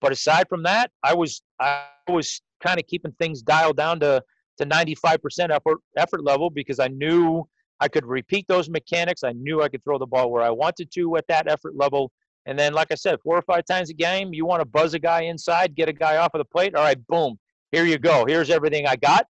But 0.00 0.12
aside 0.12 0.48
from 0.48 0.62
that, 0.62 0.92
I 1.02 1.14
was 1.14 1.42
I 1.58 1.86
was 2.08 2.40
kind 2.62 2.78
of 2.78 2.86
keeping 2.86 3.12
things 3.18 3.42
dialed 3.42 3.76
down 3.76 3.98
to 4.00 4.22
to 4.58 4.64
95% 4.66 5.50
effort 5.50 5.78
effort 5.96 6.22
level 6.22 6.50
because 6.50 6.78
I 6.78 6.88
knew 6.88 7.48
I 7.80 7.88
could 7.88 8.06
repeat 8.06 8.46
those 8.48 8.68
mechanics. 8.68 9.22
I 9.22 9.32
knew 9.32 9.62
I 9.62 9.68
could 9.68 9.84
throw 9.84 9.98
the 9.98 10.06
ball 10.06 10.30
where 10.30 10.42
I 10.42 10.50
wanted 10.50 10.90
to 10.92 11.16
at 11.16 11.26
that 11.28 11.48
effort 11.48 11.76
level. 11.76 12.10
And 12.46 12.58
then, 12.58 12.72
like 12.72 12.88
I 12.90 12.94
said, 12.94 13.18
four 13.22 13.36
or 13.36 13.42
five 13.42 13.64
times 13.64 13.90
a 13.90 13.94
game, 13.94 14.32
you 14.32 14.46
want 14.46 14.60
to 14.60 14.64
buzz 14.64 14.94
a 14.94 14.98
guy 14.98 15.22
inside, 15.22 15.74
get 15.74 15.88
a 15.88 15.92
guy 15.92 16.16
off 16.16 16.32
of 16.34 16.38
the 16.38 16.44
plate. 16.44 16.74
All 16.74 16.82
right, 16.82 17.06
boom, 17.08 17.38
here 17.72 17.84
you 17.84 17.98
go. 17.98 18.24
Here's 18.26 18.50
everything 18.50 18.86
I 18.86 18.96
got. 18.96 19.26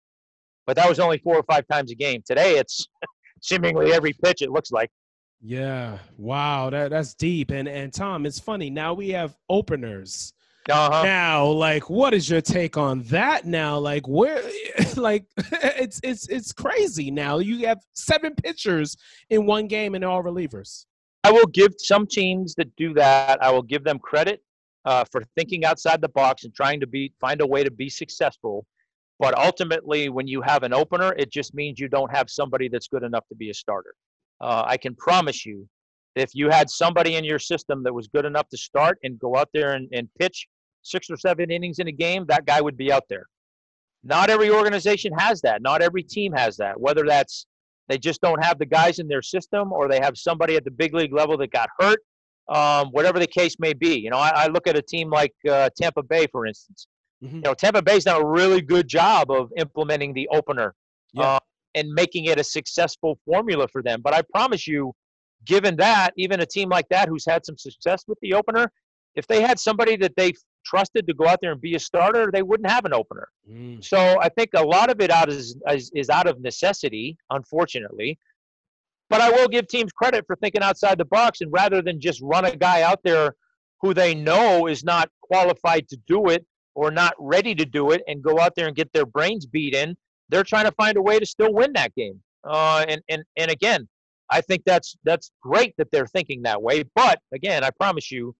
But 0.66 0.76
that 0.76 0.88
was 0.88 0.98
only 0.98 1.18
four 1.18 1.36
or 1.36 1.44
five 1.44 1.66
times 1.68 1.90
a 1.92 1.94
game. 1.94 2.22
Today, 2.26 2.58
it's 2.58 2.86
seemingly 3.40 3.92
every 3.92 4.12
pitch. 4.12 4.42
It 4.42 4.50
looks 4.50 4.70
like. 4.70 4.90
Yeah. 5.42 5.98
Wow. 6.18 6.70
That 6.70 6.90
that's 6.90 7.14
deep. 7.14 7.50
And 7.50 7.68
and 7.68 7.92
Tom, 7.92 8.26
it's 8.26 8.40
funny. 8.40 8.70
Now 8.70 8.94
we 8.94 9.10
have 9.10 9.36
openers. 9.48 10.32
Uh-huh. 10.68 11.02
Now, 11.04 11.46
like, 11.46 11.88
what 11.88 12.12
is 12.12 12.28
your 12.28 12.40
take 12.40 12.76
on 12.76 13.02
that? 13.04 13.44
Now, 13.44 13.78
like, 13.78 14.06
where, 14.08 14.42
like, 14.96 15.24
it's 15.52 16.00
it's 16.02 16.28
it's 16.28 16.52
crazy. 16.52 17.10
Now 17.10 17.38
you 17.38 17.66
have 17.66 17.78
seven 17.92 18.34
pitchers 18.34 18.96
in 19.30 19.46
one 19.46 19.68
game 19.68 19.94
and 19.94 20.04
all 20.04 20.22
relievers. 20.22 20.86
I 21.22 21.30
will 21.30 21.46
give 21.46 21.74
some 21.78 22.06
teams 22.06 22.54
that 22.56 22.74
do 22.76 22.94
that. 22.94 23.42
I 23.42 23.50
will 23.50 23.62
give 23.62 23.84
them 23.84 23.98
credit 23.98 24.42
uh, 24.84 25.04
for 25.10 25.22
thinking 25.36 25.64
outside 25.64 26.00
the 26.00 26.08
box 26.08 26.44
and 26.44 26.54
trying 26.54 26.80
to 26.80 26.86
be 26.86 27.12
find 27.20 27.40
a 27.40 27.46
way 27.46 27.62
to 27.64 27.70
be 27.70 27.88
successful. 27.88 28.66
But 29.18 29.36
ultimately, 29.38 30.08
when 30.08 30.26
you 30.26 30.42
have 30.42 30.62
an 30.62 30.74
opener, 30.74 31.14
it 31.16 31.32
just 31.32 31.54
means 31.54 31.78
you 31.78 31.88
don't 31.88 32.14
have 32.14 32.28
somebody 32.28 32.68
that's 32.68 32.88
good 32.88 33.02
enough 33.02 33.26
to 33.28 33.34
be 33.34 33.50
a 33.50 33.54
starter. 33.54 33.94
Uh, 34.40 34.64
I 34.66 34.76
can 34.76 34.94
promise 34.94 35.46
you, 35.46 35.66
if 36.16 36.30
you 36.34 36.50
had 36.50 36.68
somebody 36.68 37.16
in 37.16 37.24
your 37.24 37.38
system 37.38 37.82
that 37.84 37.94
was 37.94 38.08
good 38.08 38.24
enough 38.24 38.48
to 38.50 38.56
start 38.56 38.98
and 39.02 39.18
go 39.18 39.36
out 39.36 39.48
there 39.54 39.72
and, 39.72 39.88
and 39.92 40.08
pitch 40.18 40.46
six 40.86 41.10
or 41.10 41.16
seven 41.16 41.50
innings 41.50 41.78
in 41.78 41.88
a 41.88 41.92
game, 41.92 42.24
that 42.28 42.46
guy 42.46 42.60
would 42.60 42.76
be 42.76 42.92
out 42.92 43.04
there. 43.08 43.26
Not 44.04 44.30
every 44.30 44.50
organization 44.50 45.12
has 45.18 45.40
that. 45.42 45.62
Not 45.62 45.82
every 45.82 46.02
team 46.02 46.32
has 46.32 46.56
that. 46.58 46.80
Whether 46.80 47.04
that's 47.06 47.46
they 47.88 47.98
just 47.98 48.20
don't 48.20 48.42
have 48.42 48.58
the 48.58 48.66
guys 48.66 48.98
in 48.98 49.08
their 49.08 49.22
system 49.22 49.72
or 49.72 49.88
they 49.88 50.00
have 50.00 50.16
somebody 50.16 50.56
at 50.56 50.64
the 50.64 50.70
big 50.70 50.94
league 50.94 51.12
level 51.12 51.36
that 51.38 51.52
got 51.52 51.68
hurt, 51.78 52.00
um, 52.48 52.88
whatever 52.88 53.18
the 53.18 53.26
case 53.26 53.56
may 53.58 53.72
be. 53.72 53.98
You 53.98 54.10
know, 54.10 54.18
I, 54.18 54.44
I 54.44 54.46
look 54.48 54.66
at 54.66 54.76
a 54.76 54.82
team 54.82 55.10
like 55.10 55.34
uh, 55.48 55.70
Tampa 55.80 56.02
Bay, 56.02 56.26
for 56.30 56.46
instance. 56.46 56.88
Mm-hmm. 57.22 57.36
You 57.36 57.42
know, 57.42 57.54
Tampa 57.54 57.82
Bay's 57.82 58.04
done 58.04 58.20
a 58.20 58.26
really 58.26 58.60
good 58.60 58.88
job 58.88 59.30
of 59.30 59.50
implementing 59.56 60.12
the 60.14 60.28
opener 60.32 60.74
yeah. 61.12 61.22
uh, 61.22 61.38
and 61.74 61.92
making 61.92 62.26
it 62.26 62.38
a 62.38 62.44
successful 62.44 63.18
formula 63.24 63.66
for 63.68 63.82
them. 63.82 64.00
But 64.02 64.14
I 64.14 64.22
promise 64.22 64.66
you, 64.66 64.92
given 65.44 65.76
that, 65.76 66.10
even 66.16 66.40
a 66.40 66.46
team 66.46 66.68
like 66.68 66.88
that 66.90 67.08
who's 67.08 67.24
had 67.24 67.46
some 67.46 67.56
success 67.56 68.04
with 68.06 68.18
the 68.20 68.34
opener, 68.34 68.70
if 69.14 69.26
they 69.26 69.40
had 69.40 69.58
somebody 69.58 69.96
that 69.96 70.12
they 70.16 70.32
trusted 70.66 71.06
to 71.06 71.14
go 71.14 71.26
out 71.26 71.38
there 71.40 71.52
and 71.52 71.60
be 71.60 71.74
a 71.76 71.80
starter, 71.80 72.30
they 72.32 72.42
wouldn't 72.42 72.70
have 72.70 72.84
an 72.84 72.92
opener. 72.92 73.28
Mm. 73.50 73.82
So 73.82 73.98
I 74.20 74.28
think 74.28 74.50
a 74.54 74.62
lot 74.62 74.90
of 74.90 75.00
it 75.00 75.10
out 75.10 75.30
is, 75.30 75.56
is, 75.70 75.90
is 75.94 76.10
out 76.10 76.26
of 76.26 76.40
necessity, 76.40 77.16
unfortunately. 77.30 78.18
But 79.08 79.20
I 79.20 79.30
will 79.30 79.48
give 79.48 79.68
teams 79.68 79.92
credit 79.92 80.24
for 80.26 80.36
thinking 80.36 80.62
outside 80.62 80.98
the 80.98 81.04
box 81.04 81.40
and 81.40 81.52
rather 81.52 81.80
than 81.80 82.00
just 82.00 82.20
run 82.20 82.44
a 82.44 82.56
guy 82.56 82.82
out 82.82 83.00
there 83.04 83.36
who 83.80 83.94
they 83.94 84.14
know 84.14 84.66
is 84.66 84.82
not 84.82 85.08
qualified 85.22 85.88
to 85.88 85.96
do 86.08 86.28
it 86.28 86.44
or 86.74 86.90
not 86.90 87.14
ready 87.18 87.54
to 87.54 87.64
do 87.64 87.92
it 87.92 88.02
and 88.08 88.22
go 88.22 88.40
out 88.40 88.54
there 88.56 88.66
and 88.66 88.76
get 88.76 88.92
their 88.92 89.06
brains 89.06 89.46
beat 89.46 89.74
in, 89.74 89.96
they're 90.28 90.42
trying 90.42 90.64
to 90.64 90.72
find 90.72 90.96
a 90.96 91.02
way 91.02 91.18
to 91.18 91.26
still 91.26 91.52
win 91.52 91.72
that 91.74 91.94
game. 91.94 92.20
Uh, 92.44 92.84
and, 92.88 93.00
and, 93.08 93.22
and 93.36 93.50
again, 93.50 93.88
I 94.30 94.40
think 94.40 94.62
that's 94.66 94.96
that's 95.04 95.30
great 95.40 95.74
that 95.78 95.90
they're 95.92 96.06
thinking 96.06 96.42
that 96.42 96.60
way. 96.60 96.84
But 96.94 97.20
again, 97.32 97.62
I 97.62 97.70
promise 97.70 98.10
you, 98.10 98.34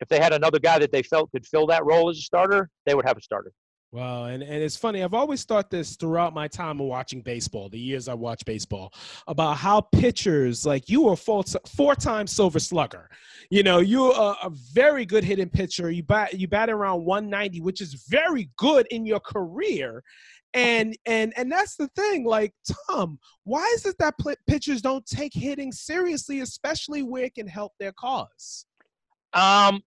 if 0.00 0.08
they 0.08 0.18
had 0.18 0.32
another 0.32 0.58
guy 0.58 0.78
that 0.78 0.92
they 0.92 1.02
felt 1.02 1.30
could 1.30 1.46
fill 1.46 1.66
that 1.66 1.84
role 1.84 2.08
as 2.08 2.18
a 2.18 2.22
starter, 2.22 2.70
they 2.86 2.94
would 2.94 3.06
have 3.06 3.16
a 3.16 3.22
starter. 3.22 3.52
Wow, 3.92 4.26
and, 4.26 4.40
and 4.40 4.62
it's 4.62 4.76
funny. 4.76 5.02
I've 5.02 5.14
always 5.14 5.42
thought 5.42 5.68
this 5.68 5.96
throughout 5.96 6.32
my 6.32 6.46
time 6.46 6.80
of 6.80 6.86
watching 6.86 7.22
baseball, 7.22 7.68
the 7.68 7.78
years 7.78 8.06
I 8.06 8.14
watched 8.14 8.44
baseball, 8.44 8.92
about 9.26 9.56
how 9.56 9.80
pitchers 9.80 10.64
like 10.64 10.88
you 10.88 11.02
were 11.02 11.16
four, 11.16 11.42
four 11.66 11.96
times 11.96 12.30
Silver 12.30 12.60
Slugger. 12.60 13.10
You 13.50 13.64
know, 13.64 13.78
you're 13.78 14.12
a, 14.12 14.46
a 14.46 14.52
very 14.72 15.04
good 15.04 15.24
hitting 15.24 15.48
pitcher. 15.48 15.90
You 15.90 16.04
bat 16.04 16.38
you 16.38 16.46
bat 16.46 16.70
around 16.70 17.04
190, 17.04 17.62
which 17.62 17.80
is 17.80 18.06
very 18.08 18.48
good 18.56 18.86
in 18.92 19.06
your 19.06 19.18
career. 19.18 20.04
And 20.54 20.96
and 21.04 21.32
and 21.36 21.50
that's 21.50 21.74
the 21.74 21.88
thing. 21.96 22.24
Like 22.24 22.54
Tom, 22.88 23.18
why 23.42 23.68
is 23.74 23.86
it 23.86 23.96
that 23.98 24.14
pitchers 24.46 24.82
don't 24.82 25.04
take 25.04 25.34
hitting 25.34 25.72
seriously, 25.72 26.40
especially 26.40 27.02
where 27.02 27.24
it 27.24 27.34
can 27.34 27.48
help 27.48 27.72
their 27.80 27.92
cause? 27.92 28.66
Um, 29.32 29.82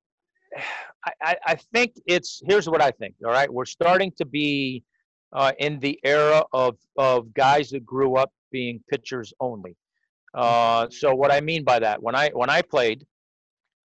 I, 1.22 1.36
I 1.46 1.56
think 1.56 1.96
it's 2.06 2.42
here's 2.48 2.70
what 2.70 2.82
I 2.82 2.92
think. 2.92 3.16
All 3.26 3.32
right, 3.32 3.52
we're 3.52 3.66
starting 3.66 4.12
to 4.18 4.26
be 4.26 4.84
uh, 5.34 5.52
in 5.60 5.80
the 5.80 6.00
era 6.04 6.44
of 6.54 6.78
of 6.98 7.34
guys 7.34 7.70
that 7.72 7.86
grew 7.86 8.16
up 8.16 8.32
being 8.52 8.82
pitchers 8.90 9.34
only. 9.40 9.76
Uh, 10.34 10.88
so 10.90 11.14
what 11.14 11.32
I 11.32 11.42
mean 11.42 11.64
by 11.64 11.80
that, 11.80 12.02
when 12.02 12.16
I 12.16 12.30
when 12.30 12.50
I 12.50 12.62
played, 12.62 13.06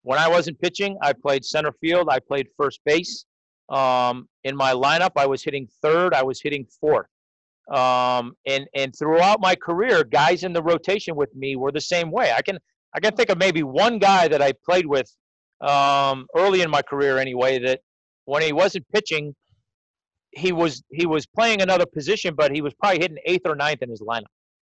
when 0.01 0.19
I 0.19 0.27
wasn't 0.27 0.59
pitching, 0.59 0.97
I 1.01 1.13
played 1.13 1.45
center 1.45 1.71
field. 1.79 2.07
I 2.09 2.19
played 2.19 2.47
first 2.57 2.79
base. 2.85 3.25
Um, 3.69 4.27
in 4.43 4.55
my 4.55 4.73
lineup, 4.73 5.11
I 5.15 5.25
was 5.25 5.43
hitting 5.43 5.67
third. 5.81 6.13
I 6.13 6.23
was 6.23 6.41
hitting 6.41 6.65
fourth. 6.81 7.07
Um, 7.71 8.35
and 8.45 8.67
and 8.75 8.93
throughout 8.97 9.41
my 9.41 9.55
career, 9.55 10.03
guys 10.03 10.43
in 10.43 10.53
the 10.53 10.61
rotation 10.61 11.15
with 11.15 11.33
me 11.35 11.55
were 11.55 11.71
the 11.71 11.81
same 11.81 12.11
way. 12.11 12.31
I 12.35 12.41
can 12.41 12.59
I 12.95 12.99
can 12.99 13.15
think 13.15 13.29
of 13.29 13.37
maybe 13.37 13.63
one 13.63 13.99
guy 13.99 14.27
that 14.27 14.41
I 14.41 14.53
played 14.63 14.85
with 14.85 15.11
um, 15.65 16.27
early 16.35 16.61
in 16.61 16.69
my 16.69 16.81
career 16.81 17.17
anyway 17.17 17.59
that 17.59 17.81
when 18.25 18.41
he 18.41 18.53
wasn't 18.53 18.85
pitching, 18.93 19.35
he 20.31 20.51
was 20.51 20.83
he 20.91 21.05
was 21.05 21.25
playing 21.25 21.61
another 21.61 21.85
position, 21.85 22.35
but 22.35 22.53
he 22.53 22.61
was 22.61 22.73
probably 22.73 22.99
hitting 22.99 23.17
eighth 23.25 23.45
or 23.45 23.55
ninth 23.55 23.81
in 23.81 23.89
his 23.89 24.01
lineup. 24.01 24.23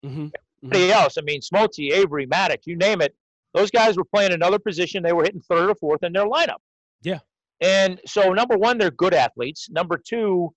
Mm-hmm. 0.05 0.27
Everybody 0.63 0.91
mm-hmm. 0.91 1.03
else, 1.03 1.17
I 1.17 1.21
mean, 1.21 1.41
Smoltz, 1.41 1.79
Avery, 1.79 2.27
Maddux, 2.27 2.59
you 2.65 2.75
name 2.75 3.01
it, 3.01 3.15
those 3.53 3.71
guys 3.71 3.97
were 3.97 4.05
playing 4.05 4.31
another 4.31 4.59
position. 4.59 5.03
They 5.03 5.13
were 5.13 5.23
hitting 5.23 5.41
third 5.41 5.69
or 5.69 5.75
fourth 5.75 6.03
in 6.03 6.13
their 6.13 6.25
lineup. 6.25 6.59
Yeah. 7.01 7.19
And 7.61 7.99
so, 8.05 8.33
number 8.33 8.57
one, 8.57 8.77
they're 8.77 8.91
good 8.91 9.13
athletes. 9.13 9.69
Number 9.69 9.97
two, 9.97 10.53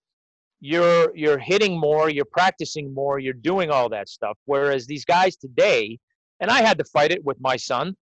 you're 0.61 1.15
you're 1.15 1.39
hitting 1.39 1.79
more, 1.79 2.09
you're 2.09 2.25
practicing 2.25 2.93
more, 2.95 3.19
you're 3.19 3.35
doing 3.35 3.71
all 3.71 3.89
that 3.91 4.09
stuff. 4.09 4.39
Whereas 4.47 4.87
these 4.87 5.05
guys 5.05 5.37
today, 5.37 5.99
and 6.41 6.51
I 6.51 6.63
had 6.63 6.79
to 6.79 6.85
fight 6.85 7.13
it 7.13 7.23
with 7.25 7.39
my 7.41 7.57
son 7.57 7.95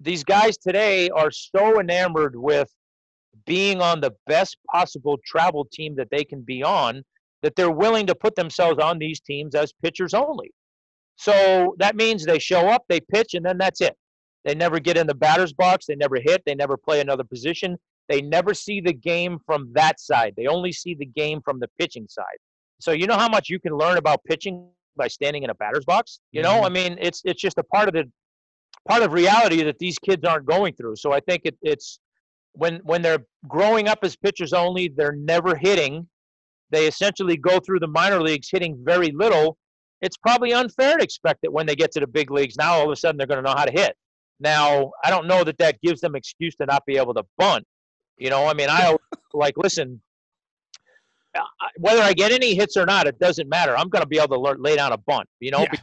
these 0.00 0.24
guys 0.24 0.56
today 0.56 1.10
are 1.10 1.30
so 1.30 1.80
enamored 1.80 2.34
with 2.34 2.72
being 3.46 3.80
on 3.80 4.00
the 4.00 4.12
best 4.26 4.56
possible 4.70 5.18
travel 5.24 5.66
team 5.72 5.94
that 5.96 6.08
they 6.10 6.24
can 6.24 6.42
be 6.42 6.62
on 6.62 7.02
that 7.42 7.54
they're 7.56 7.70
willing 7.70 8.06
to 8.06 8.14
put 8.14 8.34
themselves 8.34 8.78
on 8.78 8.98
these 8.98 9.20
teams 9.20 9.54
as 9.54 9.72
pitchers 9.82 10.14
only. 10.14 10.50
So 11.16 11.74
that 11.78 11.96
means 11.96 12.24
they 12.24 12.38
show 12.38 12.68
up, 12.68 12.84
they 12.88 13.00
pitch, 13.00 13.34
and 13.34 13.44
then 13.44 13.58
that's 13.58 13.80
it. 13.80 13.96
They 14.44 14.54
never 14.54 14.80
get 14.80 14.96
in 14.96 15.06
the 15.06 15.14
batter's 15.14 15.52
box, 15.52 15.86
they 15.86 15.96
never 15.96 16.16
hit, 16.16 16.42
they 16.46 16.54
never 16.54 16.76
play 16.76 17.00
another 17.00 17.24
position. 17.24 17.76
They 18.08 18.22
never 18.22 18.54
see 18.54 18.80
the 18.80 18.92
game 18.92 19.38
from 19.46 19.70
that 19.74 20.00
side. 20.00 20.34
They 20.36 20.46
only 20.46 20.72
see 20.72 20.94
the 20.94 21.06
game 21.06 21.40
from 21.44 21.60
the 21.60 21.68
pitching 21.78 22.06
side. 22.08 22.24
So 22.80 22.90
you 22.90 23.06
know 23.06 23.16
how 23.16 23.28
much 23.28 23.48
you 23.48 23.60
can 23.60 23.76
learn 23.76 23.98
about 23.98 24.24
pitching 24.24 24.68
by 24.96 25.06
standing 25.06 25.44
in 25.44 25.50
a 25.50 25.54
batter's 25.54 25.84
box? 25.84 26.20
You 26.32 26.42
know, 26.42 26.56
mm-hmm. 26.56 26.64
I 26.64 26.68
mean, 26.70 26.98
it's 27.00 27.22
it's 27.24 27.40
just 27.40 27.58
a 27.58 27.62
part 27.62 27.86
of 27.86 27.94
the 27.94 28.10
part 28.88 29.02
of 29.02 29.12
reality 29.12 29.62
that 29.62 29.78
these 29.78 29.98
kids 29.98 30.24
aren't 30.24 30.46
going 30.46 30.74
through. 30.74 30.96
So 30.96 31.12
I 31.12 31.20
think 31.20 31.42
it, 31.44 31.56
it's 31.62 32.00
when 32.52 32.80
when 32.84 33.02
they're 33.02 33.24
growing 33.48 33.88
up 33.88 34.00
as 34.02 34.16
pitchers 34.16 34.52
only, 34.52 34.88
they're 34.88 35.16
never 35.16 35.54
hitting. 35.54 36.08
They 36.70 36.86
essentially 36.86 37.36
go 37.36 37.58
through 37.58 37.80
the 37.80 37.88
minor 37.88 38.20
leagues 38.20 38.48
hitting 38.50 38.78
very 38.82 39.10
little. 39.12 39.56
It's 40.00 40.16
probably 40.16 40.52
unfair 40.52 40.96
to 40.96 41.04
expect 41.04 41.40
that 41.42 41.52
when 41.52 41.66
they 41.66 41.76
get 41.76 41.92
to 41.92 42.00
the 42.00 42.06
big 42.06 42.30
leagues, 42.30 42.56
now 42.56 42.74
all 42.74 42.84
of 42.86 42.90
a 42.90 42.96
sudden 42.96 43.18
they're 43.18 43.26
going 43.26 43.42
to 43.42 43.48
know 43.48 43.56
how 43.56 43.64
to 43.64 43.72
hit. 43.72 43.96
Now, 44.38 44.92
I 45.04 45.10
don't 45.10 45.26
know 45.26 45.44
that 45.44 45.58
that 45.58 45.80
gives 45.82 46.00
them 46.00 46.16
excuse 46.16 46.56
to 46.56 46.66
not 46.66 46.86
be 46.86 46.96
able 46.96 47.12
to 47.14 47.24
bunt. 47.36 47.66
You 48.16 48.30
know, 48.30 48.46
I 48.46 48.54
mean, 48.54 48.68
I 48.70 48.96
like 49.34 49.54
listen. 49.56 50.00
Whether 51.76 52.02
I 52.02 52.12
get 52.12 52.32
any 52.32 52.54
hits 52.56 52.76
or 52.76 52.84
not, 52.86 53.06
it 53.06 53.18
doesn't 53.20 53.48
matter. 53.48 53.76
I'm 53.76 53.88
going 53.88 54.02
to 54.02 54.08
be 54.08 54.18
able 54.18 54.42
to 54.42 54.60
lay 54.60 54.74
down 54.74 54.92
a 54.92 54.96
bunt. 54.96 55.28
You 55.38 55.52
know, 55.52 55.60
yeah. 55.60 55.78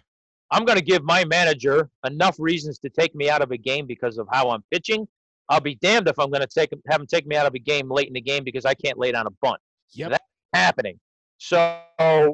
I'm 0.52 0.66
going 0.66 0.78
to 0.78 0.84
give 0.84 1.04
my 1.04 1.26
manager 1.26 1.90
enough 2.06 2.36
reasons 2.40 2.80
to 2.80 2.90
take 2.90 3.14
me 3.16 3.30
out 3.30 3.42
of 3.42 3.52
a 3.52 3.58
game 3.58 3.86
because 3.86 4.18
of 4.18 4.28
how 4.32 4.50
I'm 4.50 4.64
pitching. 4.72 5.08
I'll 5.50 5.62
be 5.62 5.76
damned 5.76 6.08
if 6.08 6.20
I'm 6.20 6.30
going 6.30 6.42
to 6.42 6.48
take 6.48 6.72
have 6.90 7.02
him 7.02 7.08
take 7.08 7.26
me 7.26 7.36
out 7.36 7.46
of 7.46 7.54
a 7.54 7.60
game 7.60 7.90
late 7.90 8.08
in 8.08 8.14
the 8.14 8.22
game 8.22 8.44
because 8.44 8.66
I 8.66 8.74
can't 8.74 8.98
lay 8.98 9.12
down 9.12 9.28
a 9.28 9.32
bunt. 9.42 9.60
Yep. 9.94 10.12
That's 10.12 10.24
happening. 10.54 11.00
So 11.38 11.82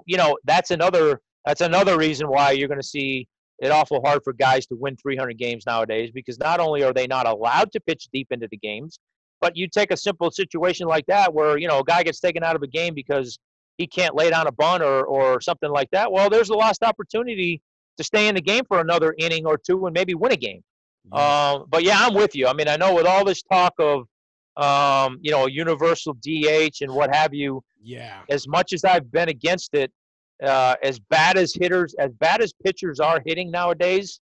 you 0.06 0.18
know 0.18 0.38
that's 0.46 0.72
another 0.72 1.22
that's 1.46 1.62
another 1.62 1.98
reason 1.98 2.28
why 2.28 2.52
you're 2.52 2.68
going 2.68 2.80
to 2.80 2.88
see 2.88 3.28
it 3.60 3.72
awful 3.72 4.02
hard 4.04 4.24
for 4.24 4.34
guys 4.34 4.66
to 4.68 4.76
win 4.76 4.96
300 4.98 5.38
games 5.38 5.66
nowadays 5.66 6.12
because 6.14 6.40
not 6.40 6.60
only 6.60 6.84
are 6.84 6.94
they 6.94 7.08
not 7.08 7.28
allowed 7.28 7.72
to 7.72 7.80
pitch 7.82 8.08
deep 8.12 8.28
into 8.32 8.48
the 8.50 8.58
games, 8.58 9.00
but 9.42 9.56
you 9.56 9.68
take 9.68 9.92
a 9.92 9.98
simple 9.98 10.32
situation 10.32 10.88
like 10.88 11.06
that 11.08 11.34
where 11.34 11.58
you 11.58 11.68
know 11.68 11.80
a 11.80 11.84
guy 11.84 12.04
gets 12.04 12.20
taken 12.20 12.44
out 12.44 12.56
of 12.56 12.64
a 12.64 12.68
game 12.68 12.94
because 12.94 13.38
he 13.78 13.88
can't 13.88 14.16
lay 14.16 14.30
down 14.30 14.48
a 14.48 14.52
bunt 14.52 14.82
or 14.82 15.06
or 15.06 15.42
something 15.42 15.70
like 15.72 15.90
that. 15.92 16.12
Well, 16.12 16.30
there's 16.30 16.50
a 16.50 16.56
lost 16.56 16.84
opportunity 16.84 17.62
to 17.98 18.04
stay 18.04 18.28
in 18.28 18.36
the 18.36 18.42
game 18.42 18.64
for 18.68 18.80
another 18.80 19.16
inning 19.18 19.46
or 19.46 19.58
two 19.58 19.86
and 19.86 19.94
maybe 19.94 20.14
win 20.14 20.32
a 20.32 20.38
game. 20.38 20.64
Uh, 21.12 21.60
but 21.70 21.84
yeah, 21.84 21.98
I'm 22.00 22.14
with 22.14 22.36
you. 22.36 22.48
I 22.48 22.54
mean, 22.54 22.68
I 22.68 22.78
know 22.78 22.96
with 22.96 23.06
all 23.06 23.26
this 23.26 23.44
talk 23.44 23.74
of 23.78 24.08
um, 24.58 25.20
you 25.22 25.32
know, 25.32 25.48
universal 25.48 26.14
DH 26.14 26.82
and 26.82 26.92
what 26.92 27.14
have 27.14 27.34
you. 27.34 27.64
Yeah. 27.82 28.22
As 28.30 28.48
much 28.48 28.74
as 28.74 28.84
I've 28.84 29.12
been 29.12 29.30
against 29.30 29.74
it, 29.74 29.92
uh, 30.44 30.76
as 30.84 31.00
bad 31.00 31.38
as 31.38 31.54
hitters, 31.54 31.96
as 32.00 32.12
bad 32.14 32.42
as 32.42 32.54
pitchers 32.64 33.00
are 33.00 33.22
hitting 33.26 33.50
nowadays, 33.50 34.20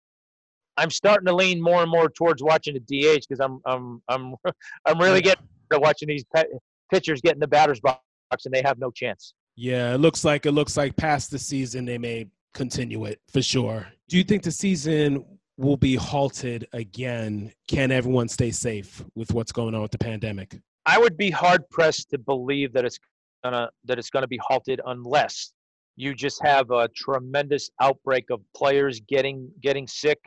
I'm 0.77 0.91
starting 0.91 1.27
to 1.27 1.35
lean 1.35 1.63
more 1.63 1.83
and 1.83 1.91
more 1.91 2.09
towards 2.09 2.43
watching 2.43 2.75
the 2.75 2.81
DH 2.81 3.27
because 3.29 3.41
I'm 3.41 3.61
I'm 3.65 4.03
I'm 4.09 4.35
I'm 4.87 4.99
really 4.99 5.23
getting 5.23 5.47
to 5.73 5.79
watching 5.79 6.09
these 6.09 6.25
pe- 6.35 6.45
pitchers 6.93 7.21
get 7.21 7.35
in 7.35 7.41
the 7.41 7.49
batter's 7.49 7.81
box 7.81 8.01
and 8.45 8.53
they 8.53 8.63
have 8.63 8.79
no 8.79 8.91
chance. 8.91 9.33
Yeah, 9.57 9.95
it 9.95 9.99
looks 9.99 10.23
like 10.23 10.45
it 10.45 10.53
looks 10.53 10.77
like 10.77 10.95
past 10.97 11.31
the 11.31 11.39
season 11.39 11.87
they 11.87 11.97
may 11.97 12.27
continue 12.57 13.05
it 13.05 13.21
for 13.31 13.43
sure. 13.43 13.87
Do 14.09 14.17
you 14.17 14.25
think 14.25 14.43
the 14.43 14.51
season 14.51 15.25
will 15.57 15.77
be 15.77 15.95
halted 15.95 16.67
again? 16.73 17.53
Can 17.69 17.91
everyone 17.93 18.29
stay 18.29 18.51
safe 18.51 19.05
with 19.15 19.33
what's 19.33 19.53
going 19.53 19.75
on 19.75 19.83
with 19.83 19.91
the 19.93 19.99
pandemic? 19.99 20.59
I 20.87 20.99
would 20.99 21.17
be 21.17 21.31
hard 21.31 21.69
pressed 21.71 22.11
to 22.11 22.19
believe 22.19 22.73
that 22.73 22.85
it's 22.85 22.99
gonna 23.45 23.69
that 23.85 23.99
it's 23.99 24.11
gonna 24.11 24.27
be 24.27 24.41
halted 24.43 24.81
unless 24.87 25.53
you 25.97 26.15
just 26.15 26.43
have 26.43 26.71
a 26.71 26.89
tremendous 26.89 27.71
outbreak 27.81 28.31
of 28.31 28.41
players 28.55 29.01
getting 29.01 29.51
getting 29.61 29.87
sick, 29.87 30.19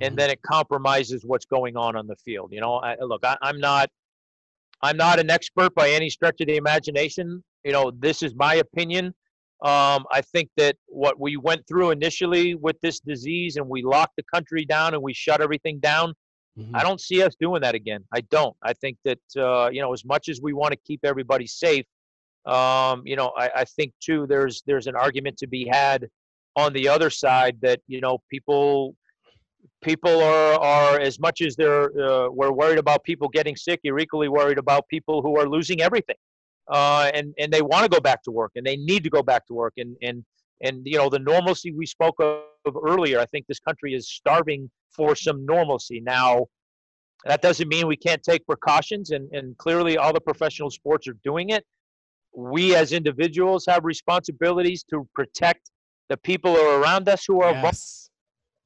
and 0.00 0.14
Mhm. 0.14 0.18
then 0.18 0.30
it 0.30 0.40
compromises 0.42 1.24
what's 1.24 1.44
going 1.46 1.76
on 1.76 1.96
on 1.96 2.06
the 2.06 2.16
field. 2.16 2.52
You 2.52 2.60
know, 2.60 2.74
I, 2.76 2.96
look, 3.00 3.24
I, 3.24 3.36
I'm 3.42 3.58
not 3.58 3.88
I'm 4.84 4.96
not 4.96 5.20
an 5.20 5.30
expert 5.30 5.74
by 5.76 5.90
any 5.90 6.10
stretch 6.10 6.40
of 6.40 6.48
the 6.48 6.56
imagination. 6.56 7.44
You 7.64 7.72
know, 7.72 7.92
this 7.92 8.22
is 8.22 8.34
my 8.34 8.56
opinion. 8.56 9.14
Um, 9.62 10.04
I 10.10 10.22
think 10.22 10.48
that 10.56 10.76
what 10.86 11.20
we 11.20 11.36
went 11.36 11.66
through 11.68 11.90
initially 11.92 12.54
with 12.56 12.76
this 12.80 12.98
disease 13.00 13.56
and 13.56 13.68
we 13.68 13.82
locked 13.82 14.16
the 14.16 14.24
country 14.34 14.64
down 14.64 14.94
and 14.94 15.02
we 15.02 15.14
shut 15.14 15.40
everything 15.40 15.78
down, 15.78 16.14
Mhm. 16.58 16.70
I 16.74 16.82
don't 16.82 17.00
see 17.00 17.22
us 17.22 17.34
doing 17.40 17.62
that 17.62 17.74
again. 17.74 18.04
I 18.12 18.20
don't. 18.22 18.56
I 18.62 18.74
think 18.74 18.98
that 19.04 19.20
uh, 19.36 19.70
you 19.72 19.80
know, 19.80 19.92
as 19.92 20.04
much 20.04 20.28
as 20.28 20.40
we 20.42 20.52
want 20.52 20.72
to 20.72 20.78
keep 20.84 21.00
everybody 21.04 21.46
safe, 21.46 21.86
um, 22.44 23.02
you 23.06 23.16
know, 23.16 23.32
I, 23.38 23.50
I 23.56 23.64
think 23.64 23.92
too 24.00 24.26
there's 24.26 24.62
there's 24.66 24.86
an 24.86 24.96
argument 24.96 25.38
to 25.38 25.46
be 25.46 25.66
had 25.66 26.08
on 26.56 26.72
the 26.74 26.88
other 26.88 27.08
side 27.08 27.56
that 27.62 27.80
you 27.86 28.00
know 28.00 28.18
people 28.28 28.94
people 29.82 30.20
are 30.22 30.60
are 30.60 31.00
as 31.00 31.18
much 31.18 31.40
as 31.40 31.56
they're 31.56 31.84
uh, 31.98 32.28
we're 32.30 32.52
worried 32.52 32.78
about 32.78 33.02
people 33.04 33.28
getting 33.28 33.56
sick, 33.56 33.80
you're 33.82 33.98
equally 33.98 34.28
worried 34.28 34.58
about 34.58 34.86
people 34.88 35.22
who 35.22 35.38
are 35.38 35.48
losing 35.48 35.80
everything, 35.80 36.16
uh, 36.72 37.10
and 37.14 37.34
and 37.38 37.52
they 37.52 37.60
want 37.62 37.84
to 37.84 37.88
go 37.88 38.00
back 38.00 38.22
to 38.22 38.30
work 38.30 38.52
and 38.56 38.66
they 38.66 38.76
need 38.76 39.04
to 39.04 39.10
go 39.10 39.22
back 39.22 39.46
to 39.46 39.52
work 39.52 39.74
and 39.76 39.94
and 40.02 40.24
and 40.62 40.80
you 40.84 40.96
know 40.96 41.08
the 41.10 41.18
normalcy 41.18 41.70
we 41.72 41.86
spoke 41.86 42.16
of 42.18 42.74
earlier. 42.82 43.20
I 43.20 43.26
think 43.26 43.46
this 43.46 43.60
country 43.60 43.94
is 43.94 44.08
starving 44.08 44.70
for 44.90 45.14
some 45.14 45.44
normalcy 45.44 46.00
now. 46.00 46.46
That 47.24 47.42
doesn't 47.42 47.68
mean 47.68 47.86
we 47.86 47.96
can't 47.96 48.22
take 48.22 48.44
precautions, 48.46 49.10
and, 49.10 49.30
and 49.32 49.56
clearly 49.58 49.96
all 49.98 50.12
the 50.12 50.20
professional 50.20 50.70
sports 50.70 51.06
are 51.06 51.16
doing 51.22 51.50
it. 51.50 51.64
We 52.34 52.74
as 52.74 52.92
individuals 52.92 53.64
have 53.68 53.84
responsibilities 53.84 54.82
to 54.90 55.06
protect 55.14 55.70
the 56.08 56.16
people 56.16 56.56
around 56.56 57.08
us 57.08 57.24
who 57.26 57.42
are 57.42 57.52
Yes. 57.52 58.10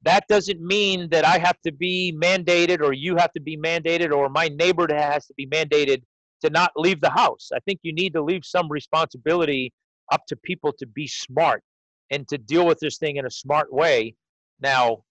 that 0.03 0.25
doesn't 0.29 0.61
mean 0.61 1.09
that 1.11 1.25
I 1.25 1.39
have 1.39 1.61
to 1.63 1.73
be 1.73 2.17
mandated 2.17 2.81
or 2.81 2.93
you 2.93 3.17
have 3.17 3.33
to 3.33 3.41
be 3.41 3.57
mandated 3.57 4.13
or 4.13 4.29
my 4.29 4.49
neighbor 4.49 4.87
has 4.95 5.27
to 5.27 5.35
be 5.35 5.47
mandated 5.47 6.03
to 6.43 6.51
not 6.51 6.73
leave 6.77 7.01
the 7.01 7.11
house. 7.11 7.51
I 7.55 7.59
think 7.61 7.81
you 7.83 7.93
need 7.93 8.13
to 8.15 8.23
leave 8.23 8.45
some 8.45 8.71
responsibility 8.71 9.73
up 10.13 10.23
to 10.29 10.37
people 10.37 10.73
to 10.79 10.87
be 10.87 11.07
smart 11.07 11.63
and 12.11 12.27
to 12.29 12.39
deal 12.39 12.67
with 12.67 12.79
this 12.81 12.99
thing 12.99 13.17
in 13.17 13.27
a 13.27 13.31
smart 13.31 13.73
way. 13.73 14.15
Now, 14.61 15.03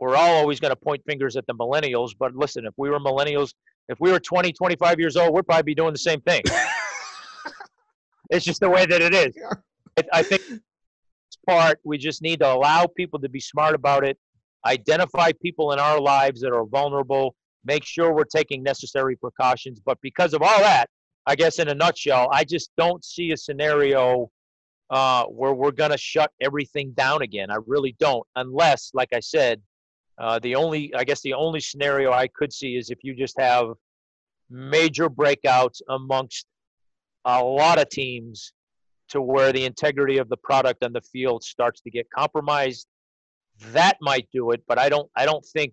we're 0.00 0.16
all 0.16 0.34
always 0.36 0.60
going 0.60 0.72
to 0.72 0.76
point 0.76 1.02
fingers 1.06 1.36
at 1.36 1.46
the 1.46 1.54
millennials, 1.54 2.10
but 2.18 2.34
listen, 2.34 2.66
if 2.66 2.74
we 2.76 2.90
were 2.90 2.98
millennials, 2.98 3.52
if 3.88 3.98
we 4.00 4.10
were 4.10 4.20
20, 4.20 4.52
25 4.52 4.98
years 4.98 5.16
old, 5.16 5.34
we'd 5.34 5.46
probably 5.46 5.62
be 5.62 5.74
doing 5.74 5.92
the 5.92 5.98
same 5.98 6.20
thing. 6.22 6.42
it's 8.30 8.44
just 8.44 8.60
the 8.60 8.68
way 8.68 8.84
that 8.86 9.00
it 9.00 9.14
is. 9.14 9.34
I, 9.96 10.04
I 10.12 10.22
think 10.22 10.42
part 11.48 11.78
we 11.84 11.96
just 11.96 12.22
need 12.22 12.40
to 12.40 12.52
allow 12.52 12.86
people 12.86 13.20
to 13.20 13.28
be 13.28 13.40
smart 13.40 13.74
about 13.74 14.04
it 14.04 14.18
identify 14.66 15.30
people 15.40 15.72
in 15.72 15.78
our 15.78 16.00
lives 16.00 16.40
that 16.40 16.52
are 16.52 16.66
vulnerable 16.66 17.34
make 17.66 17.84
sure 17.84 18.12
we're 18.12 18.24
taking 18.24 18.62
necessary 18.62 19.16
precautions 19.16 19.80
but 19.84 19.98
because 20.00 20.32
of 20.32 20.42
all 20.42 20.58
that 20.58 20.86
i 21.26 21.34
guess 21.34 21.58
in 21.58 21.68
a 21.68 21.74
nutshell 21.74 22.28
i 22.32 22.44
just 22.44 22.70
don't 22.76 23.04
see 23.04 23.32
a 23.32 23.36
scenario 23.36 24.30
uh, 24.90 25.24
where 25.24 25.52
we're 25.52 25.72
going 25.72 25.90
to 25.90 25.98
shut 25.98 26.30
everything 26.40 26.92
down 26.92 27.22
again. 27.22 27.50
I 27.50 27.58
really 27.66 27.96
don't 27.98 28.26
unless 28.36 28.90
like 28.94 29.12
i 29.12 29.20
said 29.20 29.60
uh, 30.18 30.38
the 30.38 30.54
only 30.54 30.94
i 30.94 31.04
guess 31.04 31.20
the 31.22 31.34
only 31.34 31.60
scenario 31.60 32.12
i 32.12 32.28
could 32.28 32.52
see 32.52 32.76
is 32.76 32.90
if 32.90 32.98
you 33.02 33.14
just 33.14 33.38
have 33.38 33.68
major 34.48 35.10
breakouts 35.10 35.80
amongst 35.88 36.46
a 37.24 37.42
lot 37.42 37.80
of 37.80 37.88
teams 37.88 38.52
to 39.08 39.20
where 39.20 39.52
the 39.52 39.64
integrity 39.64 40.18
of 40.18 40.28
the 40.28 40.36
product 40.36 40.84
on 40.84 40.92
the 40.92 41.00
field 41.00 41.42
starts 41.42 41.80
to 41.80 41.90
get 41.90 42.08
compromised. 42.10 42.86
That 43.72 43.96
might 44.00 44.28
do 44.32 44.52
it 44.52 44.62
but 44.68 44.78
i 44.78 44.88
don't 44.88 45.10
i 45.16 45.24
don't 45.24 45.44
think 45.44 45.72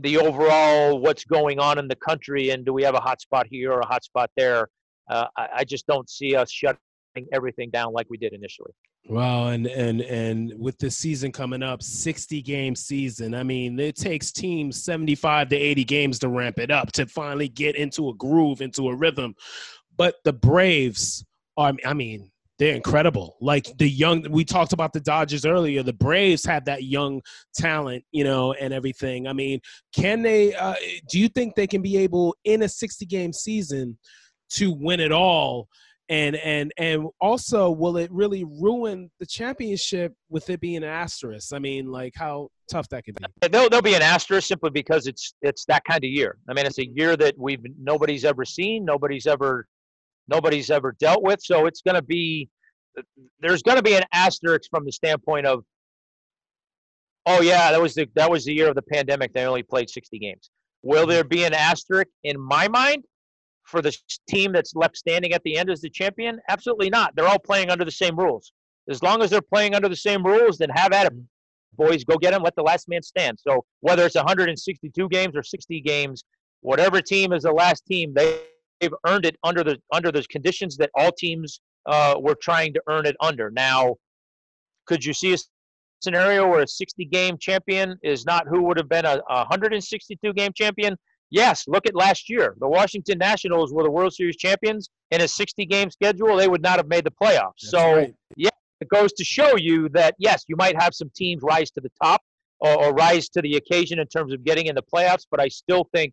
the 0.00 0.18
overall 0.18 0.98
what's 0.98 1.24
going 1.24 1.58
on 1.58 1.78
in 1.78 1.88
the 1.88 1.96
country 1.96 2.50
and 2.50 2.64
do 2.64 2.72
we 2.72 2.82
have 2.82 2.94
a 2.94 3.00
hot 3.00 3.20
spot 3.20 3.46
here 3.48 3.72
or 3.72 3.80
a 3.80 3.86
hot 3.86 4.04
spot 4.04 4.30
there 4.36 4.68
uh, 5.08 5.26
I, 5.36 5.48
I 5.58 5.64
just 5.64 5.86
don't 5.86 6.08
see 6.08 6.36
us 6.36 6.50
shutting 6.50 6.78
everything 7.32 7.70
down 7.70 7.92
like 7.92 8.06
we 8.08 8.16
did 8.16 8.32
initially 8.32 8.72
Wow, 9.08 9.48
and 9.48 9.66
and 9.66 10.02
and 10.02 10.52
with 10.58 10.78
this 10.78 10.96
season 10.96 11.32
coming 11.32 11.62
up, 11.62 11.82
60 11.82 12.42
game 12.42 12.76
season. 12.76 13.34
I 13.34 13.42
mean, 13.42 13.80
it 13.80 13.96
takes 13.96 14.30
teams 14.30 14.82
75 14.84 15.48
to 15.48 15.56
80 15.56 15.84
games 15.84 16.18
to 16.20 16.28
ramp 16.28 16.58
it 16.58 16.70
up 16.70 16.92
to 16.92 17.06
finally 17.06 17.48
get 17.48 17.76
into 17.76 18.10
a 18.10 18.14
groove, 18.14 18.60
into 18.60 18.88
a 18.88 18.94
rhythm. 18.94 19.34
But 19.96 20.16
the 20.24 20.32
Braves 20.32 21.24
are 21.56 21.72
I 21.84 21.94
mean, 21.94 22.30
they're 22.60 22.74
incredible. 22.74 23.38
Like 23.40 23.66
the 23.78 23.88
young 23.88 24.26
we 24.30 24.44
talked 24.44 24.74
about 24.74 24.92
the 24.92 25.00
Dodgers 25.00 25.46
earlier, 25.46 25.82
the 25.82 25.94
Braves 25.94 26.44
have 26.44 26.66
that 26.66 26.84
young 26.84 27.22
talent, 27.54 28.04
you 28.12 28.22
know, 28.22 28.52
and 28.52 28.74
everything. 28.74 29.26
I 29.26 29.32
mean, 29.32 29.60
can 29.96 30.20
they 30.20 30.54
uh, 30.54 30.74
do 31.10 31.18
you 31.18 31.28
think 31.28 31.54
they 31.54 31.66
can 31.66 31.80
be 31.80 31.96
able 31.96 32.36
in 32.44 32.62
a 32.62 32.68
60 32.68 33.06
game 33.06 33.32
season 33.32 33.98
to 34.50 34.72
win 34.78 35.00
it 35.00 35.10
all? 35.10 35.68
and 36.10 36.34
and 36.34 36.72
and 36.76 37.06
also 37.20 37.70
will 37.70 37.96
it 37.96 38.10
really 38.10 38.42
ruin 38.44 39.08
the 39.20 39.26
championship 39.26 40.12
with 40.28 40.50
it 40.50 40.58
being 40.60 40.78
an 40.78 40.82
asterisk 40.82 41.54
i 41.54 41.58
mean 41.60 41.86
like 41.86 42.12
how 42.16 42.48
tough 42.68 42.88
that 42.88 43.04
could 43.04 43.14
be 43.14 43.48
there'll, 43.48 43.70
there'll 43.70 43.80
be 43.80 43.94
an 43.94 44.02
asterisk 44.02 44.48
simply 44.48 44.70
because 44.70 45.06
it's 45.06 45.34
it's 45.42 45.64
that 45.66 45.84
kind 45.84 46.02
of 46.02 46.10
year 46.10 46.36
i 46.48 46.52
mean 46.52 46.66
it's 46.66 46.80
a 46.80 46.86
year 46.88 47.16
that 47.16 47.32
we've 47.38 47.64
nobody's 47.78 48.24
ever 48.24 48.44
seen 48.44 48.84
nobody's 48.84 49.28
ever 49.28 49.68
nobody's 50.30 50.70
ever 50.70 50.94
dealt 50.98 51.22
with 51.22 51.40
so 51.42 51.66
it's 51.66 51.82
going 51.82 51.94
to 51.94 52.02
be 52.02 52.48
there's 53.40 53.62
going 53.62 53.76
to 53.76 53.82
be 53.82 53.94
an 53.94 54.04
asterisk 54.12 54.68
from 54.70 54.84
the 54.84 54.92
standpoint 54.92 55.46
of 55.46 55.64
oh 57.26 57.40
yeah 57.42 57.70
that 57.70 57.80
was 57.80 57.94
the 57.94 58.08
that 58.14 58.30
was 58.30 58.44
the 58.44 58.52
year 58.52 58.68
of 58.68 58.74
the 58.74 58.82
pandemic 58.82 59.32
they 59.32 59.44
only 59.44 59.62
played 59.62 59.90
60 59.90 60.18
games 60.18 60.50
will 60.82 61.06
there 61.06 61.24
be 61.24 61.44
an 61.44 61.54
asterisk 61.54 62.08
in 62.24 62.40
my 62.40 62.68
mind 62.68 63.04
for 63.70 63.80
the 63.80 63.96
team 64.28 64.52
that's 64.52 64.74
left 64.74 64.96
standing 64.96 65.32
at 65.32 65.42
the 65.44 65.56
end 65.56 65.70
as 65.70 65.80
the 65.80 65.88
champion? 65.88 66.40
Absolutely 66.48 66.90
not. 66.90 67.14
They're 67.14 67.28
all 67.28 67.38
playing 67.38 67.70
under 67.70 67.84
the 67.84 67.90
same 67.90 68.16
rules. 68.16 68.52
As 68.88 69.02
long 69.02 69.22
as 69.22 69.30
they're 69.30 69.40
playing 69.40 69.74
under 69.74 69.88
the 69.88 69.96
same 69.96 70.24
rules, 70.24 70.58
then 70.58 70.70
have 70.70 70.92
at 70.92 71.04
them. 71.04 71.28
boys. 71.74 72.04
Go 72.04 72.16
get 72.16 72.32
them. 72.32 72.42
Let 72.42 72.56
the 72.56 72.62
last 72.62 72.88
man 72.88 73.02
stand. 73.02 73.38
So 73.40 73.64
whether 73.80 74.04
it's 74.04 74.16
162 74.16 75.08
games 75.08 75.36
or 75.36 75.42
60 75.42 75.80
games, 75.80 76.24
whatever 76.62 77.00
team 77.00 77.32
is 77.32 77.44
the 77.44 77.52
last 77.52 77.86
team, 77.86 78.12
they, 78.14 78.40
they've 78.80 78.94
earned 79.06 79.26
it 79.26 79.36
under 79.44 79.62
the 79.62 79.78
under 79.92 80.10
the 80.10 80.22
conditions 80.24 80.76
that 80.78 80.90
all 80.94 81.12
teams 81.12 81.60
uh, 81.86 82.14
were 82.18 82.36
trying 82.40 82.72
to 82.74 82.82
earn 82.88 83.06
it 83.06 83.16
under. 83.20 83.50
Now, 83.50 83.96
could 84.86 85.04
you 85.04 85.12
see 85.12 85.34
a 85.34 85.36
scenario 86.00 86.48
where 86.48 86.62
a 86.62 86.68
60 86.68 87.04
game 87.06 87.36
champion 87.38 87.98
is 88.02 88.24
not 88.24 88.46
who 88.48 88.62
would 88.62 88.76
have 88.76 88.88
been 88.88 89.04
a, 89.04 89.20
a 89.28 89.38
162 89.38 90.32
game 90.32 90.52
champion? 90.54 90.96
Yes, 91.30 91.64
look 91.68 91.86
at 91.86 91.94
last 91.94 92.28
year. 92.28 92.56
The 92.58 92.68
Washington 92.68 93.18
Nationals 93.18 93.72
were 93.72 93.84
the 93.84 93.90
World 93.90 94.12
Series 94.12 94.36
champions. 94.36 94.90
In 95.12 95.20
a 95.20 95.28
60 95.28 95.64
game 95.66 95.90
schedule, 95.90 96.36
they 96.36 96.48
would 96.48 96.62
not 96.62 96.78
have 96.78 96.88
made 96.88 97.04
the 97.04 97.12
playoffs. 97.12 97.60
That's 97.62 97.70
so, 97.70 97.96
right. 97.96 98.14
yeah, 98.36 98.50
it 98.80 98.88
goes 98.88 99.12
to 99.12 99.24
show 99.24 99.56
you 99.56 99.88
that, 99.90 100.16
yes, 100.18 100.44
you 100.48 100.56
might 100.56 100.80
have 100.80 100.92
some 100.92 101.10
teams 101.14 101.42
rise 101.42 101.70
to 101.72 101.80
the 101.80 101.90
top 102.02 102.20
or, 102.58 102.84
or 102.84 102.94
rise 102.94 103.28
to 103.30 103.42
the 103.42 103.56
occasion 103.56 104.00
in 104.00 104.06
terms 104.08 104.32
of 104.32 104.44
getting 104.44 104.66
in 104.66 104.74
the 104.74 104.82
playoffs, 104.82 105.26
but 105.30 105.40
I 105.40 105.48
still 105.48 105.88
think 105.94 106.12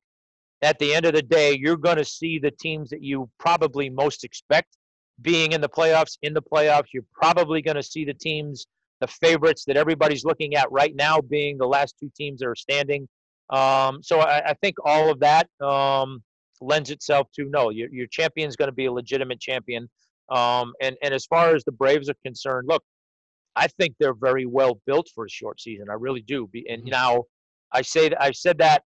at 0.61 0.79
the 0.79 0.93
end 0.93 1.05
of 1.05 1.13
the 1.13 1.21
day, 1.21 1.55
you're 1.59 1.77
going 1.77 1.97
to 1.97 2.05
see 2.05 2.39
the 2.39 2.51
teams 2.51 2.89
that 2.89 3.03
you 3.03 3.29
probably 3.39 3.89
most 3.89 4.23
expect 4.23 4.77
being 5.21 5.51
in 5.51 5.61
the 5.61 5.69
playoffs 5.69 6.17
in 6.21 6.33
the 6.33 6.41
playoffs. 6.41 6.87
You're 6.93 7.05
probably 7.13 7.61
going 7.61 7.75
to 7.75 7.83
see 7.83 8.05
the 8.05 8.13
teams, 8.13 8.67
the 8.99 9.07
favorites 9.07 9.65
that 9.65 9.77
everybody's 9.77 10.25
looking 10.25 10.55
at 10.55 10.71
right 10.71 10.95
now, 10.95 11.21
being 11.21 11.57
the 11.57 11.67
last 11.67 11.95
two 11.99 12.11
teams 12.15 12.39
that 12.39 12.47
are 12.47 12.55
standing. 12.55 13.07
Um, 13.49 14.01
so 14.01 14.19
I, 14.19 14.49
I, 14.49 14.53
think 14.55 14.75
all 14.83 15.09
of 15.09 15.21
that 15.21 15.47
um, 15.61 16.21
lends 16.59 16.91
itself 16.91 17.29
to 17.35 17.45
no, 17.45 17.69
your, 17.69 17.87
your 17.93 18.07
champion 18.07 18.49
is 18.49 18.57
going 18.57 18.67
to 18.67 18.75
be 18.75 18.87
a 18.87 18.91
legitimate 18.91 19.39
champion. 19.39 19.89
Um, 20.29 20.73
and, 20.81 20.97
and 21.01 21.13
as 21.13 21.25
far 21.25 21.55
as 21.55 21.63
the 21.63 21.71
Braves 21.71 22.09
are 22.09 22.15
concerned, 22.25 22.67
look, 22.67 22.83
I 23.55 23.67
think 23.67 23.95
they're 23.99 24.13
very 24.13 24.45
well 24.45 24.81
built 24.85 25.09
for 25.15 25.25
a 25.25 25.29
short 25.29 25.61
season. 25.61 25.87
I 25.89 25.93
really 25.93 26.21
do. 26.21 26.49
And 26.69 26.83
now 26.83 27.23
I 27.71 27.83
say 27.83 28.09
that 28.09 28.21
I've 28.21 28.35
said 28.35 28.57
that 28.57 28.83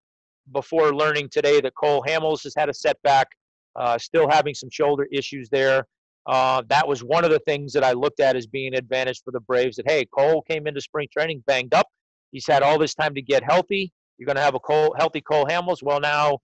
before 0.51 0.93
learning 0.93 1.29
today 1.29 1.61
that 1.61 1.73
Cole 1.75 2.03
Hamels 2.07 2.43
has 2.43 2.53
had 2.55 2.69
a 2.69 2.73
setback, 2.73 3.27
uh, 3.75 3.97
still 3.97 4.29
having 4.29 4.53
some 4.53 4.69
shoulder 4.69 5.07
issues 5.11 5.49
there. 5.49 5.85
Uh, 6.27 6.61
that 6.67 6.87
was 6.87 7.03
one 7.03 7.23
of 7.23 7.31
the 7.31 7.39
things 7.39 7.73
that 7.73 7.83
I 7.83 7.93
looked 7.93 8.19
at 8.19 8.35
as 8.35 8.45
being 8.45 8.73
an 8.73 8.79
advantage 8.79 9.21
for 9.23 9.31
the 9.31 9.39
Braves. 9.39 9.77
That 9.77 9.89
hey, 9.89 10.05
Cole 10.05 10.41
came 10.43 10.67
into 10.67 10.81
spring 10.81 11.07
training 11.11 11.43
banged 11.47 11.73
up. 11.73 11.87
He's 12.31 12.47
had 12.47 12.63
all 12.63 12.77
this 12.77 12.93
time 12.93 13.15
to 13.15 13.21
get 13.21 13.43
healthy. 13.43 13.91
You're 14.17 14.27
going 14.27 14.35
to 14.35 14.41
have 14.41 14.55
a 14.55 14.59
Cole, 14.59 14.95
healthy 14.97 15.21
Cole 15.21 15.45
Hamels. 15.45 15.81
Well, 15.81 15.99
now 15.99 16.39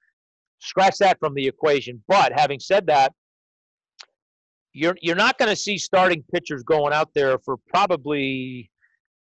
scratch 0.60 0.98
that 0.98 1.20
from 1.20 1.36
the 1.36 1.48
equation. 1.48 2.04
But 2.08 2.34
having 2.36 2.60
said 2.60 2.88
that, 2.88 3.14
you're 4.74 4.96
you're 5.02 5.16
not 5.16 5.38
going 5.38 5.50
to 5.50 5.56
see 5.56 5.78
starting 5.78 6.24
pitchers 6.34 6.64
going 6.64 6.94
out 6.94 7.10
there 7.14 7.38
for 7.40 7.58
probably 7.68 8.70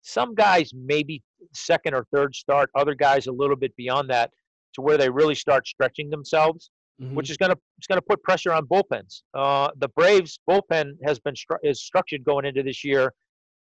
some 0.03 0.35
guys 0.35 0.71
maybe 0.75 1.23
second 1.53 1.95
or 1.95 2.07
third 2.15 2.35
start. 2.35 2.71
Other 2.75 2.95
guys 2.95 3.27
a 3.27 3.33
little 3.33 3.57
bit 3.57 3.75
beyond 3.77 4.11
that 4.11 4.31
to 4.77 4.81
where 4.81 4.97
they 4.97 5.11
really 5.11 5.35
start 5.35 5.67
stretching 5.67 6.09
themselves 6.09 6.71
mm-hmm. 7.01 7.15
which 7.15 7.31
is 7.31 7.37
going 7.37 7.51
to 7.51 7.59
it's 7.79 7.87
going 7.87 7.99
to 7.99 8.07
put 8.09 8.23
pressure 8.23 8.53
on 8.53 8.67
bullpens. 8.67 9.23
Uh, 9.35 9.71
the 9.77 9.89
Braves 9.89 10.39
bullpen 10.49 10.93
has 11.05 11.19
been 11.19 11.35
stru- 11.35 11.59
is 11.63 11.81
structured 11.83 12.25
going 12.25 12.45
into 12.45 12.63
this 12.63 12.85
year 12.85 13.13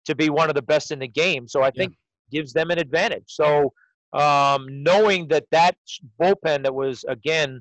to 0.06 0.14
be 0.14 0.28
one 0.30 0.48
of 0.48 0.54
the 0.54 0.62
best 0.62 0.90
in 0.90 0.98
the 0.98 1.08
game, 1.08 1.48
so 1.48 1.62
I 1.62 1.70
think 1.70 1.92
yeah. 1.92 2.40
gives 2.40 2.52
them 2.52 2.70
an 2.70 2.78
advantage. 2.78 3.24
So 3.26 3.72
um, 4.12 4.66
knowing 4.70 5.28
that 5.28 5.44
that 5.50 5.76
bullpen 6.20 6.62
that 6.64 6.74
was 6.74 7.04
again 7.08 7.60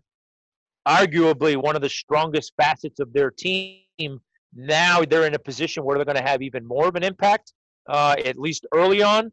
arguably 0.88 1.56
one 1.56 1.76
of 1.76 1.82
the 1.82 1.90
strongest 1.90 2.54
facets 2.62 3.00
of 3.00 3.14
their 3.14 3.32
team, 3.32 4.20
now 4.54 5.02
they're 5.04 5.26
in 5.26 5.34
a 5.34 5.40
position 5.40 5.84
where 5.84 5.98
they're 5.98 6.06
going 6.06 6.18
to 6.18 6.30
have 6.30 6.42
even 6.42 6.68
more 6.68 6.88
of 6.88 6.96
an 6.96 7.04
impact, 7.04 7.54
uh, 7.88 8.16
at 8.26 8.38
least 8.38 8.66
early 8.74 9.02
on. 9.02 9.32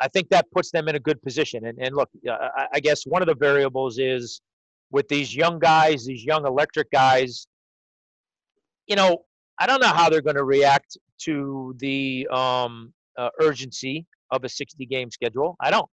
I 0.00 0.08
think 0.08 0.30
that 0.30 0.50
puts 0.50 0.70
them 0.70 0.88
in 0.88 0.96
a 0.96 1.00
good 1.00 1.22
position. 1.22 1.66
And, 1.66 1.78
and 1.78 1.94
look, 1.94 2.08
uh, 2.28 2.48
I 2.72 2.80
guess 2.80 3.04
one 3.04 3.22
of 3.22 3.28
the 3.28 3.34
variables 3.34 3.98
is 3.98 4.40
with 4.90 5.06
these 5.08 5.34
young 5.34 5.58
guys, 5.58 6.06
these 6.06 6.24
young 6.24 6.46
electric 6.46 6.90
guys, 6.90 7.46
you 8.86 8.96
know, 8.96 9.24
I 9.58 9.66
don't 9.66 9.80
know 9.80 9.88
how 9.88 10.08
they're 10.08 10.22
going 10.22 10.36
to 10.36 10.44
react 10.44 10.96
to 11.24 11.74
the 11.78 12.26
um, 12.32 12.92
uh, 13.18 13.28
urgency 13.40 14.06
of 14.30 14.42
a 14.44 14.48
60 14.48 14.86
game 14.86 15.10
schedule. 15.10 15.56
I 15.60 15.70
don't. 15.70 15.88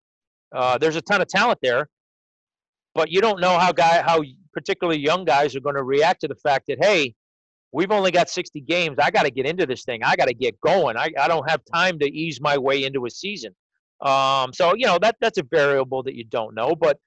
Uh, 0.54 0.78
there's 0.78 0.96
a 0.96 1.02
ton 1.02 1.20
of 1.20 1.28
talent 1.28 1.58
there, 1.62 1.88
but 2.94 3.10
you 3.10 3.20
don't 3.20 3.40
know 3.40 3.58
how 3.58 3.72
guy 3.72 4.02
how 4.02 4.22
particularly 4.52 5.00
young 5.00 5.24
guys 5.24 5.56
are 5.56 5.60
going 5.60 5.74
to 5.74 5.82
react 5.82 6.20
to 6.20 6.28
the 6.28 6.36
fact 6.36 6.66
that 6.68 6.78
hey, 6.84 7.14
we've 7.72 7.90
only 7.90 8.10
got 8.10 8.28
60 8.28 8.60
games. 8.60 8.98
I 9.00 9.10
got 9.10 9.24
to 9.24 9.30
get 9.30 9.46
into 9.46 9.66
this 9.66 9.84
thing. 9.84 10.02
I 10.04 10.14
got 10.14 10.28
to 10.28 10.34
get 10.34 10.60
going. 10.60 10.96
I, 10.96 11.10
I 11.18 11.26
don't 11.26 11.48
have 11.50 11.62
time 11.72 11.98
to 12.00 12.06
ease 12.06 12.40
my 12.40 12.56
way 12.56 12.84
into 12.84 13.06
a 13.06 13.10
season. 13.10 13.54
Um, 14.00 14.52
so 14.52 14.74
you 14.76 14.86
know 14.86 14.98
that 15.00 15.16
that's 15.20 15.38
a 15.38 15.42
variable 15.42 16.02
that 16.02 16.14
you 16.14 16.24
don't 16.24 16.54
know, 16.54 16.74
but 16.74 16.98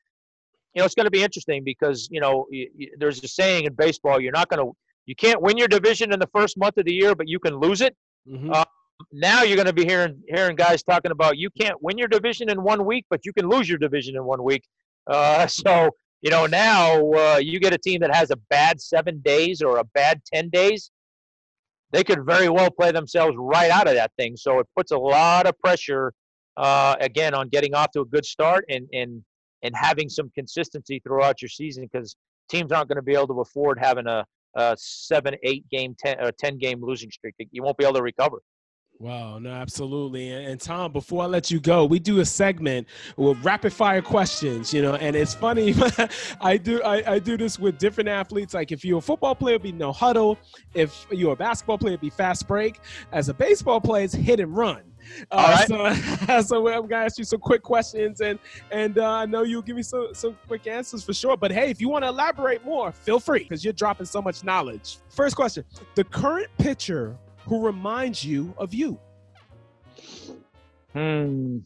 you 0.78 0.82
know, 0.82 0.86
it's 0.86 0.94
going 0.94 1.06
to 1.06 1.12
be 1.12 1.24
interesting 1.24 1.64
because 1.64 2.08
you 2.12 2.22
know 2.22 2.46
you, 2.52 2.70
you, 2.76 2.92
there's 3.00 3.24
a 3.24 3.28
saying 3.28 3.66
in 3.66 3.74
baseball: 3.74 4.22
you're 4.22 4.32
not 4.32 4.48
going 4.48 4.64
to, 4.64 4.78
you 5.08 5.16
can't 5.16 5.42
win 5.42 5.58
your 5.58 5.68
division 5.68 6.14
in 6.14 6.20
the 6.20 6.30
first 6.34 6.56
month 6.56 6.78
of 6.78 6.86
the 6.86 6.94
year, 6.94 7.16
but 7.16 7.28
you 7.28 7.40
can 7.40 7.56
lose 7.56 7.82
it. 7.82 7.96
Mm-hmm. 8.30 8.52
Uh, 8.54 8.64
now 9.12 9.42
you're 9.42 9.56
going 9.56 9.68
to 9.68 9.74
be 9.74 9.86
hearing 9.86 10.22
hearing 10.28 10.56
guys 10.56 10.84
talking 10.84 11.12
about 11.12 11.36
you 11.36 11.50
can't 11.50 11.82
win 11.82 11.98
your 11.98 12.08
division 12.08 12.50
in 12.50 12.62
one 12.62 12.86
week, 12.86 13.06
but 13.10 13.26
you 13.26 13.34
can 13.34 13.50
lose 13.50 13.68
your 13.68 13.80
division 13.80 14.16
in 14.16 14.24
one 14.24 14.44
week. 14.44 14.64
Uh, 15.10 15.48
so 15.48 15.90
you 16.20 16.30
know 16.30 16.46
now 16.46 17.00
uh, 17.14 17.38
you 17.38 17.62
get 17.62 17.72
a 17.72 17.78
team 17.78 18.02
that 18.02 18.14
has 18.14 18.30
a 18.30 18.36
bad 18.50 18.82
seven 18.82 19.22
days 19.22 19.62
or 19.62 19.78
a 19.78 19.84
bad 19.86 20.22
ten 20.26 20.50
days, 20.50 20.92
they 21.94 22.04
could 22.04 22.26
very 22.26 22.50
well 22.50 22.70
play 22.70 22.92
themselves 22.92 23.34
right 23.40 23.72
out 23.72 23.88
of 23.88 23.94
that 23.94 24.12
thing. 24.18 24.36
So 24.36 24.60
it 24.60 24.68
puts 24.76 24.92
a 24.92 24.98
lot 24.98 25.48
of 25.48 25.58
pressure 25.60 26.12
uh, 26.58 26.96
again 27.00 27.34
on 27.34 27.48
getting 27.50 27.74
off 27.74 27.92
to 27.92 28.02
a 28.02 28.06
good 28.06 28.26
start 28.26 28.66
and 28.70 28.88
and 28.92 29.24
and 29.64 29.76
having 29.76 30.10
some 30.10 30.30
consistency 30.36 31.00
throughout 31.00 31.42
your 31.42 31.50
season 31.50 31.88
because 31.92 32.16
teams 32.50 32.72
aren't 32.72 32.88
going 32.88 32.98
to 32.98 33.02
be 33.02 33.14
able 33.14 33.28
to 33.28 33.42
afford 33.42 33.80
having 33.80 34.08
a, 34.08 34.26
a 34.56 34.76
seven, 34.78 35.36
eight 35.44 35.68
game, 35.70 35.96
ten, 35.98 36.20
or 36.20 36.32
ten 36.32 36.58
game 36.58 36.84
losing 36.84 37.10
streak. 37.12 37.36
You 37.52 37.64
won't 37.64 37.78
be 37.78 37.84
able 37.84 37.96
to 37.96 38.02
recover. 38.02 38.38
Wow, 39.00 39.38
no, 39.38 39.52
absolutely. 39.52 40.32
And, 40.32 40.48
and, 40.48 40.60
Tom, 40.60 40.92
before 40.92 41.22
I 41.22 41.28
let 41.28 41.52
you 41.52 41.60
go, 41.60 41.86
we 41.86 42.00
do 42.00 42.20
a 42.20 42.26
segment 42.26 42.88
with 43.16 43.44
rapid 43.46 43.72
fire 43.72 44.02
questions, 44.02 44.74
you 44.74 44.82
know, 44.82 44.96
and 44.96 45.16
it's 45.16 45.36
funny. 45.36 45.76
I 46.42 46.58
do 46.58 46.82
I, 46.82 47.14
I 47.14 47.20
do 47.20 47.38
this 47.38 47.60
with 47.60 47.78
different 47.78 48.10
athletes. 48.10 48.56
Like 48.56 48.72
if 48.72 48.84
you're 48.84 48.98
a 48.98 49.02
football 49.02 49.36
player, 49.36 49.56
it'd 49.56 49.64
be 49.64 49.72
no 49.72 49.92
huddle. 49.92 50.40
If 50.74 51.06
you're 51.12 51.34
a 51.34 51.36
basketball 51.36 51.78
player, 51.78 51.94
it'd 51.94 52.02
be 52.02 52.10
fast 52.10 52.48
break. 52.48 52.80
As 53.12 53.30
a 53.30 53.36
baseball 53.36 53.80
player, 53.80 54.04
it's 54.04 54.16
hit 54.16 54.40
and 54.40 54.56
run. 54.56 54.82
Uh, 55.32 55.66
so, 55.66 56.42
so 56.42 56.68
I'm 56.68 56.88
gonna 56.88 57.06
ask 57.06 57.20
you 57.20 57.24
some 57.24 57.40
quick 57.40 57.62
questions, 57.62 58.22
and 58.22 58.40
and 58.72 58.98
uh, 58.98 59.10
I 59.10 59.26
know 59.28 59.44
you'll 59.44 59.62
give 59.62 59.76
me 59.76 59.84
some 59.84 60.10
some 60.14 60.36
quick 60.48 60.66
answers 60.66 61.04
for 61.04 61.14
sure. 61.14 61.38
But 61.38 61.52
hey, 61.52 61.70
if 61.70 61.80
you 61.80 61.88
want 61.88 62.04
to 62.04 62.10
elaborate 62.10 62.66
more, 62.66 62.92
feel 62.92 63.20
free 63.20 63.44
because 63.44 63.64
you're 63.64 63.74
dropping 63.74 64.08
so 64.08 64.24
much 64.24 64.44
knowledge. 64.44 64.98
First 65.10 65.36
question: 65.36 65.64
the 65.94 66.04
current 66.04 66.50
pitcher 66.58 67.16
who 67.48 67.66
reminds 67.66 68.24
you 68.24 68.54
of 68.58 68.74
you. 68.74 69.00
Hmm. 70.94 71.60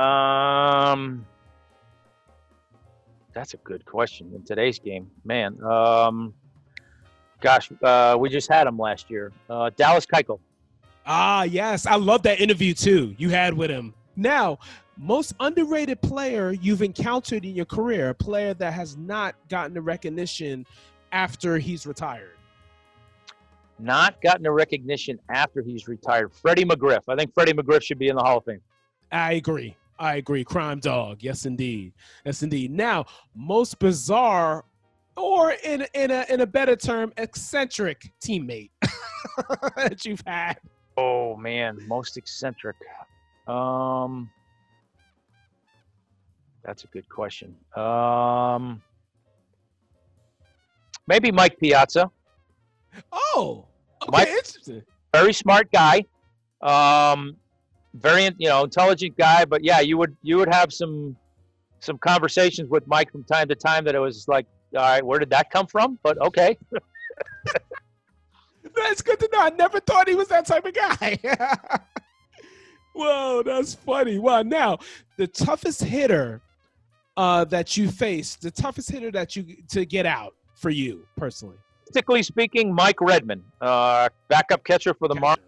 Um. 0.00 1.26
That's 3.34 3.52
a 3.52 3.58
good 3.58 3.84
question 3.84 4.32
in 4.34 4.42
today's 4.44 4.78
game, 4.78 5.10
man. 5.24 5.62
Um. 5.62 6.34
Gosh, 7.40 7.70
uh, 7.82 8.16
we 8.18 8.30
just 8.30 8.50
had 8.50 8.66
him 8.66 8.78
last 8.78 9.10
year. 9.10 9.30
Uh, 9.50 9.70
Dallas 9.76 10.06
Keuchel. 10.06 10.40
Ah, 11.04 11.44
yes. 11.44 11.86
I 11.86 11.96
love 11.96 12.22
that 12.22 12.40
interview 12.40 12.74
too 12.74 13.14
you 13.18 13.28
had 13.28 13.54
with 13.54 13.70
him. 13.70 13.94
Now, 14.16 14.58
most 14.96 15.34
underrated 15.40 16.00
player 16.00 16.52
you've 16.52 16.82
encountered 16.82 17.44
in 17.44 17.54
your 17.54 17.66
career, 17.66 18.08
a 18.08 18.14
player 18.14 18.54
that 18.54 18.72
has 18.72 18.96
not 18.96 19.36
gotten 19.48 19.74
the 19.74 19.82
recognition 19.82 20.66
after 21.12 21.58
he's 21.58 21.86
retired. 21.86 22.35
Not 23.78 24.20
gotten 24.22 24.42
the 24.42 24.50
recognition 24.50 25.18
after 25.28 25.62
he's 25.62 25.86
retired. 25.86 26.32
Freddie 26.32 26.64
McGriff. 26.64 27.02
I 27.08 27.16
think 27.16 27.34
Freddie 27.34 27.52
McGriff 27.52 27.82
should 27.82 27.98
be 27.98 28.08
in 28.08 28.16
the 28.16 28.22
Hall 28.22 28.38
of 28.38 28.44
Fame. 28.44 28.60
I 29.12 29.34
agree. 29.34 29.76
I 29.98 30.16
agree. 30.16 30.44
Crime 30.44 30.80
dog. 30.80 31.22
Yes, 31.22 31.46
indeed. 31.46 31.92
Yes, 32.24 32.42
indeed. 32.42 32.70
Now, 32.70 33.06
most 33.34 33.78
bizarre, 33.78 34.64
or 35.16 35.52
in 35.64 35.86
in 35.94 36.10
a 36.10 36.24
in 36.28 36.40
a 36.40 36.46
better 36.46 36.76
term, 36.76 37.12
eccentric 37.16 38.10
teammate 38.20 38.70
that 39.76 40.04
you've 40.04 40.22
had. 40.26 40.58
Oh 40.96 41.36
man, 41.36 41.78
most 41.86 42.16
eccentric. 42.16 42.76
Um, 43.46 44.30
that's 46.62 46.84
a 46.84 46.88
good 46.88 47.08
question. 47.08 47.54
Um, 47.74 48.82
maybe 51.06 51.30
Mike 51.30 51.58
Piazza. 51.58 52.10
Oh, 53.12 53.66
okay, 54.02 54.10
Mike, 54.10 54.28
interesting. 54.28 54.82
Very 55.12 55.32
smart 55.32 55.70
guy. 55.72 56.04
Um, 56.62 57.36
very 57.94 58.24
you 58.38 58.48
know 58.48 58.64
intelligent 58.64 59.16
guy. 59.16 59.44
But 59.44 59.64
yeah, 59.64 59.80
you 59.80 59.98
would 59.98 60.16
you 60.22 60.36
would 60.38 60.52
have 60.52 60.72
some 60.72 61.16
some 61.80 61.98
conversations 61.98 62.68
with 62.70 62.86
Mike 62.86 63.10
from 63.12 63.24
time 63.24 63.48
to 63.48 63.54
time 63.54 63.84
that 63.84 63.94
it 63.94 63.98
was 64.00 64.26
like, 64.28 64.46
all 64.74 64.82
right, 64.82 65.04
where 65.04 65.18
did 65.18 65.30
that 65.30 65.50
come 65.50 65.66
from? 65.66 65.98
But 66.02 66.18
okay. 66.20 66.58
That's 68.74 69.00
good 69.02 69.18
to 69.20 69.28
know. 69.32 69.40
I 69.40 69.50
never 69.50 69.80
thought 69.80 70.08
he 70.08 70.14
was 70.14 70.28
that 70.28 70.46
type 70.46 70.66
of 70.66 70.74
guy. 70.74 71.18
Whoa, 72.94 73.42
that's 73.44 73.74
funny. 73.74 74.18
Well, 74.18 74.42
now 74.42 74.78
the 75.18 75.26
toughest 75.26 75.84
hitter 75.84 76.40
uh, 77.16 77.44
that 77.44 77.76
you 77.76 77.90
faced, 77.90 78.40
the 78.40 78.50
toughest 78.50 78.90
hitter 78.90 79.10
that 79.12 79.36
you 79.36 79.56
to 79.68 79.84
get 79.84 80.06
out 80.06 80.34
for 80.54 80.70
you 80.70 81.06
personally. 81.16 81.56
Particularly 81.86 82.22
speaking, 82.22 82.74
Mike 82.74 83.00
Redmond, 83.00 83.42
uh, 83.60 84.08
backup 84.28 84.64
catcher 84.64 84.92
for 84.92 85.08
the 85.08 85.14
Marlins, 85.14 85.38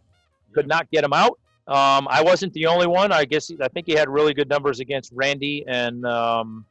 could 0.53 0.69
not 0.69 0.91
get 0.91 1.05
him 1.05 1.13
out. 1.13 1.39
Um, 1.67 2.09
I 2.11 2.23
wasn't 2.23 2.53
the 2.55 2.67
only 2.67 2.87
one. 2.87 3.13
I 3.13 3.25
guess 3.25 3.51
I 3.61 3.69
think 3.69 3.87
he 3.87 3.93
had 3.93 4.09
really 4.09 4.33
good 4.33 4.49
numbers 4.49 4.81
against 4.81 5.13
Randy 5.13 5.65
and 5.69 6.07
um, 6.07 6.65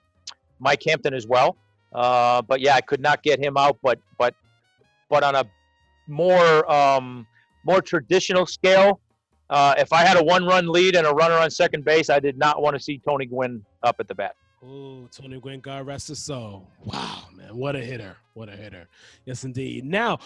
Mike 0.59 0.81
Hampton 0.87 1.13
as 1.13 1.27
well. 1.27 1.55
Uh, 1.93 2.41
but 2.41 2.61
yeah, 2.61 2.75
I 2.75 2.81
could 2.81 3.01
not 3.01 3.21
get 3.21 3.39
him 3.39 3.57
out. 3.57 3.77
But 3.83 3.99
but 4.17 4.33
but 5.09 5.23
on 5.23 5.35
a 5.35 5.45
more 6.07 6.69
um, 6.71 7.27
more 7.63 7.81
traditional 7.81 8.45
scale. 8.45 8.99
Uh, 9.49 9.75
if 9.77 9.93
I 9.93 10.03
had 10.03 10.17
a 10.17 10.23
one-run 10.23 10.67
lead 10.67 10.95
and 10.95 11.07
a 11.07 11.11
runner 11.11 11.35
on 11.35 11.49
second 11.49 11.85
base, 11.85 12.09
I 12.09 12.19
did 12.19 12.37
not 12.37 12.61
want 12.61 12.75
to 12.75 12.83
see 12.83 12.97
Tony 12.97 13.25
Gwynn 13.25 13.63
up 13.81 13.95
at 13.99 14.07
the 14.09 14.15
bat. 14.15 14.35
Oh, 14.65 15.07
Tony 15.11 15.39
Gwynn, 15.39 15.59
God 15.59 15.85
rest 15.85 16.07
his 16.07 16.19
soul. 16.19 16.67
Wow, 16.83 17.23
man, 17.35 17.55
what 17.55 17.75
a 17.75 17.79
hitter! 17.79 18.17
What 18.33 18.49
a 18.49 18.55
hitter! 18.55 18.87
Yes, 19.25 19.43
indeed. 19.43 19.85
Now, 19.85 20.19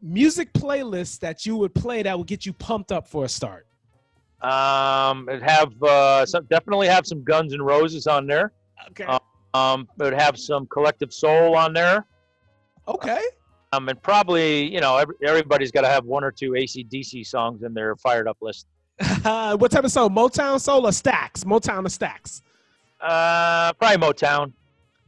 music 0.00 0.52
playlists 0.54 1.18
that 1.20 1.44
you 1.44 1.56
would 1.56 1.74
play 1.74 2.02
that 2.02 2.16
would 2.16 2.26
get 2.26 2.46
you 2.46 2.52
pumped 2.54 2.92
up 2.92 3.06
for 3.06 3.24
a 3.24 3.28
start. 3.28 3.66
Um, 4.40 5.28
it 5.28 5.42
have 5.42 5.82
uh, 5.82 6.24
some, 6.26 6.44
definitely 6.46 6.86
have 6.86 7.06
some 7.06 7.22
Guns 7.24 7.52
N' 7.52 7.62
Roses 7.62 8.06
on 8.06 8.26
there. 8.26 8.52
Okay. 8.90 9.06
Um, 9.54 9.88
it 9.98 10.02
would 10.02 10.14
have 10.14 10.38
some 10.38 10.66
Collective 10.66 11.12
Soul 11.12 11.56
on 11.56 11.72
there. 11.72 12.06
Okay. 12.88 13.22
Um, 13.72 13.88
and 13.88 14.00
probably, 14.02 14.72
you 14.72 14.80
know, 14.80 14.96
every, 14.96 15.14
everybody's 15.22 15.70
got 15.70 15.82
to 15.82 15.88
have 15.88 16.04
one 16.04 16.24
or 16.24 16.30
two 16.30 16.54
AC/DC 16.54 17.26
songs 17.26 17.62
in 17.62 17.74
their 17.74 17.96
fired 17.96 18.28
up 18.28 18.38
list. 18.40 18.66
what 19.22 19.70
type 19.70 19.84
of 19.84 19.90
soul? 19.90 20.08
Motown 20.10 20.60
soul 20.60 20.86
or 20.86 20.90
Stax? 20.90 21.44
Motown 21.44 21.80
or 21.80 21.88
Stax? 21.88 22.42
Uh, 23.04 23.72
probably 23.74 23.98
Motown. 23.98 24.52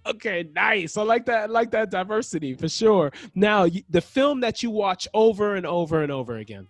okay, 0.04 0.46
nice. 0.54 0.96
I 0.98 1.02
like 1.02 1.24
that. 1.26 1.44
I 1.44 1.46
like 1.46 1.70
that 1.70 1.90
diversity 1.90 2.54
for 2.54 2.68
sure. 2.68 3.10
Now, 3.34 3.66
the 3.88 4.00
film 4.02 4.40
that 4.40 4.62
you 4.62 4.70
watch 4.70 5.08
over 5.14 5.54
and 5.54 5.64
over 5.66 6.02
and 6.02 6.12
over 6.12 6.36
again. 6.36 6.68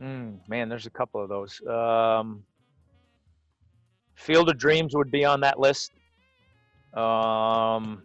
Mm, 0.00 0.38
man, 0.48 0.68
there's 0.68 0.86
a 0.86 0.90
couple 0.90 1.22
of 1.22 1.28
those. 1.28 1.60
Um, 1.66 2.42
Field 4.16 4.48
of 4.48 4.58
Dreams 4.58 4.94
would 4.94 5.10
be 5.10 5.24
on 5.24 5.40
that 5.40 5.60
list. 5.60 5.92
Um, 6.94 8.02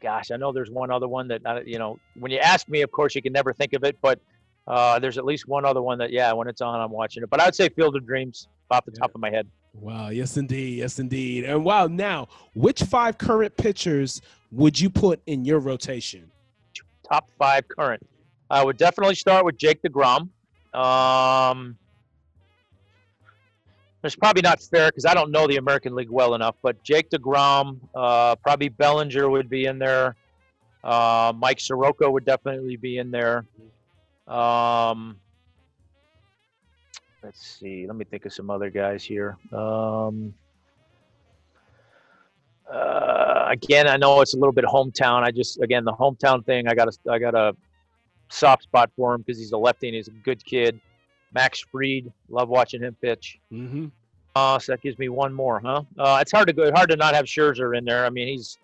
gosh, 0.00 0.30
I 0.30 0.36
know 0.36 0.52
there's 0.52 0.70
one 0.70 0.90
other 0.90 1.08
one 1.08 1.28
that 1.28 1.40
uh, 1.46 1.60
you 1.64 1.78
know. 1.78 1.98
When 2.18 2.30
you 2.30 2.38
ask 2.38 2.68
me, 2.68 2.82
of 2.82 2.90
course, 2.90 3.14
you 3.14 3.22
can 3.22 3.32
never 3.32 3.54
think 3.54 3.72
of 3.72 3.84
it, 3.84 3.96
but 4.02 4.20
uh, 4.66 4.98
there's 4.98 5.16
at 5.16 5.24
least 5.24 5.48
one 5.48 5.64
other 5.64 5.82
one 5.82 5.98
that, 5.98 6.10
yeah, 6.10 6.32
when 6.32 6.48
it's 6.48 6.60
on, 6.60 6.80
I'm 6.80 6.90
watching 6.90 7.22
it. 7.22 7.30
But 7.30 7.40
I 7.40 7.46
would 7.46 7.54
say 7.54 7.68
Field 7.70 7.96
of 7.96 8.06
Dreams 8.06 8.48
off 8.70 8.84
the 8.84 8.92
top 8.92 9.14
of 9.14 9.20
my 9.20 9.30
head. 9.30 9.48
Wow. 9.74 10.08
Yes, 10.10 10.36
indeed. 10.36 10.78
Yes, 10.78 10.98
indeed. 10.98 11.44
And 11.44 11.64
wow. 11.64 11.86
Now, 11.86 12.28
which 12.54 12.82
five 12.82 13.18
current 13.18 13.56
pitchers 13.56 14.20
would 14.50 14.78
you 14.78 14.90
put 14.90 15.20
in 15.26 15.44
your 15.44 15.60
rotation? 15.60 16.30
Top 17.08 17.28
five 17.38 17.66
current. 17.68 18.04
I 18.50 18.64
would 18.64 18.76
definitely 18.76 19.14
start 19.14 19.44
with 19.44 19.56
Jake 19.56 19.80
DeGrom. 19.82 20.28
Um, 20.74 21.76
it's 24.02 24.16
probably 24.16 24.42
not 24.42 24.60
fair 24.62 24.88
because 24.88 25.04
I 25.04 25.14
don't 25.14 25.30
know 25.30 25.46
the 25.46 25.56
American 25.56 25.94
League 25.94 26.10
well 26.10 26.34
enough, 26.34 26.56
but 26.62 26.82
Jake 26.82 27.10
DeGrom, 27.10 27.78
uh, 27.94 28.34
probably 28.36 28.70
Bellinger 28.70 29.28
would 29.28 29.48
be 29.48 29.66
in 29.66 29.78
there. 29.78 30.16
Uh, 30.82 31.32
Mike 31.36 31.60
Soroka 31.60 32.10
would 32.10 32.24
definitely 32.24 32.76
be 32.76 32.98
in 32.98 33.10
there. 33.10 33.44
Um, 34.26 35.16
let's 37.22 37.58
see. 37.58 37.86
Let 37.86 37.96
me 37.96 38.04
think 38.04 38.26
of 38.26 38.32
some 38.32 38.50
other 38.50 38.70
guys 38.70 39.04
here. 39.04 39.36
Um, 39.52 40.34
uh, 42.72 43.46
again, 43.48 43.88
I 43.88 43.96
know 43.96 44.20
it's 44.20 44.34
a 44.34 44.38
little 44.38 44.52
bit 44.52 44.64
hometown. 44.64 45.22
I 45.22 45.30
just 45.30 45.60
again 45.60 45.84
the 45.84 45.92
hometown 45.92 46.44
thing. 46.44 46.68
I 46.68 46.74
got 46.74 46.88
a 46.88 47.10
I 47.10 47.18
got 47.18 47.34
a 47.34 47.54
soft 48.28 48.62
spot 48.64 48.90
for 48.96 49.14
him 49.14 49.22
because 49.22 49.38
he's 49.38 49.52
a 49.52 49.58
lefty 49.58 49.88
and 49.88 49.96
he's 49.96 50.08
a 50.08 50.12
good 50.12 50.44
kid. 50.44 50.80
Max 51.32 51.60
Fried, 51.60 52.12
love 52.28 52.48
watching 52.48 52.82
him 52.82 52.96
pitch. 53.00 53.38
Mm-hmm. 53.52 53.86
Uh, 54.34 54.58
so 54.58 54.72
that 54.72 54.80
gives 54.80 54.98
me 54.98 55.08
one 55.08 55.32
more, 55.32 55.60
huh? 55.60 55.82
Uh, 55.98 56.18
it's 56.20 56.30
hard 56.30 56.46
to 56.46 56.52
go, 56.52 56.70
hard 56.72 56.88
to 56.90 56.96
not 56.96 57.14
have 57.14 57.24
Scherzer 57.24 57.76
in 57.76 57.84
there. 57.84 58.06
I 58.06 58.10
mean, 58.10 58.28
he's 58.28 58.58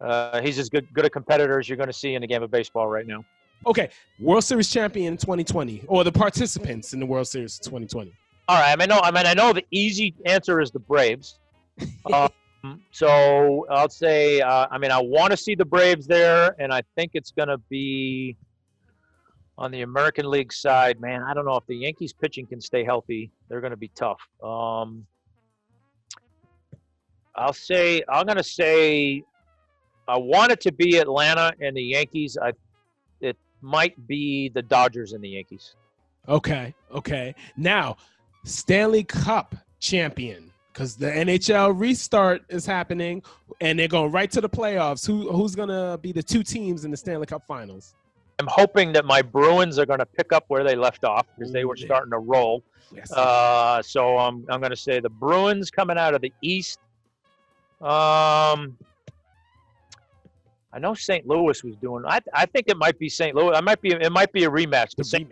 uh, 0.00 0.40
he's 0.40 0.58
as 0.58 0.68
good 0.68 0.92
good 0.92 1.04
a 1.04 1.10
competitor 1.10 1.58
as 1.58 1.68
you're 1.68 1.76
going 1.76 1.88
to 1.88 1.92
see 1.92 2.14
in 2.14 2.22
a 2.22 2.26
game 2.26 2.42
of 2.42 2.50
baseball 2.50 2.88
right 2.88 3.06
now. 3.06 3.24
Okay, 3.64 3.90
World 4.18 4.44
Series 4.44 4.68
champion 4.68 5.16
2020, 5.16 5.84
or 5.86 6.02
the 6.02 6.10
participants 6.10 6.94
in 6.94 7.00
the 7.00 7.06
World 7.06 7.28
Series 7.28 7.58
2020. 7.58 8.12
All 8.48 8.60
right, 8.60 8.72
I 8.72 8.76
mean, 8.76 8.90
I 8.90 8.94
know, 8.94 9.00
I 9.02 9.10
mean, 9.12 9.26
I 9.26 9.34
know 9.34 9.52
the 9.52 9.64
easy 9.70 10.14
answer 10.26 10.60
is 10.60 10.72
the 10.72 10.80
Braves. 10.80 11.38
um, 12.12 12.28
so 12.90 13.64
I'll 13.70 13.88
say, 13.88 14.40
uh, 14.40 14.66
I 14.70 14.78
mean, 14.78 14.90
I 14.90 15.00
want 15.00 15.30
to 15.30 15.36
see 15.36 15.54
the 15.54 15.64
Braves 15.64 16.06
there, 16.06 16.56
and 16.58 16.72
I 16.72 16.82
think 16.96 17.12
it's 17.14 17.30
going 17.30 17.48
to 17.48 17.58
be 17.68 18.36
on 19.58 19.70
the 19.70 19.82
American 19.82 20.28
League 20.28 20.52
side, 20.52 21.00
man, 21.00 21.22
I 21.22 21.34
don't 21.34 21.44
know 21.44 21.56
if 21.56 21.66
the 21.66 21.76
Yankees 21.76 22.12
pitching 22.12 22.46
can 22.46 22.60
stay 22.60 22.84
healthy. 22.84 23.30
They're 23.48 23.60
going 23.60 23.70
to 23.70 23.76
be 23.76 23.92
tough. 23.94 24.20
Um, 24.42 25.06
I'll 27.36 27.52
say 27.52 28.02
I'm 28.08 28.26
going 28.26 28.38
to 28.38 28.44
say 28.44 29.22
I 30.08 30.18
want 30.18 30.52
it 30.52 30.60
to 30.62 30.72
be 30.72 30.98
Atlanta 30.98 31.52
and 31.60 31.76
the 31.76 31.82
Yankees. 31.82 32.36
I 32.42 32.52
might 33.62 34.06
be 34.06 34.48
the 34.48 34.62
Dodgers 34.62 35.12
and 35.12 35.22
the 35.22 35.30
Yankees. 35.30 35.74
Okay, 36.28 36.74
okay. 36.92 37.34
Now, 37.56 37.96
Stanley 38.44 39.04
Cup 39.04 39.54
champion 39.80 40.52
because 40.72 40.96
the 40.96 41.06
NHL 41.06 41.78
restart 41.78 42.42
is 42.48 42.64
happening 42.64 43.22
and 43.60 43.78
they're 43.78 43.88
going 43.88 44.10
right 44.10 44.30
to 44.30 44.40
the 44.40 44.48
playoffs. 44.48 45.06
Who 45.06 45.30
who's 45.32 45.54
going 45.54 45.68
to 45.68 45.98
be 46.00 46.12
the 46.12 46.22
two 46.22 46.42
teams 46.42 46.84
in 46.84 46.90
the 46.90 46.96
Stanley 46.96 47.26
Cup 47.26 47.46
Finals? 47.46 47.94
I'm 48.38 48.46
hoping 48.48 48.92
that 48.92 49.04
my 49.04 49.22
Bruins 49.22 49.78
are 49.78 49.86
going 49.86 49.98
to 49.98 50.06
pick 50.06 50.32
up 50.32 50.44
where 50.48 50.64
they 50.64 50.74
left 50.74 51.04
off 51.04 51.26
because 51.36 51.52
they 51.52 51.64
were 51.64 51.76
starting 51.76 52.10
to 52.10 52.18
roll. 52.18 52.62
Yes. 52.92 53.12
Uh, 53.12 53.82
so 53.82 54.18
I'm, 54.18 54.44
I'm 54.48 54.60
going 54.60 54.70
to 54.70 54.76
say 54.76 55.00
the 55.00 55.10
Bruins 55.10 55.70
coming 55.70 55.96
out 55.96 56.14
of 56.14 56.22
the 56.22 56.32
East. 56.42 56.80
Um, 57.80 58.76
I 60.72 60.78
know 60.78 60.94
St. 60.94 61.26
Louis 61.26 61.62
was 61.62 61.76
doing. 61.76 62.04
I, 62.06 62.20
I 62.32 62.46
think 62.46 62.68
it 62.68 62.76
might 62.76 62.98
be 62.98 63.08
St. 63.08 63.36
Louis. 63.36 63.54
I 63.54 63.60
might 63.60 63.80
be. 63.80 63.92
It 63.92 64.12
might 64.12 64.32
be 64.32 64.44
a 64.44 64.50
rematch. 64.50 64.96
The 64.96 65.04
St. 65.04 65.30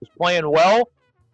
was 0.00 0.10
playing 0.16 0.50
well. 0.50 0.88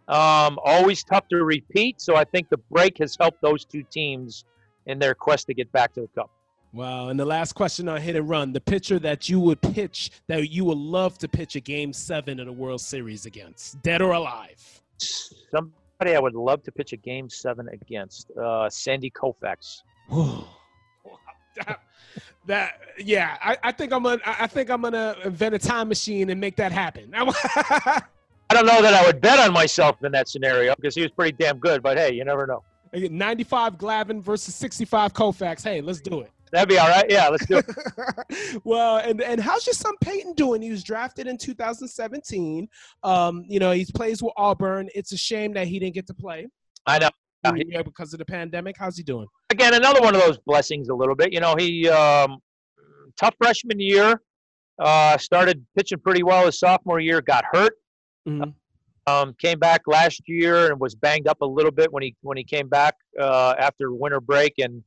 Um, 0.08 0.58
always 0.64 1.02
tough 1.02 1.26
to 1.28 1.42
repeat. 1.44 2.00
So 2.00 2.16
I 2.16 2.24
think 2.24 2.48
the 2.48 2.58
break 2.70 2.98
has 2.98 3.16
helped 3.18 3.40
those 3.42 3.64
two 3.64 3.82
teams 3.82 4.44
in 4.86 4.98
their 4.98 5.14
quest 5.14 5.46
to 5.48 5.54
get 5.54 5.70
back 5.72 5.94
to 5.94 6.02
the 6.02 6.08
cup. 6.08 6.30
Wow. 6.72 7.08
And 7.08 7.18
the 7.18 7.24
last 7.24 7.54
question 7.54 7.88
on 7.88 8.00
hit 8.00 8.16
and 8.16 8.28
run 8.28 8.52
the 8.52 8.60
pitcher 8.60 8.98
that 9.00 9.28
you 9.28 9.40
would 9.40 9.60
pitch, 9.62 10.10
that 10.28 10.50
you 10.50 10.64
would 10.64 10.78
love 10.78 11.18
to 11.18 11.28
pitch 11.28 11.56
a 11.56 11.60
game 11.60 11.92
seven 11.92 12.38
of 12.38 12.46
the 12.46 12.52
World 12.52 12.80
Series 12.80 13.26
against, 13.26 13.80
dead 13.82 14.02
or 14.02 14.12
alive? 14.12 14.82
Somebody 14.98 16.14
I 16.14 16.18
would 16.18 16.34
love 16.34 16.62
to 16.64 16.72
pitch 16.72 16.92
a 16.92 16.96
game 16.98 17.30
seven 17.30 17.68
against, 17.70 18.30
uh, 18.32 18.68
Sandy 18.68 19.10
Koufax. 19.10 19.82
that, 21.56 21.80
that, 22.47 22.80
yeah, 22.98 23.36
I, 23.43 23.56
I, 23.62 23.72
think 23.72 23.93
I'm 23.93 24.02
gonna, 24.02 24.20
I 24.24 24.47
think 24.47 24.70
I'm 24.70 24.82
gonna 24.82 25.16
invent 25.24 25.55
a 25.55 25.59
time 25.59 25.88
machine 25.88 26.30
and 26.30 26.40
make 26.40 26.56
that 26.56 26.72
happen. 26.72 27.12
I 27.14 28.55
don't 28.55 28.66
know 28.66 28.80
that 28.80 28.94
I 28.94 29.05
would 29.05 29.20
bet 29.20 29.38
on 29.38 29.52
myself 29.52 30.02
in 30.05 30.12
that 30.12 30.28
scenario 30.28 30.74
because 30.76 30.94
he 30.94 31.02
was 31.02 31.10
pretty 31.10 31.36
damn 31.38 31.59
good, 31.59 31.82
but 31.82 31.97
hey, 31.97 32.12
you 32.12 32.24
never 32.24 32.47
know. 32.47 32.62
95 32.93 33.76
Glavine 33.76 34.22
versus 34.22 34.55
65 34.55 35.12
Koufax. 35.12 35.64
Hey, 35.64 35.80
let's 35.80 36.01
do 36.01 36.20
it. 36.20 36.30
That'd 36.52 36.68
be 36.68 36.78
all 36.78 36.88
right. 36.88 37.05
Yeah, 37.09 37.28
let's 37.28 37.44
do 37.47 37.59
it. 37.59 38.60
well, 38.64 38.98
and 38.98 39.20
and 39.20 39.40
how's 39.40 39.66
your 39.66 39.74
son 39.74 39.94
Peyton 40.01 40.34
doing? 40.34 40.62
He 40.62 40.70
was 40.70 40.84
drafted 40.84 41.26
in 41.26 41.36
2017. 41.36 42.68
Um, 43.02 43.44
you 43.48 43.59
know, 43.59 43.72
he 43.72 43.84
plays 43.84 44.22
with 44.22 44.32
Auburn. 44.36 44.88
It's 44.94 45.12
a 45.12 45.16
shame 45.16 45.52
that 45.55 45.66
he 45.66 45.78
didn't 45.78 45.94
get 45.94 46.06
to 46.06 46.14
play. 46.14 46.47
I 46.86 46.98
know. 47.01 47.10
Yeah, 47.55 47.82
because 47.82 48.12
of 48.12 48.18
the 48.18 48.24
pandemic. 48.24 48.77
How's 48.78 48.97
he 48.97 49.02
doing? 49.02 49.27
Again, 49.51 49.74
another 49.74 50.01
one 50.01 50.14
of 50.14 50.20
those 50.20 50.39
blessings. 50.39 50.89
A 50.89 50.94
little 50.94 51.14
bit. 51.14 51.32
You 51.32 51.40
know, 51.40 51.55
he 51.59 51.89
um, 51.89 52.39
tough 53.16 53.35
freshman 53.39 53.81
year. 53.81 54.20
Uh, 54.78 55.16
started 55.16 55.64
pitching 55.77 55.98
pretty 55.98 56.23
well 56.23 56.47
his 56.47 56.59
sophomore 56.59 57.01
year. 57.01 57.20
Got 57.23 57.44
hurt. 57.51 57.74
Mm-hmm. 58.28 58.51
Um, 59.09 59.35
came 59.39 59.59
back 59.59 59.82
last 59.86 60.23
year 60.27 60.70
and 60.73 60.81
was 60.81 60.94
banged 60.94 61.28
up 61.28 61.40
a 61.40 61.47
little 61.47 61.70
bit 61.70 61.93
when 61.93 62.02
he 62.02 62.16
when 62.23 62.36
he 62.36 62.44
came 62.44 62.68
back 62.68 62.94
uh, 63.20 63.55
after 63.59 63.93
winter 63.93 64.20
break 64.20 64.55
and 64.59 64.82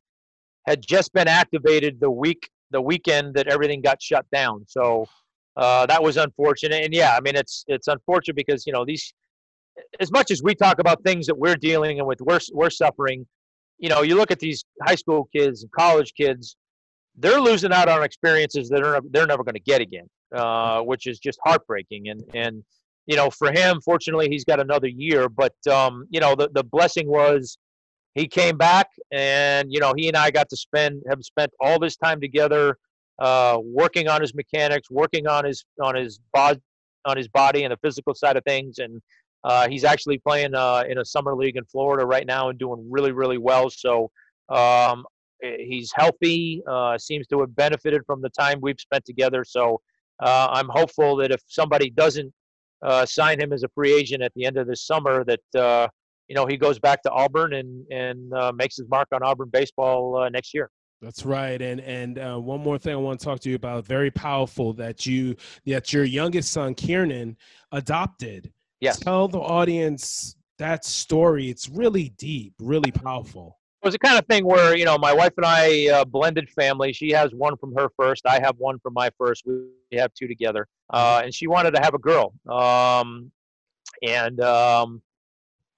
had 0.68 0.82
just 0.82 1.14
been 1.14 1.28
activated 1.28 2.00
the 2.00 2.12
week 2.12 2.50
the 2.72 2.82
weekend 2.82 3.34
that 3.34 3.48
everything 3.48 3.82
got 3.82 4.02
shut 4.02 4.26
down. 4.32 4.66
So 4.68 5.06
uh, 5.56 5.86
that 5.88 6.04
was 6.04 6.18
unfortunate. 6.18 6.84
And 6.84 6.94
yeah, 6.94 7.16
I 7.16 7.22
mean 7.22 7.36
it's 7.36 7.64
it's 7.68 7.88
unfortunate 7.88 8.36
because 8.36 8.68
you 8.68 8.74
know 8.74 8.86
these 8.86 9.14
as 10.00 10.12
much 10.12 10.32
as 10.32 10.42
we 10.44 10.56
talk 10.56 10.80
about 10.80 11.04
things 11.04 11.28
that 11.28 11.38
we're 11.38 11.56
dealing 11.56 12.00
and 12.00 12.08
with, 12.08 12.22
we're 12.22 12.40
we're 12.54 12.70
suffering. 12.70 13.26
You 13.78 13.90
know, 13.90 14.02
you 14.02 14.16
look 14.16 14.32
at 14.32 14.40
these 14.40 14.66
high 14.86 14.96
school 14.96 15.30
kids 15.36 15.64
and 15.64 15.72
college 15.72 16.14
kids, 16.16 16.58
they're 17.18 17.40
losing 17.40 17.72
out 17.72 17.88
on 17.90 18.04
experiences 18.04 18.70
that 18.70 18.84
are 18.84 19.02
they're 19.12 19.28
never 19.28 19.44
going 19.44 19.56
to 19.56 19.62
get 19.62 19.82
again, 19.82 20.08
uh, 20.36 20.82
which 20.82 21.08
is 21.08 21.20
just 21.20 21.40
heartbreaking. 21.44 22.10
And 22.10 22.24
and 22.34 22.64
you 23.08 23.16
know, 23.16 23.30
for 23.30 23.52
him, 23.52 23.80
fortunately, 23.82 24.30
he's 24.30 24.46
got 24.46 24.60
another 24.60 24.88
year. 24.88 25.30
But 25.30 25.56
um, 25.70 26.06
you 26.10 26.20
know, 26.20 26.36
the 26.36 26.50
the 26.54 26.64
blessing 26.64 27.08
was 27.08 27.58
he 28.16 28.28
came 28.28 28.58
back 28.58 28.88
and 29.12 29.72
you 29.72 29.80
know 29.80 29.94
he 29.96 30.08
and 30.08 30.18
i 30.18 30.30
got 30.32 30.50
to 30.50 30.58
spend 30.58 31.02
have 31.10 31.24
spent 31.24 31.52
all 31.60 31.80
this 31.80 31.96
time 31.96 32.20
together 32.20 32.78
uh, 33.20 33.58
working 33.62 34.08
on 34.08 34.22
his 34.22 34.34
mechanics 34.34 34.90
working 34.90 35.28
on 35.28 35.46
his 35.46 35.66
on 35.82 35.96
his 35.96 36.20
body 36.34 36.60
on 37.06 37.18
his 37.18 37.28
body 37.28 37.64
and 37.64 37.72
the 37.72 37.78
physical 37.78 38.14
side 38.14 38.38
of 38.38 38.44
things 38.44 38.80
and 38.80 39.02
uh, 39.44 39.68
he's 39.70 39.84
actually 39.84 40.18
playing 40.18 40.54
uh, 40.54 40.84
in 40.90 40.98
a 41.00 41.06
summer 41.06 41.36
league 41.36 41.58
in 41.58 41.64
florida 41.66 42.06
right 42.06 42.28
now 42.28 42.50
and 42.50 42.60
doing 42.60 42.86
really 42.90 43.12
really 43.12 43.38
well 43.38 43.70
so 43.70 44.10
um, 44.50 45.06
he's 45.42 45.92
healthy 45.96 46.62
uh, 46.70 46.98
seems 46.98 47.28
to 47.28 47.40
have 47.40 47.56
benefited 47.56 48.02
from 48.06 48.22
the 48.22 48.30
time 48.30 48.60
we've 48.62 48.80
spent 48.80 49.04
together 49.06 49.44
so 49.44 49.80
uh, 50.22 50.48
i'm 50.52 50.70
hopeful 50.70 51.16
that 51.16 51.32
if 51.32 51.42
somebody 51.48 51.90
doesn't 51.90 52.34
uh, 52.82 53.06
sign 53.06 53.40
him 53.40 53.52
as 53.52 53.64
a 53.64 53.70
free 53.70 53.94
agent 53.94 54.24
at 54.24 54.34
the 54.36 54.46
end 54.46 54.58
of 54.58 54.66
this 54.68 54.86
summer 54.86 55.26
that 55.26 55.90
you 56.30 56.36
know 56.36 56.46
he 56.46 56.56
goes 56.56 56.80
back 56.80 57.02
to 57.02 57.12
Auburn 57.12 57.54
and 57.54 57.86
and 57.92 58.34
uh, 58.34 58.54
makes 58.56 58.78
his 58.78 58.88
mark 58.88 59.10
on 59.12 59.22
Auburn 59.22 59.50
baseball 59.52 60.16
uh, 60.16 60.30
next 60.30 60.54
year. 60.54 60.70
That's 61.02 61.26
right, 61.26 61.62
and 61.62 61.82
and 61.82 62.20
uh, 62.20 62.38
one 62.38 62.62
more 62.62 62.78
thing 62.78 62.94
I 62.94 62.98
want 62.98 63.20
to 63.20 63.26
talk 63.26 63.40
to 63.42 63.50
you 63.50 63.56
about. 63.56 63.86
Very 63.86 64.12
powerful 64.12 64.74
that 64.74 65.06
you 65.06 65.36
that 65.66 65.92
your 65.92 66.04
youngest 66.04 66.52
son 66.52 66.76
Kieran 66.76 67.36
adopted. 67.72 68.54
Yes. 68.80 69.00
Tell 69.00 69.28
the 69.28 69.40
audience 69.40 70.36
that 70.58 70.86
story. 70.86 71.50
It's 71.50 71.70
really 71.70 72.10
deep, 72.18 72.54
really 72.60 72.92
powerful. 72.92 73.58
It 73.82 73.88
was 73.88 73.94
the 73.94 74.00
kind 74.00 74.20
of 74.20 74.26
thing 74.26 74.46
where 74.46 74.76
you 74.76 74.84
know 74.84 74.98
my 74.98 75.14
wife 75.14 75.34
and 75.38 75.46
I 75.46 75.88
uh, 75.90 76.06
blended 76.06 76.50
family. 76.50 76.92
She 76.92 77.12
has 77.12 77.34
one 77.34 77.56
from 77.58 77.74
her 77.76 77.90
first. 77.98 78.26
I 78.26 78.40
have 78.42 78.56
one 78.58 78.78
from 78.80 78.94
my 78.94 79.10
first. 79.18 79.44
We 79.46 79.98
have 79.98 80.14
two 80.14 80.28
together, 80.28 80.68
uh, 80.94 81.22
and 81.24 81.34
she 81.34 81.48
wanted 81.48 81.72
to 81.76 81.82
have 81.82 81.94
a 81.94 82.00
girl. 82.00 82.34
Um, 82.50 83.32
and 84.04 84.42
um, 84.42 85.02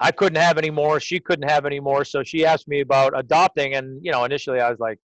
I 0.02 0.12
couldn't 0.12 0.42
have 0.42 0.58
any 0.58 0.72
more. 0.72 1.00
She 1.00 1.20
couldn't 1.20 1.48
have 1.48 1.66
any 1.66 1.80
more. 1.80 2.04
So 2.04 2.24
she 2.24 2.44
asked 2.44 2.68
me 2.68 2.82
about 2.82 3.18
adopting. 3.18 3.76
And, 3.76 4.04
you 4.04 4.12
know, 4.12 4.26
initially 4.26 4.60
I 4.60 4.70
was 4.70 4.80
like, 4.80 4.98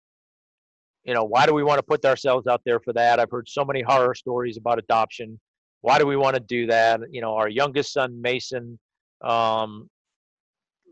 you 1.05 1.13
know, 1.13 1.25
why 1.25 1.47
do 1.47 1.53
we 1.53 1.65
want 1.65 1.79
to 1.79 1.83
put 1.83 2.05
ourselves 2.05 2.47
out 2.47 2.63
there 2.65 2.81
for 2.81 2.93
that? 2.93 3.19
I've 3.19 3.31
heard 3.31 3.49
so 3.49 3.65
many 3.65 3.83
horror 3.83 4.15
stories 4.15 4.57
about 4.57 4.79
adoption. 4.79 5.39
Why 5.85 5.99
do 5.99 6.07
we 6.07 6.17
want 6.17 6.33
to 6.33 6.41
do 6.41 6.67
that? 6.69 7.01
You 7.11 7.21
know, 7.21 7.35
our 7.35 7.47
youngest 7.47 7.93
son, 7.93 8.19
Mason, 8.19 8.79
um, 9.23 9.91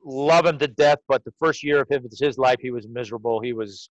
love 0.05 0.44
him 0.44 0.59
to 0.59 0.69
death, 0.69 0.98
but 1.09 1.24
the 1.24 1.32
first 1.39 1.62
year 1.62 1.81
of 1.81 1.89
his, 1.89 2.20
his 2.20 2.36
life, 2.36 2.59
he 2.60 2.70
was 2.70 2.86
miserable. 2.86 3.40
He 3.40 3.55
was 3.55 3.89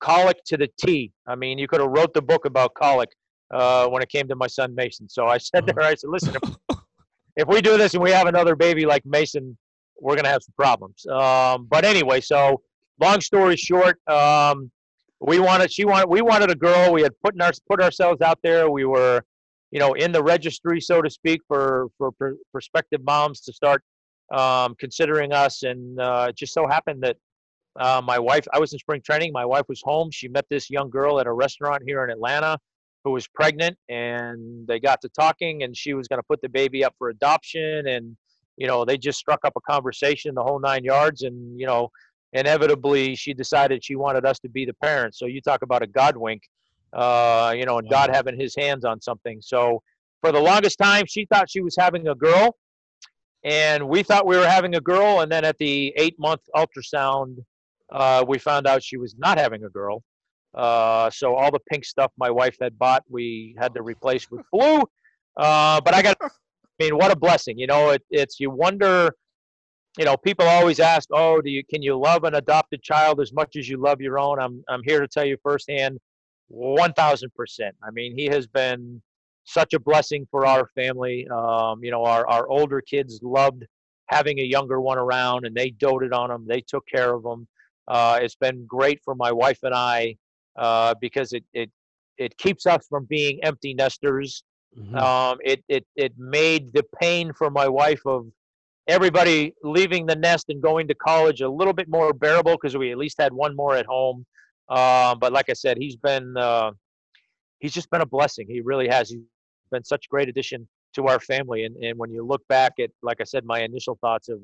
colic 0.00 0.44
to 0.48 0.58
the 0.58 0.68
T. 0.78 1.10
I 1.26 1.36
mean, 1.36 1.56
you 1.56 1.66
could 1.66 1.80
have 1.80 1.88
wrote 1.88 2.12
the 2.12 2.20
book 2.20 2.44
about 2.44 2.74
colic 2.74 3.08
uh, 3.50 3.86
when 3.86 4.02
it 4.02 4.10
came 4.10 4.28
to 4.28 4.36
my 4.36 4.46
son 4.46 4.74
Mason. 4.74 5.08
So 5.08 5.26
I 5.26 5.38
said 5.38 5.64
there, 5.64 5.80
I 5.80 5.94
said, 5.94 6.10
listen, 6.10 6.36
if, 6.42 6.78
if 7.36 7.48
we 7.48 7.62
do 7.62 7.78
this 7.78 7.94
and 7.94 8.02
we 8.02 8.10
have 8.10 8.26
another 8.26 8.54
baby 8.54 8.84
like 8.84 9.06
Mason, 9.06 9.56
we're 10.02 10.16
gonna 10.16 10.28
have 10.28 10.42
some 10.42 10.54
problems. 10.54 11.06
Um, 11.06 11.66
but 11.70 11.86
anyway, 11.86 12.20
so 12.20 12.60
long 13.00 13.22
story 13.22 13.56
short, 13.56 14.06
um, 14.06 14.70
we 15.18 15.38
wanted, 15.38 15.72
she 15.72 15.86
wanted, 15.86 16.10
we 16.10 16.20
wanted 16.20 16.50
a 16.50 16.54
girl. 16.54 16.92
We 16.92 17.00
had 17.00 17.12
put 17.24 17.40
our 17.40 17.52
put 17.70 17.80
ourselves 17.80 18.20
out 18.20 18.38
there. 18.42 18.68
We 18.68 18.84
were, 18.84 19.24
you 19.72 19.80
know, 19.80 19.92
in 19.94 20.12
the 20.12 20.22
registry, 20.22 20.80
so 20.80 21.02
to 21.02 21.10
speak, 21.10 21.40
for 21.48 21.88
for 21.98 22.12
pr- 22.12 22.40
prospective 22.52 23.02
moms 23.04 23.40
to 23.46 23.52
start 23.52 23.82
um, 24.32 24.74
considering 24.78 25.32
us. 25.32 25.54
And 25.70 25.98
uh, 25.98 26.26
it 26.28 26.36
just 26.36 26.54
so 26.54 26.66
happened 26.66 27.02
that 27.02 27.16
uh, 27.78 28.02
my 28.04 28.18
wife, 28.18 28.46
I 28.52 28.58
was 28.58 28.72
in 28.72 28.78
spring 28.78 29.02
training. 29.02 29.32
My 29.32 29.46
wife 29.46 29.66
was 29.68 29.80
home. 29.82 30.10
She 30.10 30.28
met 30.28 30.46
this 30.50 30.70
young 30.70 30.90
girl 30.90 31.18
at 31.20 31.26
a 31.26 31.32
restaurant 31.32 31.82
here 31.86 32.04
in 32.04 32.10
Atlanta 32.10 32.58
who 33.04 33.10
was 33.10 33.26
pregnant, 33.26 33.76
and 33.88 34.66
they 34.68 34.78
got 34.78 35.00
to 35.00 35.08
talking, 35.08 35.64
and 35.64 35.76
she 35.76 35.92
was 35.94 36.06
going 36.06 36.20
to 36.20 36.26
put 36.28 36.40
the 36.40 36.48
baby 36.48 36.84
up 36.84 36.94
for 36.98 37.08
adoption. 37.08 37.88
And, 37.88 38.16
you 38.56 38.68
know, 38.68 38.84
they 38.84 38.96
just 38.96 39.18
struck 39.18 39.40
up 39.44 39.54
a 39.56 39.60
conversation 39.62 40.34
the 40.34 40.42
whole 40.42 40.60
nine 40.60 40.84
yards. 40.84 41.22
And, 41.22 41.58
you 41.58 41.66
know, 41.66 41.88
inevitably 42.32 43.16
she 43.16 43.34
decided 43.34 43.84
she 43.84 43.96
wanted 43.96 44.24
us 44.24 44.38
to 44.40 44.48
be 44.48 44.64
the 44.64 44.74
parents. 44.74 45.18
So 45.18 45.26
you 45.26 45.40
talk 45.40 45.62
about 45.62 45.82
a 45.82 45.86
God 45.86 46.16
wink, 46.16 46.42
uh, 46.92 47.54
you 47.56 47.64
know, 47.64 47.78
and 47.78 47.88
God 47.88 48.10
having 48.12 48.38
his 48.38 48.54
hands 48.56 48.84
on 48.84 49.00
something. 49.00 49.40
So 49.40 49.82
for 50.20 50.32
the 50.32 50.40
longest 50.40 50.78
time, 50.78 51.04
she 51.06 51.26
thought 51.26 51.50
she 51.50 51.60
was 51.60 51.76
having 51.78 52.08
a 52.08 52.14
girl 52.14 52.56
and 53.44 53.88
we 53.88 54.02
thought 54.02 54.26
we 54.26 54.36
were 54.36 54.46
having 54.46 54.74
a 54.76 54.80
girl 54.80 55.20
and 55.20 55.30
then 55.30 55.44
at 55.44 55.58
the 55.58 55.92
eight 55.96 56.18
month 56.18 56.40
ultrasound 56.54 57.38
uh, 57.90 58.24
we 58.26 58.38
found 58.38 58.66
out 58.66 58.82
she 58.82 58.96
was 58.96 59.14
not 59.18 59.38
having 59.38 59.64
a 59.64 59.68
girl. 59.68 60.02
Uh, 60.54 61.10
so 61.10 61.34
all 61.34 61.50
the 61.50 61.60
pink 61.70 61.84
stuff 61.84 62.12
my 62.18 62.30
wife 62.30 62.56
had 62.60 62.78
bought 62.78 63.02
we 63.08 63.54
had 63.58 63.74
to 63.74 63.82
replace 63.82 64.30
with 64.30 64.42
blue. 64.52 64.82
Uh, 65.36 65.80
but 65.80 65.94
i 65.94 66.02
got 66.02 66.16
i 66.22 66.28
mean 66.78 66.96
what 66.96 67.10
a 67.10 67.16
blessing 67.16 67.58
you 67.58 67.66
know 67.66 67.90
it, 67.90 68.02
it's 68.10 68.38
you 68.38 68.50
wonder 68.50 69.10
you 69.98 70.04
know 70.04 70.14
people 70.14 70.46
always 70.46 70.78
ask 70.78 71.08
oh 71.10 71.40
do 71.40 71.50
you 71.50 71.64
can 71.64 71.80
you 71.80 71.98
love 71.98 72.24
an 72.24 72.34
adopted 72.34 72.82
child 72.82 73.18
as 73.18 73.32
much 73.32 73.56
as 73.56 73.66
you 73.68 73.78
love 73.78 74.00
your 74.00 74.18
own? 74.18 74.38
I'm, 74.38 74.62
I'm 74.68 74.82
here 74.84 75.00
to 75.00 75.08
tell 75.08 75.24
you 75.24 75.38
firsthand 75.42 75.98
1000% 76.54 77.70
i 77.82 77.90
mean 77.90 78.16
he 78.16 78.26
has 78.26 78.46
been 78.46 79.00
such 79.44 79.74
a 79.74 79.80
blessing 79.80 80.26
for 80.30 80.46
our 80.46 80.66
family. 80.68 81.26
Um, 81.28 81.82
you 81.82 81.90
know, 81.90 82.04
our, 82.04 82.26
our 82.26 82.48
older 82.48 82.80
kids 82.80 83.20
loved 83.22 83.64
having 84.06 84.40
a 84.40 84.44
younger 84.44 84.80
one 84.80 84.98
around 84.98 85.46
and 85.46 85.54
they 85.54 85.70
doted 85.70 86.12
on 86.12 86.30
him, 86.30 86.46
They 86.46 86.60
took 86.60 86.86
care 86.86 87.14
of 87.14 87.24
him. 87.24 87.46
Uh, 87.88 88.18
it's 88.22 88.36
been 88.36 88.66
great 88.66 89.00
for 89.04 89.14
my 89.14 89.32
wife 89.32 89.58
and 89.62 89.74
I 89.74 90.16
uh, 90.56 90.94
because 91.00 91.32
it, 91.32 91.44
it, 91.52 91.70
it 92.18 92.36
keeps 92.38 92.66
us 92.66 92.86
from 92.88 93.06
being 93.06 93.42
empty 93.42 93.74
nesters. 93.74 94.44
Mm-hmm. 94.78 94.96
Um, 94.96 95.38
it, 95.44 95.64
it, 95.68 95.84
it 95.96 96.12
made 96.16 96.72
the 96.72 96.84
pain 97.00 97.32
for 97.32 97.50
my 97.50 97.68
wife 97.68 98.00
of 98.06 98.26
everybody 98.86 99.54
leaving 99.62 100.06
the 100.06 100.16
nest 100.16 100.46
and 100.48 100.62
going 100.62 100.88
to 100.88 100.94
college 100.94 101.40
a 101.40 101.48
little 101.48 101.72
bit 101.72 101.88
more 101.88 102.12
bearable 102.12 102.52
because 102.52 102.76
we 102.76 102.92
at 102.92 102.98
least 102.98 103.16
had 103.18 103.32
one 103.32 103.56
more 103.56 103.76
at 103.76 103.86
home. 103.86 104.24
Uh, 104.68 105.14
but 105.14 105.32
like 105.32 105.50
I 105.50 105.54
said, 105.54 105.76
he's 105.78 105.96
been 105.96 106.36
uh, 106.36 106.72
he's 107.60 107.72
just 107.72 107.90
been 107.90 108.00
a 108.00 108.06
blessing. 108.06 108.46
He 108.48 108.60
really 108.60 108.88
has. 108.88 109.10
He's 109.10 109.20
been 109.70 109.84
such 109.84 110.06
a 110.06 110.10
great 110.10 110.28
addition 110.28 110.68
to 110.94 111.06
our 111.06 111.20
family. 111.20 111.64
And, 111.64 111.76
and 111.82 111.98
when 111.98 112.10
you 112.10 112.24
look 112.24 112.46
back 112.48 112.74
at, 112.78 112.90
like 113.02 113.20
I 113.20 113.24
said, 113.24 113.44
my 113.44 113.60
initial 113.60 113.98
thoughts 114.00 114.28
of, 114.28 114.40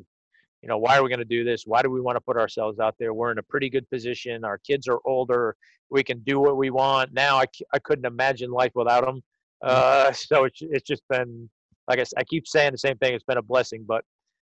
you 0.62 0.69
know, 0.69 0.78
why 0.78 0.99
are 0.99 1.03
we 1.03 1.09
going 1.09 1.19
to 1.20 1.24
do 1.24 1.45
this? 1.45 1.65
Why 1.66 1.82
do 1.82 1.90
we 1.90 2.01
want 2.01 2.16
to 2.16 2.20
put 2.20 2.36
ourselves 2.36 2.81
out 2.81 2.95
there? 2.99 3.15
We're 3.15 3.31
in 3.31 3.39
a 3.39 3.43
pretty 3.43 3.70
good 3.70 3.89
position. 3.90 4.45
Our 4.45 4.59
kids 4.59 4.89
are 4.89 4.99
older. 5.05 5.55
We 5.90 6.03
can 6.03 6.20
do 6.20 6.40
what 6.40 6.57
we 6.57 6.70
want. 6.70 7.12
Now 7.12 7.36
I, 7.39 7.45
I 7.73 7.78
couldn't 7.78 8.07
imagine 8.07 8.51
life 8.51 8.73
without 8.74 9.05
them. 9.05 9.23
Uh, 9.62 10.11
so 10.12 10.45
it's, 10.45 10.59
it's 10.62 10.86
just 10.86 11.03
been, 11.09 11.49
like 11.86 12.01
I, 12.01 12.05
I 12.16 12.24
keep 12.24 12.47
saying 12.47 12.73
the 12.73 12.78
same 12.78 12.97
thing. 12.99 13.15
It's 13.15 13.24
been 13.24 13.39
a 13.39 13.43
blessing, 13.43 13.85
but 13.86 14.05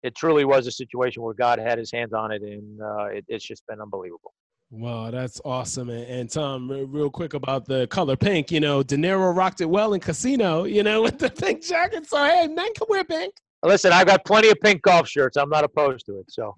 it 0.04 0.16
truly 0.16 0.46
was 0.46 0.68
a 0.68 0.72
situation 0.72 1.22
where 1.22 1.34
God 1.34 1.60
had 1.60 1.78
his 1.78 1.92
hands 1.92 2.14
on 2.14 2.32
it. 2.32 2.42
And 2.42 2.82
uh, 2.82 3.06
it, 3.06 3.26
it's 3.28 3.46
just 3.46 3.66
been 3.68 3.82
unbelievable. 3.82 4.34
Wow, 4.72 5.10
that's 5.10 5.42
awesome. 5.44 5.90
And, 5.90 6.04
and, 6.06 6.30
Tom, 6.30 6.70
real 6.70 7.10
quick 7.10 7.34
about 7.34 7.66
the 7.66 7.88
color 7.88 8.16
pink, 8.16 8.52
you 8.52 8.60
know, 8.60 8.84
De 8.84 8.96
Niro 8.96 9.36
rocked 9.36 9.62
it 9.62 9.66
well 9.66 9.94
in 9.94 10.00
Casino, 10.00 10.66
you 10.66 10.84
know, 10.84 11.02
with 11.04 11.18
the 11.18 11.30
pink 11.30 11.64
jacket. 11.64 12.08
So, 12.08 12.24
hey, 12.24 12.48
men 12.48 12.72
can 12.74 12.86
wear 12.88 13.04
pink. 13.04 13.34
Listen, 13.64 13.92
I've 13.92 14.08
got 14.08 14.24
plenty 14.24 14.50
of 14.50 14.60
pink 14.62 14.84
golf 14.84 15.08
shirts. 15.08 15.38
I'm 15.38 15.50
not 15.50 15.64
opposed 15.64 16.06
to 16.06 16.20
it. 16.20 16.32
So, 16.32 16.56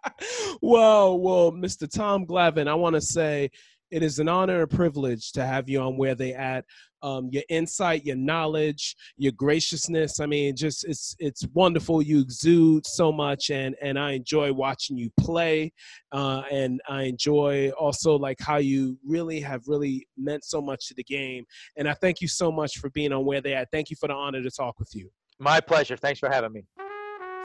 well, 0.62 1.18
well, 1.18 1.52
Mr. 1.52 1.88
Tom 1.88 2.26
Glavine, 2.26 2.68
I 2.68 2.74
want 2.74 2.94
to 2.94 3.00
say 3.00 3.50
it 3.90 4.02
is 4.02 4.18
an 4.18 4.28
honor 4.28 4.62
and 4.62 4.70
privilege 4.70 5.32
to 5.32 5.44
have 5.44 5.68
you 5.68 5.80
on 5.80 5.98
Where 5.98 6.14
They 6.14 6.32
At 6.32 6.64
um, 7.02 7.28
your 7.30 7.42
insight, 7.48 8.04
your 8.04 8.16
knowledge, 8.16 8.96
your 9.16 9.32
graciousness. 9.32 10.20
I 10.20 10.26
mean, 10.26 10.56
just 10.56 10.84
it's 10.84 11.14
it's 11.18 11.46
wonderful. 11.54 12.02
You 12.02 12.20
exude 12.20 12.86
so 12.86 13.12
much, 13.12 13.50
and 13.50 13.74
and 13.82 13.98
I 13.98 14.12
enjoy 14.12 14.52
watching 14.52 14.96
you 14.96 15.10
play, 15.18 15.72
uh, 16.12 16.42
and 16.50 16.80
I 16.88 17.02
enjoy 17.02 17.70
also 17.70 18.16
like 18.16 18.38
how 18.40 18.56
you 18.56 18.98
really 19.06 19.40
have 19.40 19.62
really 19.66 20.06
meant 20.16 20.44
so 20.44 20.60
much 20.60 20.88
to 20.88 20.94
the 20.94 21.04
game. 21.04 21.44
And 21.76 21.88
I 21.88 21.94
thank 21.94 22.20
you 22.20 22.28
so 22.28 22.52
much 22.52 22.78
for 22.78 22.90
being 22.90 23.12
on 23.12 23.24
where 23.24 23.40
they 23.40 23.54
at. 23.54 23.68
Thank 23.70 23.90
you 23.90 23.96
for 23.96 24.08
the 24.08 24.14
honor 24.14 24.42
to 24.42 24.50
talk 24.50 24.78
with 24.78 24.94
you. 24.94 25.10
My 25.38 25.60
pleasure. 25.60 25.96
Thanks 25.96 26.20
for 26.20 26.30
having 26.30 26.52
me. 26.52 26.64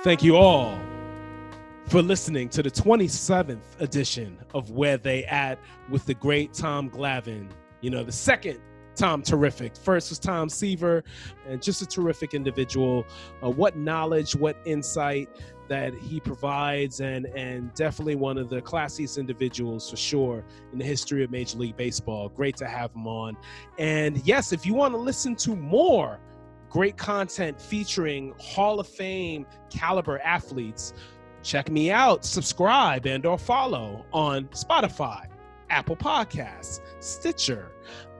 Thank 0.03 0.23
you 0.23 0.37
all 0.37 0.79
for 1.87 2.01
listening 2.01 2.49
to 2.49 2.61
the 2.61 2.69
27th 2.69 3.79
edition 3.79 4.37
of 4.53 4.71
Where 4.71 4.97
They 4.97 5.23
At 5.25 5.57
with 5.89 6.05
the 6.05 6.13
great 6.13 6.53
Tom 6.53 6.89
Glavine. 6.89 7.49
You 7.81 7.89
know, 7.89 8.03
the 8.03 8.11
second 8.11 8.59
Tom 8.97 9.21
Terrific. 9.21 9.75
First 9.75 10.09
was 10.09 10.19
Tom 10.19 10.49
Seaver, 10.49 11.03
and 11.47 11.61
just 11.61 11.81
a 11.81 11.85
terrific 11.85 12.33
individual. 12.33 13.05
Uh, 13.43 13.49
what 13.49 13.77
knowledge, 13.77 14.35
what 14.35 14.57
insight 14.65 15.29
that 15.67 15.93
he 15.93 16.19
provides, 16.19 16.99
and 17.01 17.25
and 17.27 17.73
definitely 17.73 18.15
one 18.15 18.37
of 18.37 18.49
the 18.49 18.61
classiest 18.61 19.17
individuals 19.17 19.89
for 19.89 19.97
sure 19.97 20.43
in 20.71 20.79
the 20.79 20.85
history 20.85 21.23
of 21.23 21.31
Major 21.31 21.57
League 21.57 21.77
Baseball. 21.77 22.29
Great 22.29 22.57
to 22.57 22.67
have 22.67 22.93
him 22.93 23.07
on. 23.07 23.37
And 23.77 24.17
yes, 24.25 24.51
if 24.51 24.65
you 24.65 24.73
want 24.73 24.93
to 24.93 24.97
listen 24.99 25.35
to 25.37 25.55
more 25.55 26.19
great 26.69 26.97
content 26.97 27.61
featuring 27.61 28.33
Hall 28.39 28.79
of 28.79 28.87
Fame 28.87 29.45
caliber 29.69 30.19
athletes, 30.19 30.93
check 31.43 31.69
me 31.69 31.91
out, 31.91 32.25
subscribe 32.25 33.05
and 33.05 33.25
or 33.25 33.37
follow 33.37 34.05
on 34.11 34.45
Spotify, 34.47 35.27
Apple 35.69 35.95
Podcasts, 35.95 36.81
Stitcher, 36.99 37.71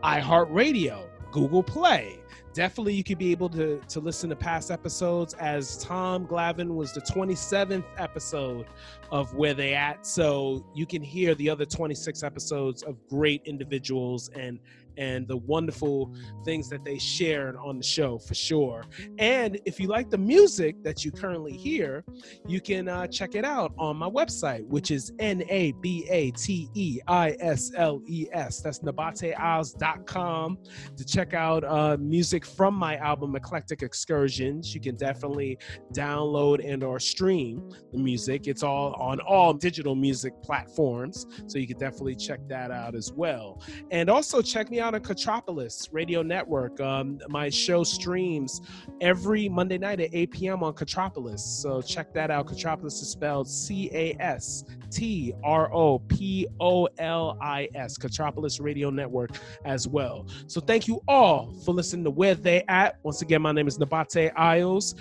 iHeartRadio, 0.04 1.08
Google 1.32 1.64
Play. 1.64 2.20
Definitely, 2.54 2.96
you 2.96 3.04
could 3.04 3.20
be 3.20 3.32
able 3.32 3.50
to, 3.50 3.80
to 3.88 4.00
listen 4.00 4.30
to 4.32 4.36
past 4.36 4.72
episodes 4.72 5.36
as 5.36 5.78
Tom 5.78 6.26
Glavine 6.26 6.74
was 6.74 6.92
the 6.92 7.02
27th 7.02 7.84
episode 7.98 8.66
of 9.12 9.36
Where 9.36 9.54
They 9.54 9.76
At. 9.76 10.08
So 10.08 10.66
you 10.74 10.88
can 10.88 11.04
hear 11.04 11.36
the 11.36 11.50
other 11.50 11.66
26 11.66 12.24
episodes 12.24 12.82
of 12.82 12.96
great 13.08 13.44
individuals 13.46 14.30
and 14.30 14.60
and 14.98 15.28
the 15.28 15.38
wonderful 15.38 16.14
things 16.44 16.70
that 16.70 16.84
they 16.84 16.98
shared 16.98 17.56
on 17.58 17.78
the 17.78 17.84
show 17.84 18.18
for 18.18 18.34
sure. 18.34 18.86
And 19.18 19.60
if 19.66 19.80
you 19.80 19.88
like 19.88 20.10
the 20.10 20.18
music 20.18 20.82
that 20.84 21.04
you 21.06 21.12
currently 21.12 21.54
hear, 21.54 22.04
you 22.48 22.62
can 22.62 22.88
uh, 22.88 23.08
check 23.08 23.36
it 23.36 23.46
out 23.46 23.74
on 23.78 23.98
my 23.98 24.10
website, 24.10 24.66
which 24.68 24.92
is 24.92 25.12
N 25.20 25.44
A 25.50 25.72
B 25.82 26.08
A 26.10 26.32
T 26.32 26.70
E 26.74 27.00
I 27.08 27.36
S 27.40 27.72
L 27.76 28.02
E 28.08 28.28
S. 28.32 28.62
That's 28.62 28.80
nabateisles.com 28.80 30.58
to 30.96 31.06
check 31.06 31.34
out 31.34 31.64
uh, 31.64 31.98
music 32.00 32.46
from 32.46 32.74
my 32.74 32.98
album 32.98 33.36
Eclectic 33.36 33.82
Excursions. 33.82 34.74
You 34.74 34.82
can 34.82 34.96
definitely 34.96 35.58
download 35.94 36.68
and 36.68 36.84
or 36.84 37.00
stream 37.00 37.70
the 37.92 38.00
music. 38.00 38.48
It's 38.48 38.64
all 38.64 38.94
on 38.94 39.20
all 39.22 39.54
digital 39.54 39.96
music 39.96 40.34
platforms, 40.42 41.26
so 41.48 41.58
you 41.58 41.68
can 41.68 41.78
definitely 41.78 42.16
check 42.16 42.40
that 42.50 42.72
out 42.72 42.96
as 42.96 43.12
well. 43.12 43.62
And 43.92 44.10
also 44.10 44.42
check 44.42 44.70
me 44.70 44.80
out 44.80 44.87
out 44.88 44.96
on 44.96 45.02
Castropolis 45.02 45.90
Radio 45.92 46.22
Network. 46.22 46.80
Um, 46.80 47.20
my 47.28 47.50
show 47.50 47.84
streams 47.84 48.62
every 49.02 49.50
Monday 49.50 49.78
night 49.78 50.00
at 50.00 50.12
8 50.14 50.32
p.m. 50.32 50.64
on 50.64 50.74
Castropolis. 50.74 51.40
So 51.40 51.82
check 51.82 52.14
that 52.14 52.32
out. 52.32 52.48
Castropolis 52.48 53.02
is 53.02 53.10
spelled 53.10 53.50
C 53.50 53.90
A 53.92 54.16
S 54.22 54.64
T 54.90 55.34
R 55.44 55.74
O 55.74 56.00
P 56.00 56.48
O 56.62 56.88
L 57.00 57.38
I 57.42 57.68
S. 57.76 57.98
Castropolis 57.98 58.62
Radio 58.62 58.90
Network 58.90 59.32
as 59.66 59.90
well. 59.90 60.26
So 60.48 60.62
thank 60.62 60.88
you 60.88 61.02
all 61.10 61.54
for 61.66 61.74
listening 61.74 62.06
to 62.06 62.12
Where 62.12 62.36
They 62.36 62.64
At. 62.70 62.98
Once 63.04 63.22
again, 63.22 63.42
my 63.42 63.52
name 63.52 63.68
is 63.68 63.78
Nabate 63.78 64.32
Isles. 64.38 64.96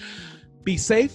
Be 0.65 0.77
safe, 0.77 1.15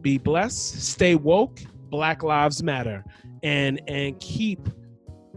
Be 0.00 0.16
blessed. 0.16 0.80
Stay 0.80 1.16
woke. 1.16 1.58
Black 1.90 2.22
Lives 2.22 2.62
Matter, 2.62 3.04
and 3.42 3.78
and 3.86 4.18
keep 4.18 4.66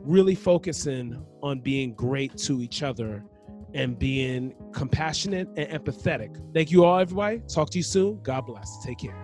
really 0.05 0.35
focusing 0.35 1.25
on 1.41 1.59
being 1.59 1.93
great 1.93 2.37
to 2.37 2.61
each 2.61 2.83
other 2.83 3.23
and 3.73 3.99
being 3.99 4.55
compassionate 4.71 5.47
and 5.57 5.69
empathetic. 5.69 6.41
Thank 6.53 6.71
you 6.71 6.85
all, 6.85 6.99
everybody. 6.99 7.41
Talk 7.47 7.69
to 7.71 7.77
you 7.77 7.83
soon. 7.83 8.21
God 8.23 8.45
bless. 8.45 8.83
Take 8.83 8.99
care. 8.99 9.15